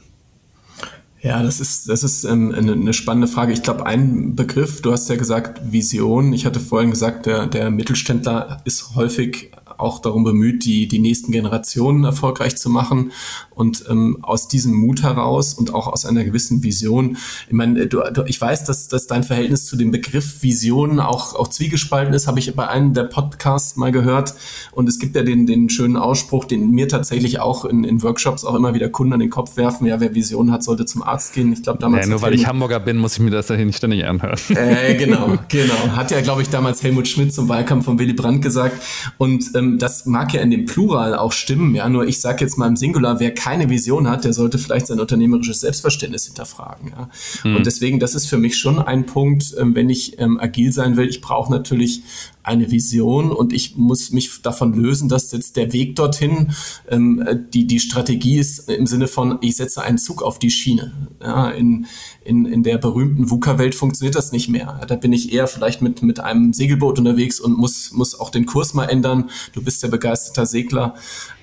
Ja, 1.23 1.43
das 1.43 1.61
ist, 1.61 1.89
das 1.89 2.05
ist 2.05 2.25
ähm, 2.25 2.55
eine, 2.55 2.73
eine 2.73 2.93
spannende 2.93 3.27
Frage. 3.27 3.53
Ich 3.53 3.63
glaube, 3.63 3.85
ein 3.85 4.37
Begriff, 4.37 4.81
du 4.83 4.93
hast 4.93 5.09
ja 5.09 5.17
gesagt 5.17 5.73
Vision. 5.73 6.33
Ich 6.33 6.47
hatte 6.47 6.61
vorhin 6.61 6.91
gesagt, 6.91 7.27
der, 7.27 7.47
der 7.47 7.71
Mittelständler 7.71 8.61
ist 8.65 8.95
häufig 8.95 9.51
auch 9.79 10.01
darum 10.01 10.25
bemüht, 10.25 10.65
die, 10.65 10.89
die 10.89 10.99
nächsten 10.99 11.33
Generationen 11.33 12.05
erfolgreich 12.05 12.57
zu 12.57 12.71
machen. 12.71 13.13
Und 13.57 13.85
ähm, 13.89 14.19
aus 14.21 14.49
diesem 14.49 14.75
Mut 14.75 15.03
heraus 15.03 15.55
und 15.55 15.73
auch 15.73 15.87
aus 15.87 16.05
einer 16.05 16.25
gewissen 16.25 16.63
Vision, 16.63 17.17
ich 17.47 17.55
meine, 17.55 17.87
du, 17.87 18.03
du, 18.13 18.23
ich 18.27 18.39
weiß, 18.39 18.65
dass, 18.65 18.89
dass 18.89 19.07
dein 19.07 19.25
Verhältnis 19.25 19.65
zu 19.65 19.77
dem 19.77 19.91
Begriff 19.91 20.43
Vision 20.43 21.01
auch, 21.01 21.35
auch 21.35 21.49
zwiegespalten 21.49 22.13
ist, 22.13 22.27
habe 22.27 22.39
ich 22.39 22.55
bei 22.55 22.69
einem 22.69 22.93
der 22.93 23.05
Podcasts 23.05 23.77
mal 23.77 23.93
gehört. 23.93 24.35
Und 24.73 24.91
es 24.91 24.99
gibt 24.99 25.17
ja 25.17 25.23
den, 25.23 25.47
den 25.47 25.71
schönen 25.71 25.97
Ausspruch, 25.97 26.45
den 26.45 26.71
mir 26.71 26.87
tatsächlich 26.87 27.41
auch 27.41 27.65
in, 27.65 27.83
in 27.85 28.03
Workshops 28.03 28.45
auch 28.45 28.55
immer 28.55 28.75
wieder 28.75 28.91
Kunden 28.91 29.15
an 29.15 29.21
den 29.21 29.31
Kopf 29.31 29.57
werfen, 29.57 29.87
ja, 29.87 30.01
wer 30.01 30.15
Vision 30.15 30.53
hat, 30.53 30.63
sollte 30.63 30.85
zum 30.85 31.03
Arzt 31.03 31.33
gehen. 31.33 31.51
Ich 31.53 31.63
glaube 31.63 31.79
damals. 31.79 32.07
Ja, 32.07 32.11
nur 32.11 32.21
weil 32.21 32.35
ich 32.35 32.47
Hamburger 32.47 32.79
bin, 32.79 32.99
muss 32.99 33.15
ich 33.15 33.21
mir 33.21 33.31
das 33.31 33.47
dahin 33.47 33.73
ständig 33.73 34.05
anhören. 34.05 34.39
Äh, 34.51 34.97
genau, 34.97 35.39
genau. 35.49 35.97
Hat 35.97 36.11
ja, 36.11 36.21
glaube 36.21 36.43
ich, 36.43 36.51
damals 36.51 36.83
Helmut 36.83 37.09
Schmidt 37.09 37.33
zum 37.33 37.49
Wahlkampf 37.49 37.87
von 37.87 37.99
Willy 37.99 38.13
Brandt 38.13 38.43
gesagt. 38.43 38.83
Und 39.17 39.51
ähm, 39.55 39.79
das 39.79 40.05
mag 40.05 40.35
ja 40.35 40.43
in 40.43 40.51
dem 40.51 40.67
Plural 40.67 41.15
auch 41.15 41.33
stimmen, 41.33 41.75
ja, 41.75 41.89
nur 41.89 42.07
ich 42.07 42.21
sage 42.21 42.45
jetzt 42.45 42.59
mal 42.59 42.67
im 42.67 42.77
Singular, 42.77 43.21
wer 43.21 43.33
keine 43.47 43.71
Vision 43.71 44.11
hat, 44.11 44.25
der 44.25 44.33
sollte 44.33 44.59
vielleicht 44.59 44.89
sein 44.89 44.99
unternehmerisches 44.99 45.61
Selbstverständnis 45.61 46.27
hinterfragen. 46.27 46.91
Ja. 46.91 47.09
Mhm. 47.45 47.57
Und 47.57 47.67
deswegen, 47.67 48.01
das 48.01 48.17
ist 48.17 48.27
für 48.27 48.39
mich 48.39 48.59
schon 48.59 48.81
ein 48.81 49.07
Punkt, 49.07 49.55
ähm, 49.57 49.77
wenn 49.77 49.89
ich 49.89 50.19
ähm, 50.19 50.41
agil 50.41 50.73
sein 50.73 50.97
will. 50.97 51.09
Ich 51.09 51.21
brauche 51.21 51.53
natürlich 51.53 52.03
eine 52.43 52.73
Vision 52.73 53.31
und 53.31 53.53
ich 53.53 53.77
muss 53.77 54.11
mich 54.11 54.43
davon 54.43 54.75
lösen, 54.75 55.09
dass 55.09 55.31
jetzt 55.31 55.57
der 55.57 55.73
Weg 55.73 55.95
dorthin, 55.95 56.55
ähm, 56.89 57.25
die, 57.55 57.69
die 57.69 57.79
Strategie 57.79 58.39
ist 58.39 58.69
im 58.69 58.87
Sinne 58.87 59.07
von, 59.07 59.39
ich 59.43 59.55
setze 59.55 59.81
einen 59.81 59.99
Zug 59.99 60.25
auf 60.25 60.41
die 60.41 60.51
Schiene. 60.51 61.09
Ja, 61.23 61.51
in, 61.51 61.87
in, 62.25 62.47
in 62.47 62.65
der 62.65 62.79
berühmten 62.79 63.31
VUCA-Welt 63.31 63.77
funktioniert 63.77 64.17
das 64.17 64.33
nicht 64.33 64.49
mehr. 64.49 64.81
Da 64.89 64.97
bin 64.97 65.13
ich 65.13 65.33
eher 65.33 65.47
vielleicht 65.47 65.83
mit, 65.83 66.03
mit 66.03 66.19
einem 66.19 66.53
Segelboot 66.53 66.99
unterwegs 66.99 67.39
und 67.39 67.57
muss, 67.57 67.93
muss 67.93 68.19
auch 68.19 68.31
den 68.31 68.47
Kurs 68.47 68.75
mal 68.75 68.87
ändern. 68.87 69.31
Du 69.53 69.63
bist 69.63 69.85
ja 69.85 69.89
begeisterter 69.89 70.47
Segler 70.47 70.95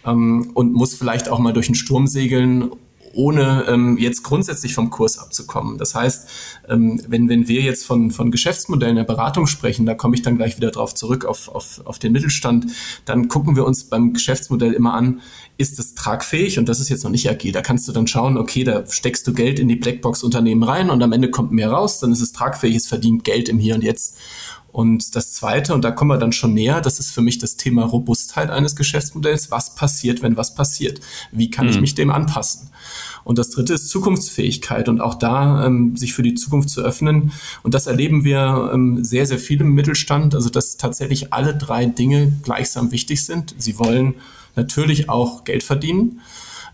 ähm, 0.05 0.51
und 0.53 0.73
muss 0.73 0.95
vielleicht 0.95 1.29
auch 1.29 1.39
mal 1.39 1.53
durch 1.53 1.67
den 1.67 1.75
Sturm 1.75 2.07
segeln 2.07 2.71
ohne 3.13 3.65
ähm, 3.67 3.97
jetzt 3.97 4.23
grundsätzlich 4.23 4.73
vom 4.73 4.89
Kurs 4.89 5.19
abzukommen. 5.19 5.77
Das 5.77 5.95
heißt, 5.95 6.27
ähm, 6.67 7.01
wenn, 7.07 7.29
wenn 7.29 7.47
wir 7.47 7.61
jetzt 7.61 7.85
von, 7.85 8.11
von 8.11 8.31
Geschäftsmodellen 8.31 8.95
der 8.95 9.03
Beratung 9.03 9.47
sprechen, 9.47 9.85
da 9.85 9.93
komme 9.93 10.15
ich 10.15 10.23
dann 10.23 10.37
gleich 10.37 10.57
wieder 10.57 10.71
drauf 10.71 10.95
zurück 10.95 11.25
auf, 11.25 11.47
auf, 11.49 11.81
auf 11.85 11.99
den 11.99 12.11
Mittelstand, 12.11 12.67
dann 13.05 13.27
gucken 13.27 13.55
wir 13.55 13.65
uns 13.65 13.85
beim 13.85 14.13
Geschäftsmodell 14.13 14.73
immer 14.73 14.93
an, 14.93 15.21
ist 15.57 15.77
es 15.79 15.93
tragfähig? 15.93 16.57
Und 16.57 16.67
das 16.67 16.79
ist 16.79 16.89
jetzt 16.89 17.03
noch 17.03 17.11
nicht 17.11 17.29
agil. 17.29 17.51
Da 17.51 17.61
kannst 17.61 17.87
du 17.87 17.91
dann 17.91 18.07
schauen, 18.07 18.37
okay, 18.37 18.63
da 18.63 18.85
steckst 18.87 19.27
du 19.27 19.33
Geld 19.33 19.59
in 19.59 19.67
die 19.67 19.75
Blackbox-Unternehmen 19.75 20.63
rein 20.63 20.89
und 20.89 21.03
am 21.03 21.11
Ende 21.11 21.29
kommt 21.29 21.51
mehr 21.51 21.71
raus, 21.71 21.99
dann 21.99 22.11
ist 22.11 22.21
es 22.21 22.33
tragfähig, 22.33 22.75
es 22.75 22.87
verdient 22.87 23.23
Geld 23.23 23.47
im 23.47 23.59
Hier 23.59 23.75
und 23.75 23.83
Jetzt. 23.83 24.17
Und 24.73 25.15
das 25.15 25.33
Zweite, 25.33 25.75
und 25.75 25.83
da 25.83 25.91
kommen 25.91 26.09
wir 26.09 26.17
dann 26.17 26.33
schon 26.33 26.55
näher, 26.55 26.81
das 26.81 26.99
ist 26.99 27.11
für 27.11 27.21
mich 27.21 27.37
das 27.37 27.57
Thema 27.57 27.85
Robustheit 27.85 28.49
eines 28.49 28.75
Geschäftsmodells. 28.75 29.51
Was 29.51 29.75
passiert, 29.75 30.23
wenn 30.23 30.35
was 30.35 30.55
passiert? 30.55 30.99
Wie 31.31 31.51
kann 31.51 31.67
mhm. 31.67 31.71
ich 31.73 31.81
mich 31.81 31.95
dem 31.95 32.09
anpassen? 32.09 32.71
Und 33.23 33.37
das 33.37 33.51
Dritte 33.51 33.75
ist 33.75 33.89
Zukunftsfähigkeit 33.89 34.89
und 34.89 34.99
auch 34.99 35.13
da 35.13 35.63
ähm, 35.65 35.95
sich 35.95 36.13
für 36.13 36.23
die 36.23 36.33
Zukunft 36.33 36.69
zu 36.69 36.81
öffnen. 36.81 37.31
Und 37.61 37.75
das 37.75 37.85
erleben 37.85 38.23
wir 38.23 38.71
ähm, 38.73 39.03
sehr, 39.03 39.27
sehr 39.27 39.37
viel 39.37 39.61
im 39.61 39.75
Mittelstand. 39.75 40.33
Also 40.33 40.49
dass 40.49 40.77
tatsächlich 40.77 41.31
alle 41.31 41.55
drei 41.55 41.85
Dinge 41.85 42.33
gleichsam 42.43 42.91
wichtig 42.91 43.23
sind. 43.23 43.53
Sie 43.59 43.77
wollen 43.77 44.15
natürlich 44.55 45.07
auch 45.07 45.43
Geld 45.43 45.61
verdienen. 45.61 46.19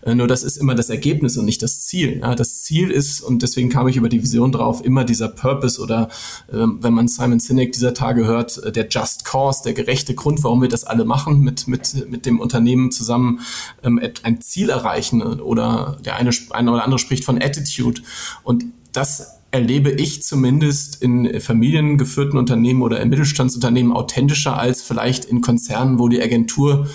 Äh, 0.02 0.14
nur 0.14 0.26
das 0.26 0.42
ist 0.42 0.56
immer 0.56 0.74
das 0.74 0.90
Ergebnis 0.90 1.36
und 1.36 1.44
nicht 1.44 1.62
das 1.62 1.80
Ziel. 1.80 2.20
Ja, 2.20 2.34
das 2.34 2.62
Ziel 2.62 2.90
ist, 2.90 3.20
und 3.20 3.42
deswegen 3.42 3.68
kam 3.68 3.88
ich 3.88 3.96
über 3.96 4.08
die 4.08 4.22
Vision 4.22 4.52
drauf, 4.52 4.84
immer 4.84 5.04
dieser 5.04 5.28
Purpose 5.28 5.80
oder 5.80 6.08
äh, 6.48 6.56
wenn 6.80 6.94
man 6.94 7.08
Simon 7.08 7.40
Sinek 7.40 7.72
dieser 7.72 7.94
Tage 7.94 8.26
hört, 8.26 8.58
äh, 8.58 8.72
der 8.72 8.88
Just 8.88 9.24
Cause, 9.24 9.62
der 9.64 9.74
gerechte 9.74 10.14
Grund, 10.14 10.42
warum 10.44 10.62
wir 10.62 10.68
das 10.68 10.84
alle 10.84 11.04
machen, 11.04 11.40
mit, 11.40 11.68
mit, 11.68 12.10
mit 12.10 12.26
dem 12.26 12.40
Unternehmen 12.40 12.90
zusammen 12.90 13.40
ähm, 13.82 14.00
ein 14.22 14.40
Ziel 14.40 14.70
erreichen 14.70 15.22
oder 15.22 15.98
der 16.04 16.16
eine, 16.16 16.30
eine 16.50 16.72
oder 16.72 16.84
andere 16.84 16.98
spricht 16.98 17.24
von 17.24 17.40
Attitude. 17.40 18.02
Und 18.42 18.64
das 18.92 19.39
erlebe 19.52 19.90
ich 19.90 20.22
zumindest 20.22 21.02
in 21.02 21.40
familiengeführten 21.40 22.38
Unternehmen 22.38 22.82
oder 22.82 23.00
in 23.00 23.08
Mittelstandsunternehmen 23.08 23.92
authentischer 23.92 24.56
als 24.56 24.82
vielleicht 24.82 25.24
in 25.24 25.40
Konzernen, 25.40 25.98
wo 25.98 26.08
die 26.08 26.22
Agentur 26.22 26.88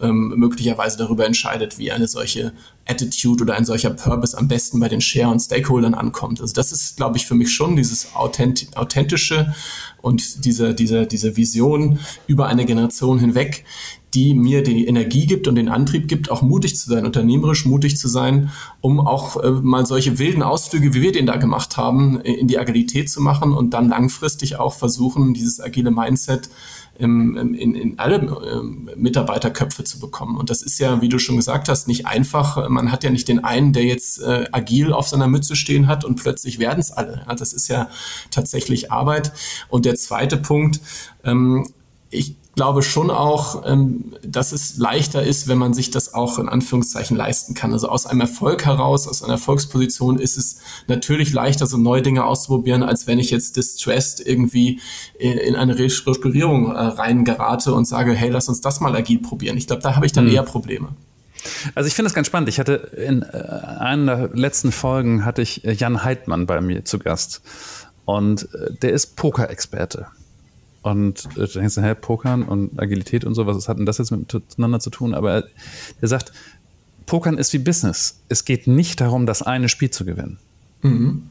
ähm, 0.00 0.34
möglicherweise 0.36 0.98
darüber 0.98 1.24
entscheidet, 1.26 1.78
wie 1.78 1.92
eine 1.92 2.08
solche 2.08 2.52
Attitude 2.86 3.44
oder 3.44 3.54
ein 3.54 3.64
solcher 3.64 3.90
Purpose 3.90 4.36
am 4.36 4.48
besten 4.48 4.80
bei 4.80 4.88
den 4.88 5.00
Share- 5.00 5.30
und 5.30 5.40
Stakeholdern 5.40 5.94
ankommt. 5.94 6.40
Also 6.40 6.52
das 6.52 6.72
ist, 6.72 6.96
glaube 6.96 7.16
ich, 7.16 7.26
für 7.26 7.34
mich 7.34 7.52
schon 7.52 7.76
dieses 7.76 8.14
Authent 8.14 8.68
authentische 8.76 9.54
und 10.00 10.44
diese, 10.44 10.74
diese, 10.74 11.06
diese 11.06 11.36
Vision 11.36 12.00
über 12.26 12.46
eine 12.46 12.64
Generation 12.64 13.20
hinweg, 13.20 13.64
die 14.14 14.34
mir 14.34 14.62
die 14.62 14.86
Energie 14.86 15.26
gibt 15.26 15.46
und 15.46 15.54
den 15.54 15.68
Antrieb 15.68 16.08
gibt, 16.08 16.30
auch 16.30 16.42
mutig 16.42 16.76
zu 16.76 16.88
sein, 16.88 17.06
unternehmerisch 17.06 17.64
mutig 17.64 17.96
zu 17.96 18.08
sein, 18.08 18.50
um 18.80 19.00
auch 19.00 19.42
äh, 19.42 19.50
mal 19.50 19.86
solche 19.86 20.18
wilden 20.18 20.42
Ausflüge, 20.42 20.94
wie 20.94 21.02
wir 21.02 21.12
den 21.12 21.26
da 21.26 21.36
gemacht 21.36 21.76
haben, 21.76 22.20
in 22.20 22.48
die 22.48 22.58
Agilität 22.58 23.10
zu 23.10 23.20
machen 23.20 23.52
und 23.52 23.70
dann 23.74 23.88
langfristig 23.88 24.56
auch 24.56 24.74
versuchen, 24.74 25.34
dieses 25.34 25.60
agile 25.60 25.90
Mindset 25.90 26.50
in, 27.00 27.54
in, 27.54 27.74
in 27.74 27.98
alle 27.98 28.16
ähm, 28.16 28.90
Mitarbeiterköpfe 28.94 29.84
zu 29.84 29.98
bekommen. 30.00 30.36
Und 30.36 30.50
das 30.50 30.60
ist 30.62 30.78
ja, 30.78 31.00
wie 31.00 31.08
du 31.08 31.18
schon 31.18 31.36
gesagt 31.36 31.68
hast, 31.68 31.88
nicht 31.88 32.06
einfach. 32.06 32.68
Man 32.68 32.92
hat 32.92 33.04
ja 33.04 33.10
nicht 33.10 33.26
den 33.26 33.42
einen, 33.42 33.72
der 33.72 33.84
jetzt 33.84 34.20
äh, 34.20 34.46
agil 34.52 34.92
auf 34.92 35.08
seiner 35.08 35.26
Mütze 35.26 35.56
stehen 35.56 35.86
hat 35.86 36.04
und 36.04 36.16
plötzlich 36.16 36.58
werden 36.58 36.80
es 36.80 36.92
alle. 36.92 37.24
Ja, 37.26 37.34
das 37.34 37.54
ist 37.54 37.68
ja 37.68 37.88
tatsächlich 38.30 38.92
Arbeit. 38.92 39.32
Und 39.68 39.86
der 39.86 39.94
zweite 39.94 40.36
Punkt, 40.36 40.80
ähm, 41.24 41.70
ich 42.10 42.36
glaube 42.54 42.82
schon 42.82 43.10
auch, 43.10 43.64
ähm, 43.66 44.12
dass 44.22 44.52
es 44.52 44.76
leichter 44.76 45.22
ist, 45.22 45.48
wenn 45.48 45.58
man 45.58 45.72
sich 45.72 45.90
das 45.90 46.14
auch 46.14 46.38
in 46.38 46.48
Anführungszeichen 46.48 47.16
leisten 47.16 47.54
kann. 47.54 47.72
Also 47.72 47.88
aus 47.88 48.06
einem 48.06 48.22
Erfolg 48.22 48.64
heraus, 48.66 49.06
aus 49.06 49.22
einer 49.22 49.34
Erfolgsposition 49.34 50.18
ist 50.18 50.36
es 50.36 50.58
natürlich 50.86 51.32
leichter, 51.32 51.66
so 51.66 51.76
neue 51.76 52.02
Dinge 52.02 52.24
auszuprobieren, 52.24 52.82
als 52.82 53.06
wenn 53.06 53.18
ich 53.18 53.30
jetzt 53.30 53.56
distressed 53.56 54.26
irgendwie 54.26 54.80
in 55.18 55.54
eine 55.54 55.78
Restrukturierung 55.78 56.72
äh, 56.72 56.78
reingerate 56.78 57.72
und 57.72 57.86
sage, 57.86 58.12
hey, 58.12 58.30
lass 58.30 58.48
uns 58.48 58.60
das 58.60 58.80
mal 58.80 58.94
agil 58.96 59.20
probieren. 59.20 59.56
Ich 59.56 59.66
glaube, 59.66 59.82
da 59.82 59.94
habe 59.96 60.06
ich 60.06 60.12
dann 60.12 60.26
mhm. 60.26 60.32
eher 60.32 60.42
Probleme. 60.42 60.88
Also 61.74 61.86
ich 61.86 61.94
finde 61.94 62.08
es 62.08 62.14
ganz 62.14 62.26
spannend. 62.26 62.48
Ich 62.48 62.58
hatte 62.58 62.74
in 62.74 63.22
äh, 63.22 63.26
einer 63.26 64.28
der 64.28 64.36
letzten 64.36 64.72
Folgen 64.72 65.24
hatte 65.24 65.40
ich 65.40 65.62
Jan 65.64 66.04
Heidmann 66.04 66.46
bei 66.46 66.60
mir 66.60 66.84
zu 66.84 66.98
Gast. 66.98 67.42
Und 68.04 68.52
äh, 68.54 68.74
der 68.82 68.92
ist 68.92 69.16
Poker-Experte. 69.16 70.08
Und 70.82 71.26
äh, 71.36 71.40
dann 71.40 71.48
denkst 71.52 71.74
du, 71.74 71.82
hä, 71.82 71.94
Pokern 71.94 72.42
und 72.42 72.80
Agilität 72.80 73.24
und 73.24 73.34
so, 73.34 73.46
was 73.46 73.68
hat 73.68 73.78
denn 73.78 73.86
das 73.86 73.98
jetzt 73.98 74.10
miteinander 74.10 74.80
zu 74.80 74.90
tun? 74.90 75.14
Aber 75.14 75.44
er, 76.00 76.08
sagt, 76.08 76.32
Pokern 77.06 77.36
ist 77.38 77.52
wie 77.52 77.58
Business. 77.58 78.20
Es 78.28 78.44
geht 78.44 78.66
nicht 78.66 79.00
darum, 79.00 79.26
das 79.26 79.42
eine 79.42 79.68
Spiel 79.68 79.90
zu 79.90 80.04
gewinnen. 80.04 80.38
Mhm. 80.82 81.30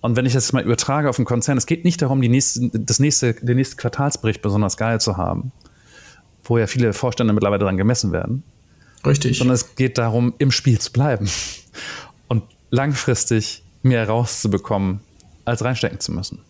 Und 0.00 0.16
wenn 0.16 0.26
ich 0.26 0.32
das 0.32 0.52
mal 0.52 0.62
übertrage 0.62 1.08
auf 1.08 1.18
einen 1.18 1.26
Konzern, 1.26 1.56
es 1.58 1.66
geht 1.66 1.84
nicht 1.84 2.02
darum, 2.02 2.20
die 2.20 2.28
nächste, 2.28 2.68
das 2.72 3.00
nächste, 3.00 3.34
den 3.34 3.56
nächsten 3.56 3.76
Quartalsbericht 3.78 4.42
besonders 4.42 4.76
geil 4.76 5.00
zu 5.00 5.16
haben, 5.16 5.50
wo 6.44 6.58
ja 6.58 6.66
viele 6.66 6.92
Vorstände 6.92 7.32
mittlerweile 7.32 7.64
dran 7.64 7.76
gemessen 7.76 8.12
werden. 8.12 8.44
Richtig. 9.04 9.38
Sondern 9.38 9.54
es 9.54 9.74
geht 9.76 9.98
darum, 9.98 10.34
im 10.38 10.50
Spiel 10.50 10.78
zu 10.78 10.92
bleiben 10.92 11.28
und 12.28 12.44
langfristig 12.70 13.62
mehr 13.82 14.06
rauszubekommen, 14.08 15.00
als 15.44 15.64
reinstecken 15.64 16.00
zu 16.00 16.12
müssen. 16.12 16.40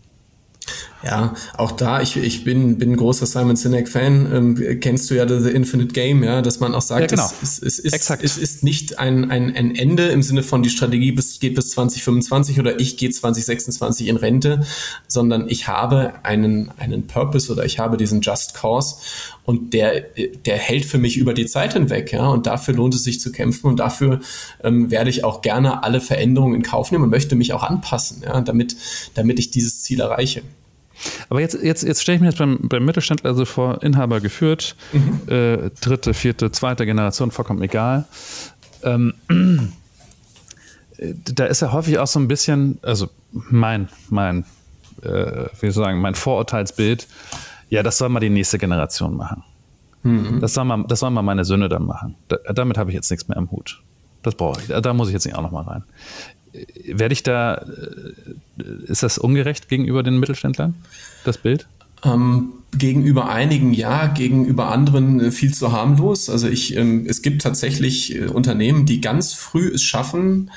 Ja, 1.04 1.34
auch 1.56 1.72
da, 1.72 2.00
ich, 2.02 2.16
ich 2.16 2.42
bin, 2.42 2.78
bin 2.78 2.96
großer 2.96 3.24
Simon 3.24 3.54
Sinek-Fan. 3.54 4.32
Ähm, 4.32 4.80
kennst 4.80 5.08
du 5.10 5.14
ja 5.14 5.28
The 5.28 5.50
Infinite 5.50 5.92
Game, 5.92 6.24
ja, 6.24 6.42
dass 6.42 6.58
man 6.58 6.74
auch 6.74 6.82
sagt, 6.82 7.02
ja, 7.02 7.06
genau. 7.06 7.30
es, 7.40 7.62
es, 7.62 7.78
es, 7.78 7.94
ist, 7.94 8.10
es 8.20 8.36
ist 8.36 8.64
nicht 8.64 8.98
ein, 8.98 9.30
ein, 9.30 9.54
ein 9.54 9.76
Ende 9.76 10.08
im 10.08 10.22
Sinne 10.22 10.42
von 10.42 10.62
die 10.64 10.70
Strategie 10.70 11.12
bis, 11.12 11.38
geht 11.38 11.54
bis 11.54 11.70
2025 11.70 12.58
oder 12.58 12.80
ich 12.80 12.96
gehe 12.96 13.10
2026 13.10 14.08
in 14.08 14.16
Rente, 14.16 14.66
sondern 15.06 15.48
ich 15.48 15.68
habe 15.68 16.14
einen, 16.24 16.72
einen 16.78 17.06
Purpose 17.06 17.52
oder 17.52 17.64
ich 17.64 17.78
habe 17.78 17.96
diesen 17.96 18.20
Just 18.20 18.54
Cause 18.54 18.96
und 19.44 19.72
der, 19.74 20.04
der 20.46 20.56
hält 20.56 20.84
für 20.84 20.98
mich 20.98 21.16
über 21.16 21.32
die 21.32 21.46
Zeit 21.46 21.74
hinweg, 21.74 22.12
ja, 22.12 22.26
und 22.26 22.46
dafür 22.46 22.74
lohnt 22.74 22.94
es 22.94 23.04
sich 23.04 23.20
zu 23.20 23.30
kämpfen 23.30 23.68
und 23.68 23.78
dafür 23.78 24.20
ähm, 24.64 24.90
werde 24.90 25.10
ich 25.10 25.22
auch 25.22 25.42
gerne 25.42 25.84
alle 25.84 26.00
Veränderungen 26.00 26.56
in 26.56 26.62
Kauf 26.62 26.90
nehmen 26.90 27.04
und 27.04 27.10
möchte 27.10 27.36
mich 27.36 27.52
auch 27.52 27.62
anpassen, 27.62 28.22
ja, 28.24 28.40
damit, 28.40 28.76
damit 29.14 29.38
ich 29.38 29.50
dieses 29.50 29.82
Ziel 29.82 30.00
erreiche. 30.00 30.42
Aber 31.28 31.40
jetzt, 31.40 31.62
jetzt, 31.62 31.82
jetzt 31.82 32.02
stelle 32.02 32.16
ich 32.16 32.20
mir 32.20 32.28
jetzt 32.28 32.38
beim, 32.38 32.58
beim 32.62 32.84
Mittelständler 32.84 33.30
also 33.30 33.44
vor, 33.44 33.82
Inhaber 33.82 34.20
geführt, 34.20 34.76
mhm. 34.92 35.20
äh, 35.28 35.70
dritte, 35.80 36.14
vierte, 36.14 36.50
zweite 36.50 36.86
Generation, 36.86 37.30
vollkommen 37.30 37.62
egal. 37.62 38.06
Ähm, 38.82 39.14
da 40.98 41.44
ist 41.46 41.62
ja 41.62 41.72
häufig 41.72 41.98
auch 41.98 42.06
so 42.06 42.18
ein 42.18 42.28
bisschen, 42.28 42.78
also 42.82 43.08
mein, 43.32 43.88
mein, 44.10 44.44
äh, 45.02 45.46
wie 45.60 45.60
soll 45.60 45.68
ich 45.68 45.74
sagen, 45.74 46.00
mein 46.00 46.14
Vorurteilsbild, 46.14 47.06
ja, 47.68 47.82
das 47.82 47.98
soll 47.98 48.08
mal 48.08 48.20
die 48.20 48.30
nächste 48.30 48.58
Generation 48.58 49.16
machen. 49.16 49.44
Mhm. 50.02 50.40
Das, 50.40 50.54
soll 50.54 50.64
mal, 50.64 50.84
das 50.88 51.00
soll 51.00 51.10
mal 51.10 51.22
meine 51.22 51.44
Söhne 51.44 51.68
dann 51.68 51.84
machen. 51.84 52.14
Da, 52.28 52.36
damit 52.52 52.78
habe 52.78 52.90
ich 52.90 52.94
jetzt 52.94 53.10
nichts 53.10 53.28
mehr 53.28 53.36
im 53.36 53.50
Hut. 53.50 53.82
Das 54.22 54.34
brauche 54.34 54.60
ich. 54.60 54.68
Da 54.68 54.94
muss 54.94 55.08
ich 55.08 55.14
jetzt 55.14 55.26
nicht 55.26 55.36
auch 55.36 55.42
noch 55.42 55.52
mal 55.52 55.62
rein 55.62 55.84
werde 56.86 57.12
ich 57.12 57.22
da, 57.22 57.54
äh, 57.54 58.62
ist 58.86 59.02
das 59.02 59.18
ungerecht 59.18 59.68
gegenüber 59.68 60.02
den 60.02 60.18
Mittelständlern, 60.18 60.74
das 61.24 61.38
Bild? 61.38 61.66
Ähm, 62.04 62.52
gegenüber 62.76 63.28
einigen 63.28 63.72
ja, 63.72 64.06
gegenüber 64.06 64.68
anderen 64.70 65.20
äh, 65.20 65.30
viel 65.30 65.52
zu 65.52 65.72
harmlos. 65.72 66.28
Also 66.28 66.48
ich, 66.48 66.76
ähm, 66.76 67.06
es 67.08 67.22
gibt 67.22 67.42
tatsächlich 67.42 68.14
äh, 68.14 68.26
Unternehmen, 68.26 68.86
die 68.86 69.00
ganz 69.00 69.32
früh 69.32 69.68
es 69.68 69.82
schaffen, 69.82 70.50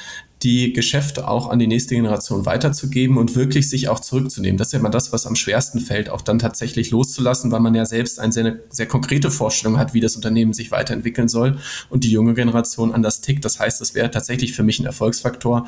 die 0.44 0.74
Geschäfte 0.74 1.28
auch 1.28 1.50
an 1.50 1.60
die 1.60 1.68
nächste 1.68 1.94
Generation 1.96 2.46
weiterzugeben 2.46 3.18
und 3.18 3.36
wirklich 3.36 3.70
sich 3.70 3.90
auch 3.90 4.00
zurückzunehmen. 4.00 4.58
Das 4.58 4.70
ist 4.70 4.74
ja 4.74 4.80
immer 4.80 4.90
das, 4.90 5.14
was 5.14 5.28
am 5.28 5.36
schwersten 5.36 5.80
fällt, 5.80 6.10
auch 6.10 6.22
dann 6.22 6.40
tatsächlich 6.40 6.90
loszulassen, 6.90 7.52
weil 7.52 7.60
man 7.60 7.76
ja 7.76 7.86
selbst 7.86 8.20
eine 8.20 8.34
sehr, 8.34 8.60
sehr 8.70 8.88
konkrete 8.88 9.30
Vorstellung 9.30 9.78
hat, 9.78 9.94
wie 9.94 10.00
das 10.00 10.16
Unternehmen 10.16 10.54
sich 10.54 10.72
weiterentwickeln 10.72 11.28
soll 11.28 11.58
und 11.90 12.04
die 12.04 12.12
junge 12.12 12.34
Generation 12.34 12.92
anders 12.92 13.22
tickt. 13.22 13.46
Das 13.46 13.60
heißt, 13.60 13.80
das 13.82 13.94
wäre 13.94 14.10
tatsächlich 14.10 14.54
für 14.54 14.64
mich 14.64 14.80
ein 14.80 14.86
Erfolgsfaktor 14.86 15.68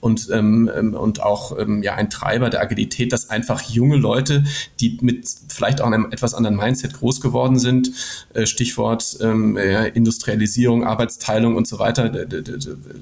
und, 0.00 0.28
ähm, 0.32 0.70
ähm, 0.74 0.94
und 0.94 1.22
auch 1.22 1.58
ähm, 1.58 1.82
ja, 1.82 1.94
ein 1.94 2.08
Treiber 2.08 2.48
der 2.48 2.60
Agilität, 2.60 3.12
dass 3.12 3.28
einfach 3.28 3.62
junge 3.62 3.96
Leute, 3.96 4.44
die 4.78 4.98
mit 5.00 5.28
vielleicht 5.48 5.80
auch 5.80 5.86
einem 5.86 6.12
etwas 6.12 6.34
anderen 6.34 6.56
Mindset 6.56 6.94
groß 6.94 7.20
geworden 7.20 7.58
sind, 7.58 7.90
äh, 8.34 8.46
Stichwort 8.46 9.18
ähm, 9.20 9.56
Industrialisierung, 9.56 10.84
Arbeitsteilung 10.84 11.56
und 11.56 11.66
so 11.66 11.78
weiter, 11.78 12.12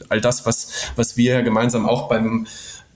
all 0.09 0.21
das, 0.21 0.47
was, 0.47 0.73
was 0.97 1.10
was 1.11 1.17
wir 1.17 1.43
gemeinsam 1.43 1.87
auch 1.87 2.09
beim 2.09 2.47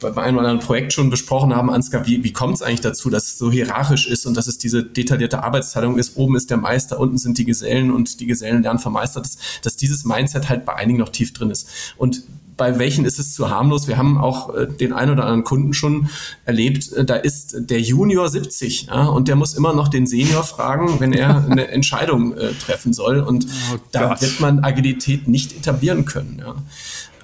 beim 0.01 0.19
einen 0.19 0.37
oder 0.37 0.49
anderen 0.49 0.67
Projekt 0.67 0.93
schon 0.93 1.09
besprochen 1.09 1.55
haben, 1.55 1.71
Ansgar, 1.71 2.05
wie, 2.05 2.23
wie 2.25 2.33
kommt 2.33 2.57
es 2.57 2.63
eigentlich 2.63 2.83
dazu, 2.83 3.09
dass 3.09 3.25
es 3.25 3.39
so 3.39 3.51
hierarchisch 3.51 4.07
ist 4.07 4.27
und 4.27 4.37
dass 4.37 4.49
es 4.49 4.59
diese 4.59 4.85
detaillierte 4.85 5.43
Arbeitsteilung 5.43 5.97
ist, 5.97 6.19
oben 6.19 6.37
ist 6.37 6.51
der 6.51 6.59
Meister, 6.59 6.99
unten 7.01 7.17
sind 7.17 7.39
die 7.39 7.47
Gesellen 7.47 7.91
und 7.91 8.21
die 8.21 8.27
Gesellen 8.27 8.63
lernen 8.63 8.81
vom 8.81 8.93
Meister, 8.93 9.21
dass, 9.21 9.39
dass 9.63 9.77
dieses 9.77 10.05
Mindset 10.05 10.49
halt 10.49 10.67
bei 10.67 10.75
einigen 10.75 10.99
noch 10.99 11.09
tief 11.09 11.33
drin 11.33 11.49
ist. 11.49 11.95
Und 11.97 12.25
bei 12.57 12.79
welchen 12.79 13.05
ist 13.05 13.19
es 13.19 13.35
zu 13.35 13.51
harmlos? 13.51 13.89
Wir 13.89 13.97
haben 13.97 14.19
auch 14.19 14.55
äh, 14.55 14.67
den 14.67 14.93
einen 14.93 15.13
oder 15.13 15.23
anderen 15.23 15.45
Kunden 15.45 15.75
schon 15.75 16.09
erlebt, 16.45 16.93
äh, 16.93 17.05
da 17.05 17.17
ist 17.17 17.57
der 17.59 17.81
Junior 17.81 18.29
70 18.29 18.87
ja, 18.87 19.07
und 19.07 19.29
der 19.29 19.37
muss 19.37 19.55
immer 19.55 19.75
noch 19.75 19.89
den 19.89 20.07
Senior 20.07 20.45
fragen, 20.45 21.01
wenn 21.01 21.13
er 21.13 21.45
eine 21.51 21.69
Entscheidung 21.69 22.37
äh, 22.37 22.53
treffen 22.53 22.93
soll. 22.93 23.21
Und 23.21 23.47
oh 23.73 23.79
da 23.93 24.21
wird 24.21 24.41
man 24.41 24.61
Agilität 24.65 25.29
nicht 25.29 25.57
etablieren 25.57 26.05
können. 26.05 26.41
Ja. 26.41 26.55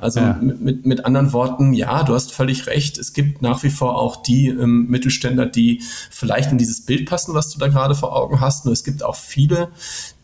Also 0.00 0.20
ja. 0.20 0.38
mit, 0.40 0.86
mit 0.86 1.04
anderen 1.04 1.32
Worten, 1.32 1.72
ja, 1.72 2.02
du 2.02 2.14
hast 2.14 2.32
völlig 2.32 2.66
recht. 2.66 2.98
Es 2.98 3.12
gibt 3.12 3.42
nach 3.42 3.62
wie 3.62 3.70
vor 3.70 3.96
auch 3.96 4.22
die 4.22 4.48
ähm, 4.48 4.86
Mittelständler, 4.88 5.46
die 5.46 5.82
vielleicht 6.10 6.52
in 6.52 6.58
dieses 6.58 6.84
Bild 6.84 7.08
passen, 7.08 7.34
was 7.34 7.50
du 7.50 7.58
da 7.58 7.68
gerade 7.68 7.94
vor 7.94 8.16
Augen 8.16 8.40
hast. 8.40 8.64
Nur 8.64 8.72
es 8.72 8.84
gibt 8.84 9.02
auch 9.02 9.16
viele, 9.16 9.68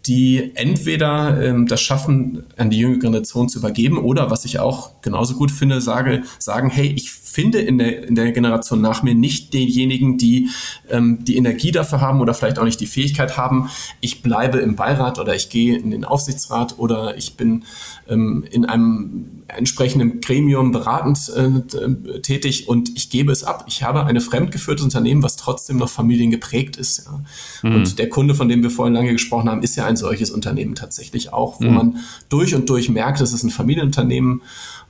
die 0.06 0.52
entweder 0.54 1.42
ähm, 1.42 1.66
das 1.66 1.80
schaffen, 1.80 2.44
an 2.56 2.70
die 2.70 2.78
jüngere 2.78 3.00
Generation 3.00 3.48
zu 3.48 3.58
übergeben 3.58 3.98
oder, 3.98 4.30
was 4.30 4.44
ich 4.44 4.58
auch 4.58 5.00
genauso 5.02 5.34
gut 5.34 5.50
finde, 5.50 5.80
sage, 5.80 6.22
sagen, 6.38 6.70
hey, 6.70 6.86
ich 6.88 7.10
finde 7.36 7.58
in 7.58 7.76
der, 7.76 8.08
in 8.08 8.14
der 8.14 8.32
Generation 8.32 8.80
nach 8.80 9.02
mir 9.02 9.14
nicht 9.14 9.52
denjenigen, 9.52 10.16
die 10.16 10.48
ähm, 10.88 11.18
die 11.22 11.36
Energie 11.36 11.70
dafür 11.70 12.00
haben 12.00 12.22
oder 12.22 12.32
vielleicht 12.32 12.58
auch 12.58 12.64
nicht 12.64 12.80
die 12.80 12.86
Fähigkeit 12.86 13.36
haben. 13.36 13.68
Ich 14.00 14.22
bleibe 14.22 14.56
im 14.56 14.74
Beirat 14.74 15.18
oder 15.18 15.34
ich 15.34 15.50
gehe 15.50 15.76
in 15.76 15.90
den 15.90 16.06
Aufsichtsrat 16.06 16.78
oder 16.78 17.14
ich 17.18 17.36
bin 17.36 17.64
ähm, 18.08 18.46
in 18.50 18.64
einem 18.64 19.42
entsprechenden 19.48 20.22
Gremium 20.22 20.72
beratend 20.72 21.30
äh, 21.36 22.20
tätig 22.20 22.68
und 22.68 22.96
ich 22.96 23.10
gebe 23.10 23.32
es 23.32 23.44
ab. 23.44 23.66
Ich 23.68 23.82
habe 23.82 24.06
ein 24.06 24.18
fremdgeführtes 24.18 24.82
Unternehmen, 24.82 25.22
was 25.22 25.36
trotzdem 25.36 25.76
noch 25.76 25.90
familiengeprägt 25.90 26.78
ist. 26.78 27.04
Ja. 27.04 27.68
Mhm. 27.68 27.76
Und 27.76 27.98
der 27.98 28.08
Kunde, 28.08 28.34
von 28.34 28.48
dem 28.48 28.62
wir 28.62 28.70
vorhin 28.70 28.94
lange 28.94 29.12
gesprochen 29.12 29.50
haben, 29.50 29.62
ist 29.62 29.76
ja 29.76 29.84
ein 29.84 29.98
solches 29.98 30.30
Unternehmen 30.30 30.74
tatsächlich 30.74 31.34
auch, 31.34 31.60
wo 31.60 31.66
mhm. 31.66 31.74
man 31.74 31.96
durch 32.30 32.54
und 32.54 32.70
durch 32.70 32.88
merkt, 32.88 33.20
es 33.20 33.34
ist 33.34 33.42
ein 33.42 33.50
Familienunternehmen 33.50 34.40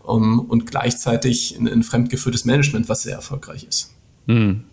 um, 0.06 0.40
und 0.40 0.66
gleichzeitig 0.66 1.56
ein, 1.58 1.68
ein 1.68 1.82
fremdgeführtes 1.82 2.44
Management, 2.44 2.88
was 2.88 3.02
sehr 3.02 3.16
erfolgreich 3.16 3.64
ist. 3.68 3.92
Mhm. 4.26 4.64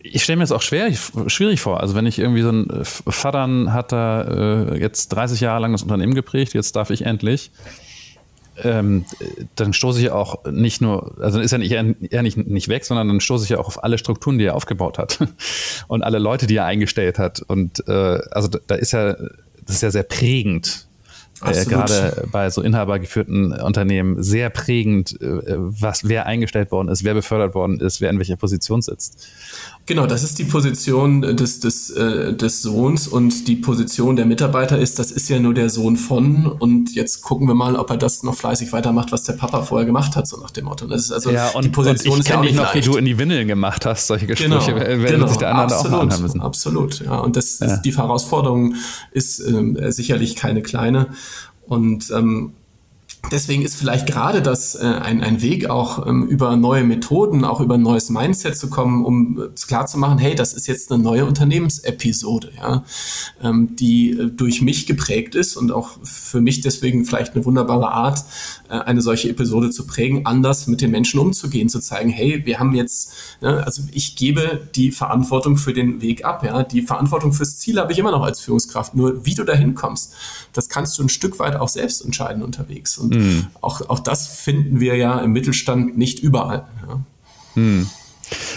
Ich 0.00 0.24
stelle 0.24 0.36
mir 0.36 0.42
das 0.42 0.52
auch 0.52 0.62
schwer, 0.62 0.92
schwierig 1.28 1.60
vor. 1.60 1.80
Also 1.80 1.94
wenn 1.94 2.06
ich 2.06 2.18
irgendwie 2.18 2.42
so 2.42 2.50
ein 2.50 2.68
äh, 2.70 2.84
Vatern 2.84 3.72
hat 3.72 3.92
da 3.92 4.22
äh, 4.72 4.80
jetzt 4.80 5.08
30 5.08 5.40
Jahre 5.40 5.62
lang 5.62 5.72
das 5.72 5.82
Unternehmen 5.82 6.14
geprägt, 6.14 6.54
jetzt 6.54 6.74
darf 6.76 6.90
ich 6.90 7.02
endlich. 7.02 7.50
Ähm, 8.62 9.04
dann 9.56 9.72
stoße 9.72 10.00
ich 10.00 10.10
auch 10.10 10.44
nicht 10.44 10.80
nur, 10.80 11.16
also 11.20 11.40
ist 11.40 11.50
ja 11.50 11.58
nicht, 11.58 11.72
eher 11.72 12.22
nicht, 12.22 12.36
nicht 12.36 12.68
weg, 12.68 12.84
sondern 12.84 13.08
dann 13.08 13.20
stoße 13.20 13.44
ich 13.44 13.50
ja 13.50 13.58
auch 13.58 13.66
auf 13.66 13.82
alle 13.82 13.98
Strukturen, 13.98 14.38
die 14.38 14.44
er 14.44 14.54
aufgebaut 14.54 14.98
hat 14.98 15.18
und 15.88 16.02
alle 16.02 16.18
Leute, 16.18 16.46
die 16.46 16.56
er 16.56 16.64
eingestellt 16.64 17.18
hat. 17.18 17.40
Und 17.40 17.86
äh, 17.88 18.18
also 18.30 18.48
da 18.48 18.74
ist 18.76 18.92
ja, 18.92 19.14
das 19.14 19.76
ist 19.76 19.82
ja 19.82 19.90
sehr 19.90 20.04
prägend 20.04 20.86
äh, 21.44 21.64
gerade 21.64 22.26
bei 22.30 22.50
so 22.50 22.62
inhabergeführten 22.62 23.52
Unternehmen 23.52 24.22
sehr 24.22 24.50
prägend, 24.50 25.20
äh, 25.20 25.56
was 25.56 26.08
wer 26.08 26.26
eingestellt 26.26 26.70
worden 26.70 26.88
ist, 26.88 27.04
wer 27.04 27.14
befördert 27.14 27.54
worden 27.54 27.80
ist, 27.80 28.00
wer 28.00 28.10
in 28.10 28.18
welcher 28.18 28.36
Position 28.36 28.82
sitzt. 28.82 29.26
Genau, 29.86 30.06
das 30.06 30.22
ist 30.22 30.38
die 30.38 30.44
Position 30.44 31.20
des, 31.20 31.60
des, 31.60 31.90
äh, 31.90 32.32
des 32.32 32.62
Sohns 32.62 33.06
und 33.06 33.48
die 33.48 33.56
Position 33.56 34.16
der 34.16 34.24
Mitarbeiter 34.24 34.78
ist, 34.78 34.98
das 34.98 35.10
ist 35.10 35.28
ja 35.28 35.38
nur 35.38 35.52
der 35.52 35.68
Sohn 35.68 35.98
von 35.98 36.46
und 36.46 36.94
jetzt 36.94 37.20
gucken 37.20 37.46
wir 37.48 37.54
mal, 37.54 37.76
ob 37.76 37.90
er 37.90 37.98
das 37.98 38.22
noch 38.22 38.34
fleißig 38.34 38.72
weitermacht, 38.72 39.12
was 39.12 39.24
der 39.24 39.34
Papa 39.34 39.62
vorher 39.62 39.84
gemacht 39.84 40.16
hat, 40.16 40.26
so 40.26 40.38
nach 40.40 40.52
dem 40.52 40.64
Motto. 40.64 40.86
Das 40.86 41.02
ist 41.02 41.12
also 41.12 41.30
ja, 41.30 41.50
und, 41.50 41.66
die 41.66 41.68
Position 41.68 42.14
und 42.14 42.20
ich 42.20 42.24
ist 42.24 42.30
ja 42.30 42.38
auch 42.38 42.42
nicht 42.42 42.54
noch, 42.54 42.72
leicht. 42.72 42.86
wie 42.86 42.90
du 42.90 42.96
in 42.96 43.04
die 43.04 43.18
Windeln 43.18 43.46
gemacht 43.46 43.84
hast, 43.84 44.06
solche 44.06 44.26
Gespräche 44.26 44.72
genau, 44.72 44.80
werden 44.80 45.04
genau, 45.04 45.26
sich 45.26 45.36
der 45.36 45.50
andere 45.50 45.76
absolut, 45.76 45.96
auch 45.96 46.00
anhören 46.00 46.22
müssen. 46.22 46.40
Absolut, 46.40 47.00
ja. 47.04 47.18
Und 47.18 47.36
das, 47.36 47.58
ja. 47.58 47.66
Ist, 47.66 47.82
die 47.82 47.94
Herausforderung 47.94 48.76
ist 49.10 49.40
ähm, 49.40 49.78
sicherlich 49.90 50.34
keine 50.34 50.62
kleine 50.62 51.08
und 51.66 52.10
ähm, 52.10 52.54
Deswegen 53.30 53.62
ist 53.62 53.76
vielleicht 53.76 54.06
gerade 54.06 54.42
das 54.42 54.74
äh, 54.74 54.84
ein, 54.84 55.22
ein 55.22 55.40
Weg, 55.40 55.70
auch 55.70 56.06
ähm, 56.06 56.26
über 56.26 56.56
neue 56.56 56.84
Methoden, 56.84 57.44
auch 57.44 57.60
über 57.60 57.74
ein 57.74 57.82
neues 57.82 58.10
Mindset 58.10 58.56
zu 58.56 58.68
kommen, 58.68 59.04
um 59.04 59.40
äh, 59.40 59.48
klar 59.66 59.86
zu 59.86 59.98
machen, 59.98 60.18
hey, 60.18 60.34
das 60.34 60.52
ist 60.52 60.66
jetzt 60.66 60.92
eine 60.92 61.02
neue 61.02 61.24
Unternehmensepisode, 61.24 62.52
ja, 62.56 62.84
ähm, 63.42 63.76
die 63.76 64.10
äh, 64.10 64.30
durch 64.30 64.62
mich 64.62 64.86
geprägt 64.86 65.34
ist 65.34 65.56
und 65.56 65.72
auch 65.72 65.98
für 66.02 66.40
mich 66.40 66.60
deswegen 66.60 67.04
vielleicht 67.04 67.34
eine 67.34 67.44
wunderbare 67.44 67.92
Art, 67.92 68.24
äh, 68.68 68.74
eine 68.74 69.00
solche 69.00 69.30
Episode 69.30 69.70
zu 69.70 69.86
prägen, 69.86 70.26
anders 70.26 70.66
mit 70.66 70.80
den 70.80 70.90
Menschen 70.90 71.18
umzugehen, 71.18 71.68
zu 71.68 71.80
zeigen, 71.80 72.10
hey, 72.10 72.44
wir 72.44 72.58
haben 72.58 72.74
jetzt, 72.74 73.12
ne, 73.40 73.64
also 73.64 73.82
ich 73.92 74.16
gebe 74.16 74.68
die 74.74 74.90
Verantwortung 74.90 75.56
für 75.56 75.72
den 75.72 76.02
Weg 76.02 76.24
ab, 76.24 76.44
ja, 76.44 76.62
die 76.62 76.82
Verantwortung 76.82 77.32
fürs 77.32 77.58
Ziel 77.58 77.78
habe 77.78 77.92
ich 77.92 77.98
immer 77.98 78.10
noch 78.10 78.22
als 78.22 78.40
Führungskraft, 78.40 78.94
nur 78.94 79.24
wie 79.24 79.34
du 79.34 79.44
dahin 79.44 79.74
kommst, 79.74 80.12
das 80.52 80.68
kannst 80.68 80.98
du 80.98 81.02
ein 81.02 81.08
Stück 81.08 81.38
weit 81.38 81.56
auch 81.56 81.68
selbst 81.68 82.04
entscheiden 82.04 82.42
unterwegs. 82.42 82.98
Und 82.98 83.13
Mhm. 83.14 83.46
Auch, 83.60 83.88
auch 83.88 84.00
das 84.00 84.26
finden 84.28 84.80
wir 84.80 84.96
ja 84.96 85.18
im 85.20 85.32
Mittelstand 85.32 85.96
nicht 85.96 86.20
überall. 86.20 86.66
Ja. 86.86 87.00
Mhm. 87.54 87.86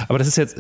Aber 0.08 0.18
das 0.18 0.28
ist 0.28 0.38
jetzt, 0.38 0.58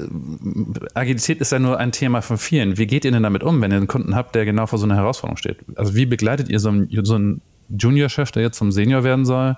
Agilität 0.93 1.39
ist 1.39 1.51
ja 1.51 1.59
nur 1.59 1.79
ein 1.79 1.91
Thema 1.91 2.21
von 2.21 2.37
vielen. 2.37 2.77
Wie 2.77 2.87
geht 2.87 3.05
ihr 3.05 3.11
denn 3.11 3.23
damit 3.23 3.43
um, 3.43 3.61
wenn 3.61 3.71
ihr 3.71 3.77
einen 3.77 3.87
Kunden 3.87 4.15
habt, 4.15 4.35
der 4.35 4.45
genau 4.45 4.65
vor 4.67 4.79
so 4.79 4.85
einer 4.85 4.95
Herausforderung 4.95 5.37
steht? 5.37 5.57
Also 5.75 5.95
wie 5.95 6.05
begleitet 6.05 6.49
ihr 6.49 6.59
so 6.59 6.69
einen, 6.69 6.89
so 7.03 7.15
einen 7.15 7.41
Junior-Chef, 7.69 8.31
der 8.31 8.43
jetzt 8.43 8.57
zum 8.57 8.71
Senior 8.71 9.03
werden 9.03 9.25
soll, 9.25 9.57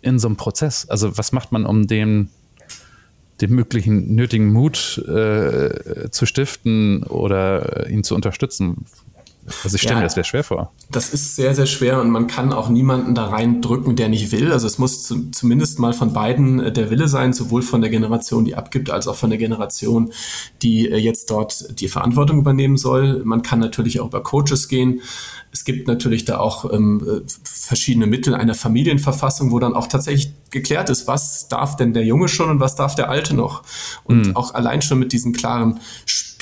in 0.00 0.18
so 0.18 0.28
einem 0.28 0.36
Prozess? 0.36 0.88
Also 0.88 1.16
was 1.18 1.32
macht 1.32 1.52
man, 1.52 1.66
um 1.66 1.86
dem 1.86 2.28
den 3.40 3.50
möglichen 3.54 4.14
nötigen 4.14 4.52
Mut 4.52 4.98
äh, 5.08 6.10
zu 6.10 6.26
stiften 6.26 7.02
oder 7.02 7.88
ihn 7.90 8.04
zu 8.04 8.14
unterstützen? 8.14 8.86
Also 9.64 9.74
ich 9.74 9.82
stelle 9.82 9.94
ja, 9.94 10.00
mir 10.00 10.04
das 10.04 10.14
sehr 10.14 10.24
schwer 10.24 10.44
vor. 10.44 10.72
Das 10.90 11.12
ist 11.12 11.34
sehr, 11.34 11.54
sehr 11.54 11.66
schwer 11.66 12.00
und 12.00 12.10
man 12.10 12.28
kann 12.28 12.52
auch 12.52 12.68
niemanden 12.68 13.14
da 13.14 13.26
reindrücken, 13.26 13.96
der 13.96 14.08
nicht 14.08 14.30
will. 14.30 14.52
Also 14.52 14.68
es 14.68 14.78
muss 14.78 15.02
zu, 15.02 15.30
zumindest 15.30 15.80
mal 15.80 15.92
von 15.92 16.12
beiden 16.12 16.60
äh, 16.60 16.72
der 16.72 16.90
Wille 16.90 17.08
sein, 17.08 17.32
sowohl 17.32 17.62
von 17.62 17.80
der 17.80 17.90
Generation, 17.90 18.44
die 18.44 18.54
abgibt, 18.54 18.90
als 18.90 19.08
auch 19.08 19.16
von 19.16 19.30
der 19.30 19.38
Generation, 19.38 20.12
die 20.62 20.88
äh, 20.88 20.96
jetzt 20.96 21.30
dort 21.30 21.80
die 21.80 21.88
Verantwortung 21.88 22.38
übernehmen 22.38 22.76
soll. 22.76 23.22
Man 23.24 23.42
kann 23.42 23.58
natürlich 23.58 24.00
auch 24.00 24.06
über 24.06 24.22
Coaches 24.22 24.68
gehen. 24.68 25.00
Es 25.50 25.64
gibt 25.64 25.88
natürlich 25.88 26.24
da 26.24 26.38
auch 26.38 26.72
ähm, 26.72 27.04
äh, 27.06 27.28
verschiedene 27.42 28.06
Mittel 28.06 28.34
einer 28.34 28.54
Familienverfassung, 28.54 29.50
wo 29.50 29.58
dann 29.58 29.74
auch 29.74 29.88
tatsächlich 29.88 30.34
geklärt 30.52 30.90
ist, 30.90 31.08
was 31.08 31.48
darf 31.48 31.76
denn 31.76 31.92
der 31.92 32.04
Junge 32.04 32.28
schon 32.28 32.50
und 32.50 32.60
was 32.60 32.76
darf 32.76 32.94
der 32.94 33.08
Alte 33.08 33.34
noch. 33.34 33.62
Und 34.04 34.28
mhm. 34.28 34.36
auch 34.36 34.54
allein 34.54 34.82
schon 34.82 34.98
mit 34.98 35.12
diesen 35.12 35.32
klaren 35.32 35.80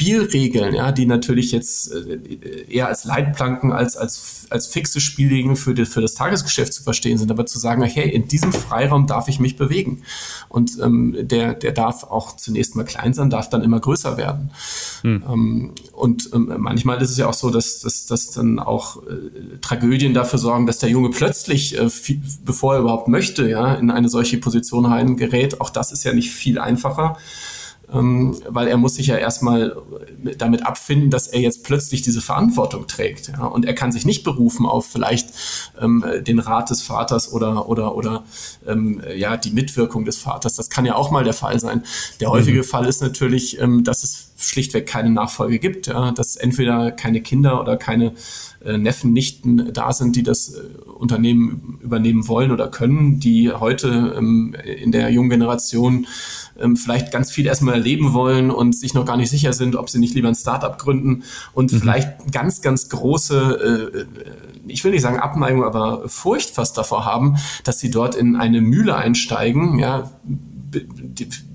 Spielregeln, 0.00 0.74
ja, 0.74 0.92
die 0.92 1.04
natürlich 1.04 1.52
jetzt 1.52 1.92
äh, 1.92 2.64
eher 2.70 2.88
als 2.88 3.04
Leitplanken, 3.04 3.70
als, 3.70 3.96
als, 3.96 4.46
als 4.48 4.66
fixe 4.66 4.98
Spielregeln 4.98 5.56
für, 5.56 5.74
die, 5.74 5.84
für 5.84 6.00
das 6.00 6.14
Tagesgeschäft 6.14 6.72
zu 6.72 6.82
verstehen 6.82 7.18
sind, 7.18 7.30
aber 7.30 7.44
zu 7.44 7.58
sagen, 7.58 7.82
hey, 7.82 8.08
in 8.08 8.26
diesem 8.26 8.50
Freiraum 8.52 9.06
darf 9.06 9.28
ich 9.28 9.40
mich 9.40 9.56
bewegen. 9.56 10.02
Und 10.48 10.78
ähm, 10.82 11.16
der, 11.20 11.52
der 11.54 11.72
darf 11.72 12.04
auch 12.04 12.34
zunächst 12.36 12.76
mal 12.76 12.84
klein 12.84 13.12
sein, 13.12 13.28
darf 13.28 13.50
dann 13.50 13.62
immer 13.62 13.78
größer 13.78 14.16
werden. 14.16 14.50
Mhm. 15.02 15.24
Ähm, 15.28 15.72
und 15.92 16.30
ähm, 16.32 16.54
manchmal 16.58 17.00
ist 17.02 17.10
es 17.10 17.18
ja 17.18 17.28
auch 17.28 17.34
so, 17.34 17.50
dass, 17.50 17.80
dass, 17.80 18.06
dass 18.06 18.30
dann 18.30 18.58
auch 18.58 19.02
äh, 19.02 19.58
Tragödien 19.60 20.14
dafür 20.14 20.38
sorgen, 20.38 20.66
dass 20.66 20.78
der 20.78 20.88
Junge 20.88 21.10
plötzlich, 21.10 21.78
äh, 21.78 21.90
viel, 21.90 22.22
bevor 22.42 22.74
er 22.74 22.80
überhaupt 22.80 23.08
möchte, 23.08 23.48
ja, 23.48 23.74
in 23.74 23.90
eine 24.00 24.08
solche 24.08 24.38
Position 24.38 24.86
reingerät. 24.86 25.60
Auch 25.60 25.70
das 25.70 25.92
ist 25.92 26.04
ja 26.04 26.12
nicht 26.12 26.30
viel 26.30 26.58
einfacher 26.58 27.16
ähm, 27.92 28.36
weil 28.48 28.68
er 28.68 28.76
muss 28.76 28.94
sich 28.94 29.08
ja 29.08 29.16
erstmal 29.16 29.76
damit 30.38 30.64
abfinden, 30.66 31.10
dass 31.10 31.26
er 31.26 31.40
jetzt 31.40 31.64
plötzlich 31.64 32.02
diese 32.02 32.20
Verantwortung 32.20 32.86
trägt. 32.86 33.28
Ja? 33.28 33.46
Und 33.46 33.64
er 33.64 33.74
kann 33.74 33.92
sich 33.92 34.04
nicht 34.04 34.22
berufen 34.24 34.66
auf 34.66 34.86
vielleicht 34.86 35.30
ähm, 35.80 36.04
den 36.20 36.38
Rat 36.38 36.70
des 36.70 36.82
Vaters 36.82 37.32
oder, 37.32 37.68
oder, 37.68 37.96
oder 37.96 38.24
ähm, 38.66 39.02
ja, 39.16 39.36
die 39.36 39.50
Mitwirkung 39.50 40.04
des 40.04 40.18
Vaters. 40.18 40.54
Das 40.54 40.70
kann 40.70 40.84
ja 40.84 40.94
auch 40.94 41.10
mal 41.10 41.24
der 41.24 41.34
Fall 41.34 41.58
sein. 41.58 41.84
Der 42.20 42.30
häufige 42.30 42.58
mhm. 42.58 42.64
Fall 42.64 42.86
ist 42.86 43.02
natürlich, 43.02 43.60
ähm, 43.60 43.84
dass 43.84 44.04
es 44.04 44.29
schlichtweg 44.42 44.86
keine 44.86 45.10
Nachfolge 45.10 45.58
gibt, 45.58 45.86
ja? 45.86 46.12
dass 46.12 46.36
entweder 46.36 46.90
keine 46.92 47.20
Kinder 47.20 47.60
oder 47.60 47.76
keine 47.76 48.14
äh, 48.64 48.76
Neffen, 48.76 49.12
Nichten 49.12 49.72
da 49.72 49.92
sind, 49.92 50.16
die 50.16 50.22
das 50.22 50.54
äh, 50.54 50.60
Unternehmen 50.88 51.78
übernehmen 51.82 52.28
wollen 52.28 52.50
oder 52.50 52.68
können, 52.68 53.20
die 53.20 53.50
heute 53.50 54.14
ähm, 54.16 54.54
in 54.64 54.92
der 54.92 55.10
jungen 55.10 55.30
Generation 55.30 56.06
ähm, 56.58 56.76
vielleicht 56.76 57.10
ganz 57.10 57.30
viel 57.30 57.46
erstmal 57.46 57.74
erleben 57.74 58.12
wollen 58.12 58.50
und 58.50 58.76
sich 58.76 58.94
noch 58.94 59.06
gar 59.06 59.16
nicht 59.16 59.30
sicher 59.30 59.52
sind, 59.52 59.76
ob 59.76 59.88
sie 59.88 59.98
nicht 59.98 60.14
lieber 60.14 60.28
ein 60.28 60.34
Startup 60.34 60.78
gründen 60.78 61.22
und 61.52 61.72
mhm. 61.72 61.80
vielleicht 61.80 62.32
ganz, 62.32 62.60
ganz 62.60 62.88
große, 62.88 63.94
äh, 63.94 64.04
ich 64.66 64.84
will 64.84 64.92
nicht 64.92 65.02
sagen 65.02 65.18
Abneigung, 65.18 65.64
aber 65.64 66.08
Furcht 66.08 66.50
fast 66.50 66.76
davor 66.76 67.04
haben, 67.04 67.36
dass 67.64 67.80
sie 67.80 67.90
dort 67.90 68.14
in 68.14 68.36
eine 68.36 68.60
Mühle 68.60 68.94
einsteigen, 68.94 69.78
ja, 69.78 70.10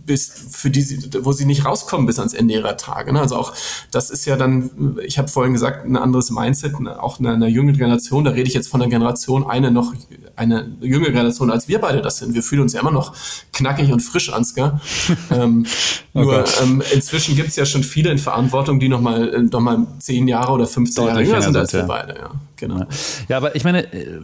bis 0.05 0.31
für 0.51 0.69
die 0.69 0.81
sie, 0.81 1.09
wo 1.21 1.31
sie 1.31 1.45
nicht 1.45 1.65
rauskommen 1.65 2.05
bis 2.05 2.19
ans 2.19 2.33
Ende 2.33 2.53
ihrer 2.53 2.77
Tage. 2.77 3.11
Ne? 3.13 3.19
Also 3.19 3.35
auch 3.35 3.53
das 3.91 4.09
ist 4.09 4.25
ja 4.25 4.35
dann, 4.35 4.97
ich 5.03 5.17
habe 5.17 5.27
vorhin 5.27 5.53
gesagt, 5.53 5.85
ein 5.85 5.97
anderes 5.97 6.31
Mindset, 6.31 6.75
auch 6.99 7.19
einer, 7.19 7.33
einer 7.33 7.47
jungen 7.47 7.75
Generation. 7.75 8.23
Da 8.23 8.31
rede 8.31 8.47
ich 8.47 8.53
jetzt 8.53 8.67
von 8.67 8.81
einer 8.81 8.89
Generation, 8.89 9.47
eine 9.49 9.71
noch 9.71 9.93
eine 10.35 10.71
jüngere 10.81 11.11
Generation, 11.11 11.51
als 11.51 11.67
wir 11.67 11.79
beide 11.79 12.01
das 12.01 12.17
sind. 12.17 12.33
Wir 12.33 12.43
fühlen 12.43 12.61
uns 12.61 12.73
ja 12.73 12.81
immer 12.81 12.91
noch 12.91 13.15
knackig 13.53 13.91
und 13.91 14.01
frisch, 14.01 14.31
Ansgar. 14.31 14.81
ähm, 15.31 15.65
oh 16.13 16.21
nur 16.21 16.45
ähm, 16.61 16.83
inzwischen 16.93 17.35
gibt 17.35 17.49
es 17.49 17.55
ja 17.55 17.65
schon 17.65 17.83
viele 17.83 18.11
in 18.11 18.17
Verantwortung, 18.17 18.79
die 18.79 18.89
nochmal 18.89 19.43
noch 19.51 19.59
mal 19.59 19.87
zehn 19.99 20.27
Jahre 20.27 20.51
oder 20.51 20.67
15 20.67 21.05
Jahre 21.05 21.21
jünger 21.23 21.41
sind 21.41 21.55
als 21.55 21.73
wir 21.73 21.83
beide. 21.83 22.15
Ja, 22.15 22.31
genau. 22.57 22.85
Ja, 23.27 23.37
aber 23.37 23.55
ich 23.55 23.63
meine, 23.63 23.91
äh, 23.93 24.21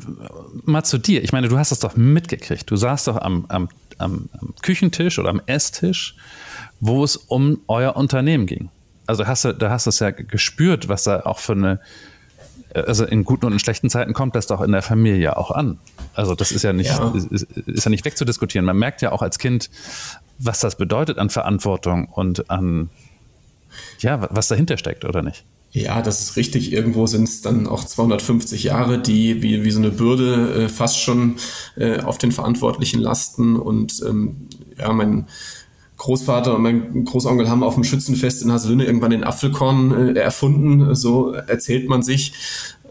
mal 0.65 0.83
zu 0.83 0.97
dir. 0.97 1.23
Ich 1.23 1.31
meine, 1.31 1.47
du 1.47 1.57
hast 1.57 1.71
das 1.71 1.79
doch 1.79 1.95
mitgekriegt. 1.95 2.69
Du 2.69 2.75
saßt 2.75 3.07
doch 3.07 3.17
am, 3.17 3.45
am, 3.49 3.69
am, 4.01 4.29
am 4.39 4.53
Küchentisch 4.61 5.19
oder 5.19 5.29
am 5.29 5.41
Esstisch, 5.45 6.15
wo 6.79 7.03
es 7.03 7.15
um 7.15 7.59
euer 7.67 7.95
Unternehmen 7.95 8.45
ging. 8.45 8.69
Also 9.07 9.27
hast 9.27 9.45
du, 9.45 9.53
da 9.53 9.69
hast 9.69 9.85
du 9.85 9.89
es 9.89 9.99
ja 9.99 10.11
gespürt, 10.11 10.89
was 10.89 11.03
da 11.03 11.21
auch 11.21 11.39
für 11.39 11.53
eine 11.53 11.79
also 12.73 13.05
in 13.05 13.23
guten 13.23 13.45
und 13.45 13.53
in 13.53 13.59
schlechten 13.59 13.89
Zeiten 13.89 14.13
kommt 14.13 14.35
das 14.35 14.47
doch 14.47 14.61
in 14.61 14.71
der 14.71 14.81
Familie 14.81 15.37
auch 15.37 15.51
an. 15.51 15.79
Also 16.13 16.35
das 16.35 16.51
ist 16.51 16.63
ja 16.63 16.73
nicht, 16.73 16.89
ja. 16.89 17.13
Ist, 17.13 17.43
ist, 17.43 17.83
ja 17.85 17.89
nicht 17.89 18.05
wegzudiskutieren. 18.05 18.65
Man 18.65 18.77
merkt 18.77 19.01
ja 19.01 19.11
auch 19.11 19.21
als 19.21 19.39
Kind, 19.39 19.69
was 20.37 20.59
das 20.59 20.77
bedeutet 20.77 21.17
an 21.17 21.29
Verantwortung 21.29 22.07
und 22.07 22.49
an, 22.49 22.89
ja, 23.99 24.27
was 24.31 24.47
dahinter 24.47 24.77
steckt, 24.77 25.05
oder 25.05 25.21
nicht? 25.21 25.43
Ja, 25.73 26.01
das 26.01 26.21
ist 26.21 26.35
richtig. 26.35 26.73
Irgendwo 26.73 27.07
sind 27.07 27.23
es 27.23 27.41
dann 27.41 27.65
auch 27.67 27.85
250 27.85 28.63
Jahre, 28.63 28.99
die 28.99 29.41
wie, 29.41 29.63
wie 29.63 29.71
so 29.71 29.79
eine 29.79 29.91
Bürde 29.91 30.65
äh, 30.65 30.69
fast 30.69 30.99
schon 30.99 31.37
äh, 31.77 32.01
auf 32.01 32.17
den 32.17 32.33
Verantwortlichen 32.33 32.99
lasten. 32.99 33.55
Und 33.55 34.03
ähm, 34.05 34.47
ja, 34.77 34.91
mein 34.91 35.27
Großvater 35.95 36.55
und 36.55 36.63
mein 36.63 37.05
Großonkel 37.05 37.49
haben 37.49 37.63
auf 37.63 37.75
dem 37.75 37.85
Schützenfest 37.85 38.41
in 38.41 38.51
Haselünne 38.51 38.85
irgendwann 38.85 39.11
den 39.11 39.23
Apfelkorn 39.23 40.15
äh, 40.15 40.19
erfunden, 40.19 40.93
so 40.95 41.31
erzählt 41.31 41.87
man 41.87 42.03
sich 42.03 42.33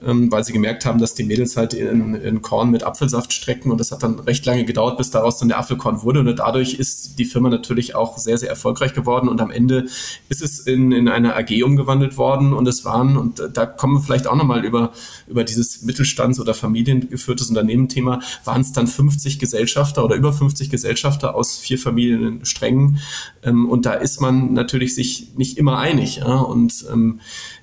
ähm, 0.05 0.31
weil 0.31 0.45
sie 0.45 0.53
gemerkt 0.53 0.87
haben, 0.87 0.99
dass 0.99 1.15
die 1.15 1.25
Mädels 1.25 1.57
halt 1.57 1.75
in, 1.75 2.15
in 2.15 2.43
Korn 2.43 2.71
mit 2.71 2.83
Apfelsaft 2.85 3.33
strecken. 3.33 3.71
Und 3.71 3.79
das 3.79 3.93
hat 3.93 4.03
dann 4.03 4.19
recht 4.21 4.45
lange 4.47 4.65
gedauert, 4.65 4.99
bis 4.99 5.11
daraus 5.11 5.39
dann 5.39 5.49
der 5.49 5.59
Apfelkorn 5.59 6.03
wurde. 6.03 6.21
Und 6.21 6.37
dadurch 6.37 6.75
ist 6.75 7.19
die 7.19 7.25
Firma 7.25 7.49
natürlich 7.49 7.95
auch 7.95 8.19
sehr, 8.19 8.39
sehr 8.39 8.49
erfolgreich 8.49 8.95
geworden. 8.95 9.29
Und 9.29 9.41
am 9.41 9.51
Ende 9.51 9.87
ist 10.29 10.43
es 10.43 10.61
in, 10.61 10.93
in 10.93 11.09
eine 11.09 11.37
AG 11.37 11.63
umgewandelt 11.65 12.17
worden. 12.17 12.53
Und 12.53 12.67
es 12.67 12.85
waren, 12.85 13.17
und 13.17 13.43
da 13.53 13.67
kommen 13.67 13.95
wir 13.95 14.01
vielleicht 14.01 14.27
auch 14.27 14.37
nochmal 14.37 14.65
über, 14.65 14.93
über 15.27 15.45
dieses 15.45 15.83
Mittelstands- 15.83 16.41
oder 16.41 16.55
familiengeführtes 16.55 17.49
Unternehmen-Thema, 17.49 18.21
waren 18.45 18.61
es 18.61 18.73
dann 18.73 18.87
50 18.87 19.39
Gesellschafter 19.39 20.05
oder 20.05 20.17
über 20.17 20.33
50 20.33 20.71
Gesellschafter 20.71 21.35
aus 21.35 21.59
vier 21.59 21.79
Familiensträngen 21.79 23.01
ähm, 23.43 23.69
und 23.69 23.87
da 23.87 23.95
ist 23.95 24.21
man 24.21 24.53
natürlich 24.53 24.95
sich 24.95 25.29
nicht 25.37 25.59
immer 25.59 25.79
einig 25.79 26.17
ja? 26.17 26.39
und 26.39 26.85
ähm, 26.93 27.21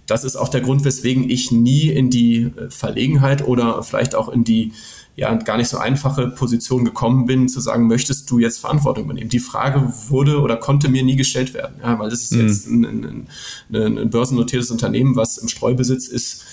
das 0.08 0.24
ist 0.24 0.36
auch 0.36 0.50
der 0.50 0.62
Grund, 0.62 0.86
weswegen 0.86 1.30
ich 1.30 1.52
nie 1.52 1.90
in 1.90 2.10
die 2.10 2.44
äh, 2.44 2.70
Verlegenheit 2.70 3.46
oder 3.48 3.84
vielleicht 3.84 4.16
auch 4.16 4.30
in 4.30 4.44
die 4.44 4.74
ja 5.16 5.34
gar 5.34 5.58
nicht 5.58 5.68
so 5.68 5.78
einfache 5.78 6.28
Position 6.28 6.86
gekommen 6.86 7.26
bin, 7.26 7.50
zu 7.50 7.60
sagen, 7.60 7.88
möchtest 7.88 8.30
du 8.30 8.38
jetzt 8.38 8.60
Verantwortung 8.60 9.06
übernehmen? 9.06 9.30
Die 9.30 9.40
Frage 9.40 9.92
wurde 10.10 10.42
oder 10.42 10.58
konnte 10.58 10.90
mir 10.90 11.04
nie 11.04 11.16
gestellt 11.16 11.56
werden, 11.56 11.78
ja, 11.82 11.98
weil 11.98 12.10
das 12.10 12.22
ist 12.22 12.34
mhm. 12.34 12.48
jetzt 12.48 12.68
ein, 12.68 12.86
ein, 12.86 13.28
ein, 13.74 13.98
ein 13.98 14.10
börsennotiertes 14.12 14.70
Unternehmen, 14.70 15.16
was 15.16 15.40
im 15.40 15.48
Streubesitz 15.48 16.08
ist. 16.08 16.46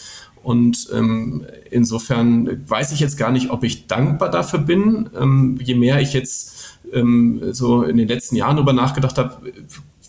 Und 0.43 0.89
ähm, 0.93 1.47
insofern 1.71 2.69
weiß 2.69 2.93
ich 2.93 3.01
jetzt 3.01 3.17
gar 3.17 3.31
nicht, 3.31 3.51
ob 3.51 3.65
ich 3.65 3.87
dankbar 3.87 4.31
dafür 4.31 4.61
bin. 4.61 5.09
Ähm, 5.19 5.59
je 5.63 5.75
mehr 5.75 6.01
ich 6.01 6.13
jetzt 6.13 6.79
ähm, 6.93 7.41
so 7.53 7.83
in 7.83 7.97
den 7.97 8.09
letzten 8.09 8.37
Jahren 8.37 8.57
darüber 8.57 8.73
nachgedacht 8.73 9.17
habe, 9.19 9.53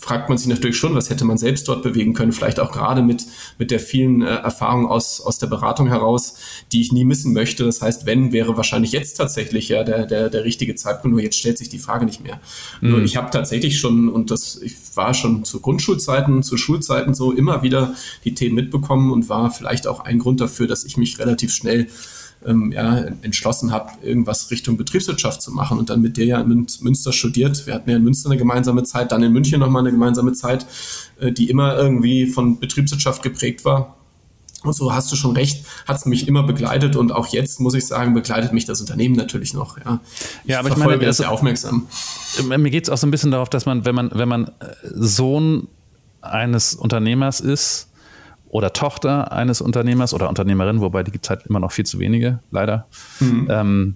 fragt 0.06 0.30
man 0.30 0.38
sich 0.38 0.48
natürlich 0.48 0.78
schon, 0.78 0.94
was 0.94 1.10
hätte 1.10 1.26
man 1.26 1.40
selbst 1.40 1.68
dort 1.68 1.82
bewegen 1.82 2.14
können, 2.14 2.32
vielleicht 2.32 2.60
auch 2.60 2.72
gerade 2.72 3.02
mit, 3.02 3.26
mit 3.58 3.72
der 3.72 3.80
vielen 3.80 4.22
äh, 4.22 4.28
Erfahrung 4.28 4.86
aus, 4.88 5.20
aus 5.20 5.40
der 5.40 5.48
Beratung 5.48 5.88
heraus, 5.88 6.36
die 6.72 6.82
ich 6.82 6.92
nie 6.92 7.04
missen 7.04 7.34
möchte. 7.34 7.66
Das 7.66 7.82
heißt, 7.82 8.06
wenn, 8.06 8.32
wäre 8.32 8.56
wahrscheinlich 8.56 8.92
jetzt 8.92 9.16
tatsächlich 9.16 9.68
ja 9.68 9.84
der, 9.84 10.06
der, 10.06 10.30
der 10.30 10.44
richtige 10.44 10.76
Zeitpunkt, 10.76 11.16
nur 11.16 11.24
jetzt 11.24 11.40
stellt 11.40 11.58
sich 11.58 11.70
die 11.70 11.80
Frage 11.80 12.06
nicht 12.06 12.22
mehr. 12.22 12.40
Mhm. 12.82 12.90
Nur 12.92 13.02
ich 13.02 13.18
habe 13.18 13.32
tatsächlich 13.32 13.80
schon, 13.80 14.08
und 14.08 14.30
das, 14.30 14.62
ich 14.62 14.76
war 14.94 15.16
schon 15.16 15.44
zu 15.44 15.60
Grundschulzeiten, 15.60 16.44
zu 16.44 16.56
Schulzeiten 16.56 17.16
so 17.16 17.32
immer 17.32 17.64
wieder 17.64 17.96
die 18.26 18.36
Themen 18.36 18.54
mitbekommen 18.54 19.12
und 19.12 19.28
war 19.28 19.50
vielleicht 19.50 19.88
auch 19.88 20.02
ein 20.02 20.20
Grund 20.20 20.40
dafür, 20.40 20.68
dass 20.68 20.86
ich 20.86 20.98
mich 20.98 21.18
relativ 21.18 21.52
schnell 21.52 21.88
ähm, 22.46 22.72
ja, 22.72 22.98
entschlossen 23.22 23.72
habe, 23.72 23.92
irgendwas 24.02 24.52
Richtung 24.52 24.78
Betriebswirtschaft 24.78 25.42
zu 25.42 25.52
machen 25.52 25.78
und 25.78 25.90
dann 25.90 26.02
mit 26.02 26.18
dir 26.18 26.26
ja 26.26 26.40
in 26.40 26.68
Münster 26.82 27.12
studiert. 27.12 27.66
Wir 27.68 27.74
hatten 27.74 27.90
ja 27.90 27.98
in 27.98 28.04
Münster 28.04 28.30
eine 28.30 28.38
gemeinsame 28.38 28.84
Zeit, 28.84 29.12
dann 29.12 29.24
in 29.24 29.32
München 29.32 29.60
nochmal 29.60 29.82
eine 29.82 29.92
gemeinsame 29.92 30.34
Zeit, 30.34 30.66
äh, 31.20 31.32
die 31.32 31.50
immer 31.50 31.76
irgendwie 31.76 32.28
von 32.28 32.60
Betriebswirtschaft 32.60 33.24
geprägt 33.24 33.66
war. 33.66 33.96
Und 34.64 34.74
so 34.74 34.94
hast 34.94 35.12
du 35.12 35.16
schon 35.16 35.36
recht, 35.36 35.66
hat 35.88 35.98
es 35.98 36.06
mich 36.06 36.28
immer 36.28 36.44
begleitet 36.44 36.96
und 36.96 37.12
auch 37.12 37.28
jetzt, 37.28 37.60
muss 37.60 37.76
ich 37.76 37.86
sagen, 37.86 38.14
begleitet 38.14 38.52
mich 38.52 38.66
das 38.66 38.82
Unternehmen 38.82 39.16
natürlich 39.16 39.54
noch. 39.54 39.78
Ja, 39.78 40.02
ich 40.44 40.50
ja 40.50 40.60
aber 40.60 40.70
ich 40.70 40.78
meine, 40.78 40.98
das 40.98 41.18
sehr 41.18 41.32
aufmerksam. 41.32 41.88
Mir 42.48 42.72
geht 42.72 42.86
es 42.86 42.90
auch 42.90 42.98
so 42.98 43.06
ein 43.06 43.12
bisschen 43.12 43.32
darauf, 43.32 43.50
dass 43.50 43.66
man, 43.66 43.86
wenn 43.86 43.94
man, 43.94 44.12
wenn 44.14 44.28
man 44.28 44.48
äh, 44.48 44.52
Sohn 44.82 45.68
eines 46.22 46.74
Unternehmers 46.74 47.42
ist, 47.42 47.90
oder 48.56 48.72
Tochter 48.72 49.34
eines 49.34 49.60
Unternehmers 49.60 50.14
oder 50.14 50.30
Unternehmerin, 50.30 50.80
wobei 50.80 51.04
die 51.04 51.12
gibt 51.12 51.26
es 51.26 51.30
halt 51.30 51.46
immer 51.46 51.60
noch 51.60 51.74
viel 51.74 51.86
zu 51.86 52.00
wenige, 52.00 52.40
leider. 52.52 52.88
Mhm. 53.20 53.48
Ähm, 53.50 53.96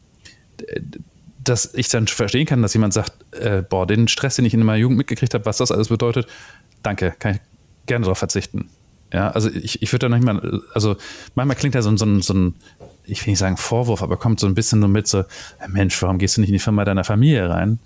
dass 1.42 1.74
ich 1.74 1.88
dann 1.88 2.08
verstehen 2.08 2.46
kann, 2.46 2.62
dass 2.62 2.74
jemand 2.74 2.94
sagt, 2.94 3.14
äh, 3.36 3.62
boah, 3.62 3.88
den 3.88 4.10
Stress, 4.10 4.36
den 4.36 4.44
ich 4.44 4.54
in 4.54 4.62
meiner 4.64 4.78
Jugend 4.78 4.98
mitgekriegt 4.98 5.34
habe, 5.34 5.46
was 5.46 5.60
das 5.60 5.72
alles 5.72 5.88
bedeutet, 5.88 6.28
danke, 6.84 7.16
kann 7.20 7.36
ich 7.36 7.42
gerne 7.86 8.04
darauf 8.04 8.18
verzichten. 8.18 8.70
Ja, 9.14 9.32
also 9.32 9.50
ich, 9.50 9.82
ich 9.82 9.94
würde 9.94 10.08
da 10.08 10.10
noch 10.10 10.18
nicht 10.18 10.26
mal, 10.26 10.62
also 10.74 10.98
manchmal 11.36 11.56
klingt 11.56 11.76
da 11.76 11.82
so, 11.82 11.96
so, 11.96 12.20
so 12.20 12.34
ein, 12.34 12.56
ich 13.06 13.26
will 13.26 13.32
nicht 13.32 13.40
sagen 13.40 13.56
Vorwurf, 13.56 14.04
aber 14.04 14.18
kommt 14.18 14.42
so 14.42 14.46
ein 14.46 14.56
bisschen 14.56 14.82
nur 14.82 14.90
mit 14.90 15.08
so, 15.08 15.24
Mensch, 15.70 16.02
warum 16.02 16.18
gehst 16.18 16.36
du 16.36 16.42
nicht 16.42 16.50
in 16.50 16.56
die 16.56 16.60
Firma 16.60 16.84
deiner 16.84 17.06
Familie 17.06 17.50
rein? 17.50 17.80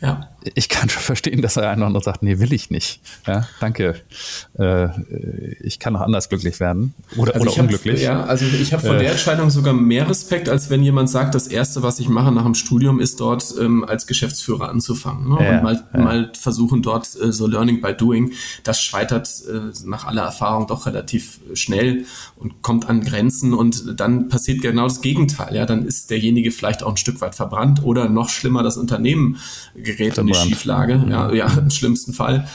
Ja. 0.00 0.28
Ich 0.54 0.68
kann 0.68 0.88
schon 0.88 1.02
verstehen, 1.02 1.42
dass 1.42 1.56
er 1.56 1.70
einer 1.70 1.86
andere 1.86 2.02
sagt, 2.02 2.22
nee, 2.22 2.38
will 2.38 2.52
ich 2.52 2.70
nicht. 2.70 3.00
Ja, 3.26 3.48
danke. 3.60 3.96
Äh, 4.58 4.88
ich 5.60 5.78
kann 5.78 5.96
auch 5.96 6.00
anders 6.00 6.28
glücklich 6.28 6.60
werden 6.60 6.94
oder, 7.16 7.34
also 7.34 7.46
oder 7.46 7.60
unglücklich. 7.60 8.06
Hab, 8.06 8.16
ja, 8.16 8.24
also 8.24 8.46
ich 8.46 8.72
habe 8.72 8.86
vor 8.86 8.96
äh, 8.96 9.00
der 9.00 9.12
Entscheidung 9.12 9.50
sogar 9.50 9.74
mehr 9.74 10.08
Respekt, 10.08 10.48
als 10.48 10.70
wenn 10.70 10.82
jemand 10.82 11.10
sagt, 11.10 11.34
das 11.34 11.46
Erste, 11.46 11.82
was 11.82 11.98
ich 11.98 12.08
mache 12.08 12.32
nach 12.32 12.44
dem 12.44 12.54
Studium, 12.54 13.00
ist 13.00 13.20
dort 13.20 13.54
ähm, 13.60 13.84
als 13.84 14.06
Geschäftsführer 14.06 14.68
anzufangen 14.68 15.28
ne? 15.28 15.44
ja, 15.44 15.56
und 15.56 15.62
mal, 15.62 15.84
ja. 15.92 16.00
mal 16.00 16.32
versuchen 16.38 16.82
dort 16.82 17.08
äh, 17.20 17.32
so 17.32 17.46
Learning 17.46 17.80
by 17.80 17.94
Doing. 17.94 18.32
Das 18.62 18.80
scheitert 18.80 19.28
äh, 19.48 19.72
nach 19.84 20.06
aller 20.06 20.22
Erfahrung 20.22 20.66
doch 20.66 20.86
relativ 20.86 21.40
schnell 21.54 22.04
und 22.36 22.62
kommt 22.62 22.88
an 22.88 23.02
Grenzen 23.02 23.54
und 23.54 23.98
dann 24.00 24.28
passiert 24.28 24.62
genau 24.62 24.84
das 24.84 25.00
Gegenteil. 25.00 25.54
Ja, 25.54 25.66
dann 25.66 25.86
ist 25.86 26.10
derjenige 26.10 26.50
vielleicht 26.50 26.82
auch 26.82 26.90
ein 26.90 26.96
Stück 26.96 27.20
weit 27.20 27.34
verbrannt 27.34 27.82
oder 27.82 28.08
noch 28.08 28.28
schlimmer 28.28 28.62
das 28.62 28.76
Unternehmen 28.76 29.38
gerät 29.74 30.18
in 30.18 30.26
die 30.26 30.35
Schieflage, 30.42 31.04
ja, 31.08 31.32
ja, 31.32 31.46
im 31.58 31.70
schlimmsten 31.70 32.12
Fall. 32.12 32.48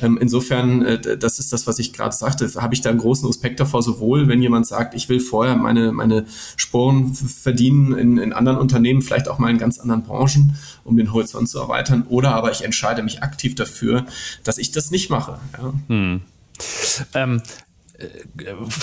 Ähm, 0.00 0.18
insofern, 0.20 0.82
äh, 0.82 1.18
das 1.18 1.38
ist 1.38 1.52
das, 1.52 1.66
was 1.66 1.78
ich 1.78 1.92
gerade 1.92 2.14
sagte, 2.14 2.50
habe 2.56 2.74
ich 2.74 2.80
da 2.80 2.90
einen 2.90 2.98
großen 2.98 3.26
Respekt 3.26 3.60
davor, 3.60 3.82
sowohl 3.82 4.28
wenn 4.28 4.42
jemand 4.42 4.66
sagt, 4.66 4.94
ich 4.94 5.08
will 5.08 5.20
vorher 5.20 5.56
meine, 5.56 5.92
meine 5.92 6.26
Sporen 6.56 7.14
verdienen 7.14 7.96
in, 7.96 8.18
in 8.18 8.32
anderen 8.32 8.58
Unternehmen, 8.58 9.02
vielleicht 9.02 9.28
auch 9.28 9.38
mal 9.38 9.50
in 9.50 9.58
ganz 9.58 9.78
anderen 9.78 10.02
Branchen, 10.02 10.56
um 10.84 10.96
den 10.96 11.12
Horizont 11.12 11.48
zu 11.48 11.58
erweitern, 11.58 12.04
oder 12.08 12.34
aber 12.34 12.50
ich 12.50 12.62
entscheide 12.62 13.02
mich 13.02 13.22
aktiv 13.22 13.54
dafür, 13.54 14.06
dass 14.44 14.58
ich 14.58 14.70
das 14.70 14.90
nicht 14.90 15.08
mache. 15.08 15.38
Ja. 15.56 15.72
Hm. 15.88 16.20
Ähm, 17.14 17.42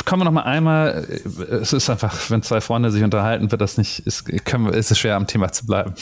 kommen 0.05 0.21
wir 0.21 0.25
noch 0.25 0.31
mal 0.31 0.43
einmal, 0.43 1.05
es 1.61 1.73
ist 1.73 1.89
einfach, 1.89 2.29
wenn 2.29 2.41
zwei 2.41 2.61
Freunde 2.61 2.91
sich 2.91 3.03
unterhalten, 3.03 3.51
wird 3.51 3.61
das 3.61 3.77
nicht, 3.77 3.99
ist, 3.99 4.25
können 4.45 4.67
ist 4.69 4.91
es 4.91 4.97
schwer 4.97 5.15
am 5.15 5.27
Thema 5.27 5.51
zu 5.51 5.65
bleiben. 5.65 5.93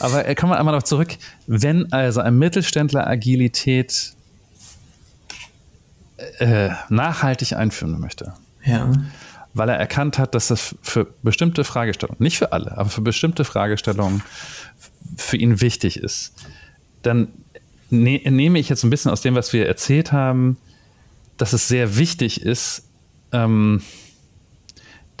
Aber 0.00 0.26
äh, 0.26 0.34
kommen 0.34 0.52
wir 0.52 0.58
einmal 0.58 0.74
noch 0.74 0.82
zurück. 0.82 1.16
Wenn 1.46 1.92
also 1.92 2.20
ein 2.20 2.38
Mittelständler 2.38 3.06
Agilität 3.06 4.14
äh, 6.38 6.70
nachhaltig 6.88 7.52
einführen 7.52 8.00
möchte, 8.00 8.34
ja. 8.64 8.90
weil 9.54 9.68
er 9.68 9.76
erkannt 9.76 10.18
hat, 10.18 10.34
dass 10.34 10.48
das 10.48 10.74
für 10.82 11.06
bestimmte 11.22 11.62
Fragestellungen, 11.64 12.22
nicht 12.22 12.38
für 12.38 12.52
alle, 12.52 12.76
aber 12.76 12.90
für 12.90 13.02
bestimmte 13.02 13.44
Fragestellungen 13.44 14.22
für 15.16 15.36
ihn 15.36 15.60
wichtig 15.60 15.98
ist, 15.98 16.34
dann 17.02 17.28
ne, 17.90 18.20
nehme 18.28 18.58
ich 18.58 18.68
jetzt 18.68 18.82
ein 18.82 18.90
bisschen 18.90 19.12
aus 19.12 19.20
dem, 19.20 19.34
was 19.36 19.52
wir 19.52 19.66
erzählt 19.66 20.12
haben, 20.12 20.56
dass 21.40 21.52
es 21.52 21.68
sehr 21.68 21.96
wichtig 21.96 22.42
ist, 22.42 22.88
ähm, 23.32 23.82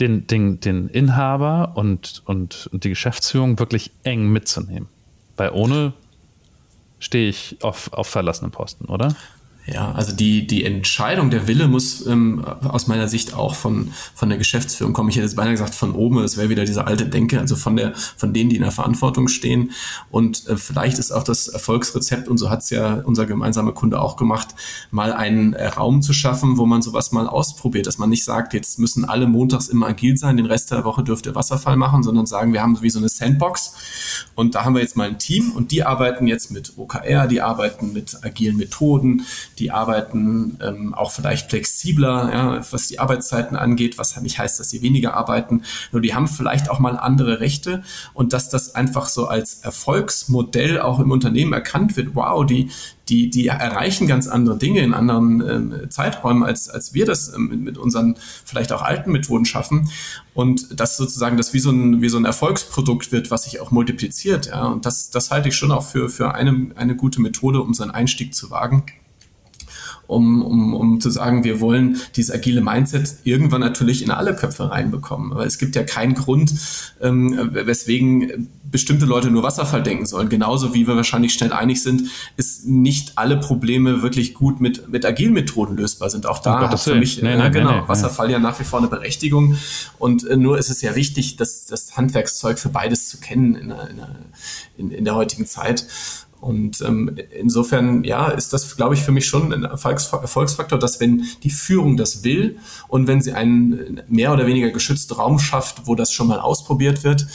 den, 0.00 0.26
den, 0.26 0.60
den 0.60 0.88
Inhaber 0.88 1.72
und, 1.76 2.22
und, 2.26 2.68
und 2.72 2.84
die 2.84 2.88
Geschäftsführung 2.88 3.58
wirklich 3.58 3.90
eng 4.02 4.28
mitzunehmen. 4.30 4.88
Weil 5.36 5.50
ohne 5.50 5.92
stehe 6.98 7.28
ich 7.28 7.58
auf, 7.62 7.92
auf 7.92 8.06
verlassenen 8.06 8.50
Posten, 8.50 8.86
oder? 8.86 9.14
Ja, 9.72 9.92
also 9.92 10.12
die, 10.12 10.48
die 10.48 10.64
Entscheidung, 10.64 11.30
der 11.30 11.46
Wille 11.46 11.68
muss 11.68 12.04
ähm, 12.04 12.44
aus 12.44 12.88
meiner 12.88 13.06
Sicht 13.06 13.34
auch 13.34 13.54
von, 13.54 13.92
von 14.14 14.28
der 14.28 14.36
Geschäftsführung 14.36 14.92
kommen. 14.92 15.10
Ich 15.10 15.16
hätte 15.16 15.26
jetzt 15.26 15.36
beinahe 15.36 15.52
gesagt 15.52 15.76
von 15.76 15.92
oben, 15.92 16.16
das 16.16 16.36
wäre 16.36 16.48
wieder 16.48 16.64
diese 16.64 16.88
alte 16.88 17.06
Denke, 17.06 17.38
also 17.38 17.54
von 17.54 17.76
der, 17.76 17.94
von 17.94 18.32
denen, 18.32 18.50
die 18.50 18.56
in 18.56 18.62
der 18.62 18.72
Verantwortung 18.72 19.28
stehen. 19.28 19.70
Und 20.10 20.48
äh, 20.48 20.56
vielleicht 20.56 20.98
ist 20.98 21.12
auch 21.12 21.22
das 21.22 21.46
Erfolgsrezept, 21.46 22.26
und 22.26 22.38
so 22.38 22.50
hat 22.50 22.62
es 22.62 22.70
ja 22.70 22.94
unser 23.04 23.26
gemeinsamer 23.26 23.70
Kunde 23.70 24.00
auch 24.00 24.16
gemacht, 24.16 24.48
mal 24.90 25.12
einen 25.12 25.52
äh, 25.52 25.68
Raum 25.68 26.02
zu 26.02 26.12
schaffen, 26.12 26.58
wo 26.58 26.66
man 26.66 26.82
sowas 26.82 27.12
mal 27.12 27.28
ausprobiert, 27.28 27.86
dass 27.86 27.98
man 27.98 28.10
nicht 28.10 28.24
sagt, 28.24 28.54
jetzt 28.54 28.80
müssen 28.80 29.04
alle 29.04 29.28
montags 29.28 29.68
immer 29.68 29.86
agil 29.86 30.16
sein, 30.16 30.36
den 30.36 30.46
Rest 30.46 30.72
der 30.72 30.84
Woche 30.84 31.04
dürft 31.04 31.26
ihr 31.26 31.36
Wasserfall 31.36 31.76
machen, 31.76 32.02
sondern 32.02 32.26
sagen, 32.26 32.52
wir 32.52 32.62
haben 32.62 32.80
wie 32.82 32.90
so 32.90 32.98
eine 32.98 33.08
Sandbox 33.08 33.74
und 34.34 34.56
da 34.56 34.64
haben 34.64 34.74
wir 34.74 34.82
jetzt 34.82 34.96
mal 34.96 35.06
ein 35.06 35.18
Team 35.18 35.52
und 35.52 35.70
die 35.70 35.84
arbeiten 35.84 36.26
jetzt 36.26 36.50
mit 36.50 36.76
OKR, 36.76 37.28
die 37.28 37.40
arbeiten 37.40 37.92
mit 37.92 38.24
agilen 38.24 38.56
Methoden, 38.56 39.24
die 39.60 39.70
arbeiten 39.70 40.58
ähm, 40.62 40.94
auch 40.94 41.12
vielleicht 41.12 41.50
flexibler, 41.50 42.30
ja, 42.32 42.60
was 42.70 42.88
die 42.88 42.98
Arbeitszeiten 42.98 43.56
angeht, 43.56 43.98
was 43.98 44.20
nicht 44.20 44.38
heißt, 44.38 44.58
dass 44.58 44.70
sie 44.70 44.82
weniger 44.82 45.14
arbeiten, 45.14 45.62
nur 45.92 46.00
die 46.00 46.14
haben 46.14 46.26
vielleicht 46.26 46.70
auch 46.70 46.78
mal 46.78 46.98
andere 46.98 47.40
Rechte 47.40 47.82
und 48.14 48.32
dass 48.32 48.48
das 48.48 48.74
einfach 48.74 49.08
so 49.08 49.26
als 49.26 49.60
Erfolgsmodell 49.60 50.80
auch 50.80 50.98
im 50.98 51.10
Unternehmen 51.10 51.52
erkannt 51.52 51.96
wird, 51.96 52.14
wow, 52.14 52.44
die, 52.44 52.70
die, 53.10 53.28
die 53.28 53.48
erreichen 53.48 54.06
ganz 54.06 54.28
andere 54.28 54.56
Dinge 54.56 54.80
in 54.80 54.94
anderen 54.94 55.40
ähm, 55.46 55.90
Zeiträumen, 55.90 56.42
als, 56.42 56.70
als 56.70 56.94
wir 56.94 57.04
das 57.04 57.34
ähm, 57.34 57.64
mit, 57.64 57.76
unseren 57.76 58.16
vielleicht 58.44 58.72
auch 58.72 58.82
alten 58.82 59.12
Methoden 59.12 59.44
schaffen. 59.44 59.90
Und 60.32 60.80
das 60.80 60.96
sozusagen 60.96 61.36
das 61.36 61.52
wie 61.52 61.58
so 61.58 61.70
ein, 61.70 62.00
wie 62.00 62.08
so 62.08 62.16
ein 62.16 62.24
Erfolgsprodukt 62.24 63.12
wird, 63.12 63.30
was 63.30 63.44
sich 63.44 63.60
auch 63.60 63.72
multipliziert. 63.72 64.46
Ja? 64.46 64.66
Und 64.66 64.86
das, 64.86 65.10
das 65.10 65.30
halte 65.30 65.48
ich 65.48 65.56
schon 65.56 65.72
auch 65.72 65.84
für, 65.84 66.08
für 66.08 66.34
eine, 66.34 66.70
eine 66.76 66.96
gute 66.96 67.20
Methode, 67.20 67.60
um 67.60 67.74
seinen 67.74 67.90
Einstieg 67.90 68.34
zu 68.34 68.50
wagen 68.50 68.84
um, 70.10 70.42
um, 70.42 70.74
um 70.74 71.00
zu 71.00 71.10
sagen, 71.10 71.44
wir 71.44 71.60
wollen 71.60 71.96
dieses 72.16 72.34
agile 72.34 72.60
Mindset 72.60 73.14
irgendwann 73.24 73.60
natürlich 73.60 74.02
in 74.02 74.10
alle 74.10 74.34
Köpfe 74.34 74.70
reinbekommen. 74.70 75.32
Aber 75.32 75.46
es 75.46 75.58
gibt 75.58 75.76
ja 75.76 75.84
keinen 75.84 76.14
Grund, 76.14 76.52
ähm, 77.00 77.50
weswegen 77.52 78.48
bestimmte 78.70 79.06
Leute 79.06 79.30
nur 79.30 79.42
Wasserfall 79.42 79.82
denken 79.82 80.06
sollen. 80.06 80.28
Genauso 80.28 80.74
wie 80.74 80.86
wir 80.86 80.96
wahrscheinlich 80.96 81.34
schnell 81.34 81.52
einig 81.52 81.82
sind, 81.82 82.10
ist 82.36 82.66
nicht 82.66 83.18
alle 83.18 83.36
Probleme 83.38 84.02
wirklich 84.02 84.34
gut 84.34 84.60
mit, 84.60 84.88
mit 84.88 85.04
agilen 85.04 85.32
Methoden 85.32 85.76
lösbar 85.76 86.10
sind. 86.10 86.26
Auch 86.26 86.40
da 86.40 86.56
oh, 86.56 86.68
hat 86.68 86.80
für 86.80 86.94
mich, 86.94 87.22
nee, 87.22 87.36
nee, 87.36 87.50
genau, 87.50 87.82
nee, 87.82 87.88
Wasserfall 87.88 88.30
ja 88.30 88.38
nach 88.38 88.58
wie 88.60 88.64
vor 88.64 88.78
eine 88.78 88.88
Berechtigung. 88.88 89.56
Und 89.98 90.26
äh, 90.26 90.36
nur 90.36 90.58
ist 90.58 90.70
es 90.70 90.82
ja 90.82 90.94
wichtig, 90.94 91.36
das, 91.36 91.66
das 91.66 91.96
Handwerkszeug 91.96 92.58
für 92.58 92.68
beides 92.68 93.08
zu 93.08 93.18
kennen 93.18 93.54
in, 93.54 93.74
in, 94.76 94.90
in 94.90 95.04
der 95.04 95.14
heutigen 95.14 95.46
Zeit. 95.46 95.86
Und 96.40 96.80
ähm, 96.80 97.16
insofern, 97.38 98.02
ja, 98.04 98.28
ist 98.28 98.52
das, 98.52 98.76
glaube 98.76 98.94
ich, 98.94 99.02
für 99.02 99.12
mich 99.12 99.26
schon 99.26 99.52
ein 99.52 99.64
Erfolgsfaktor, 99.64 100.78
dass 100.78 101.00
wenn 101.00 101.24
die 101.42 101.50
Führung 101.50 101.96
das 101.96 102.24
will 102.24 102.58
und 102.88 103.06
wenn 103.06 103.20
sie 103.20 103.32
einen 103.32 104.00
mehr 104.08 104.32
oder 104.32 104.46
weniger 104.46 104.70
geschützten 104.70 105.14
Raum 105.14 105.38
schafft, 105.38 105.86
wo 105.86 105.94
das 105.94 106.12
schon 106.12 106.28
mal 106.28 106.40
ausprobiert 106.40 107.04
wird, 107.04 107.26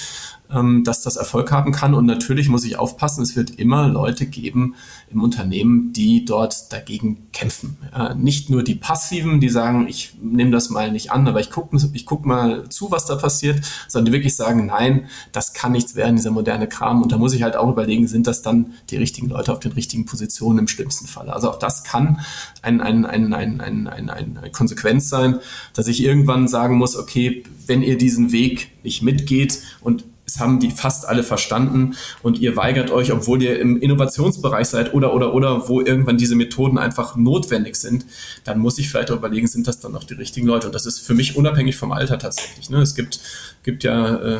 dass 0.48 1.02
das 1.02 1.16
Erfolg 1.16 1.52
haben 1.52 1.72
kann. 1.72 1.94
Und 1.94 2.06
natürlich 2.06 2.50
muss 2.50 2.66
ich 2.66 2.78
aufpassen, 2.78 3.24
es 3.24 3.36
wird 3.36 3.52
immer 3.52 3.88
Leute 3.88 4.26
geben 4.26 4.76
im 5.10 5.22
Unternehmen, 5.22 5.92
die 5.94 6.26
dort 6.26 6.72
dagegen 6.72 7.28
kämpfen. 7.32 7.78
nicht 8.18 8.50
nur 8.50 8.64
die 8.64 8.76
Passiven, 8.76 9.40
die 9.40 9.50
sagen, 9.50 9.88
ich 9.88 10.16
nehme 10.22 10.52
das 10.52 10.70
mal 10.70 10.92
nicht 10.92 11.12
an, 11.12 11.28
aber 11.28 11.40
ich 11.40 11.50
gucke 11.52 11.76
ich 11.94 12.06
guck 12.06 12.26
mal 12.26 12.70
zu, 12.70 12.92
was 12.92 13.06
da 13.06 13.16
passiert, 13.16 13.62
sondern 13.88 14.06
die 14.06 14.12
wirklich 14.14 14.36
sagen, 14.36 14.68
nein, 14.68 15.06
das 15.32 15.54
kann 15.54 15.72
nichts 15.72 15.96
werden, 15.96 16.16
dieser 16.16 16.32
moderne 16.32 16.68
Kram. 16.68 17.02
Und 17.02 17.12
da 17.12 17.18
muss 17.18 17.34
ich 17.34 17.44
halt 17.44 17.56
auch 17.56 17.70
überlegen, 17.70 18.08
sind 18.08 18.28
das 18.28 18.42
dann 18.42 18.74
die 18.90 18.98
richtigen 18.98 19.30
Leute 19.30 19.52
auf 19.52 19.60
den 19.60 19.72
richtigen 19.74 20.06
Positionen 20.06 20.60
im 20.60 20.68
schlimmsten 20.68 21.08
Fall. 21.08 21.30
Also 21.30 21.50
auch 21.50 21.60
das 21.60 21.84
kann 21.84 22.20
ein, 22.62 22.82
ein, 22.82 23.06
ein, 23.06 23.34
ein, 23.34 23.62
ein, 23.62 23.88
ein, 23.88 24.10
eine 24.10 24.52
Konsequenz 24.52 25.10
sein, 25.10 25.40
dass 25.74 25.88
ich 25.88 26.04
irgendwann 26.04 26.48
sagen 26.48 26.78
muss, 26.78 26.96
okay, 26.96 27.44
wenn 27.68 27.82
ihr 27.82 27.98
diesen 27.98 28.32
Weg 28.32 28.72
nicht 28.84 29.02
mitgeht 29.02 29.62
und 29.82 30.04
es 30.26 30.40
haben 30.40 30.60
die 30.60 30.72
fast 30.72 31.08
alle 31.08 31.24
verstanden 31.24 31.96
und 32.24 32.40
ihr 32.40 32.56
weigert 32.56 32.92
euch, 32.92 33.12
obwohl 33.12 33.42
ihr 33.44 33.60
im 33.60 33.78
Innovationsbereich 33.78 34.68
seid 34.68 34.94
oder, 34.94 35.14
oder, 35.14 35.34
oder, 35.34 35.70
wo 35.70 35.82
irgendwann 35.82 36.18
diese 36.18 36.36
Methoden 36.36 36.78
einfach 36.78 37.16
notwendig 37.16 37.76
sind, 37.76 38.06
dann 38.44 38.60
muss 38.60 38.78
ich 38.78 38.90
vielleicht 38.90 39.12
auch 39.12 39.18
überlegen, 39.18 39.48
sind 39.48 39.68
das 39.68 39.80
dann 39.80 39.92
noch 39.92 40.04
die 40.04 40.16
richtigen 40.16 40.48
Leute? 40.48 40.68
Und 40.68 40.74
das 40.74 40.86
ist 40.86 41.00
für 41.00 41.14
mich 41.14 41.36
unabhängig 41.36 41.76
vom 41.76 41.92
Alter 41.92 42.18
tatsächlich. 42.18 42.70
Ne? 42.70 42.82
Es 42.82 42.96
gibt, 42.96 43.20
gibt 43.64 43.84
ja, 43.84 44.16
äh, 44.16 44.40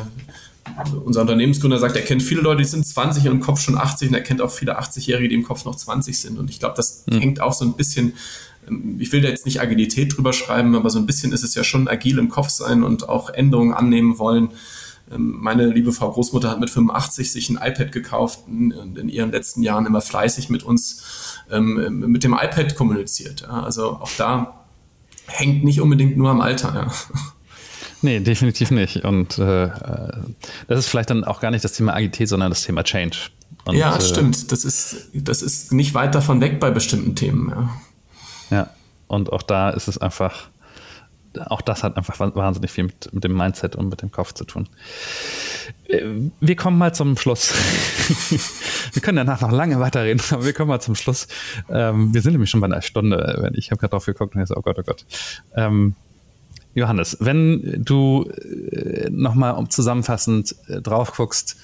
unser 1.04 1.20
Unternehmensgründer 1.20 1.78
sagt, 1.78 1.94
er 1.94 2.02
kennt 2.02 2.22
viele 2.22 2.40
Leute, 2.40 2.62
die 2.62 2.68
sind 2.68 2.84
20 2.84 3.26
und 3.26 3.32
im 3.36 3.40
Kopf 3.40 3.60
schon 3.60 3.78
80 3.78 4.08
und 4.08 4.14
er 4.14 4.22
kennt 4.22 4.40
auch 4.40 4.50
viele 4.50 4.80
80-Jährige, 4.80 5.28
die 5.28 5.36
im 5.36 5.44
Kopf 5.44 5.64
noch 5.64 5.76
20 5.76 6.18
sind. 6.18 6.38
Und 6.38 6.50
ich 6.50 6.58
glaube, 6.58 6.74
das 6.76 7.04
mhm. 7.06 7.20
hängt 7.20 7.40
auch 7.40 7.52
so 7.52 7.64
ein 7.64 7.74
bisschen 7.74 8.14
ähm, 8.68 8.96
ich 8.98 9.12
will 9.12 9.20
da 9.20 9.28
jetzt 9.28 9.46
nicht 9.46 9.60
Agilität 9.60 10.16
drüber 10.16 10.32
schreiben, 10.32 10.74
aber 10.74 10.90
so 10.90 10.98
ein 10.98 11.06
bisschen 11.06 11.32
ist 11.32 11.44
es 11.44 11.54
ja 11.54 11.62
schon 11.62 11.86
agil 11.86 12.18
im 12.18 12.28
Kopf 12.28 12.48
sein 12.48 12.82
und 12.82 13.08
auch 13.08 13.30
Änderungen 13.30 13.72
annehmen 13.72 14.18
wollen. 14.18 14.50
Ähm, 15.10 15.36
meine 15.40 15.66
liebe 15.66 15.92
Frau 15.92 16.10
Großmutter 16.10 16.50
hat 16.50 16.60
mit 16.60 16.70
85 16.70 17.30
sich 17.32 17.48
ein 17.50 17.56
iPad 17.56 17.92
gekauft 17.92 18.40
und 18.46 18.98
in 18.98 19.08
ihren 19.08 19.30
letzten 19.30 19.62
Jahren 19.62 19.86
immer 19.86 20.00
fleißig 20.00 20.50
mit 20.50 20.62
uns 20.62 21.02
ähm, 21.50 22.00
mit 22.00 22.24
dem 22.24 22.32
iPad 22.32 22.74
kommuniziert. 22.74 23.48
Also 23.48 23.92
auch 23.92 24.10
da 24.16 24.64
hängt 25.26 25.64
nicht 25.64 25.80
unbedingt 25.80 26.16
nur 26.16 26.30
am 26.30 26.40
Alter. 26.40 26.74
Ja. 26.74 27.20
Nee, 28.02 28.20
definitiv 28.20 28.70
nicht. 28.70 29.04
Und 29.04 29.38
äh, 29.38 29.70
das 30.68 30.78
ist 30.78 30.86
vielleicht 30.86 31.10
dann 31.10 31.24
auch 31.24 31.40
gar 31.40 31.50
nicht 31.50 31.64
das 31.64 31.72
Thema 31.72 31.94
Agilität, 31.94 32.28
sondern 32.28 32.50
das 32.50 32.62
Thema 32.62 32.84
Change. 32.84 33.16
Und, 33.64 33.74
ja, 33.74 33.96
äh, 33.96 34.00
stimmt. 34.00 34.52
Das 34.52 34.64
ist, 34.64 35.08
das 35.14 35.42
ist 35.42 35.72
nicht 35.72 35.94
weit 35.94 36.14
davon 36.14 36.40
weg 36.40 36.60
bei 36.60 36.70
bestimmten 36.70 37.16
Themen. 37.16 37.50
Ja. 37.50 37.70
ja, 38.50 38.70
und 39.08 39.32
auch 39.32 39.42
da 39.42 39.70
ist 39.70 39.88
es 39.88 39.98
einfach 39.98 40.48
auch 41.38 41.60
das 41.60 41.82
hat 41.82 41.96
einfach 41.96 42.18
wahnsinnig 42.18 42.70
viel 42.70 42.84
mit, 42.84 43.12
mit, 43.12 43.24
dem 43.24 43.36
Mindset 43.36 43.76
und 43.76 43.88
mit 43.88 44.02
dem 44.02 44.10
Kopf 44.10 44.32
zu 44.32 44.44
tun. 44.44 44.68
Äh, 45.88 46.02
wir 46.40 46.56
kommen 46.56 46.78
mal 46.78 46.94
zum 46.94 47.16
Schluss. 47.16 47.52
wir 48.92 49.02
können 49.02 49.16
danach 49.16 49.40
noch 49.40 49.52
lange 49.52 49.80
weiterreden, 49.80 50.22
aber 50.30 50.44
wir 50.44 50.52
kommen 50.52 50.68
mal 50.68 50.80
zum 50.80 50.94
Schluss. 50.94 51.28
Ähm, 51.68 52.12
wir 52.14 52.22
sind 52.22 52.32
nämlich 52.32 52.50
schon 52.50 52.60
bei 52.60 52.66
einer 52.66 52.82
Stunde. 52.82 53.52
Ich 53.54 53.70
habe 53.70 53.78
gerade 53.78 53.90
drauf 53.90 54.06
geguckt 54.06 54.34
und 54.34 54.40
jetzt, 54.40 54.56
oh 54.56 54.62
Gott, 54.62 54.78
oh 54.78 54.82
Gott. 54.82 55.04
Ähm, 55.54 55.94
Johannes, 56.74 57.16
wenn 57.20 57.82
du 57.82 58.24
äh, 58.24 59.08
nochmal 59.10 59.66
zusammenfassend 59.68 60.54
äh, 60.68 60.82
drauf 60.82 61.12
guckst, 61.16 61.56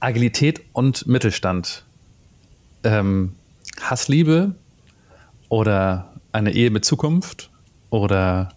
Agilität 0.00 0.62
und 0.72 1.06
Mittelstand, 1.06 1.84
ähm, 2.84 3.34
Hassliebe 3.80 4.54
oder 5.48 6.14
eine 6.32 6.52
Ehe 6.52 6.70
mit 6.70 6.84
Zukunft 6.84 7.50
oder 7.90 8.50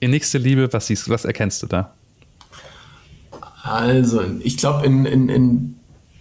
innigste 0.00 0.38
Liebe, 0.38 0.72
was, 0.72 0.86
siehst, 0.86 1.08
was 1.08 1.24
erkennst 1.24 1.62
du 1.62 1.66
da? 1.66 1.94
Also, 3.62 4.22
ich 4.40 4.56
glaube, 4.56 4.86
in, 4.86 5.04
in, 5.04 5.28
in 5.28 5.76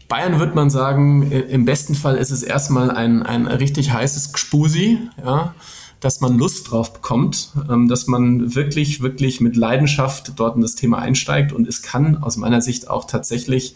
Bayern 0.08 0.40
wird 0.40 0.56
man 0.56 0.70
sagen, 0.70 1.32
im 1.32 1.66
besten 1.66 1.96
Fall 1.96 2.18
ist 2.18 2.32
es 2.32 2.44
erstmal 2.44 2.92
ein, 2.92 3.24
ein 3.24 3.48
richtig 3.48 3.92
heißes 3.92 4.34
Gspusi, 4.34 5.00
ja, 5.24 5.54
dass 6.00 6.22
man 6.22 6.38
Lust 6.38 6.72
drauf 6.72 6.94
bekommt, 6.94 7.52
ähm, 7.70 7.88
dass 7.88 8.08
man 8.08 8.56
wirklich, 8.56 9.02
wirklich 9.02 9.42
mit 9.42 9.56
Leidenschaft 9.56 10.34
dort 10.36 10.56
in 10.56 10.62
das 10.62 10.76
Thema 10.76 11.00
einsteigt 11.00 11.52
und 11.52 11.68
es 11.68 11.82
kann 11.82 12.18
aus 12.18 12.38
meiner 12.38 12.62
Sicht 12.62 12.90
auch 12.90 13.06
tatsächlich 13.06 13.76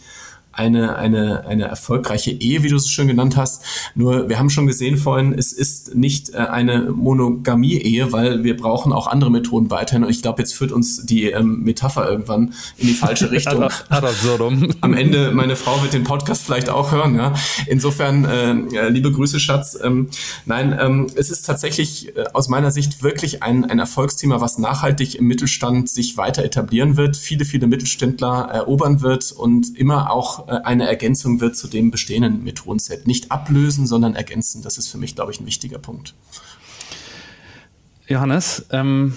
eine, 0.52 0.96
eine, 0.96 1.46
eine 1.46 1.64
erfolgreiche 1.64 2.30
Ehe, 2.30 2.62
wie 2.62 2.68
du 2.68 2.76
es 2.76 2.88
schön 2.88 3.08
genannt 3.08 3.36
hast. 3.36 3.64
Nur 3.94 4.28
wir 4.28 4.38
haben 4.38 4.50
schon 4.50 4.66
gesehen 4.66 4.96
vorhin, 4.96 5.32
es 5.32 5.52
ist 5.52 5.94
nicht 5.94 6.34
äh, 6.34 6.38
eine 6.38 6.90
Monogamie-Ehe, 6.90 8.12
weil 8.12 8.44
wir 8.44 8.56
brauchen 8.56 8.92
auch 8.92 9.06
andere 9.06 9.30
Methoden 9.30 9.70
weiterhin. 9.70 10.04
Und 10.04 10.10
ich 10.10 10.22
glaube, 10.22 10.42
jetzt 10.42 10.54
führt 10.54 10.72
uns 10.72 11.06
die 11.06 11.30
ähm, 11.30 11.62
Metapher 11.62 12.08
irgendwann 12.08 12.54
in 12.76 12.88
die 12.88 12.94
falsche 12.94 13.30
Richtung. 13.30 13.68
Am 14.80 14.94
Ende, 14.94 15.30
meine 15.32 15.56
Frau 15.56 15.82
wird 15.82 15.92
den 15.92 16.04
Podcast 16.04 16.44
vielleicht 16.44 16.68
auch 16.68 16.92
hören. 16.92 17.16
Ja? 17.16 17.34
Insofern, 17.66 18.24
äh, 18.24 18.88
liebe 18.88 19.10
Grüße, 19.10 19.40
Schatz. 19.40 19.78
Ähm, 19.82 20.08
nein, 20.44 20.76
ähm, 20.78 21.06
es 21.14 21.30
ist 21.30 21.46
tatsächlich 21.46 22.16
äh, 22.16 22.24
aus 22.32 22.48
meiner 22.48 22.70
Sicht 22.70 23.02
wirklich 23.02 23.42
ein, 23.42 23.64
ein 23.64 23.78
Erfolgsthema, 23.78 24.40
was 24.40 24.58
nachhaltig 24.58 25.14
im 25.14 25.26
Mittelstand 25.26 25.88
sich 25.88 26.16
weiter 26.16 26.44
etablieren 26.44 26.96
wird, 26.96 27.16
viele, 27.16 27.44
viele 27.44 27.66
Mittelständler 27.66 28.48
erobern 28.52 29.00
wird 29.00 29.32
und 29.32 29.76
immer 29.76 30.10
auch 30.10 30.41
äh, 30.48 30.60
eine 30.64 30.86
Ergänzung 30.86 31.40
wird 31.40 31.56
zu 31.56 31.68
dem 31.68 31.90
bestehenden 31.90 32.44
Methodenset. 32.44 33.06
Nicht 33.06 33.30
ablösen, 33.30 33.86
sondern 33.86 34.14
ergänzen. 34.14 34.62
Das 34.62 34.78
ist 34.78 34.88
für 34.88 34.98
mich, 34.98 35.14
glaube 35.14 35.32
ich, 35.32 35.40
ein 35.40 35.46
wichtiger 35.46 35.78
Punkt. 35.78 36.14
Johannes, 38.08 38.66
ähm, 38.70 39.16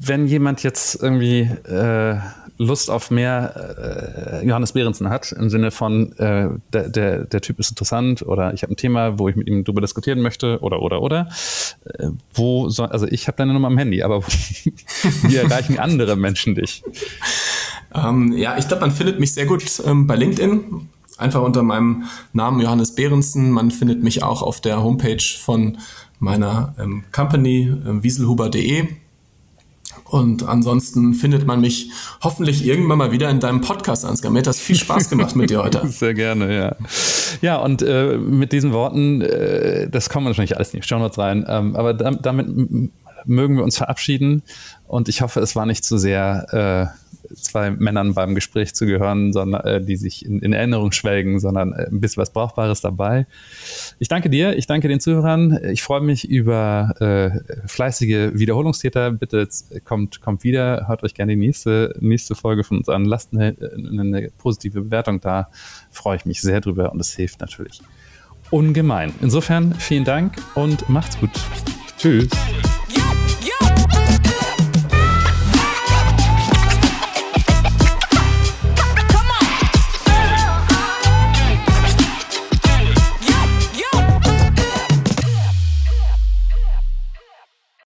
wenn 0.00 0.26
jemand 0.26 0.62
jetzt 0.62 1.00
irgendwie 1.00 1.42
äh, 1.42 2.18
Lust 2.56 2.90
auf 2.90 3.10
mehr 3.10 4.40
äh, 4.42 4.46
Johannes 4.46 4.72
Behrensen 4.72 5.08
hat, 5.08 5.32
im 5.32 5.50
Sinne 5.50 5.70
von, 5.70 6.12
äh, 6.18 6.50
der, 6.72 6.88
der, 6.88 7.24
der 7.24 7.40
Typ 7.40 7.58
ist 7.58 7.70
interessant 7.70 8.22
oder 8.22 8.54
ich 8.54 8.62
habe 8.62 8.72
ein 8.72 8.76
Thema, 8.76 9.18
wo 9.18 9.28
ich 9.28 9.34
mit 9.34 9.48
ihm 9.48 9.64
drüber 9.64 9.80
diskutieren 9.80 10.20
möchte 10.20 10.60
oder, 10.60 10.80
oder, 10.80 11.02
oder, 11.02 11.28
äh, 11.84 12.08
wo 12.32 12.68
soll, 12.68 12.86
also 12.86 13.06
ich 13.06 13.26
habe 13.26 13.36
deine 13.36 13.52
Nummer 13.52 13.68
am 13.68 13.78
Handy, 13.78 14.02
aber 14.02 14.22
wie 15.22 15.36
erreichen 15.36 15.78
andere 15.78 16.16
Menschen 16.16 16.54
dich? 16.54 16.84
Ähm, 17.92 18.32
ja, 18.32 18.56
ich 18.56 18.68
glaube, 18.68 18.82
man 18.82 18.92
findet 18.92 19.18
mich 19.18 19.34
sehr 19.34 19.46
gut 19.46 19.64
ähm, 19.84 20.06
bei 20.06 20.14
LinkedIn. 20.16 20.88
einfach 21.18 21.42
unter 21.42 21.62
meinem 21.62 22.04
Namen 22.32 22.60
Johannes 22.60 22.94
Behrensen. 22.94 23.50
Man 23.50 23.70
findet 23.70 24.02
mich 24.02 24.22
auch 24.22 24.42
auf 24.42 24.60
der 24.60 24.82
Homepage 24.82 25.22
von 25.38 25.78
meiner 26.18 26.74
ähm, 26.78 27.04
Company 27.12 27.68
äh, 27.68 28.02
wieselhuber.de. 28.02 28.88
Und 30.04 30.46
ansonsten 30.46 31.14
findet 31.14 31.46
man 31.46 31.60
mich 31.60 31.90
hoffentlich 32.22 32.66
irgendwann 32.66 32.98
mal 32.98 33.10
wieder 33.10 33.30
in 33.30 33.40
deinem 33.40 33.62
Podcast, 33.62 34.04
Ansgar. 34.04 34.30
Mir 34.30 34.40
hat 34.40 34.46
das 34.46 34.60
viel 34.60 34.76
Spaß 34.76 35.08
gemacht 35.08 35.34
mit 35.34 35.50
dir 35.50 35.62
heute. 35.62 35.86
Sehr 35.88 36.14
gerne, 36.14 36.54
ja. 36.54 36.76
Ja, 37.40 37.56
und 37.56 37.82
äh, 37.82 38.16
mit 38.18 38.52
diesen 38.52 38.72
Worten, 38.72 39.22
äh, 39.22 39.88
das 39.88 40.10
kommen 40.10 40.26
wahrscheinlich 40.26 40.56
alles 40.56 40.72
nicht, 40.72 40.86
schauen 40.86 41.00
wir 41.00 41.06
uns 41.06 41.18
rein. 41.18 41.44
Ähm, 41.48 41.74
aber 41.74 41.94
damit 41.94 42.48
mögen 43.26 43.56
wir 43.56 43.64
uns 43.64 43.78
verabschieden 43.78 44.42
und 44.94 45.08
ich 45.08 45.22
hoffe, 45.22 45.40
es 45.40 45.56
war 45.56 45.66
nicht 45.66 45.84
zu 45.84 45.98
sehr 45.98 46.92
äh, 46.94 47.34
zwei 47.34 47.72
Männern 47.72 48.14
beim 48.14 48.36
Gespräch 48.36 48.76
zu 48.76 48.86
gehören, 48.86 49.32
sondern 49.32 49.64
äh, 49.64 49.84
die 49.84 49.96
sich 49.96 50.24
in, 50.24 50.38
in, 50.38 50.52
Erinnerung 50.52 50.92
schwelgen, 50.92 51.40
sondern 51.40 51.72
äh, 51.72 51.88
ein 51.90 52.00
bisschen 52.00 52.20
was 52.20 52.32
Brauchbares 52.32 52.80
dabei. 52.80 53.26
Ich 53.98 54.06
danke 54.06 54.30
dir, 54.30 54.56
ich 54.56 54.68
danke 54.68 54.86
den 54.86 55.00
Zuhörern. 55.00 55.58
Ich 55.64 55.82
freue 55.82 56.00
mich 56.00 56.28
über 56.28 56.94
äh, 57.00 57.66
fleißige 57.66 58.34
Wiederholungstäter. 58.34 59.10
Bitte 59.10 59.48
kommt, 59.84 60.20
kommt 60.20 60.44
wieder, 60.44 60.86
hört 60.86 61.02
euch 61.02 61.14
gerne 61.14 61.32
die 61.32 61.40
nächste, 61.40 61.96
nächste 61.98 62.36
Folge 62.36 62.62
von 62.62 62.78
uns 62.78 62.88
an. 62.88 63.04
Lasst 63.04 63.32
eine, 63.32 63.56
eine 63.74 64.30
positive 64.38 64.82
Bewertung 64.82 65.20
da. 65.20 65.48
Freue 65.90 66.18
ich 66.18 66.24
mich 66.24 66.40
sehr 66.40 66.60
drüber 66.60 66.92
und 66.92 67.00
es 67.00 67.12
hilft 67.16 67.40
natürlich 67.40 67.82
ungemein. 68.50 69.12
Insofern 69.22 69.74
vielen 69.74 70.04
Dank 70.04 70.36
und 70.54 70.88
macht's 70.88 71.18
gut. 71.18 71.30
Tschüss. 71.98 72.28